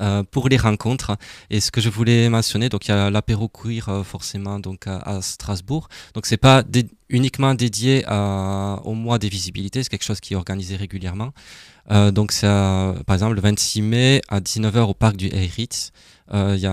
euh, 0.00 0.22
pour 0.30 0.48
les 0.48 0.56
rencontres. 0.56 1.16
Et 1.50 1.60
ce 1.60 1.70
que 1.70 1.80
je 1.80 1.88
voulais 1.88 2.28
mentionner, 2.28 2.68
donc 2.68 2.86
il 2.86 2.90
y 2.90 2.94
a 2.94 3.10
l'apéro 3.10 3.48
queer 3.48 3.88
euh, 3.88 4.02
forcément 4.02 4.58
donc 4.58 4.86
à, 4.86 5.20
Strasbourg. 5.22 5.88
Donc 6.14 6.26
c'est 6.26 6.36
pas 6.36 6.62
dé- 6.62 6.88
uniquement 7.08 7.54
dédié 7.54 8.04
à- 8.06 8.80
au 8.84 8.94
mois 8.94 9.18
des 9.18 9.28
visibilités, 9.28 9.82
c'est 9.82 9.88
quelque 9.88 10.04
chose 10.04 10.20
qui 10.20 10.34
est 10.34 10.36
organisé 10.36 10.76
régulièrement. 10.76 11.32
Euh, 11.90 12.10
donc 12.10 12.32
c'est 12.32 12.46
à- 12.48 12.94
par 13.06 13.14
exemple 13.14 13.34
le 13.34 13.40
26 13.40 13.82
mai 13.82 14.20
à 14.28 14.40
19h 14.40 14.88
au 14.88 14.94
parc 14.94 15.16
du 15.16 15.26
Heiritz. 15.28 15.92
Euh, 16.34 16.54
Il 16.56 16.60
y 16.60 16.66
a 16.66 16.72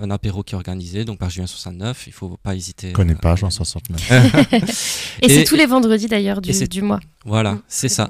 un 0.00 0.10
apéro 0.10 0.42
qui 0.42 0.54
est 0.54 0.56
organisé 0.56 1.04
donc 1.04 1.18
par 1.18 1.28
Juin 1.30 1.46
69. 1.46 2.04
Il 2.06 2.12
faut 2.12 2.38
pas 2.42 2.54
hésiter. 2.54 2.88
Je 2.88 2.92
connais 2.94 3.14
pas 3.14 3.36
Juin 3.36 3.50
69. 3.50 4.10
Et, 5.22 5.28
c'est 5.28 5.44
tous 5.44 5.56
les 5.56 5.66
vendredis 5.66 6.06
d'ailleurs 6.06 6.40
du, 6.40 6.50
et 6.50 6.80
mois. 6.82 7.00
Voilà, 7.24 7.52
Mm, 7.54 7.62
c'est 7.68 7.88
ça. 7.88 8.08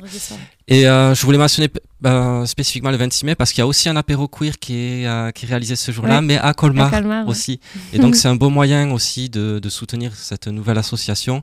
Et 0.68 0.87
euh, 0.87 1.14
je 1.14 1.22
voulais 1.24 1.39
mentionner 1.39 1.68
euh, 2.05 2.45
spécifiquement 2.45 2.91
le 2.91 2.97
26 2.99 3.24
mai 3.24 3.35
parce 3.35 3.53
qu'il 3.53 3.61
y 3.61 3.62
a 3.62 3.66
aussi 3.66 3.89
un 3.89 3.97
apéro 3.97 4.29
queer 4.29 4.59
qui 4.59 4.74
est, 4.74 5.07
euh, 5.07 5.31
qui 5.33 5.47
est 5.47 5.49
réalisé 5.49 5.74
ce 5.76 5.91
jour-là, 5.91 6.16
Ouais, 6.16 6.22
mais 6.22 6.37
à 6.39 6.53
Colmar, 6.53 6.89
à 6.93 6.99
Colmar, 7.01 7.24
ouais. 7.24 7.31
aussi. 7.31 7.59
Et 7.93 7.99
donc 7.99 8.14
c'est 8.14 8.29
un 8.29 8.37
beau 8.37 8.51
moyen 8.51 8.91
aussi 8.93 9.31
de, 9.31 9.59
de 9.61 9.68
soutenir 9.70 10.14
cette 10.14 10.47
nouvelle 10.47 10.76
association 10.79 11.43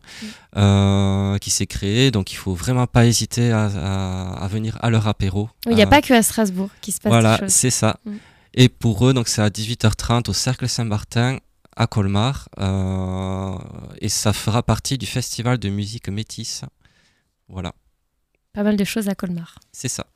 euh, 0.57 1.37
qui 1.39 1.49
s'est 1.49 1.65
créée. 1.65 2.11
Donc 2.11 2.31
il 2.31 2.35
faut 2.35 2.53
vraiment 2.53 2.87
pas 2.87 3.05
hésiter 3.05 3.51
à, 3.51 3.65
à- 3.65 4.43
à 4.43 4.47
venir 4.47 4.77
à 4.81 4.89
leur 4.89 5.07
apéro. 5.07 5.49
Oui, 5.65 5.73
Il 5.73 5.75
n'y 5.75 5.81
a 5.81 5.87
Euh, 5.87 5.89
pas 5.89 6.01
que 6.01 6.13
à 6.13 6.21
Strasbourg 6.23 6.69
qui 6.81 6.91
se 6.91 6.99
passe 6.99 7.11
Voilà, 7.11 7.35
des 7.37 7.39
choses. 7.45 7.51
c'est 7.53 7.69
ça. 7.71 7.97
Et 8.55 8.69
pour 8.69 9.05
eux, 9.07 9.13
donc 9.13 9.27
c'est 9.27 9.41
à 9.41 9.49
18h30 9.49 10.29
au 10.29 10.33
Cercle 10.33 10.67
Saint-Martin 10.69 11.39
à 11.75 11.87
Colmar. 11.87 12.47
euh, 12.59 13.57
et 13.99 14.07
ça 14.09 14.31
fera 14.31 14.63
partie 14.63 14.97
du 14.97 15.05
festival 15.05 15.57
de 15.57 15.69
musique 15.69 16.07
métisse. 16.09 16.61
Voilà. 17.49 17.73
Pas 18.53 18.63
mal 18.63 18.77
de 18.77 18.83
choses 18.85 19.09
à 19.09 19.15
Colmar. 19.15 19.59
C'est 19.73 19.89
ça. 19.89 20.07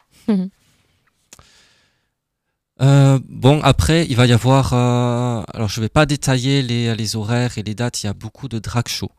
Euh, 2.82 3.20
bon, 3.28 3.60
après, 3.62 4.06
il 4.10 4.16
va 4.16 4.26
y 4.26 4.32
avoir. 4.32 4.72
euh, 4.74 5.44
alors, 5.54 5.68
je 5.68 5.82
ne 5.82 5.86
vais 5.86 5.90
pas 5.90 6.06
détailler 6.06 6.62
les, 6.62 6.96
les 6.96 7.16
horaires 7.18 7.58
et 7.58 7.64
les 7.64 7.76
dates. 7.76 8.02
Il 8.04 8.06
y 8.06 8.10
a 8.10 8.14
beaucoup 8.14 8.48
de 8.48 8.58
drag 8.58 8.88
shows. 8.88 9.12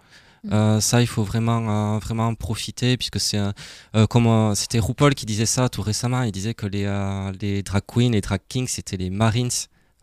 Euh, 0.51 0.81
ça, 0.81 1.01
il 1.01 1.07
faut 1.07 1.23
vraiment, 1.23 1.97
euh, 1.97 1.99
vraiment 1.99 2.29
en 2.29 2.35
profiter 2.35 2.97
puisque 2.97 3.21
c'est 3.21 3.39
euh, 3.39 4.07
comme 4.07 4.27
euh, 4.27 4.55
c'était 4.55 4.79
RuPaul 4.79 5.15
qui 5.15 5.27
disait 5.27 5.47
ça 5.47 5.69
tout 5.69 5.83
récemment. 5.83 6.23
Il 6.23 6.33
disait 6.33 6.55
que 6.55 6.67
les, 6.67 6.85
euh, 6.85 7.33
les 7.41 7.63
drag 7.63 7.83
queens, 7.87 8.11
les 8.13 8.21
drag 8.21 8.41
kings, 8.49 8.67
c'était 8.69 8.97
les 8.97 9.11
Marines 9.11 9.51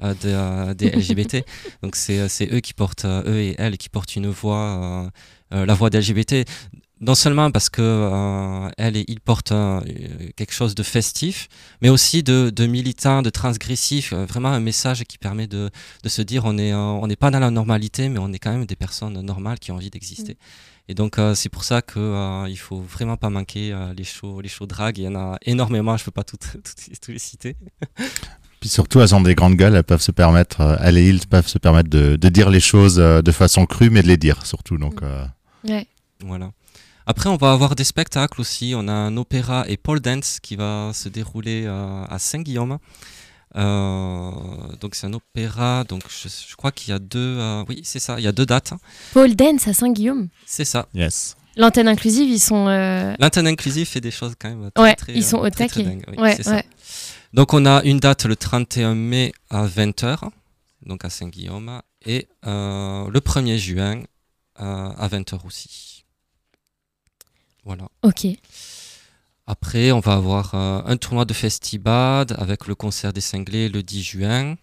euh, 0.03 0.13
de, 0.13 0.17
euh, 0.25 0.73
des 0.73 0.91
LGBT. 0.91 1.43
Donc 1.81 1.95
c'est 1.95 2.29
c'est 2.29 2.51
eux 2.53 2.59
qui 2.59 2.73
portent, 2.73 3.05
euh, 3.05 3.23
eux 3.25 3.39
et 3.39 3.55
elles 3.57 3.77
qui 3.77 3.89
portent 3.89 4.15
une 4.15 4.29
voix, 4.29 5.09
euh, 5.53 5.57
euh, 5.57 5.65
la 5.65 5.73
voix 5.73 5.89
des 5.89 5.99
LGBT. 5.99 6.47
Non 6.99 7.13
seulement 7.13 7.51
parce 7.51 7.69
que 7.69 7.81
euh, 7.81 8.69
elle 8.77 8.97
et 8.97 9.05
il 9.07 9.19
portent 9.19 9.51
euh, 9.51 9.81
quelque 10.35 10.53
chose 10.53 10.73
de 10.73 10.81
festif, 10.81 11.47
mais 11.81 11.89
aussi 11.89 12.23
de, 12.23 12.49
de 12.49 12.65
militant, 12.65 13.21
de 13.21 13.29
transgressif. 13.29 14.13
euh, 14.13 14.25
vraiment 14.25 14.49
un 14.49 14.59
message 14.59 15.03
qui 15.03 15.19
permet 15.19 15.45
de, 15.45 15.69
de 16.03 16.09
se 16.09 16.23
dire 16.23 16.43
on 16.45 16.57
est, 16.57 16.73
euh, 16.73 16.77
on 16.77 17.05
n'est 17.05 17.15
pas 17.15 17.29
dans 17.29 17.39
la 17.39 17.51
normalité, 17.51 18.09
mais 18.09 18.17
on 18.19 18.33
est 18.33 18.39
quand 18.39 18.51
même 18.51 18.65
des 18.65 18.75
personnes 18.75 19.21
normales 19.21 19.59
qui 19.59 19.71
ont 19.71 19.75
envie 19.75 19.91
d'exister. 19.91 20.37
Et 20.89 20.95
donc 20.95 21.19
euh, 21.19 21.35
c'est 21.35 21.49
pour 21.49 21.63
ça 21.65 21.83
que 21.83 21.99
euh, 21.99 22.49
il 22.49 22.57
faut 22.57 22.79
vraiment 22.81 23.17
pas 23.17 23.29
manquer 23.29 23.73
euh, 23.73 23.93
les 23.95 24.03
shows, 24.05 24.41
les 24.41 24.49
shows 24.49 24.65
drag. 24.65 24.97
Il 24.97 25.03
y 25.03 25.07
en 25.07 25.15
a 25.15 25.37
énormément. 25.45 25.97
Je 25.97 26.03
peux 26.05 26.11
pas 26.11 26.23
toutes 26.23 26.47
toutes- 26.63 26.99
toutes 26.99 27.13
les 27.13 27.19
citer. 27.19 27.55
Puis 28.59 28.69
surtout, 28.69 29.01
elles 29.01 29.13
ont 29.13 29.21
des 29.21 29.35
grandes 29.35 29.53
gueules, 29.55 29.75
elles 29.75 29.83
peuvent 29.83 30.01
se 30.01 30.11
permettre, 30.11 30.79
elles 30.81 30.97
et 30.97 31.07
ils 31.07 31.27
peuvent 31.27 31.47
se 31.47 31.59
permettre 31.59 31.91
de, 31.91 32.15
de 32.15 32.29
dire 32.29 32.49
les 32.49 32.59
choses 32.59 32.95
de 32.95 33.31
façon 33.31 33.67
crue, 33.67 33.91
mais 33.91 34.01
de 34.01 34.07
les 34.07 34.17
dire 34.17 34.47
surtout. 34.47 34.79
Donc, 34.79 35.03
euh, 35.03 35.23
Ouais. 35.63 35.85
Voilà. 36.25 36.51
Après, 37.09 37.29
on 37.29 37.37
va 37.37 37.53
avoir 37.53 37.73
des 37.75 37.85
spectacles 37.85 38.41
aussi. 38.41 38.73
On 38.75 38.87
a 38.89 38.91
un 38.91 39.15
opéra 39.17 39.63
et 39.67 39.77
pole 39.77 40.01
dance 40.01 40.39
qui 40.41 40.55
va 40.57 40.91
se 40.93 41.07
dérouler 41.09 41.63
euh, 41.65 42.03
à 42.09 42.19
Saint-Guillaume. 42.19 42.77
Euh, 43.55 44.31
donc 44.81 44.93
c'est 44.95 45.07
un 45.07 45.13
opéra. 45.13 45.83
Donc 45.85 46.03
je, 46.09 46.27
je 46.27 46.55
crois 46.55 46.71
qu'il 46.71 46.91
y 46.91 46.93
a 46.93 46.99
deux. 46.99 47.37
euh, 47.39 47.63
oui, 47.69 47.81
c'est 47.83 47.99
ça. 47.99 48.19
Il 48.19 48.23
y 48.23 48.27
a 48.27 48.31
deux 48.31 48.45
dates. 48.45 48.73
Paul 49.13 49.35
Dance 49.35 49.67
à 49.67 49.73
Saint-Guillaume. 49.73 50.27
C'est 50.45 50.65
ça. 50.65 50.87
Yes. 50.93 51.35
L'antenne 51.55 51.87
inclusive, 51.87 52.29
ils 52.29 52.39
sont. 52.39 52.67
euh, 52.67 53.15
L'antenne 53.19 53.47
inclusive 53.47 53.87
fait 53.87 54.01
des 54.01 54.11
choses 54.11 54.33
quand 54.39 54.49
même 54.49 54.69
très, 54.73 54.83
Ouais, 54.83 54.95
très, 54.95 55.13
ils 55.13 55.23
sont 55.23 55.37
euh, 55.43 55.47
au 55.47 55.49
très, 55.49 55.67
taquet. 55.67 55.83
dingues, 55.83 56.03
oui, 56.09 56.17
Ouais, 56.17 56.47
ouais. 56.47 56.65
Donc 57.33 57.53
on 57.53 57.65
a 57.65 57.81
une 57.83 57.99
date 57.99 58.25
le 58.25 58.35
31 58.35 58.93
mai 58.95 59.31
à 59.49 59.65
20h, 59.65 60.19
donc 60.85 61.03
à 61.03 61.09
Saint-Guillaume, 61.09 61.81
et 62.05 62.27
euh, 62.45 63.09
le 63.09 63.19
1er 63.19 63.57
juin 63.57 64.03
euh, 64.61 64.89
à 64.97 65.07
20h 65.07 65.39
aussi. 65.45 65.96
Voilà. 67.67 67.87
Ok. 68.01 68.25
Après, 69.45 69.91
on 69.91 69.99
va 69.99 70.13
avoir 70.13 70.55
euh, 70.55 70.81
un 70.85 70.97
tournoi 70.97 71.25
de 71.25 71.33
Festibad 71.33 72.33
avec 72.37 72.67
le 72.67 72.75
concert 72.75 73.13
des 73.13 73.21
cinglés 73.21 73.67
le 73.69 73.83
10 73.83 74.03
juin. 74.03 74.55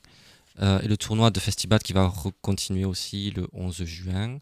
euh, 0.62 0.80
et 0.82 0.88
le 0.88 0.96
tournoi 0.96 1.30
de 1.30 1.40
Festibad 1.40 1.82
qui 1.82 1.92
va 1.92 2.12
continuer 2.40 2.84
aussi 2.84 3.30
le 3.36 3.46
11 3.52 3.84
juin. 3.84 4.38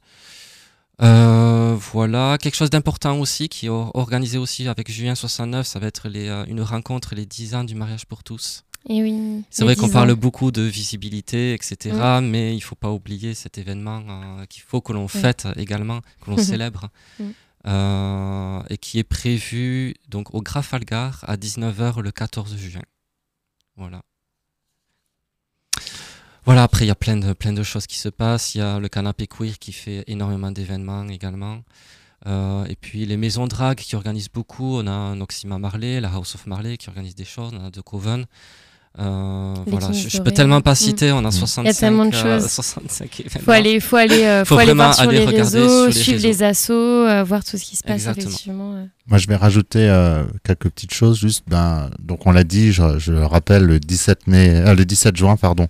Euh, 1.03 1.75
voilà, 1.93 2.37
quelque 2.39 2.55
chose 2.55 2.71
d'important 2.71 3.19
aussi 3.19 3.49
qui 3.49 3.67
est 3.67 3.69
or- 3.71 3.91
organisé 3.95 4.37
aussi 4.39 4.69
avec 4.69 4.91
Julien 4.91 5.15
69, 5.15 5.67
ça 5.67 5.79
va 5.79 5.87
être 5.87 6.09
les, 6.09 6.29
une 6.49 6.61
rencontre 6.61 7.15
les 7.15 7.27
10 7.27 7.55
ans 7.55 7.65
du 7.65 7.75
mariage 7.75 8.05
pour 8.07 8.23
tous. 8.23 8.63
Et 8.89 9.03
oui. 9.03 9.43
C'est 9.51 9.65
vrai 9.65 9.75
qu'on 9.77 9.87
10 9.87 9.93
parle 9.93 10.15
beaucoup 10.15 10.51
de 10.53 10.63
visibilité, 10.63 11.55
etc. 11.55 11.95
Mm. 12.21 12.27
Mais 12.27 12.55
il 12.55 12.61
faut 12.61 12.75
pas 12.75 12.91
oublier 12.91 13.33
cet 13.35 13.57
événement 13.57 14.03
euh, 14.09 14.45
qu'il 14.47 14.63
faut 14.63 14.81
que 14.81 14.93
l'on 14.93 15.03
Ouais. 15.05 15.09
fête 15.09 15.47
également, 15.57 16.01
que 16.25 16.31
l'on 16.31 16.37
célèbre, 16.51 16.91
Mm. 17.19 17.25
Euh, 17.67 18.63
et 18.69 18.79
qui 18.79 18.99
est 18.99 19.05
prévu 19.05 19.95
donc 20.09 20.35
au 20.35 20.43
Grafalgar 20.43 21.25
à 21.29 21.37
19h 21.37 22.01
le 22.01 22.11
14 22.11 22.57
juin. 22.57 22.83
Voilà. 23.77 24.03
Voilà, 26.45 26.65
après 26.65 26.85
il 26.85 26.89
y 26.89 26.91
a 26.91 26.97
plein 26.97 27.17
de, 27.17 27.33
plein 27.35 27.53
de 27.53 27.63
choses 27.63 27.87
qui 27.87 27.99
se 27.99 28.09
passent. 28.09 28.55
Il 28.55 28.59
y 28.59 28.63
a 28.63 28.81
le 28.81 28.89
canapé 28.89 29.27
queer 29.29 29.59
qui 29.59 29.73
fait 29.73 30.03
énormément 30.09 30.51
d'événements 30.51 31.09
également. 31.09 31.63
Euh, 32.27 32.65
et 32.67 32.77
puis 32.77 33.05
les 33.07 33.17
maisons 33.17 33.47
drag 33.47 33.79
qui 33.79 33.95
organisent 33.95 34.29
beaucoup. 34.29 34.79
On 34.79 34.87
a 34.87 35.15
Noxima 35.15 35.59
Marley, 35.59 36.01
la 36.01 36.09
House 36.11 36.35
of 36.35 36.47
Marley 36.47 36.77
qui 36.77 36.89
organise 36.89 37.15
des 37.15 37.25
choses. 37.25 37.53
On 37.55 37.65
a 37.65 37.71
The 37.71 37.83
Coven. 37.83 38.27
Euh, 38.99 39.55
Les 39.65 39.71
voilà, 39.73 39.91
je, 39.93 40.09
je 40.11 40.19
peux 40.21 40.33
tellement 40.33 40.61
pas 40.61 40.73
Mm. 40.73 40.77
citer. 40.77 41.13
On 41.13 41.25
a 41.25 41.29
Mm. 41.29 41.33
65, 41.33 41.63
Il 41.63 41.67
y 41.67 41.71
a 41.71 41.75
tellement 41.75 42.05
de 42.05 42.15
euh, 42.15 42.41
choses. 42.41 42.51
65 42.51 43.21
événements. 43.21 43.45
Faut 43.45 43.51
aller, 43.51 43.81
faut 43.81 43.97
aller, 43.97 44.23
euh, 44.25 44.45
faut 44.45 44.57
aller 44.59 44.67
vraiment 44.67 44.85
voir 44.85 44.95
sur 44.95 45.09
aller 45.09 45.19
les 45.21 45.25
regarder 45.25 45.59
réseaux, 45.61 45.79
sur 45.79 45.87
les 45.87 45.93
suivre 45.93 46.17
réseaux. 46.19 46.29
les 46.29 46.43
assos, 46.43 46.73
euh, 46.75 47.25
voir 47.25 47.43
tout 47.43 47.57
ce 47.57 47.65
qui 47.65 47.77
se 47.77 47.83
passe 47.83 47.95
Exactement. 48.03 48.27
effectivement. 48.29 48.89
Moi, 49.07 49.19
je 49.19 49.27
vais 49.29 49.37
rajouter 49.37 49.89
euh, 49.89 50.25
quelques 50.45 50.69
petites 50.69 50.93
choses. 50.93 51.19
Juste, 51.19 51.45
ben, 51.49 51.89
donc 52.01 52.27
on 52.27 52.33
l'a 52.33 52.45
dit, 52.45 52.73
je, 52.73 52.99
je 52.99 53.13
le 53.13 53.25
rappelle, 53.25 53.65
le 53.65 53.81
17 53.81 54.27
mai, 54.27 54.51
euh, 54.51 54.75
le 54.75 54.85
17 54.85 55.17
juin, 55.17 55.37
pardon, 55.37 55.69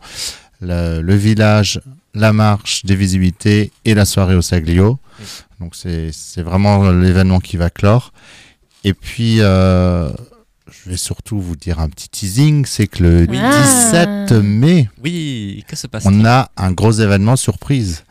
le, 0.60 1.00
le 1.00 1.14
village, 1.14 1.80
la 2.14 2.32
marche 2.32 2.84
des 2.84 2.96
visibilités 2.96 3.70
et 3.84 3.94
la 3.94 4.04
soirée 4.04 4.34
au 4.34 4.42
Saglio. 4.42 4.98
Donc 5.60 5.76
c'est 5.76 6.10
c'est 6.12 6.42
vraiment 6.42 6.90
l'événement 6.90 7.38
qui 7.38 7.56
va 7.56 7.70
clore. 7.70 8.12
Et 8.84 8.94
puis, 8.94 9.36
euh, 9.38 10.10
je 10.84 10.90
vais 10.90 10.96
surtout 10.96 11.40
vous 11.40 11.56
dire 11.56 11.78
un 11.80 11.88
petit 11.88 12.08
teasing, 12.08 12.64
c'est 12.66 12.86
que 12.88 13.02
le 13.02 13.26
Oui. 13.28 13.38
17 13.38 14.32
mai, 14.32 14.88
Oui, 15.02 15.64
que 15.68 15.76
se 15.76 15.86
passe-t-il 15.86 16.20
on 16.20 16.24
a 16.24 16.50
un 16.56 16.72
gros 16.72 16.92
événement 16.92 17.36
surprise. 17.36 18.04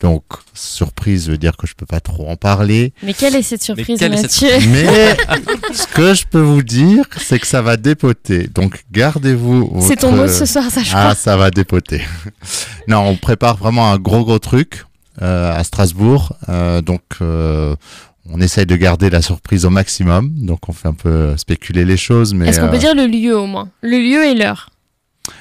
Donc, 0.00 0.24
surprise 0.52 1.28
veut 1.28 1.38
dire 1.38 1.56
que 1.56 1.64
je 1.68 1.74
peux 1.76 1.86
pas 1.86 2.00
trop 2.00 2.28
en 2.28 2.34
parler. 2.34 2.92
Mais 3.04 3.14
quelle 3.14 3.36
est 3.36 3.42
cette 3.42 3.62
surprise, 3.62 4.00
cette 4.00 4.10
Mathieu 4.10 4.48
Mais 4.70 5.16
ce 5.72 5.86
que 5.86 6.12
je 6.12 6.24
peux 6.26 6.40
vous 6.40 6.62
dire, 6.64 7.04
c'est 7.18 7.38
que 7.38 7.46
ça 7.46 7.62
va 7.62 7.76
dépoter. 7.76 8.48
Donc 8.48 8.82
gardez-vous. 8.90 9.72
C'est 9.86 9.94
ton 9.96 10.10
mot 10.10 10.24
de 10.24 10.28
ce 10.28 10.44
soir, 10.44 10.64
ça, 10.72 10.82
je 10.82 10.90
Ah, 10.92 11.02
crois. 11.02 11.14
ça 11.14 11.36
va 11.36 11.50
dépoter. 11.52 12.02
non, 12.88 12.98
on 13.02 13.14
prépare 13.16 13.56
vraiment 13.56 13.92
un 13.92 13.98
gros 13.98 14.24
gros 14.24 14.40
truc 14.40 14.86
euh, 15.22 15.54
à 15.56 15.62
Strasbourg. 15.62 16.34
Euh, 16.48 16.80
donc 16.82 17.02
euh, 17.20 17.76
on 18.30 18.40
essaye 18.40 18.66
de 18.66 18.76
garder 18.76 19.10
la 19.10 19.22
surprise 19.22 19.64
au 19.64 19.70
maximum. 19.70 20.30
Donc 20.34 20.68
on 20.68 20.72
fait 20.72 20.88
un 20.88 20.94
peu 20.94 21.36
spéculer 21.36 21.84
les 21.84 21.96
choses, 21.96 22.34
mais 22.34 22.48
Est-ce 22.48 22.60
qu'on 22.60 22.66
euh, 22.66 22.70
peut 22.70 22.78
dire 22.78 22.94
le 22.94 23.06
lieu 23.06 23.36
au 23.36 23.46
moins? 23.46 23.70
Le 23.82 23.98
lieu 23.98 24.24
et 24.24 24.34
l'heure 24.34 24.70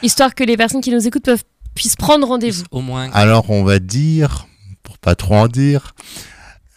Histoire 0.03 0.35
que 0.35 0.43
les 0.43 0.57
personnes 0.57 0.81
qui 0.81 0.91
nous 0.91 1.07
écoutent 1.07 1.25
peuvent, 1.25 1.43
puissent 1.75 1.95
prendre 1.95 2.27
rendez-vous. 2.27 2.63
Au 2.71 2.81
moins. 2.81 3.09
Alors 3.13 3.49
on 3.49 3.63
va 3.63 3.79
dire, 3.79 4.47
pour 4.83 4.97
pas 4.97 5.15
trop 5.15 5.35
en 5.35 5.47
dire, 5.47 5.93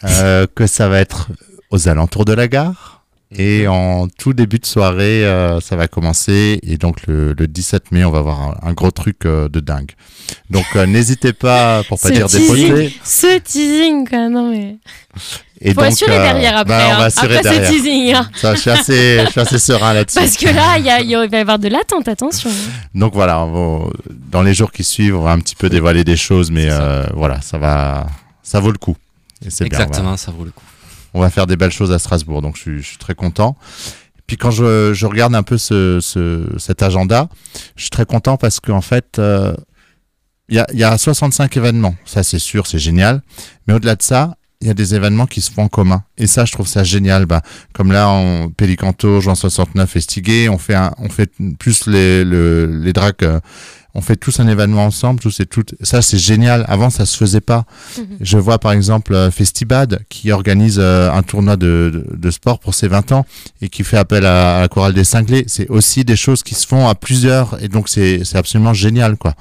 euh, 0.05 0.47
que 0.55 0.66
ça 0.66 0.89
va 0.89 1.01
être 1.01 1.28
aux 1.70 1.89
alentours 1.89 2.24
de 2.24 2.32
la 2.32 2.48
gare. 2.48 2.94
Et 3.36 3.66
en 3.66 4.06
tout 4.09 4.32
début 4.32 4.59
de 4.59 4.66
soirée, 4.66 5.24
euh, 5.24 5.61
ça 5.61 5.74
va 5.77 5.89
commencer. 5.89 6.61
Et 6.62 6.77
donc 6.77 7.06
le, 7.06 7.32
le 7.32 7.47
17 7.47 7.90
mai, 7.93 8.05
on 8.05 8.11
va 8.11 8.19
avoir 8.20 8.40
un, 8.40 8.56
un 8.62 8.73
gros 8.73 8.90
truc 8.90 9.27
euh, 9.27 9.48
de 9.48 9.61
dingue. 9.61 9.90
Donc 10.51 10.65
euh, 10.77 10.86
n'hésitez 10.86 11.32
pas, 11.32 11.82
pour 11.89 11.98
pas 11.98 12.09
Ce 12.09 12.15
dire 12.15 12.27
teasing, 12.27 12.66
dépoter. 12.69 12.97
Ce 13.05 13.39
teasing, 13.39 14.09
quoi. 14.09 14.28
Non, 14.28 14.51
mais. 14.51 14.77
Et 15.61 15.73
Faut 15.73 15.81
donc, 15.81 15.93
assurer 15.93 16.16
euh, 16.19 16.23
derrière 16.23 16.56
après. 16.59 16.77
bah, 16.77 16.85
on 16.89 16.93
hein. 16.94 16.98
va 16.98 17.05
assurer 17.05 17.36
après 17.39 17.51
derrière. 17.51 17.66
ce 17.70 17.73
teasing. 17.77 18.12
hein. 18.15 18.31
Ça, 18.36 18.55
je 18.55 18.61
suis 18.61 18.70
assez, 18.70 19.24
je 19.24 19.31
suis 19.31 19.40
assez 19.40 19.59
serein 19.59 19.94
là-dessus. 19.94 20.19
Parce 20.19 20.36
que 20.36 20.47
là, 20.47 20.78
il 20.78 20.85
y 20.85 20.90
a- 21.15 21.27
va 21.27 21.36
y 21.36 21.40
avoir 21.40 21.59
de 21.59 21.69
l'attente, 21.69 22.06
attention. 22.09 22.51
Donc 22.94 23.15
voilà, 23.15 23.40
on 23.44 23.78
va- 23.86 23.90
dans 24.31 24.43
les 24.43 24.55
jours 24.55 24.70
qui 24.73 24.85
suivent, 24.85 25.16
on 25.16 25.23
va 25.23 25.31
un 25.32 25.39
petit 25.40 25.56
peu 25.56 25.69
dévoiler 25.70 26.05
des 26.05 26.16
choses, 26.16 26.51
mais 26.51 26.66
euh, 26.70 27.05
voilà, 27.15 27.40
ça 27.40 27.59
va, 27.59 28.06
ça 28.43 28.61
vaut 28.61 28.70
le 28.73 28.78
coup. 28.78 28.97
Et 29.44 29.51
c'est 29.51 29.65
bien, 29.69 29.78
Exactement, 29.78 30.02
voilà. 30.05 30.16
ça 30.19 30.32
vaut 30.32 30.44
le 30.44 30.51
coup. 30.51 30.62
On 31.15 31.20
va 31.20 31.31
faire 31.31 31.47
des 31.47 31.57
belles 31.57 31.70
choses 31.73 31.93
à 31.93 31.99
Strasbourg, 31.99 32.43
donc 32.43 32.57
je 32.57 32.81
suis, 32.81 32.99
très 32.99 33.15
content. 33.15 33.57
Puis 34.27 34.36
quand 34.36 34.51
je, 34.51 35.05
regarde 35.07 35.35
un 35.35 35.43
peu 35.43 35.59
ce, 35.59 36.01
ce- 36.01 36.49
cet 36.59 36.82
agenda, 36.82 37.28
je 37.77 37.82
suis 37.82 37.91
très 37.91 38.05
content 38.07 38.36
parce 38.36 38.59
qu'en 38.61 38.81
fait, 38.81 39.19
euh, 39.19 39.55
il 40.49 40.57
y, 40.57 40.59
a, 40.59 40.66
il 40.73 40.78
y 40.78 40.85
a 40.85 40.97
65 40.99 41.57
événements. 41.57 41.95
Ça, 42.05 42.23
c'est 42.23 42.39
sûr, 42.39 42.66
c'est 42.66 42.78
génial. 42.78 43.23
Mais 43.66 43.74
au-delà 43.74 43.97
de 43.97 44.03
ça, 44.03 44.36
il 44.61 44.66
y 44.66 44.70
a 44.70 44.74
des 44.74 44.95
événements 44.95 45.27
qui 45.27 45.41
se 45.41 45.51
font 45.53 45.65
en 45.65 45.69
commun. 45.69 46.05
Et 46.16 46.27
ça, 46.27 46.45
je 46.47 46.53
trouve 46.53 46.66
ça 46.66 46.85
génial. 46.85 47.27
Ben, 47.27 47.41
comme 47.74 47.93
là, 47.93 48.09
en 48.09 48.49
Pélicanto, 48.51 49.20
Jean 49.20 49.35
69 49.35 49.97
et 49.97 50.01
Stiguet, 50.01 50.49
on 50.49 50.59
fait, 50.59 50.74
un, 50.74 50.93
on 50.99 51.09
fait 51.11 51.31
plus 51.59 51.86
les, 51.86 52.24
le, 52.24 52.66
les 52.66 52.93
dracs. 52.93 53.23
euh, 53.23 53.41
on 53.95 54.01
fait 54.01 54.16
tous 54.16 54.41
un 54.41 54.49
événement 54.49 54.87
ensemble, 54.87 55.21
tous 55.21 55.39
et 55.41 55.47
toutes. 55.47 55.75
Ça, 55.81 56.03
c'est 56.03 56.19
génial. 56.19 56.65
Avant, 56.69 56.91
ça 56.91 57.07
se 57.07 57.16
faisait 57.16 57.41
pas. 57.41 57.65
Mhm. 57.97 58.07
Je 58.21 58.39
vois 58.39 58.59
par 58.59 58.73
exemple 58.73 59.15
euh, 59.15 59.31
Festibad 59.31 60.01
qui 60.09 60.33
organise 60.33 60.79
euh, 60.81 61.12
un 61.12 61.23
tournoi 61.23 61.57
de, 61.57 61.91
de, 62.11 62.16
de 62.16 62.31
sport 62.31 62.59
pour 62.59 62.75
ses 62.75 62.89
20 62.89 63.12
ans 63.12 63.25
et 63.62 63.69
qui 63.69 63.85
fait 63.85 63.97
appel 63.97 64.27
à, 64.27 64.57
à 64.59 64.61
la 64.62 64.69
chorale 64.69 64.95
des 64.95 65.05
cinglés. 65.05 65.45
C'est 65.47 65.69
aussi 65.69 66.05
des 66.05 66.16
choses 66.16 66.43
qui 66.43 66.55
se 66.57 66.66
font 66.66 66.89
à 66.89 66.95
plusieurs 66.95 67.62
et 67.62 67.69
donc 67.69 67.89
c'est 67.89 68.25
c'est 68.25 68.37
absolument 68.39 68.75
génial 68.75 69.16
quoi. 69.16 69.35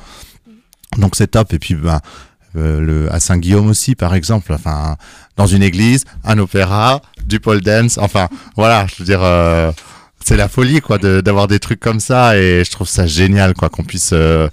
Donc 0.97 1.15
c'est 1.15 1.27
top. 1.31 1.51
Et 1.53 1.59
puis 1.59 1.73
ben, 1.75 1.99
euh, 2.55 2.79
le, 2.79 3.11
à 3.11 3.19
Saint-Guillaume 3.19 3.67
aussi 3.69 3.95
par 3.95 4.13
exemple, 4.13 4.53
enfin 4.53 4.97
dans 5.35 5.47
une 5.47 5.63
église, 5.63 6.05
un 6.23 6.37
opéra, 6.37 7.01
du 7.25 7.39
pole 7.39 7.61
dance, 7.61 7.97
enfin 7.97 8.27
voilà, 8.55 8.85
je 8.87 8.95
veux 8.99 9.05
dire. 9.05 9.21
euh, 9.23 9.71
c'est 10.23 10.37
la 10.37 10.47
folie 10.47 10.81
quoi 10.81 10.97
d'avoir 10.97 11.47
des 11.47 11.59
trucs 11.59 11.79
comme 11.79 11.99
ça 11.99 12.37
et 12.37 12.63
je 12.63 12.71
trouve 12.71 12.87
ça 12.87 13.05
génial 13.07 13.53
quoi 13.53 13.69
qu'on 13.69 13.83
puisse 13.83 14.11
euh, 14.13 14.47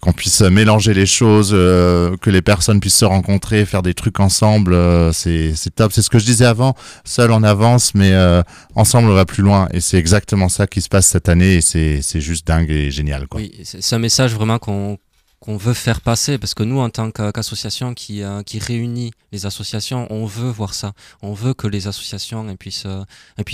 qu'on 0.00 0.12
puisse 0.12 0.40
mélanger 0.42 0.94
les 0.94 1.06
choses 1.06 1.50
euh, 1.52 2.16
que 2.18 2.30
les 2.30 2.42
personnes 2.42 2.80
puissent 2.80 2.96
se 2.98 3.04
rencontrer 3.04 3.64
faire 3.64 3.82
des 3.82 3.94
trucs 3.94 4.20
ensemble 4.20 4.74
euh, 4.74 5.12
c'est 5.12 5.54
top. 5.74 5.92
C'est 5.92 6.02
ce 6.02 6.10
que 6.10 6.18
je 6.18 6.24
disais 6.24 6.44
avant 6.44 6.74
seul 7.04 7.32
on 7.32 7.42
avance 7.42 7.94
mais 7.94 8.12
euh, 8.12 8.42
ensemble 8.74 9.08
on 9.08 9.14
va 9.14 9.24
plus 9.24 9.42
loin 9.42 9.68
et 9.72 9.80
c'est 9.80 9.98
exactement 9.98 10.48
ça 10.48 10.66
qui 10.66 10.80
se 10.80 10.88
passe 10.88 11.06
cette 11.06 11.28
année 11.28 11.56
et 11.56 11.60
c'est 11.60 12.20
juste 12.20 12.46
dingue 12.46 12.70
et 12.70 12.90
génial 12.90 13.26
quoi. 13.26 13.40
Oui, 13.40 13.52
c'est 13.64 13.94
un 13.94 13.98
message 13.98 14.34
vraiment 14.34 14.58
qu'on 14.58 14.98
qu'on 15.40 15.56
veut 15.56 15.74
faire 15.74 16.00
passer 16.00 16.38
parce 16.38 16.54
que 16.54 16.62
nous 16.62 16.80
en 16.80 16.90
tant 16.90 17.10
qu'a- 17.10 17.32
qu'association 17.32 17.94
qui, 17.94 18.22
euh, 18.22 18.42
qui 18.42 18.58
réunit 18.58 19.12
les 19.32 19.46
associations 19.46 20.06
on 20.10 20.26
veut 20.26 20.50
voir 20.50 20.74
ça. 20.74 20.92
On 21.22 21.32
veut 21.32 21.54
que 21.54 21.66
les 21.66 21.86
associations 21.86 22.46
euh, 22.48 22.54
puissent 22.54 22.84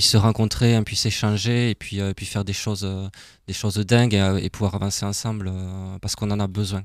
se 0.08 0.16
rencontrer 0.16 0.80
puissent 0.84 1.06
échanger 1.06 1.70
et 1.70 1.74
puis, 1.74 2.00
euh, 2.00 2.10
et 2.10 2.14
puis 2.14 2.26
faire 2.26 2.44
des 2.44 2.52
choses, 2.52 2.88
des 3.46 3.52
choses 3.52 3.76
dingues 3.76 4.14
et, 4.14 4.50
pouvoir 4.50 4.74
avancer 4.74 5.04
ensemble 5.04 5.52
parce 6.00 6.14
qu'on 6.16 6.30
en 6.30 6.40
a 6.40 6.46
besoin. 6.46 6.84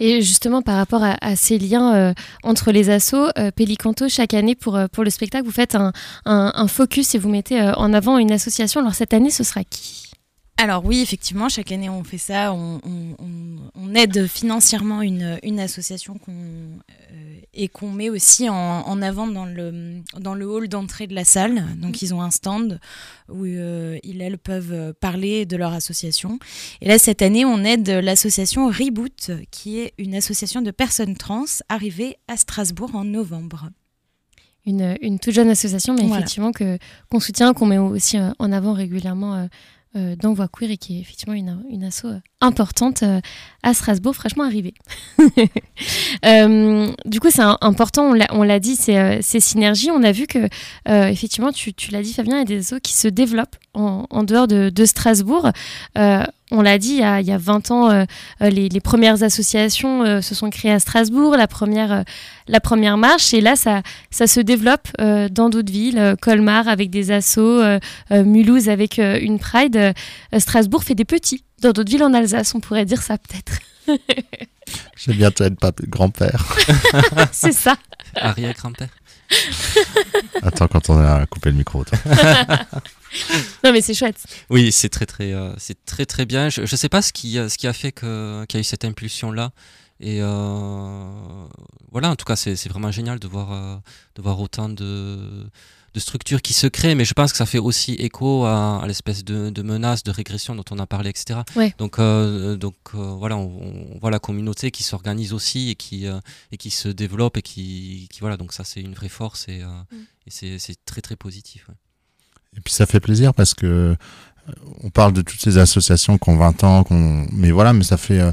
Et 0.00 0.22
justement, 0.22 0.62
par 0.62 0.76
rapport 0.76 1.02
à, 1.02 1.36
ces 1.36 1.58
liens 1.58 2.14
entre 2.42 2.72
les 2.72 2.88
assos, 2.88 3.28
euh, 3.36 3.50
Pélicanto, 3.50 4.08
chaque 4.08 4.32
année 4.32 4.54
pour, 4.54 4.78
le 4.78 5.10
spectacle, 5.10 5.44
vous 5.44 5.52
faites 5.52 5.76
un, 6.24 6.68
focus 6.68 7.14
et 7.14 7.18
vous 7.18 7.28
mettez 7.28 7.60
en 7.60 7.92
avant 7.92 8.18
une 8.18 8.32
association. 8.32 8.80
Alors 8.80 8.94
cette 8.94 9.12
année, 9.12 9.30
ce 9.30 9.44
sera 9.44 9.64
qui? 9.64 10.07
Alors 10.60 10.84
oui, 10.84 11.00
effectivement, 11.00 11.48
chaque 11.48 11.70
année 11.70 11.88
on 11.88 12.02
fait 12.02 12.18
ça. 12.18 12.52
On, 12.52 12.80
on- 12.84 13.14
on- 13.20 13.70
on 13.76 13.94
aide 13.94 14.26
financièrement 14.26 15.02
une, 15.02 15.38
une 15.44 15.60
association 15.60 16.18
qu'on, 16.18 16.32
euh, 16.32 17.38
et 17.54 17.68
qu'on 17.68 17.90
met 17.92 18.10
aussi 18.10 18.48
en, 18.48 18.54
en 18.54 19.00
avant 19.02 19.28
dans 19.28 19.46
le, 19.46 20.00
dans 20.18 20.34
le 20.34 20.46
hall 20.50 20.66
d'entrée 20.68 21.06
de 21.06 21.14
la 21.14 21.24
salle. 21.24 21.64
Donc 21.76 22.02
ils 22.02 22.12
ont 22.12 22.20
un 22.20 22.32
stand 22.32 22.80
où 23.28 23.44
euh, 23.44 23.98
ils, 24.02 24.20
elles, 24.20 24.36
peuvent 24.36 24.94
parler 24.94 25.46
de 25.46 25.56
leur 25.56 25.72
association. 25.72 26.40
Et 26.80 26.88
là, 26.88 26.98
cette 26.98 27.22
année, 27.22 27.44
on 27.44 27.62
aide 27.62 27.88
l'association 27.88 28.66
Reboot, 28.66 29.30
qui 29.52 29.78
est 29.78 29.94
une 29.96 30.16
association 30.16 30.60
de 30.60 30.72
personnes 30.72 31.16
trans 31.16 31.44
arrivée 31.68 32.16
à 32.26 32.36
Strasbourg 32.36 32.96
en 32.96 33.04
novembre. 33.04 33.70
une, 34.66 34.96
une 35.02 35.18
toute 35.20 35.34
jeune 35.34 35.50
association, 35.50 35.94
mais 35.94 36.02
Voilà. 36.02 36.16
effectivement 36.16 36.50
que 36.52 36.78
qu'on 37.10 37.20
soutient, 37.20 37.54
qu'on 37.54 37.66
met 37.66 37.78
aussi 37.78 38.18
euh, 38.18 38.30
en 38.40 38.50
avant 38.52 38.72
régulièrement 38.74 39.34
euh, 39.36 39.46
dans 39.94 40.32
Voix 40.34 40.48
Queer 40.48 40.70
et 40.72 40.76
qui 40.76 40.98
est 40.98 41.00
effectivement 41.00 41.34
une, 41.34 41.62
une 41.70 41.84
asso 41.84 42.04
euh, 42.06 42.18
importante 42.40 43.02
euh, 43.02 43.20
à 43.62 43.74
Strasbourg, 43.74 44.14
fraîchement 44.14 44.44
arrivée. 44.44 44.74
Euh, 46.24 46.90
du 47.04 47.20
coup, 47.20 47.28
c'est 47.30 47.42
important, 47.60 48.10
on 48.32 48.42
l'a- 48.42 48.58
dit, 48.58 48.76
euh, 48.88 49.18
ces 49.22 49.38
synergies. 49.40 49.90
On 49.92 50.02
a 50.02 50.10
vu 50.10 50.26
que, 50.26 50.48
euh, 50.88 51.06
effectivement, 51.06 51.52
tu, 51.52 51.72
tu 51.72 51.92
l'as 51.92 52.02
dit, 52.02 52.12
Fabien, 52.12 52.36
il 52.36 52.38
y 52.38 52.42
a 52.42 52.44
des 52.44 52.58
assos 52.58 52.80
qui 52.82 52.92
se 52.92 53.06
développent 53.08 53.56
en, 53.74 54.04
en 54.10 54.22
dehors 54.24 54.48
de, 54.48 54.70
de 54.70 54.84
Strasbourg. 54.84 55.52
On 56.50 56.62
l'a 56.62 56.78
dit, 56.78 56.92
il 56.92 57.00
y, 57.00 57.02
a, 57.02 57.20
il 57.20 57.26
y 57.26 57.32
a 57.32 57.36
20 57.36 57.70
ans, 57.70 57.90
euh, 57.90 58.04
euh, 58.40 58.48
les, 58.48 58.70
les 58.70 58.80
premières 58.80 59.22
associations 59.22 60.02
euh, 60.04 60.20
se 60.22 60.34
sont 60.34 60.48
créées 60.48 60.72
à 60.72 60.80
Strasbourg, 60.80 61.36
la 61.36 61.46
première, 61.46 61.92
euh, 61.92 62.02
la 62.46 62.58
première 62.60 62.96
marche, 62.96 63.34
et 63.34 63.42
là, 63.42 63.54
ça, 63.54 63.82
ça 64.10 64.26
se 64.26 64.40
développe 64.40 64.88
euh, 65.00 65.28
dans 65.28 65.50
d'autres 65.50 65.70
villes. 65.70 65.98
Euh, 65.98 66.16
Colmar 66.16 66.66
avec 66.66 66.88
des 66.88 67.10
assos, 67.10 67.42
euh, 67.42 67.78
euh, 68.12 68.24
Mulhouse 68.24 68.70
avec 68.70 68.98
euh, 68.98 69.18
une 69.20 69.38
Pride. 69.38 69.76
Euh, 69.76 69.92
Strasbourg 70.38 70.82
fait 70.84 70.94
des 70.94 71.04
petits. 71.04 71.44
Dans 71.60 71.72
d'autres 71.72 71.90
villes 71.90 72.04
en 72.04 72.14
Alsace, 72.14 72.54
on 72.54 72.60
pourrait 72.60 72.86
dire 72.86 73.02
ça 73.02 73.18
peut-être. 73.18 73.58
J'ai 74.96 75.12
bientôt 75.12 75.44
être 75.44 75.56
grand-père. 75.86 76.46
C'est 77.32 77.52
ça. 77.52 77.76
Arrière-grand-père. 78.14 78.88
Attends, 80.42 80.68
quand 80.68 80.90
on 80.90 80.98
a 80.98 81.26
coupé 81.26 81.50
le 81.50 81.56
micro. 81.56 81.84
toi. 81.84 81.98
non, 83.64 83.72
mais 83.72 83.80
c'est 83.80 83.94
chouette. 83.94 84.22
Oui, 84.50 84.72
c'est 84.72 84.88
très 84.88 85.06
très, 85.06 85.32
euh, 85.32 85.52
c'est 85.58 85.84
très 85.84 86.06
très 86.06 86.26
bien. 86.26 86.48
Je, 86.48 86.66
je 86.66 86.76
sais 86.76 86.88
pas 86.88 87.02
ce 87.02 87.12
qui, 87.12 87.38
euh, 87.38 87.48
ce 87.48 87.58
qui 87.58 87.66
a 87.66 87.72
fait 87.72 87.92
qu'il 87.92 88.06
y 88.08 88.56
a 88.56 88.60
eu 88.60 88.64
cette 88.64 88.84
impulsion 88.84 89.32
là. 89.32 89.50
Et 90.00 90.18
euh, 90.22 91.48
voilà, 91.90 92.10
en 92.10 92.16
tout 92.16 92.24
cas, 92.24 92.36
c'est 92.36 92.54
c'est 92.54 92.68
vraiment 92.68 92.92
génial 92.92 93.18
de 93.18 93.26
voir, 93.26 93.80
de 94.14 94.22
voir 94.22 94.40
autant 94.40 94.68
de, 94.68 95.48
de 95.94 96.00
structures 96.00 96.42
qui 96.42 96.52
se 96.54 96.66
créent. 96.66 96.94
Mais 96.94 97.04
je 97.04 97.14
pense 97.14 97.32
que 97.32 97.38
ça 97.38 97.46
fait 97.46 97.58
aussi 97.58 97.92
écho 97.94 98.44
à, 98.44 98.82
à 98.82 98.86
l'espèce 98.86 99.24
de, 99.24 99.50
de 99.50 99.62
menace, 99.62 100.02
de 100.02 100.10
régression 100.10 100.54
dont 100.54 100.64
on 100.70 100.78
a 100.78 100.86
parlé, 100.86 101.10
etc. 101.10 101.40
Ouais. 101.56 101.74
Donc, 101.78 101.98
euh, 101.98 102.56
donc 102.56 102.74
euh, 102.94 103.14
voilà, 103.18 103.36
on, 103.36 103.92
on 103.94 103.98
voit 103.98 104.10
la 104.10 104.18
communauté 104.18 104.70
qui 104.70 104.82
s'organise 104.82 105.32
aussi 105.32 105.70
et 105.70 105.74
qui, 105.74 106.06
euh, 106.06 106.18
et 106.52 106.56
qui 106.56 106.70
se 106.70 106.88
développe 106.88 107.36
et 107.36 107.42
qui, 107.42 108.08
qui 108.10 108.20
voilà. 108.20 108.36
Donc 108.36 108.52
ça, 108.52 108.64
c'est 108.64 108.80
une 108.80 108.94
vraie 108.94 109.08
force 109.08 109.46
et, 109.48 109.62
euh, 109.62 109.96
et 110.26 110.30
c'est 110.30 110.58
c'est 110.58 110.76
très 110.84 111.00
très 111.00 111.16
positif. 111.16 111.68
ouais. 111.68 111.74
Et 112.56 112.60
puis 112.60 112.72
ça 112.72 112.86
fait 112.86 113.00
plaisir 113.00 113.34
parce 113.34 113.54
que 113.54 113.96
on 114.82 114.90
parle 114.90 115.12
de 115.12 115.20
toutes 115.22 115.40
ces 115.40 115.58
associations 115.58 116.16
qui 116.18 116.30
ont 116.30 116.36
20 116.36 116.64
ans, 116.64 116.84
qu'on 116.84 117.26
mais 117.32 117.50
voilà, 117.50 117.72
mais 117.72 117.84
ça 117.84 117.96
fait 117.98 118.20
euh, 118.20 118.32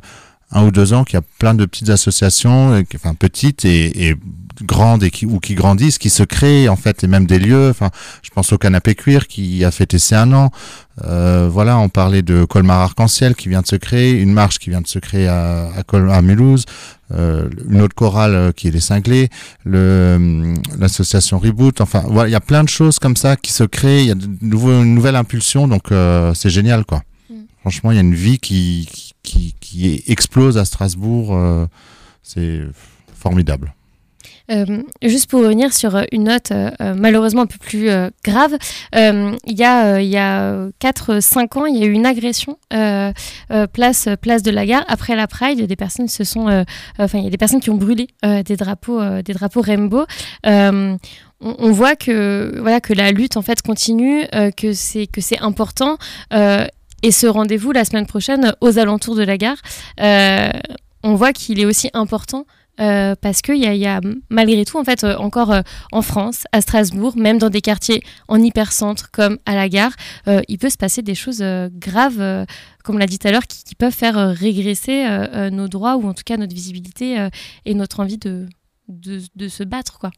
un 0.56 0.66
ou 0.66 0.72
deux 0.72 0.94
ans 0.94 1.04
qu'il 1.04 1.18
y 1.18 1.22
a 1.22 1.26
plein 1.38 1.54
de 1.54 1.66
petites 1.66 1.90
associations, 1.90 2.74
euh, 2.74 2.82
enfin 2.96 3.14
petites 3.14 3.66
et, 3.66 4.08
et 4.08 4.16
grandes 4.64 5.04
et 5.04 5.12
qui, 5.12 5.26
ou 5.26 5.40
qui 5.40 5.54
grandissent, 5.54 5.98
qui 5.98 6.10
se 6.10 6.24
créent 6.24 6.70
en 6.70 6.78
fait, 6.78 7.04
et 7.04 7.08
même 7.08 7.26
des 7.26 7.40
lieux. 7.40 7.70
Enfin, 7.70 7.90
je 8.24 8.30
pense 8.30 8.54
au 8.54 8.58
Canapé 8.58 8.96
Cuir 8.96 9.28
qui 9.28 9.64
a 9.66 9.70
fêté 9.72 10.00
ses 10.00 10.16
un 10.16 10.32
an. 10.34 10.50
Euh, 11.04 11.50
voilà, 11.52 11.78
on 11.78 11.90
parlait 11.90 12.22
de 12.22 12.46
Colmar 12.46 12.80
Arc-en-Ciel 12.80 13.36
qui 13.36 13.50
vient 13.50 13.62
de 13.62 13.68
se 13.68 13.76
créer, 13.76 14.14
une 14.14 14.32
marche 14.32 14.60
qui 14.60 14.70
vient 14.70 14.80
de 14.80 14.88
se 14.88 14.98
créer 14.98 15.28
à, 15.28 15.70
à, 15.76 15.84
Col- 15.84 16.10
à 16.10 16.22
Mulhouse, 16.22 16.64
euh, 17.14 17.50
une 17.70 17.82
autre 17.82 17.96
chorale 17.96 18.34
euh, 18.34 18.52
qui 18.54 18.70
est 18.70 18.72
les 18.72 18.80
Cinglés, 18.80 19.28
euh, 19.68 20.56
l'association 20.80 21.38
Reboot. 21.38 21.82
Enfin, 21.82 22.06
voilà, 22.08 22.30
il 22.30 22.32
y 22.32 22.36
a 22.36 22.40
plein 22.40 22.64
de 22.64 22.70
choses 22.70 22.98
comme 22.98 23.18
ça 23.18 23.36
qui 23.36 23.52
se 23.52 23.66
créent. 23.66 24.04
Il 24.04 24.08
y 24.08 24.12
a 24.12 24.16
de 24.16 24.30
nouveau 24.42 24.72
une 24.72 24.96
nouvelle 24.96 25.18
impulsion, 25.18 25.68
donc 25.68 25.92
euh, 25.92 26.34
c'est 26.34 26.50
génial, 26.50 26.86
quoi. 26.86 27.02
Franchement, 27.66 27.90
il 27.90 27.96
y 27.96 27.98
a 27.98 28.02
une 28.02 28.14
vie 28.14 28.38
qui 28.38 28.88
qui, 29.26 29.56
qui 29.60 30.04
explose 30.08 30.60
à 30.60 30.66
Strasbourg. 30.66 31.36
euh, 31.36 31.66
c'est 32.22 32.62
formidable. 33.16 33.74
Euh, 34.52 34.84
juste 35.02 35.32
pour 35.32 35.42
revenir 35.42 35.74
sur 35.74 35.96
euh, 35.96 36.04
une 36.12 36.26
note 36.26 36.54
malheureusement 36.80 37.42
un 37.42 37.48
peu 37.48 37.58
plus 37.58 37.90
grave, 38.24 38.56
il 38.94 39.38
y 39.48 39.64
a, 39.64 40.00
il 40.00 40.16
a 40.16 40.68
4-5 40.80 41.58
ans, 41.58 41.66
il 41.66 41.78
y 41.78 41.84
a 41.84 41.88
eu 41.88 41.92
une 41.92 42.06
agression 42.06 42.60
place, 42.70 44.08
place 44.22 44.44
de 44.44 44.52
la 44.52 44.66
gare. 44.68 44.86
Après 44.88 45.16
la 45.16 45.26
Pride, 45.26 45.66
des 45.66 45.76
personnes 45.76 46.08
enfin, 47.00 47.18
il 47.18 47.24
y 47.24 47.28
a 47.28 47.32
des 47.32 47.38
personnes 47.38 47.62
qui 47.62 47.72
ont 47.72 47.78
brûlé 47.78 48.08
des 48.24 48.56
drapeaux, 48.56 49.02
des 49.24 49.34
drapeaux 49.34 49.62
rainbow. 49.62 50.06
On, 51.42 51.72
voit 51.72 51.96
que, 51.96 52.60
voilà, 52.60 52.80
que 52.80 52.94
la 52.94 53.12
lutte 53.12 53.38
en 53.38 53.42
fait 53.42 53.62
continue, 53.62 54.26
que 54.56 54.74
c'est 54.74 55.08
que 55.08 55.22
c'est 55.22 55.40
important. 55.40 55.98
Et 57.06 57.12
ce 57.12 57.28
rendez-vous 57.28 57.72
la 57.72 57.86
semaine 57.86 58.08
prochaine 58.08 58.56
aux 58.62 58.80
alentours 58.80 59.16
de 59.16 59.22
la 59.22 59.38
gare, 59.38 59.58
euh, 60.00 60.50
on 61.04 61.14
voit 61.14 61.34
qu'il 61.34 61.60
est 61.60 61.66
aussi 61.66 61.92
important 61.94 62.48
euh, 62.80 63.14
parce 63.22 63.44
qu'il 63.44 63.58
y, 63.58 63.78
y 63.78 63.86
a 63.86 64.02
malgré 64.32 64.66
tout, 64.66 64.80
en 64.80 64.84
fait, 64.84 65.04
euh, 65.04 65.16
encore 65.18 65.54
en 65.92 66.02
France, 66.02 66.46
à 66.52 66.62
Strasbourg, 66.62 67.16
même 67.16 67.38
dans 67.38 67.52
des 67.52 67.62
quartiers 67.62 68.02
en 68.28 68.42
hypercentre 68.42 69.12
comme 69.12 69.38
à 69.46 69.54
la 69.54 69.70
gare, 69.70 69.92
il 70.48 70.58
peut 70.58 70.72
se 70.72 70.78
passer 70.78 71.04
des 71.04 71.14
choses 71.14 71.44
graves, 71.74 72.48
comme 72.84 72.98
l'a 72.98 73.06
dit 73.06 73.20
tout 73.20 73.28
à 73.28 73.32
l'heure, 73.32 73.46
qui, 73.46 73.76
peuvent 73.76 73.94
faire 73.94 74.16
régresser 74.30 75.06
nos 75.52 75.68
droits 75.68 75.98
ou 75.98 76.08
en 76.08 76.16
tout 76.16 76.24
cas 76.26 76.38
notre 76.38 76.56
visibilité 76.56 77.30
et 77.66 77.76
notre 77.76 78.00
envie 78.00 78.18
de, 78.18 78.48
de, 78.90 79.48
se 79.48 79.64
battre. 79.64 80.00
Quoi. 80.00 80.10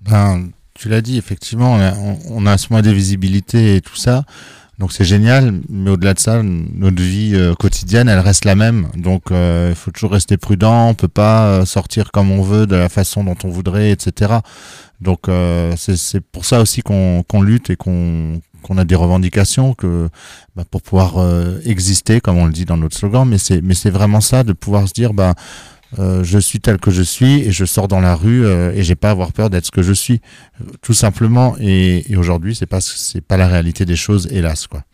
Ben, 0.00 0.48
tu 0.72 0.88
l'as 0.88 1.02
dit, 1.02 1.18
effectivement, 1.18 1.74
on 1.74 1.80
a, 1.80 1.94
on 2.30 2.46
a 2.46 2.56
ce 2.56 2.68
mois 2.70 2.80
des 2.80 2.94
visibilités 2.94 3.76
et 3.76 3.80
tout 3.82 3.96
ça. 3.96 4.24
Donc 4.82 4.90
c'est 4.90 5.04
génial, 5.04 5.60
mais 5.68 5.90
au-delà 5.90 6.12
de 6.12 6.18
ça, 6.18 6.42
notre 6.42 7.00
vie 7.00 7.36
euh, 7.36 7.54
quotidienne, 7.54 8.08
elle 8.08 8.18
reste 8.18 8.44
la 8.44 8.56
même. 8.56 8.88
Donc 8.96 9.30
euh, 9.30 9.68
il 9.70 9.76
faut 9.76 9.92
toujours 9.92 10.10
rester 10.10 10.36
prudent, 10.36 10.88
on 10.88 10.94
peut 10.94 11.06
pas 11.06 11.46
euh, 11.46 11.64
sortir 11.64 12.10
comme 12.10 12.32
on 12.32 12.42
veut, 12.42 12.66
de 12.66 12.74
la 12.74 12.88
façon 12.88 13.22
dont 13.22 13.36
on 13.44 13.48
voudrait, 13.48 13.92
etc. 13.92 14.38
Donc 15.00 15.28
euh, 15.28 15.72
c'est 15.76 16.20
pour 16.20 16.44
ça 16.44 16.60
aussi 16.60 16.82
qu'on 16.82 17.22
qu'on 17.22 17.42
lutte 17.42 17.70
et 17.70 17.76
qu'on 17.76 18.40
qu'on 18.62 18.76
a 18.76 18.84
des 18.84 18.96
revendications 18.96 19.74
que 19.74 20.08
bah, 20.56 20.64
pour 20.68 20.82
pouvoir 20.82 21.14
exister, 21.64 22.20
comme 22.20 22.38
on 22.38 22.46
le 22.46 22.52
dit 22.52 22.64
dans 22.64 22.76
notre 22.76 22.96
slogan. 22.96 23.28
Mais 23.28 23.38
c'est 23.38 23.62
mais 23.62 23.74
c'est 23.74 23.90
vraiment 23.90 24.20
ça, 24.20 24.42
de 24.42 24.52
pouvoir 24.52 24.88
se 24.88 24.94
dire, 24.94 25.14
bah 25.14 25.36
euh, 25.98 26.24
je 26.24 26.38
suis 26.38 26.60
tel 26.60 26.78
que 26.78 26.90
je 26.90 27.02
suis 27.02 27.40
et 27.40 27.52
je 27.52 27.64
sors 27.64 27.88
dans 27.88 28.00
la 28.00 28.14
rue 28.14 28.44
euh, 28.44 28.72
et 28.74 28.82
j'ai 28.82 28.94
pas 28.94 29.08
à 29.08 29.10
avoir 29.12 29.32
peur 29.32 29.50
d'être 29.50 29.66
ce 29.66 29.70
que 29.70 29.82
je 29.82 29.92
suis. 29.92 30.20
Tout 30.80 30.94
simplement. 30.94 31.56
Et, 31.60 32.04
aujourd'hui 32.16 32.54
c'est 32.54 32.66
pas 32.66 32.80
c'est 32.80 33.20
pas 33.20 33.36
la 33.36 33.48
réalité 33.48 33.84
des 33.84 33.96
choses 33.96 34.28
hélas 34.30 34.66
quoi. 34.66 34.84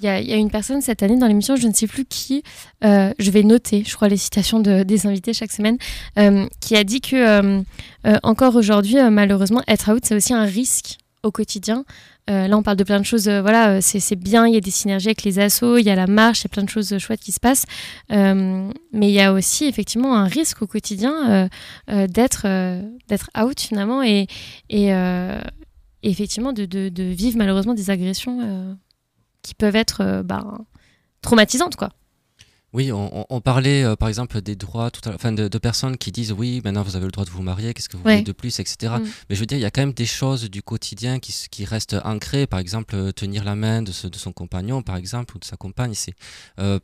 Il 0.00 0.04
y, 0.04 0.08
a, 0.08 0.36
une 0.36 0.50
personne 0.50 0.80
cette 0.80 1.02
année 1.02 1.18
dans 1.18 1.26
l'émission, 1.26 1.56
je 1.56 1.66
ne 1.66 1.72
sais 1.72 1.88
plus 1.88 2.04
qui, 2.04 2.44
euh, 2.84 3.12
je 3.18 3.30
vais 3.32 3.42
noter, 3.42 3.82
je 3.84 3.92
crois, 3.96 4.06
les 4.06 4.16
citations 4.16 4.60
de, 4.60 4.84
des 4.84 5.08
invités 5.08 5.32
chaque 5.32 5.50
semaine, 5.50 5.76
euh, 6.20 6.46
qui 6.60 6.76
a 6.76 6.84
dit 6.84 7.00
que 7.00 7.64
encore 8.22 8.54
aujourd'hui, 8.54 8.96
malheureusement, 9.10 9.60
être 9.66 9.92
out, 9.92 10.04
c'est 10.04 10.14
aussi 10.14 10.32
un 10.32 10.44
risque 10.44 10.98
au 11.24 11.32
quotidien. 11.32 11.84
Euh, 12.28 12.46
là, 12.46 12.58
on 12.58 12.62
parle 12.62 12.76
de 12.76 12.84
plein 12.84 13.00
de 13.00 13.04
choses. 13.04 13.28
euh, 13.28 13.40
voilà, 13.40 13.76
euh, 13.76 13.78
c'est 13.80 14.16
bien. 14.16 14.46
Il 14.46 14.54
y 14.54 14.56
a 14.56 14.60
des 14.60 14.70
synergies 14.70 15.08
avec 15.08 15.22
les 15.22 15.38
assos, 15.38 15.78
il 15.78 15.84
y 15.84 15.90
a 15.90 15.94
la 15.94 16.06
marche, 16.06 16.40
il 16.40 16.44
y 16.44 16.46
a 16.46 16.50
plein 16.50 16.62
de 16.62 16.68
choses 16.68 16.96
chouettes 16.98 17.20
qui 17.20 17.32
se 17.32 17.40
passent. 17.40 17.64
Mais 18.10 18.72
il 18.92 19.10
y 19.10 19.20
a 19.20 19.32
aussi 19.32 19.66
effectivement 19.66 20.16
un 20.16 20.26
risque 20.26 20.62
au 20.62 20.66
quotidien 20.66 21.48
d'être 21.88 22.46
d'être 23.08 23.30
out 23.38 23.60
finalement 23.60 24.02
et, 24.02 24.26
effectivement 26.02 26.52
de, 26.52 27.12
vivre 27.12 27.38
malheureusement 27.38 27.74
des 27.74 27.90
agressions 27.90 28.76
qui 29.42 29.54
peuvent 29.54 29.76
être 29.76 30.22
bah, 30.24 30.44
traumatisantes, 31.22 31.76
quoi. 31.76 31.90
Oui, 32.74 32.92
on, 32.92 33.40
parlait 33.40 33.82
euh, 33.82 33.96
par 33.96 34.08
exemple 34.10 34.42
des 34.42 34.54
droits, 34.54 34.90
tout 34.90 35.00
à 35.04 35.08
l'heure, 35.08 35.14
enfin 35.16 35.32
de, 35.32 35.48
de 35.48 35.58
personnes 35.58 35.96
qui 35.96 36.12
disent 36.12 36.32
oui, 36.32 36.60
maintenant 36.62 36.82
vous 36.82 36.96
avez 36.96 37.06
le 37.06 37.10
droit 37.10 37.24
de 37.24 37.30
vous 37.30 37.42
marier, 37.42 37.72
qu'est-ce 37.72 37.88
que 37.88 37.96
vous 37.96 38.02
Ouais. 38.04 38.12
voulez 38.16 38.24
de 38.24 38.32
plus, 38.32 38.60
etc. 38.60 38.94
Mm. 39.00 39.04
Mais 39.30 39.34
je 39.36 39.40
veux 39.40 39.46
dire, 39.46 39.56
il 39.56 39.62
y 39.62 39.64
a 39.64 39.70
quand 39.70 39.80
même 39.80 39.94
des 39.94 40.04
choses 40.06 40.50
du 40.50 40.62
quotidien 40.62 41.18
qui, 41.18 41.64
restent 41.64 41.96
ancrées, 42.04 42.46
par 42.46 42.60
exemple 42.60 42.94
euh, 42.94 43.10
tenir 43.10 43.42
la 43.44 43.54
main 43.54 43.80
de, 43.80 43.90
ce- 43.90 44.06
de 44.06 44.16
son 44.18 44.32
compagnon, 44.32 44.82
par 44.82 44.96
exemple, 44.96 45.34
ou 45.36 45.38
de 45.38 45.44
sa 45.46 45.56
compagne, 45.56 45.94
c'est 45.94 46.14
euh, 46.58 46.78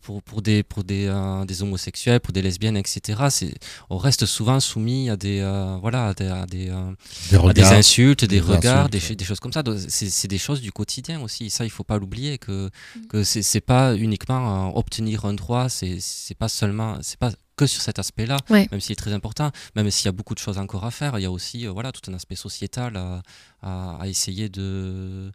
pour, 0.00 0.22
pour, 0.22 0.42
des, 0.42 0.62
pour 0.62 0.84
des, 0.84 1.06
euh, 1.06 1.44
des 1.44 1.62
homosexuels, 1.62 2.20
pour 2.20 2.32
des 2.32 2.42
lesbiennes, 2.42 2.76
etc. 2.76 3.00
C'est, 3.30 3.54
on 3.90 3.96
reste 3.98 4.24
souvent 4.26 4.60
soumis 4.60 5.10
à 5.10 5.16
des, 5.16 5.40
euh, 5.40 5.76
voilà, 5.80 6.08
à 6.08 6.14
des, 6.14 6.26
à 6.28 6.46
des, 6.46 6.68
euh, 6.70 6.92
Des 7.30 7.36
à 7.36 7.38
des 7.40 7.44
regards, 7.46 7.72
insultes, 7.72 8.20
des, 8.24 8.26
des 8.36 8.40
regards, 8.40 8.76
insultes, 8.86 8.92
des, 8.92 8.98
ouais. 8.98 9.04
ch- 9.04 9.16
des 9.16 9.24
choses 9.24 9.40
comme 9.40 9.52
ça. 9.52 9.62
C'est, 9.88 10.10
c'est 10.10 10.28
des 10.28 10.38
choses 10.38 10.60
du 10.60 10.72
quotidien 10.72 11.20
aussi. 11.22 11.50
Ça, 11.50 11.64
il 11.64 11.70
faut 11.70 11.84
pas 11.84 11.98
l'oublier 11.98 12.38
que, 12.38 12.70
que 13.08 13.24
c'est, 13.24 13.42
c'est 13.42 13.60
pas 13.60 13.96
uniquement 13.96 14.68
euh, 14.68 14.72
obtenir 14.74 15.24
un 15.24 15.34
droit, 15.34 15.68
c'est, 15.68 15.98
c'est 16.00 16.36
pas 16.36 16.48
seulement, 16.48 16.98
c'est 17.02 17.18
pas 17.18 17.32
que 17.56 17.66
sur 17.66 17.80
cet 17.80 17.98
aspect-là, 17.98 18.36
Ouais. 18.50 18.68
même 18.70 18.80
s'il 18.80 18.92
est 18.92 18.96
très 18.96 19.14
important, 19.14 19.50
même 19.74 19.90
s'il 19.90 20.04
y 20.04 20.08
a 20.08 20.12
beaucoup 20.12 20.34
de 20.34 20.38
choses 20.38 20.58
encore 20.58 20.84
à 20.84 20.90
faire, 20.90 21.18
il 21.18 21.22
y 21.22 21.24
a 21.24 21.30
aussi 21.30 21.66
euh, 21.66 21.70
voilà, 21.70 21.90
tout 21.90 22.02
un 22.10 22.14
aspect 22.14 22.36
sociétal 22.36 22.96
à, 22.98 23.22
à, 23.62 23.96
à 24.02 24.06
essayer 24.08 24.50
de, 24.50 25.32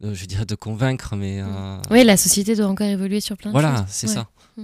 de- 0.00 0.14
je 0.14 0.26
dirais 0.26 0.44
de 0.46 0.54
convaincre, 0.54 1.16
mais... 1.16 1.40
euh, 1.40 1.78
Oui, 1.90 2.04
la 2.04 2.16
société 2.16 2.54
doit 2.56 2.66
encore 2.66 2.86
évoluer 2.86 3.20
sur 3.20 3.36
plein 3.36 3.50
de 3.50 3.52
Voilà, 3.52 3.76
choses. 3.78 3.84
c'est 3.88 4.08
Ouais. 4.08 4.14
ça. 4.14 4.26
Mm. 4.56 4.62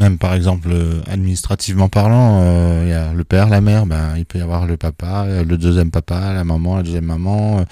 même 0.00 0.16
par 0.18 0.32
exemple 0.32 0.68
euh, 0.72 1.02
administrativement 1.06 1.90
parlant 1.90 2.40
euh, 2.42 2.80
il 2.84 2.88
y 2.88 2.94
a 2.94 3.12
le 3.12 3.24
père 3.24 3.50
la 3.50 3.60
mère 3.60 3.84
ben 3.84 4.16
il 4.16 4.24
peut 4.24 4.38
y 4.38 4.40
avoir 4.42 4.64
le 4.66 4.78
papa 4.78 5.24
euh, 5.26 5.44
le 5.44 5.58
deuxième 5.58 5.90
papa 5.90 6.32
la 6.32 6.44
maman 6.44 6.76
la 6.76 6.82
deuxième 6.82 7.04
maman 7.04 7.58
euh, 7.60 7.64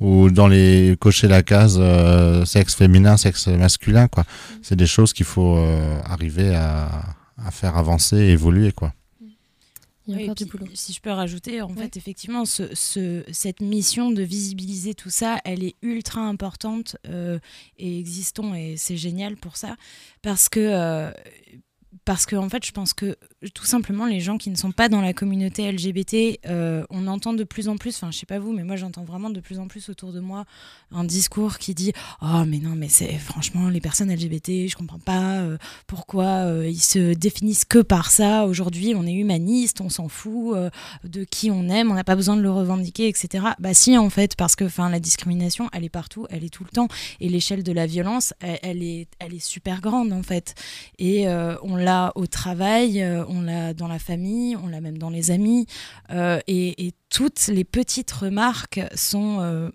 ou 0.00 0.30
dans 0.30 0.46
les 0.46 0.96
cocher 1.00 1.26
la 1.26 1.42
case 1.42 1.76
euh, 1.80 2.44
sexe 2.44 2.76
féminin 2.76 3.16
sexe 3.16 3.48
masculin 3.48 4.06
quoi 4.06 4.22
c'est 4.62 4.76
des 4.76 4.86
choses 4.86 5.12
qu'il 5.12 5.26
faut 5.26 5.56
euh, 5.56 5.98
arriver 6.04 6.54
à, 6.54 6.88
à 7.44 7.50
faire 7.50 7.76
avancer 7.76 8.18
et 8.18 8.30
évoluer 8.30 8.70
quoi 8.70 8.92
il 10.06 10.12
y 10.12 10.14
a 10.14 10.18
Oui, 10.18 10.24
encore 10.24 10.34
du 10.34 10.46
puis, 10.46 10.58
boulot. 10.58 10.70
Si 10.74 10.92
je 10.92 11.00
peux 11.00 11.10
rajouter, 11.10 11.62
en 11.62 11.68
fait, 11.74 11.96
effectivement, 11.96 12.44
ce, 12.44 12.74
ce- 12.74 13.24
cette 13.32 13.60
mission 13.60 14.10
de 14.10 14.22
visibiliser 14.22 14.94
tout 14.94 15.10
ça, 15.10 15.38
elle 15.44 15.62
est 15.64 15.76
ultra 15.82 16.20
importante 16.20 16.96
euh, 17.08 17.38
et 17.78 17.98
existons 17.98 18.54
et 18.54 18.76
c'est 18.76 18.96
génial 18.98 19.36
pour 19.36 19.56
ça 19.56 19.76
parce 20.22 20.48
que 20.48 20.60
euh, 20.60 21.10
parce 22.04 22.26
que 22.26 22.36
en 22.36 22.48
fait, 22.48 22.64
je 22.64 22.72
pense 22.72 22.92
que 22.92 23.16
tout 23.54 23.64
simplement 23.64 24.06
les 24.06 24.20
gens 24.20 24.38
qui 24.38 24.50
ne 24.50 24.56
sont 24.56 24.72
pas 24.72 24.88
dans 24.88 25.00
la 25.00 25.12
communauté 25.12 25.70
LGBT, 25.70 26.40
euh, 26.46 26.84
on 26.90 27.06
entend 27.06 27.32
de 27.32 27.44
plus 27.44 27.68
en 27.68 27.76
plus, 27.76 27.96
enfin 27.96 28.10
je 28.10 28.18
sais 28.18 28.26
pas 28.26 28.38
vous, 28.38 28.52
mais 28.52 28.64
moi 28.64 28.76
j'entends 28.76 29.04
vraiment 29.04 29.30
de 29.30 29.40
plus 29.40 29.58
en 29.58 29.68
plus 29.68 29.88
autour 29.88 30.12
de 30.12 30.20
moi 30.20 30.44
un 30.90 31.04
discours 31.04 31.58
qui 31.58 31.74
dit 31.74 31.92
oh 32.22 32.44
mais 32.46 32.58
non 32.58 32.74
mais 32.76 32.88
c'est 32.88 33.18
franchement 33.18 33.68
les 33.68 33.80
personnes 33.80 34.12
LGBT, 34.12 34.68
je 34.68 34.76
comprends 34.76 34.98
pas 34.98 35.40
euh, 35.40 35.58
pourquoi 35.86 36.24
euh, 36.24 36.68
ils 36.68 36.82
se 36.82 37.14
définissent 37.14 37.64
que 37.64 37.78
par 37.78 38.10
ça. 38.10 38.46
Aujourd'hui, 38.46 38.94
on 38.96 39.06
est 39.06 39.12
humaniste, 39.12 39.80
on 39.80 39.88
s'en 39.88 40.08
fout 40.08 40.56
de 41.04 41.24
qui 41.24 41.50
on 41.50 41.68
aime, 41.68 41.90
on 41.90 41.94
n'a 41.94 42.04
pas 42.04 42.16
besoin 42.16 42.36
de 42.36 42.42
le 42.42 42.50
revendiquer, 42.50 43.08
etc. 43.08 43.46
Bah 43.58 43.74
si 43.74 43.96
en 43.96 44.10
fait, 44.10 44.36
parce 44.36 44.56
que 44.56 44.64
enfin 44.64 44.88
la 44.88 45.00
discrimination, 45.00 45.68
elle 45.72 45.84
est 45.84 45.88
partout, 45.88 46.26
elle 46.30 46.44
est 46.44 46.52
tout 46.52 46.64
le 46.64 46.70
temps, 46.70 46.88
et 47.20 47.28
l'échelle 47.28 47.62
de 47.62 47.72
la 47.72 47.86
violence, 47.86 48.34
elle, 48.40 48.82
est, 48.82 49.08
elle 49.18 49.34
est 49.34 49.44
super 49.44 49.80
grande 49.80 50.12
en 50.12 50.22
fait. 50.22 50.54
Et 50.98 51.26
on 51.62 51.76
l'a 51.84 52.12
au 52.16 52.26
travail, 52.26 53.00
euh, 53.02 53.24
on 53.28 53.42
l'a 53.42 53.74
dans 53.74 53.88
la 53.88 53.98
famille, 53.98 54.56
on 54.56 54.66
l'a 54.66 54.80
même 54.80 54.98
dans 54.98 55.10
les 55.10 55.30
amis, 55.30 55.66
euh, 56.10 56.40
et, 56.46 56.86
et 56.86 56.92
toutes 57.10 57.46
les 57.48 57.64
petites 57.64 58.10
remarques 58.10 58.80
sont 58.94 59.38
euh, 59.40 59.70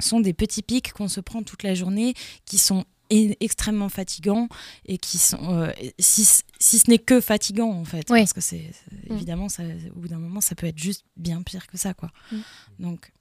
sont 0.00 0.20
des 0.20 0.32
petits 0.34 0.62
pics 0.62 0.92
qu'on 0.92 1.08
se 1.08 1.20
prend 1.20 1.42
toute 1.42 1.62
la 1.62 1.74
journée, 1.74 2.14
qui 2.44 2.58
sont 2.58 2.84
extrêmement 3.10 3.88
fatigants 3.90 4.48
et 4.86 4.98
qui 4.98 5.18
sont 5.18 5.38
euh, 5.52 5.70
si, 6.00 6.24
si 6.58 6.78
ce 6.78 6.90
n'est 6.90 6.98
que 6.98 7.20
fatigant 7.20 7.70
en 7.70 7.84
fait 7.84 8.10
parce 8.20 8.32
que 8.32 8.40
c'est 8.40 8.70
Mm. 9.08 9.14
évidemment 9.14 9.48
ça, 9.48 9.62
au 9.94 10.00
bout 10.00 10.08
d'un 10.08 10.18
moment 10.18 10.40
ça 10.40 10.54
peut 10.54 10.66
être 10.66 10.78
juste 10.78 11.04
bien 11.16 11.42
pire 11.42 11.66
que 11.68 11.76
ça 11.76 11.94
quoi 11.94 12.10
Mm. 12.32 12.36
donc 12.80 13.12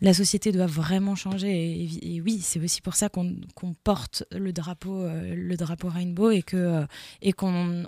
la 0.00 0.12
société 0.12 0.50
doit 0.52 0.66
vraiment 0.66 1.14
changer 1.14 1.88
et, 2.02 2.20
oui 2.20 2.40
c'est 2.42 2.58
aussi 2.60 2.80
pour 2.80 2.94
ça 2.96 3.08
qu'on 3.08 3.36
porte 3.84 4.24
le 4.32 4.52
drapeau 4.52 4.96
euh, 5.02 5.34
le 5.36 5.56
drapeau 5.56 5.88
rainbow 5.88 6.30
et 6.30 6.42
que 6.42 6.56
euh, 6.56 6.86
et 7.22 7.32
qu'on 7.32 7.84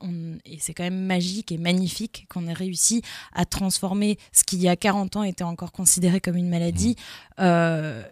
c'est 0.58 0.72
quand 0.72 0.84
même 0.84 1.04
magique 1.04 1.50
et 1.52 1.58
magnifique 1.58 2.26
qu'on 2.30 2.46
ait 2.46 2.52
réussi 2.52 3.02
à 3.32 3.44
transformer 3.44 4.18
ce 4.32 4.44
qui 4.44 4.56
il 4.56 4.62
y 4.62 4.68
a 4.68 4.76
40 4.76 5.16
ans 5.16 5.22
était 5.24 5.44
encore 5.44 5.72
considéré 5.72 6.20
comme 6.20 6.36
une 6.36 6.48
maladie 6.48 6.94
euh, 7.40 8.02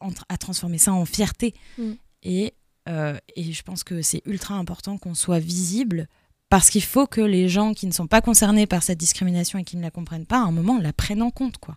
en 0.00 0.10
tra- 0.10 0.24
à 0.28 0.36
transformer 0.36 0.78
ça 0.78 0.92
en 0.92 1.04
fierté 1.04 1.54
Mm. 1.78 1.92
et 2.24 2.54
euh, 2.88 3.16
et 3.36 3.52
je 3.52 3.62
pense 3.62 3.84
que 3.84 4.02
c'est 4.02 4.22
ultra 4.26 4.54
important 4.54 4.98
qu'on 4.98 5.14
soit 5.14 5.38
visible 5.38 6.08
parce 6.48 6.68
qu'il 6.70 6.82
faut 6.82 7.06
que 7.06 7.20
les 7.20 7.48
gens 7.48 7.72
qui 7.74 7.86
ne 7.86 7.92
sont 7.92 8.06
pas 8.06 8.20
concernés 8.20 8.66
par 8.66 8.82
cette 8.82 8.98
discrimination 8.98 9.58
et 9.58 9.64
qui 9.64 9.76
ne 9.76 9.82
la 9.82 9.90
comprennent 9.92 10.26
pas, 10.26 10.38
à 10.38 10.44
un 10.44 10.50
moment, 10.50 10.78
la 10.80 10.92
prennent 10.92 11.22
en 11.22 11.30
compte. 11.30 11.58
Quoi. 11.58 11.76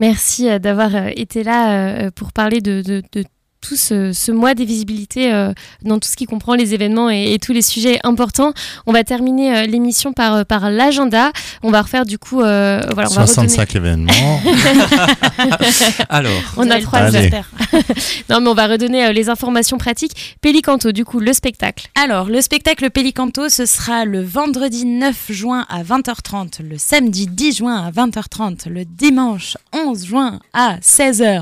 Merci 0.00 0.48
euh, 0.48 0.58
d'avoir 0.58 0.94
euh, 0.94 1.10
été 1.14 1.42
là 1.44 2.06
euh, 2.06 2.10
pour 2.10 2.32
parler 2.32 2.60
de, 2.60 2.82
de- 2.82 3.02
de 3.12 3.24
tout 3.66 3.76
ce, 3.76 4.12
ce 4.12 4.30
mois 4.30 4.54
des 4.54 4.64
visibilités 4.66 5.32
euh, 5.32 5.52
dans 5.82 5.98
tout 5.98 6.08
ce 6.08 6.16
qui 6.16 6.26
comprend 6.26 6.54
les 6.54 6.74
événements 6.74 7.08
et, 7.10 7.32
et 7.32 7.38
tous 7.38 7.52
les 7.52 7.62
sujets 7.62 7.98
importants. 8.04 8.52
On 8.86 8.92
va 8.92 9.04
terminer 9.04 9.56
euh, 9.56 9.62
l'émission 9.66 10.12
par, 10.12 10.34
euh, 10.34 10.44
par 10.44 10.70
l'agenda. 10.70 11.32
On 11.62 11.70
va 11.70 11.80
refaire 11.82 12.04
du 12.04 12.18
coup... 12.18 12.42
euh, 12.42 12.80
voilà, 12.92 13.08
on 13.10 13.14
va 13.14 13.26
65 13.26 13.68
redonner- 13.70 13.76
événements. 13.76 14.40
Alors. 16.08 16.32
On 16.56 16.70
a 16.70 16.80
trois 16.80 17.10
j'espère. 17.10 17.50
non, 18.30 18.40
mais 18.40 18.48
on 18.48 18.54
va 18.54 18.66
redonner 18.66 19.06
euh, 19.06 19.12
les 19.12 19.28
informations 19.28 19.78
pratiques. 19.78 20.36
Pélicanto, 20.40 20.92
du 20.92 21.04
coup, 21.04 21.20
le 21.20 21.32
spectacle. 21.32 21.88
Alors, 21.94 22.26
le 22.28 22.40
spectacle 22.40 22.90
Pélicanto, 22.90 23.48
ce 23.48 23.66
sera 23.66 24.04
le 24.04 24.22
vendredi 24.22 24.84
9 24.84 25.14
juin 25.30 25.66
à 25.68 25.82
20h30, 25.82 26.62
le 26.62 26.76
samedi 26.78 27.26
10 27.26 27.56
juin 27.56 27.76
à 27.86 27.90
20h30, 27.90 28.68
le 28.68 28.84
dimanche 28.84 29.56
11 29.72 30.04
juin 30.04 30.38
à 30.52 30.76
16h, 30.78 31.22
euh, 31.22 31.40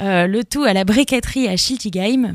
le 0.00 0.42
tout 0.42 0.64
à 0.64 0.72
la 0.72 0.84
briqueterie 0.84 1.46
à 1.48 1.56
Schiltigheim. 1.56 2.34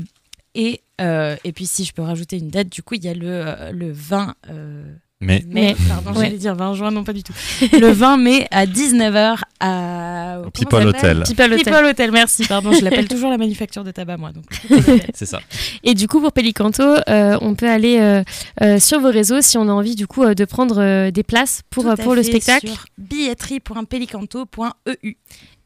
Et, 0.54 0.80
euh, 1.00 1.36
et 1.44 1.52
puis, 1.52 1.66
si 1.66 1.84
je 1.84 1.92
peux 1.92 2.02
rajouter 2.02 2.36
une 2.36 2.48
date, 2.48 2.68
du 2.68 2.82
coup, 2.82 2.94
il 2.94 3.04
y 3.04 3.08
a 3.08 3.14
le, 3.14 3.28
euh, 3.28 3.70
le 3.70 3.92
20 3.92 4.34
euh, 4.50 4.82
Mais- 5.20 5.44
mai, 5.46 5.76
Mais- 5.78 5.88
pardon, 5.88 6.10
ouais. 6.18 6.24
j'allais 6.26 6.38
dire 6.38 6.56
20 6.56 6.74
juin, 6.74 6.90
non 6.90 7.04
pas 7.04 7.12
du 7.12 7.22
tout. 7.22 7.32
Le 7.72 7.92
20 7.92 8.16
mai 8.16 8.48
à 8.50 8.66
19h 8.66 9.42
à... 9.60 10.40
ça 10.42 10.50
People 10.52 10.88
Hotel. 10.88 11.22
People 11.24 11.52
Hotel. 11.52 11.64
People 11.64 11.84
Hotel, 11.84 12.10
merci, 12.10 12.44
pardon, 12.48 12.72
je 12.72 12.82
l'appelle 12.82 13.06
toujours 13.14 13.30
la 13.30 13.38
manufacture 13.38 13.84
de 13.84 13.92
tabac, 13.92 14.16
moi. 14.16 14.32
Donc. 14.32 14.46
C'est 15.14 15.26
ça. 15.26 15.38
Et 15.84 15.94
du 15.94 16.08
coup, 16.08 16.20
pour 16.20 16.32
Pélicanto, 16.32 16.82
euh, 16.82 17.38
on 17.40 17.54
peut 17.54 17.70
aller 17.70 17.98
euh, 18.00 18.24
euh, 18.62 18.80
sur 18.80 18.98
vos 18.98 19.12
réseaux 19.12 19.40
si 19.42 19.56
on 19.56 19.68
a 19.68 19.72
envie, 19.72 19.94
du 19.94 20.08
coup, 20.08 20.24
euh, 20.24 20.34
de 20.34 20.44
prendre 20.44 20.80
euh, 20.80 21.12
des 21.12 21.22
places 21.22 21.62
pour, 21.70 21.84
Tout 21.84 21.90
euh, 21.90 21.92
à 21.92 21.96
pour 21.96 22.16
le 22.16 22.24
fait, 22.24 22.30
spectacle. 22.30 22.66
Sur 22.66 22.84
billetterie.pelicanto.eu. 22.98 25.16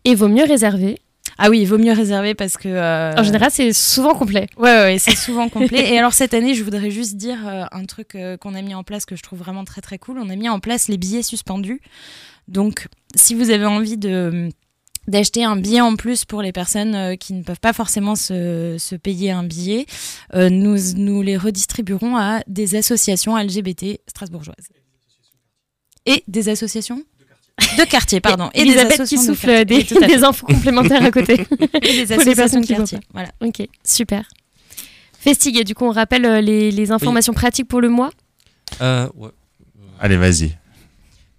Et 0.07 0.15
vaut 0.15 0.29
mieux 0.29 0.45
réserver. 0.45 0.99
Ah 1.39 1.51
oui, 1.51 1.61
il 1.61 1.67
vaut 1.67 1.79
mieux 1.79 1.93
réserver 1.93 2.35
parce 2.35 2.57
que. 2.57 2.69
euh, 2.69 3.13
En 3.17 3.23
général, 3.23 3.51
c'est 3.51 3.73
souvent 3.73 4.15
complet. 4.15 4.47
Ouais, 4.57 4.71
ouais, 4.71 4.83
ouais, 4.85 4.99
c'est 4.99 5.17
souvent 5.17 5.49
complet. 5.49 5.93
Et 5.93 5.99
alors 5.99 6.13
cette 6.13 6.35
année, 6.35 6.55
je 6.55 6.63
voudrais 6.63 6.91
juste 6.91 7.17
dire 7.17 7.47
euh, 7.47 7.65
un 7.73 7.85
truc 7.87 8.15
euh, 8.15 8.37
qu'on 8.37 8.55
a 8.55 8.63
mis 8.63 8.75
en 8.75 8.85
place 8.85 9.05
que 9.05 9.17
je 9.17 9.23
trouve 9.23 9.39
vraiment 9.41 9.65
très 9.65 9.81
très 9.81 9.99
cool. 9.99 10.19
On 10.19 10.29
a 10.31 10.37
mis 10.37 10.49
en 10.49 10.61
place 10.61 10.89
les 10.89 10.97
billets 10.97 11.23
suspendus. 11.23 11.81
Donc, 12.47 12.89
si 13.17 13.35
vous 13.35 13.51
avez 13.51 13.67
envie 13.67 13.97
de 13.97 14.49
d'acheter 15.07 15.45
un 15.45 15.57
billet 15.57 15.83
en 15.83 15.97
plus 15.97 16.25
pour 16.25 16.41
les 16.41 16.53
personnes 16.53 17.19
qui 17.19 17.35
ne 17.35 17.43
peuvent 17.43 17.61
pas 17.61 17.75
forcément 17.75 18.15
se, 18.17 18.77
se 18.79 18.95
payer 18.95 19.33
un 19.33 19.43
billet, 19.45 19.85
nous, 20.33 20.79
nous 20.97 21.21
les 21.21 21.37
redistribuerons 21.37 22.17
à 22.17 22.41
des 22.47 22.75
associations 22.75 23.37
LGBT 23.37 24.01
strasbourgeoises. 24.07 24.69
Et 26.07 26.25
des 26.27 26.49
associations? 26.49 27.03
De 27.79 27.85
quartier, 27.85 28.21
pardon. 28.21 28.51
Et 28.55 28.65
des 28.65 28.71
Elisabeth 28.71 29.05
qui 29.05 29.17
de 29.17 29.21
souffle 29.21 29.65
des, 29.65 29.83
des 29.83 30.25
infos 30.25 30.47
complémentaires 30.47 31.05
à 31.05 31.11
côté. 31.11 31.35
Et 31.35 31.37
des 31.41 31.47
Pour 31.71 31.81
les 31.83 32.13
associations 32.13 32.35
personnes 32.35 32.61
de 32.63 32.67
quartier. 32.67 32.99
Voilà. 33.13 33.29
Ok, 33.41 33.67
super. 33.85 34.29
Festigué, 35.19 35.65
du 35.65 35.75
coup, 35.75 35.85
on 35.85 35.91
rappelle 35.91 36.27
euh, 36.27 36.41
les, 36.41 36.71
les 36.71 36.91
informations 36.93 37.33
pratiques 37.33 37.69
pour 37.69 37.81
le 37.81 37.89
mois? 37.89 38.11
Euh, 38.81 39.09
ouais. 39.17 39.31
Allez, 40.01 40.17
vas-y. 40.17 40.57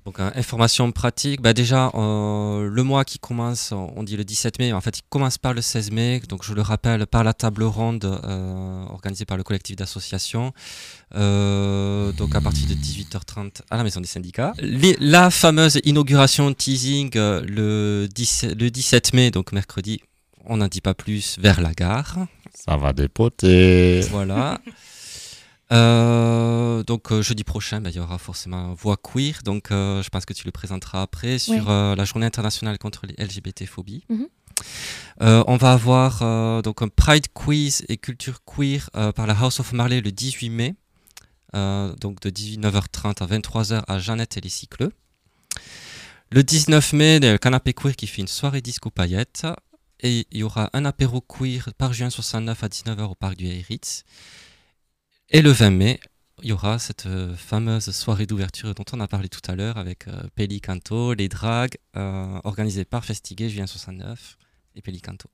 Donc, 0.05 0.19
hein, 0.19 0.31
information 0.35 0.91
pratique. 0.91 1.41
Bah, 1.41 1.53
déjà, 1.53 1.89
euh, 1.95 2.69
le 2.69 2.83
mois 2.83 3.03
qui 3.05 3.17
commence, 3.17 3.71
on 3.73 4.03
dit 4.03 4.15
le 4.15 4.23
17 4.23 4.59
mai, 4.59 4.71
en 4.71 4.79
fait, 4.79 4.99
il 4.99 5.01
commence 5.09 5.39
par 5.39 5.55
le 5.55 5.61
16 5.61 5.89
mai. 5.91 6.21
Donc, 6.29 6.43
je 6.43 6.53
le 6.53 6.61
rappelle, 6.61 7.07
par 7.07 7.23
la 7.23 7.33
table 7.33 7.63
ronde 7.63 8.05
euh, 8.05 8.85
organisée 8.89 9.25
par 9.25 9.35
le 9.35 9.41
collectif 9.43 9.75
d'associations. 9.75 10.53
Euh, 11.15 12.11
donc, 12.11 12.35
à 12.35 12.41
partir 12.41 12.67
de 12.67 12.73
18h30 12.75 13.61
à 13.71 13.77
la 13.77 13.83
maison 13.83 13.99
des 13.99 14.07
syndicats. 14.07 14.53
Les- 14.59 14.95
la 14.99 15.31
fameuse 15.31 15.79
inauguration 15.85 16.53
teasing 16.53 17.11
le, 17.15 18.07
17, 18.13 18.61
le 18.61 18.69
17 18.69 19.13
mai, 19.13 19.31
donc 19.31 19.51
mercredi, 19.53 20.01
on 20.45 20.57
n'en 20.57 20.67
dit 20.67 20.81
pas 20.81 20.93
plus, 20.93 21.37
vers 21.39 21.61
la 21.61 21.71
gare. 21.73 22.17
Ça 22.53 22.77
va 22.77 22.93
dépoter. 22.93 24.01
Voilà. 24.11 24.59
Euh, 25.71 26.83
donc 26.83 27.11
euh, 27.11 27.21
jeudi 27.21 27.43
prochain, 27.43 27.81
bah, 27.81 27.89
il 27.89 27.95
y 27.95 27.99
aura 27.99 28.17
forcément 28.17 28.73
Voix 28.73 28.97
Queer. 28.97 29.41
Donc 29.43 29.71
euh, 29.71 30.01
je 30.03 30.09
pense 30.09 30.25
que 30.25 30.33
tu 30.33 30.45
le 30.45 30.51
présenteras 30.51 31.01
après 31.01 31.39
sur 31.39 31.69
euh, 31.69 31.95
la 31.95 32.05
journée 32.05 32.25
internationale 32.25 32.77
contre 32.77 33.05
les 33.07 33.15
LGBT-phobies. 33.23 34.03
Mhm. 34.09 34.27
Euh, 35.21 35.43
on 35.47 35.57
va 35.57 35.73
avoir 35.73 36.61
donc 36.61 36.81
un 36.81 36.87
Pride 36.87 37.27
Quiz 37.33 37.83
et 37.89 37.97
Culture 37.97 38.41
Queer 38.45 38.89
par 39.15 39.27
la 39.27 39.33
House 39.33 39.59
of 39.59 39.73
Marley 39.73 40.01
le 40.01 40.11
18 40.11 40.49
mai. 40.49 40.75
Donc 41.53 42.21
de 42.21 42.29
19h30 42.29 43.23
à 43.23 43.27
23h 43.27 43.83
à 43.87 43.99
Jeannette 43.99 44.37
et 44.37 44.41
les 44.41 44.49
Cycleux. 44.49 44.91
Le 46.31 46.43
19 46.43 46.93
mai, 46.93 47.19
le 47.19 47.37
Canapé 47.37 47.73
Queer 47.73 47.95
qui 47.95 48.07
fait 48.07 48.21
une 48.21 48.27
soirée 48.27 48.61
disco 48.61 48.89
paillettes. 48.89 49.45
Et 50.01 50.27
il 50.31 50.39
y 50.39 50.43
aura 50.43 50.69
un 50.73 50.85
apéro 50.85 51.21
queer 51.21 51.69
par 51.77 51.93
juin 51.93 52.09
69 52.09 52.63
à 52.63 52.67
19h 52.67 53.03
au 53.03 53.15
parc 53.15 53.37
du 53.37 53.47
Heiritz. 53.47 54.03
Et 55.31 55.41
le 55.41 55.51
20 55.51 55.69
mai, 55.71 55.99
il 56.43 56.49
y 56.49 56.51
aura 56.51 56.77
cette 56.79 57.05
euh, 57.07 57.33
fameuse 57.35 57.89
soirée 57.91 58.25
d'ouverture 58.25 58.73
dont 58.75 58.83
on 58.93 58.99
a 58.99 59.07
parlé 59.07 59.27
tout 59.29 59.39
à 59.49 59.55
l'heure 59.55 59.77
avec 59.77 60.07
euh, 60.07 60.11
Pélicanto, 60.35 61.13
les 61.13 61.27
dragues, 61.27 61.75
euh, 61.97 62.39
organisée 62.43 62.85
par 62.85 63.03
Festigué, 63.03 63.49
juin 63.49 63.65
69 63.65 64.37
et 64.75 64.81
Pélicanto. 64.81 65.29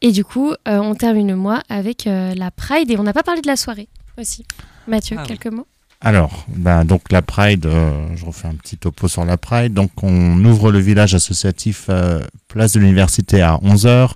Et 0.00 0.12
du 0.12 0.24
coup, 0.24 0.50
euh, 0.52 0.78
on 0.78 0.94
termine 0.94 1.28
le 1.28 1.36
mois 1.36 1.62
avec 1.68 2.06
euh, 2.06 2.34
la 2.34 2.50
Pride 2.52 2.90
et 2.90 2.96
on 2.98 3.02
n'a 3.02 3.12
pas 3.12 3.24
parlé 3.24 3.40
de 3.40 3.48
la 3.48 3.56
soirée 3.56 3.88
aussi. 4.18 4.44
Mathieu, 4.86 5.16
Ah 5.18 5.22
oui. 5.22 5.28
quelques 5.28 5.52
mots? 5.52 5.66
Alors, 6.00 6.46
ben, 6.48 6.84
donc 6.84 7.10
la 7.10 7.22
Pride, 7.22 7.66
euh, 7.66 8.06
je 8.14 8.24
refais 8.24 8.46
un 8.46 8.54
petit 8.54 8.76
topo 8.76 9.08
sur 9.08 9.24
la 9.24 9.36
Pride. 9.36 9.74
Donc, 9.74 9.90
on 10.04 10.44
ouvre 10.44 10.70
le 10.70 10.78
village 10.78 11.14
associatif 11.16 11.86
euh, 11.88 12.22
Place 12.46 12.72
de 12.74 12.78
l'Université 12.78 13.42
à 13.42 13.56
11h. 13.56 14.12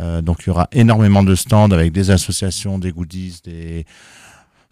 Euh, 0.00 0.22
donc, 0.22 0.42
il 0.42 0.46
y 0.46 0.50
aura 0.50 0.68
énormément 0.70 1.24
de 1.24 1.34
stands 1.34 1.72
avec 1.72 1.90
des 1.90 2.10
associations, 2.12 2.78
des 2.78 2.92
goodies, 2.92 3.40
des 3.42 3.84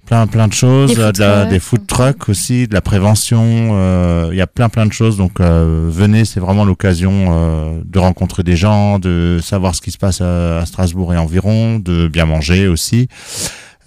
plein 0.07 0.27
plein 0.27 0.49
de 0.49 0.53
choses, 0.55 0.95
Des 0.95 1.01
euh, 1.01 1.07
food 1.09 1.15
de 1.17 1.21
la- 1.21 1.37
trucks. 1.41 1.49
des 1.51 1.59
food 1.61 1.87
trucks 1.87 2.29
aussi, 2.29 2.67
de 2.69 2.73
la 2.75 2.81
prévention. 2.81 3.43
euh, 3.73 4.29
Il 4.33 4.37
y 4.39 4.41
a 4.41 4.47
plein 4.47 4.69
plein 4.69 4.87
de 4.87 4.93
choses. 4.93 5.17
Donc, 5.17 5.41
euh, 5.41 5.89
venez, 5.91 6.25
c'est 6.25 6.41
vraiment 6.41 6.65
l'occasion 6.65 7.13
euh, 7.31 7.81
de 7.85 7.99
rencontrer 7.99 8.43
des 8.43 8.57
gens, 8.57 8.99
de 8.99 9.39
savoir 9.43 9.75
ce 9.75 9.81
qui 9.83 9.91
se 9.91 9.99
passe 9.99 10.21
à, 10.21 10.59
à 10.61 10.67
Strasbourg 10.67 11.13
et 11.13 11.19
environ, 11.19 11.79
de 11.79 12.09
bien 12.09 12.25
manger 12.25 12.69
aussi. 12.69 13.09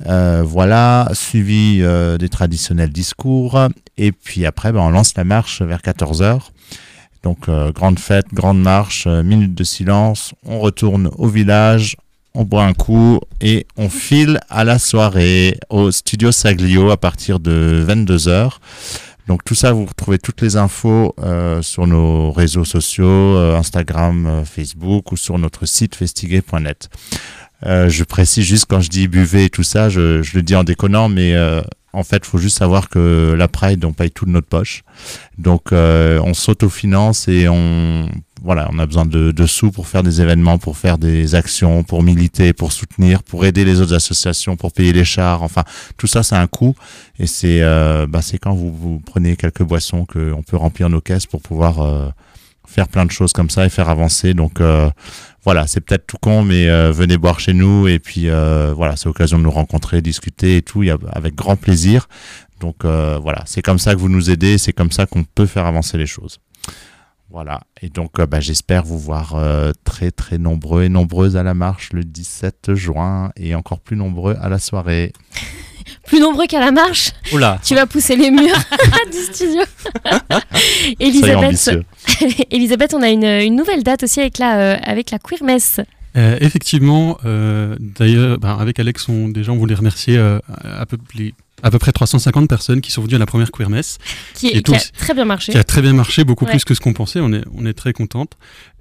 Euh, 0.08 0.44
voilà, 0.46 1.10
suivi 1.14 1.80
euh, 1.82 2.18
des 2.18 2.30
traditionnels 2.30 2.91
discours. 2.91 3.60
Et 3.98 4.12
puis 4.12 4.46
après, 4.46 4.72
ben, 4.72 4.80
on 4.82 4.90
lance 4.91 5.14
la 5.18 5.24
marche 5.24 5.62
vers 5.62 5.80
14h. 5.82 6.40
Donc, 7.24 7.50
euh, 7.50 7.72
grande 7.74 8.00
fête, 8.00 8.28
grande 8.34 8.62
marche, 8.62 9.08
minute 9.08 9.54
de 9.54 9.64
silence. 9.66 10.34
On 10.46 10.60
retourne 10.60 11.10
au 11.18 11.28
village, 11.28 11.98
on 12.34 12.43
boit 12.43 12.64
un 12.64 12.73
coup 12.73 13.19
et 13.41 13.65
on 13.77 13.89
file 13.89 14.39
à 14.49 14.64
la 14.64 14.80
soirée 14.80 15.57
au 15.69 15.91
studio 15.91 16.31
Saglio 16.31 16.91
à 16.91 16.97
partir 16.97 17.39
de 17.39 17.85
22h. 17.88 18.51
Donc 19.30 19.43
tout 19.43 19.53
ça, 19.53 19.73
vous 19.73 19.85
retrouvez 19.85 20.18
toutes 20.18 20.41
les 20.41 20.56
infos 20.56 21.14
euh, 21.19 21.61
sur 21.61 21.85
nos 21.85 22.31
réseaux 22.31 22.65
sociaux, 22.65 23.06
euh, 23.06 23.56
Instagram, 23.56 24.26
euh, 24.26 24.43
Facebook 24.43 25.11
ou 25.11 25.18
sur 25.18 25.38
notre 25.38 25.68
site 25.68 25.93
festiguer.net. 25.95 26.89
Je 27.64 28.03
précise 28.03 28.45
juste 28.45 28.65
quand 28.68 28.81
je 28.81 28.89
dis 28.89 29.07
buvez 29.07 29.45
et 29.45 29.49
tout 29.51 29.61
ça, 29.61 29.88
je, 29.89 30.22
le 30.34 30.41
dis 30.41 30.56
en 30.56 30.64
déconnant, 30.64 31.10
mais 31.10 31.35
en 31.91 32.03
fait, 32.03 32.18
il 32.23 32.26
faut 32.26 32.38
juste 32.38 32.57
savoir 32.57 32.88
que 32.88 33.35
la 33.38 33.49
Pride, 33.49 33.84
on 33.84 33.91
paye 33.91 34.11
tout 34.11 34.26
de 34.26 34.31
notre 34.31 34.47
poche. 34.47 34.84
Donc, 35.38 35.73
on 35.73 36.34
s'autofinance 36.34 37.27
et 37.27 37.49
on, 37.49 38.07
voilà, 38.41 38.70
on 38.72 38.80
a 38.80 38.86
besoin 38.86 39.06
de, 39.06 39.32
de 39.32 39.45
sous 39.45 39.72
pour 39.72 39.88
faire 39.88 40.03
des 40.03 40.22
événements, 40.22 40.57
pour 40.57 40.78
faire 40.78 40.98
des 40.98 41.36
actions, 41.36 41.84
pour 41.84 42.03
militer, 42.03 42.53
pour 42.53 42.72
soutenir, 42.72 43.24
pour 43.24 43.45
aider 43.45 43.66
les 43.66 43.82
autres 43.82 43.94
associations, 43.94 44.56
pour 44.56 44.72
payer 44.72 44.94
les 44.94 45.06
chars. 45.06 45.44
Enfin, 45.44 45.64
tout 45.98 46.07
ça, 46.07 46.24
c'est 46.24 46.36
un 46.36 46.48
coût. 46.48 46.76
Et 47.20 47.28
c'est, 47.28 47.61
euh, 47.61 48.07
bah, 48.07 48.22
c'est 48.22 48.38
quand 48.38 48.53
vous, 48.53 48.74
vous 48.74 48.99
prenez 48.99 49.36
quelques 49.36 49.64
boissons 49.64 50.06
qu'on 50.06 50.44
peut 50.44 50.57
remplir 50.57 50.90
nos 50.90 51.02
caisses 51.02 51.26
pour 51.26 51.41
pouvoir 51.41 51.82
euh, 51.82 52.10
faire 52.68 52.88
plein 52.88 53.06
de 53.06 53.11
choses 53.11 53.34
comme 53.34 53.49
ça 53.49 53.66
et 53.66 53.70
faire 53.70 53.90
avancer. 53.90 54.34
Donc, 54.34 54.61
euh, 54.61 54.90
voilà, 55.44 55.68
c'est 55.68 55.82
peut-être 55.82 56.06
tout 56.06 56.18
con, 56.22 56.44
mais 56.44 56.70
euh, 56.70 56.91
venez 56.91 57.18
boire 57.18 57.40
chez 57.40 57.53
nous 57.53 57.88
et 57.88 57.99
puis 57.99 58.30
euh, 58.30 58.74
voilà, 58.76 58.95
c'est 58.95 59.06
l'occasion 59.06 59.38
de 59.38 59.44
nous 59.44 59.52
rencontrer, 59.52 60.02
discuter 60.02 60.57
et 60.57 60.61
tout, 60.61 60.84
a, 60.84 60.98
avec 61.16 61.34
grand 61.36 61.56
plaisir. 61.56 62.07
Donc 62.60 62.84
euh, 62.84 63.18
voilà, 63.22 63.44
c'est 63.45 63.61
comme 63.61 63.80
ça 63.80 63.95
que 63.95 63.99
vous 63.99 64.10
nous 64.10 64.30
aidez, 64.30 64.57
c'est 64.57 64.74
comme 64.74 64.91
ça 64.91 65.06
qu'on 65.06 65.24
peut 65.24 65.45
faire 65.45 65.66
avancer 65.66 65.98
les 65.98 66.06
choses. 66.06 66.40
Voilà, 67.31 67.61
et 67.81 67.89
donc 67.89 68.19
euh, 68.19 68.26
bah, 68.26 68.39
j'espère 68.39 68.84
vous 68.84 68.97
voir 68.97 69.35
euh, 69.35 69.72
très 69.84 70.10
très 70.10 70.38
nombreux 70.39 70.84
et 70.84 70.89
nombreuses 70.89 71.38
à 71.38 71.43
la 71.43 71.53
marche 71.53 71.93
le 71.93 72.03
17 72.03 72.73
juin 72.73 73.31
et 73.38 73.53
encore 73.53 73.80
plus 73.80 73.95
nombreux 73.95 74.35
à 74.41 74.49
la 74.49 74.57
soirée. 74.60 75.14
Plus 76.06 76.19
nombreux 76.19 76.45
qu'à 76.45 76.60
la 76.60 76.72
marche. 76.72 77.11
Oula. 77.34 77.60
Tu 77.64 77.73
vas 77.73 77.88
pousser 77.88 78.15
les 78.15 78.30
murs 78.30 78.56
du 79.11 79.18
studio. 79.34 79.61
Elisabeth. 80.99 81.69
Elisabeth, 82.51 82.93
on 82.93 83.01
a 83.01 83.10
une, 83.10 83.23
une 83.23 83.56
nouvelle 83.56 83.84
date 83.84 84.03
aussi 84.03 84.19
avec 84.19 84.38
la, 84.38 84.60
euh, 84.60 84.77
avec 84.84 85.11
la 85.11 85.19
Queer 85.19 85.43
Mess. 85.43 85.80
Euh, 86.18 86.38
effectivement, 86.41 87.18
euh, 87.26 87.76
d'ailleurs, 87.80 88.39
ben, 88.39 88.57
avec 88.57 88.80
Alex, 88.80 89.07
on, 89.10 89.30
déjà, 89.30 89.51
on 89.51 89.57
voulait 89.57 89.76
remercier 89.76 90.18
euh, 90.18 90.39
à, 90.64 90.85
peu, 90.85 90.97
les- 91.15 91.34
à 91.64 91.72
peu 91.72 91.80
près 91.80 91.91
350 91.91 92.48
personnes 92.49 92.81
qui 92.81 92.91
sont 92.91 93.02
venues 93.02 93.15
à 93.15 93.19
la 93.19 93.26
première 93.26 93.52
Queer 93.52 93.69
Mess. 93.69 93.98
Qui, 94.34 94.61
qui 94.61 94.76
a 94.76 94.80
très 94.98 95.14
bien 95.14 95.26
marché. 95.26 95.52
Qui 95.52 95.57
a 95.57 95.64
très 95.64 95.81
bien 95.81 95.94
marché, 95.94 96.23
beaucoup 96.23 96.45
Ouais. 96.45 96.52
plus 96.52 96.64
que 96.65 96.73
ce 96.73 96.80
qu'on 96.80 96.94
pensait. 96.94 97.19
On 97.19 97.31
est, 97.34 97.44
on 97.56 97.65
est 97.65 97.73
très 97.73 97.94
contente. 97.94 98.34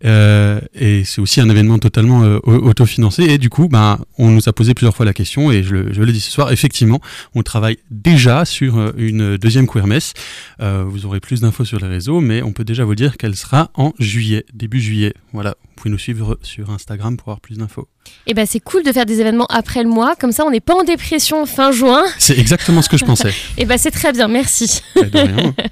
Euh, 0.05 0.61
et 0.75 1.05
c'est 1.05 1.21
aussi 1.21 1.41
un 1.41 1.49
événement 1.51 1.79
totalement 1.79 2.23
euh, 2.23 2.39
au- 2.45 2.53
autofinancé. 2.69 3.25
Et 3.25 3.39
du 3.39 3.51
coup, 3.51 3.69
ben, 3.69 3.99
on 4.17 4.31
nous 4.31 4.49
a 4.49 4.53
posé 4.53 4.75
plusieurs 4.75 4.95
fois 4.95 5.05
la 5.05 5.13
question, 5.13 5.51
et 5.51 5.63
je, 5.63 5.75
le- 5.75 5.93
je 5.93 6.03
l'ai 6.03 6.13
dit 6.13 6.21
ce 6.21 6.31
soir, 6.31 6.53
effectivement, 6.53 7.01
on 7.35 7.43
travaille 7.43 7.79
déjà 7.91 8.45
sur 8.45 8.79
euh, 8.79 8.93
une 8.97 9.37
deuxième 9.37 9.67
Queer 9.67 9.87
Mess. 9.87 10.13
Euh, 10.61 10.85
vous 10.87 11.05
aurez 11.07 11.21
plus 11.21 11.41
d'infos 11.41 11.65
sur 11.65 11.81
les 11.81 11.89
réseaux, 11.89 12.21
mais 12.21 12.43
on 12.43 12.53
peut 12.53 12.65
déjà 12.65 12.85
vous 12.85 12.95
dire 12.95 13.17
qu'elle 13.17 13.35
sera 13.37 13.71
en 13.75 13.93
juillet, 13.99 14.45
début 14.55 14.81
juillet. 14.81 15.15
Voilà, 15.33 15.57
pouvez 15.79 15.91
nous 15.91 15.99
suivre 15.99 16.39
sur 16.43 16.71
Instagram 16.71 17.17
pour 17.17 17.29
avoir 17.29 17.41
plus 17.41 17.57
d'infos. 17.57 17.89
Et 18.27 18.35
ben 18.35 18.47
c'est 18.47 18.61
cool 18.61 18.83
de 18.83 18.93
faire 18.93 19.07
des 19.07 19.21
événements 19.21 19.47
après 19.47 19.83
le 19.83 19.89
mois, 19.89 20.17
comme 20.17 20.33
ça 20.33 20.45
on 20.45 20.51
n'est 20.51 20.61
pas 20.61 20.75
en 20.75 20.83
dépression 20.83 21.45
fin 21.47 21.73
juin. 21.73 22.05
C'est 22.19 22.39
exactement 22.39 22.83
ce 22.83 22.89
que 22.89 22.97
je 22.97 23.05
pensais. 23.05 23.33
Et 23.59 23.65
ben 23.65 23.77
c'est 23.79 23.91
très 23.91 24.13
bien, 24.13 24.29
merci. 24.29 24.81
Ouais, 24.97 25.09
de 25.09 25.19
rien. 25.19 25.55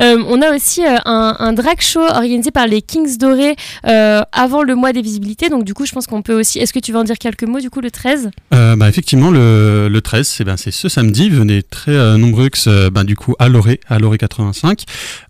Euh, 0.00 0.22
on 0.28 0.42
a 0.42 0.54
aussi 0.54 0.84
euh, 0.84 0.96
un, 1.06 1.36
un 1.38 1.52
drag 1.54 1.80
show 1.80 2.00
organisé 2.02 2.50
par 2.50 2.66
les 2.66 2.82
Kings 2.82 3.16
Dorés 3.16 3.56
euh, 3.86 4.20
avant 4.32 4.62
le 4.62 4.74
mois 4.74 4.92
des 4.92 5.00
visibilités. 5.00 5.48
Donc 5.48 5.64
du 5.64 5.72
coup, 5.72 5.86
je 5.86 5.92
pense 5.92 6.06
qu'on 6.06 6.20
peut 6.20 6.38
aussi. 6.38 6.58
Est-ce 6.58 6.72
que 6.74 6.80
tu 6.80 6.92
veux 6.92 6.98
en 6.98 7.04
dire 7.04 7.16
quelques 7.16 7.44
mots 7.44 7.60
du 7.60 7.70
coup 7.70 7.80
le 7.80 7.90
13 7.90 8.30
Euh, 8.52 8.76
bah, 8.76 8.88
effectivement, 8.88 9.30
le, 9.30 9.88
le 9.88 10.00
13, 10.02 10.26
c'est 10.26 10.44
ben, 10.44 10.56
c'est 10.58 10.70
ce 10.70 10.88
samedi. 10.88 11.30
Venez 11.30 11.62
très 11.62 12.18
nombreux 12.18 12.50
ben, 12.92 13.04
du 13.04 13.16
coup 13.16 13.34
à 13.38 13.48
Loré, 13.48 13.80
à 13.88 13.98
Loré 13.98 14.18
85, 14.18 14.84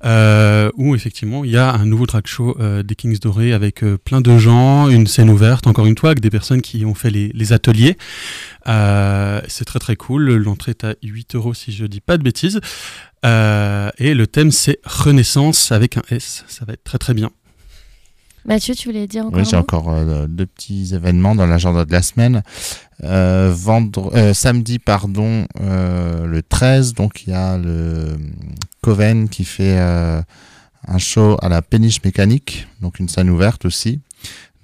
euh, 0.05 0.71
où 0.77 0.95
effectivement 0.95 1.45
il 1.45 1.51
y 1.53 1.57
a 1.57 1.73
un 1.73 1.85
nouveau 1.85 2.07
drag 2.07 2.27
show 2.27 2.57
des 2.83 2.95
Kings 2.95 3.19
Dorés 3.21 3.53
avec 3.53 3.83
euh, 3.83 3.99
plein 4.17 4.35
de 4.35 4.39
gens, 4.39 4.89
une 4.89 5.07
scène 5.07 5.29
ouverte, 5.29 5.67
encore 5.67 5.87
une 5.87 5.97
fois, 5.97 6.11
avec 6.11 6.21
des 6.21 6.31
personnes 6.31 6.63
qui 6.63 6.85
ont 6.85 6.95
fait 6.95 7.11
les, 7.11 7.29
les 7.35 7.53
ateliers. 7.53 7.97
Euh, 8.67 9.41
c'est 9.49 9.65
très 9.65 9.79
très 9.79 9.97
cool. 9.97 10.35
L'entrée 10.37 10.71
est 10.71 10.85
à 10.85 10.95
8 11.03 11.35
euros 11.35 11.55
si 11.55 11.73
je 11.73 11.85
dis 11.85 12.01
pas 12.01 12.17
de 12.17 12.23
bêtises. 12.23 12.61
Euh, 13.25 13.91
et 13.99 14.15
le 14.15 14.27
thème 14.27 14.53
c'est 14.53 14.79
Renaissance 14.85 15.73
avec 15.73 15.97
un 15.97 16.03
S. 16.11 16.45
Ça 16.49 16.65
va 16.65 16.73
être 16.73 16.85
très 16.85 16.99
très 16.99 17.15
bien. 17.15 17.31
Mathieu, 18.47 18.75
tu 18.75 18.89
voulais 18.89 19.07
dire 19.07 19.27
encore 19.27 19.39
Oui, 19.39 19.45
j'ai 19.45 19.57
encore 19.57 19.91
euh, 19.91 20.27
deux 20.29 20.47
petits 20.47 20.95
événements 20.95 21.35
dans 21.35 21.47
l'agenda 21.47 21.85
de 21.85 21.93
la 21.93 22.03
semaine. 22.03 22.43
Euh, 23.03 23.53
vendre, 23.53 24.13
euh, 24.15 24.33
samedi, 24.33 24.79
pardon, 24.79 25.47
euh, 25.61 26.27
le 26.27 26.43
13, 26.43 26.95
donc 26.95 27.25
il 27.27 27.31
y 27.31 27.35
a 27.35 27.59
le 27.59 28.17
Coven 28.83 29.29
qui 29.29 29.45
fait 29.45 29.77
euh, 29.79 30.23
un 30.87 30.99
show 30.99 31.37
à 31.43 31.49
la 31.49 31.61
péniche 31.61 32.03
mécanique, 32.05 32.69
donc 32.81 33.01
une 33.01 33.09
scène 33.09 33.31
ouverte 33.31 33.65
aussi. 33.65 34.01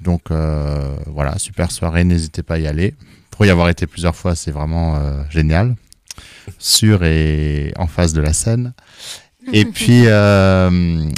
Donc 0.03 0.23
euh, 0.31 0.95
voilà, 1.07 1.39
super 1.39 1.71
soirée, 1.71 2.05
n'hésitez 2.05 2.43
pas 2.43 2.55
à 2.55 2.59
y 2.59 2.67
aller. 2.67 2.95
Pour 3.31 3.47
y 3.47 3.51
avoir 3.51 3.69
été 3.69 3.87
plusieurs 3.87 4.15
fois, 4.17 4.35
c'est 4.35 4.51
vraiment 4.51 4.97
euh, 4.97 5.23
génial. 5.31 5.75
Sûr 6.59 7.05
et 7.05 7.73
en 7.77 7.87
face 7.87 8.13
de 8.13 8.21
la 8.21 8.33
scène. 8.33 8.73
Et 9.53 9.65
puis, 9.77 10.03
euh, 10.07 10.71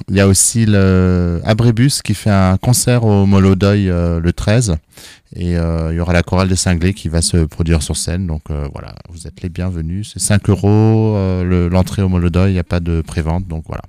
il 0.09 0.15
y 0.15 0.21
a 0.21 0.27
aussi 0.29 0.65
le 0.67 1.41
Abrébus 1.45 2.01
qui 2.03 2.15
fait 2.15 2.31
un 2.31 2.57
concert 2.57 3.05
au 3.05 3.27
Molodoy 3.27 3.87
le 3.87 4.33
13. 4.33 4.77
Et 5.37 5.51
il 5.55 5.95
y 5.97 6.01
aura 6.01 6.13
la 6.13 6.23
chorale 6.23 6.49
des 6.49 6.57
cinglés 6.57 6.95
qui 6.95 7.09
va 7.09 7.21
se 7.21 7.39
produire 7.39 7.83
sur 7.83 7.97
scène. 7.97 8.27
Donc 8.27 8.43
voilà, 8.73 8.95
vous 9.11 9.27
êtes 9.27 9.43
les 9.43 9.49
bienvenus. 9.49 10.13
C'est 10.15 10.21
5 10.21 10.49
euros 10.49 11.17
le- 11.43 11.69
l'entrée 11.69 12.03
au 12.03 12.09
Molodoy. 12.09 12.51
Il 12.51 12.55
n'y 12.55 12.59
a 12.61 12.65
pas 12.65 12.81
de 12.81 13.03
prévente. 13.03 13.47
Donc 13.49 13.65
voilà. 13.67 13.83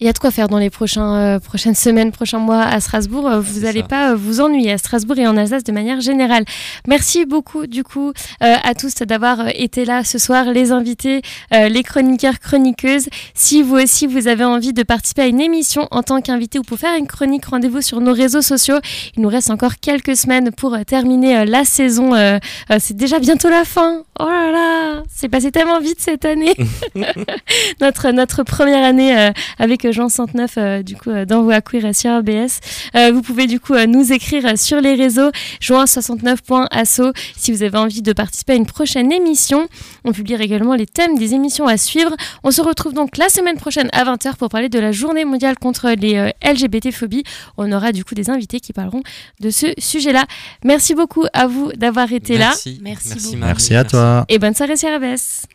Il 0.00 0.06
y 0.06 0.08
a 0.08 0.12
de 0.12 0.18
quoi 0.18 0.32
faire 0.32 0.48
dans 0.48 0.58
les 0.58 0.70
prochains, 0.70 1.14
euh, 1.14 1.38
prochaines 1.38 1.76
semaines, 1.76 2.10
prochains 2.10 2.40
mois 2.40 2.62
à 2.62 2.80
Strasbourg. 2.80 3.28
Euh, 3.28 3.38
Vous 3.38 3.60
n'allez 3.60 3.84
pas 3.84 4.10
euh, 4.10 4.16
vous 4.16 4.40
ennuyer 4.40 4.72
à 4.72 4.78
Strasbourg 4.78 5.16
et 5.18 5.26
en 5.28 5.36
Alsace 5.36 5.62
de 5.62 5.70
manière 5.70 6.00
générale. 6.00 6.44
Merci 6.88 7.24
beaucoup 7.26 7.68
du 7.68 7.84
coup 7.84 8.08
euh, 8.42 8.56
à 8.64 8.74
tous 8.74 8.96
d'avoir 8.96 9.46
été 9.54 9.84
là 9.84 10.02
ce 10.02 10.18
soir, 10.18 10.46
les 10.46 10.72
invités, 10.72 11.22
les 11.52 11.82
chroniqueurs, 11.84 12.40
chroniqueuses. 12.40 13.08
Si 13.34 13.62
vous 13.62 13.76
aussi 13.76 14.08
vous 14.08 14.26
avez 14.26 14.42
envie 14.42 14.72
de 14.72 14.82
participer 14.82 15.22
à 15.22 15.26
une 15.26 15.40
émission 15.40 15.86
en 15.92 16.02
tant 16.02 16.20
qu'invité 16.20 16.58
ou 16.58 16.62
pour 16.62 16.78
faire 16.78 16.98
une 16.98 17.06
chronique, 17.06 17.44
rendez-vous 17.44 17.80
sur 17.80 18.00
nos 18.00 18.12
réseaux 18.12 18.42
sociaux. 18.42 18.78
Il 19.16 19.22
nous 19.22 19.28
reste 19.28 19.50
encore 19.50 19.74
quelques 19.80 20.16
semaines 20.16 20.50
pour 20.50 20.76
terminer 20.86 21.44
la 21.44 21.64
saison. 21.64 22.12
C'est 22.80 22.96
déjà 22.96 23.20
bientôt 23.20 23.48
la 23.48 23.64
fin. 23.64 24.02
Oh 24.20 24.26
là 24.28 24.50
là, 24.52 25.02
c'est 25.08 25.28
passé 25.28 25.50
tellement 25.50 25.80
vite 25.80 26.00
cette 26.00 26.24
année. 26.24 26.54
notre, 27.80 28.10
notre 28.10 28.42
première 28.42 28.84
année 28.84 29.16
euh, 29.18 29.30
avec 29.84 29.94
Jean 29.94 30.08
109 30.08 30.54
euh, 30.56 30.82
du 30.82 30.96
coup 30.96 31.10
euh, 31.10 31.24
dans 31.24 31.42
Voix 31.42 31.60
Queer 31.60 31.94
sur 31.94 32.18
RBS. 32.18 32.60
Euh, 32.94 33.12
vous 33.12 33.22
pouvez 33.22 33.46
du 33.46 33.60
coup 33.60 33.74
euh, 33.74 33.86
nous 33.86 34.12
écrire 34.12 34.58
sur 34.58 34.80
les 34.80 34.94
réseaux 34.94 35.30
joint69.asso 35.60 37.12
si 37.36 37.52
vous 37.52 37.62
avez 37.62 37.78
envie 37.78 38.02
de 38.02 38.12
participer 38.12 38.54
à 38.54 38.56
une 38.56 38.66
prochaine 38.66 39.12
émission. 39.12 39.66
On 40.04 40.12
publie 40.12 40.34
également 40.34 40.74
les 40.74 40.86
thèmes 40.86 41.18
des 41.18 41.34
émissions 41.34 41.66
à 41.66 41.76
suivre. 41.76 42.14
On 42.42 42.50
se 42.50 42.60
retrouve 42.60 42.92
donc 42.94 43.16
la 43.16 43.28
semaine 43.28 43.56
prochaine 43.56 43.88
à 43.92 44.04
20h 44.04 44.36
pour 44.36 44.48
parler 44.48 44.68
de 44.68 44.78
la 44.78 44.92
journée 44.92 45.24
mondiale 45.24 45.58
contre 45.58 45.90
les 45.90 46.16
euh, 46.16 46.30
LGBT-phobies. 46.44 47.24
On 47.56 47.70
aura 47.72 47.92
du 47.92 48.04
coup 48.04 48.14
des 48.14 48.30
invités 48.30 48.60
qui 48.60 48.72
parleront 48.72 49.02
de 49.40 49.50
ce 49.50 49.66
sujet-là. 49.78 50.24
Merci 50.64 50.94
beaucoup 50.94 51.24
à 51.32 51.46
vous 51.46 51.72
d'avoir 51.72 52.12
été 52.12 52.38
Merci. 52.38 52.70
là. 52.74 52.78
Merci 52.82 53.08
Merci, 53.08 53.26
beaucoup. 53.26 53.44
Merci 53.44 53.74
à 53.74 53.84
toi. 53.84 54.24
Et 54.28 54.38
bonne 54.38 54.54
soirée 54.54 54.76
sur 54.76 54.88
RBS. 54.94 55.46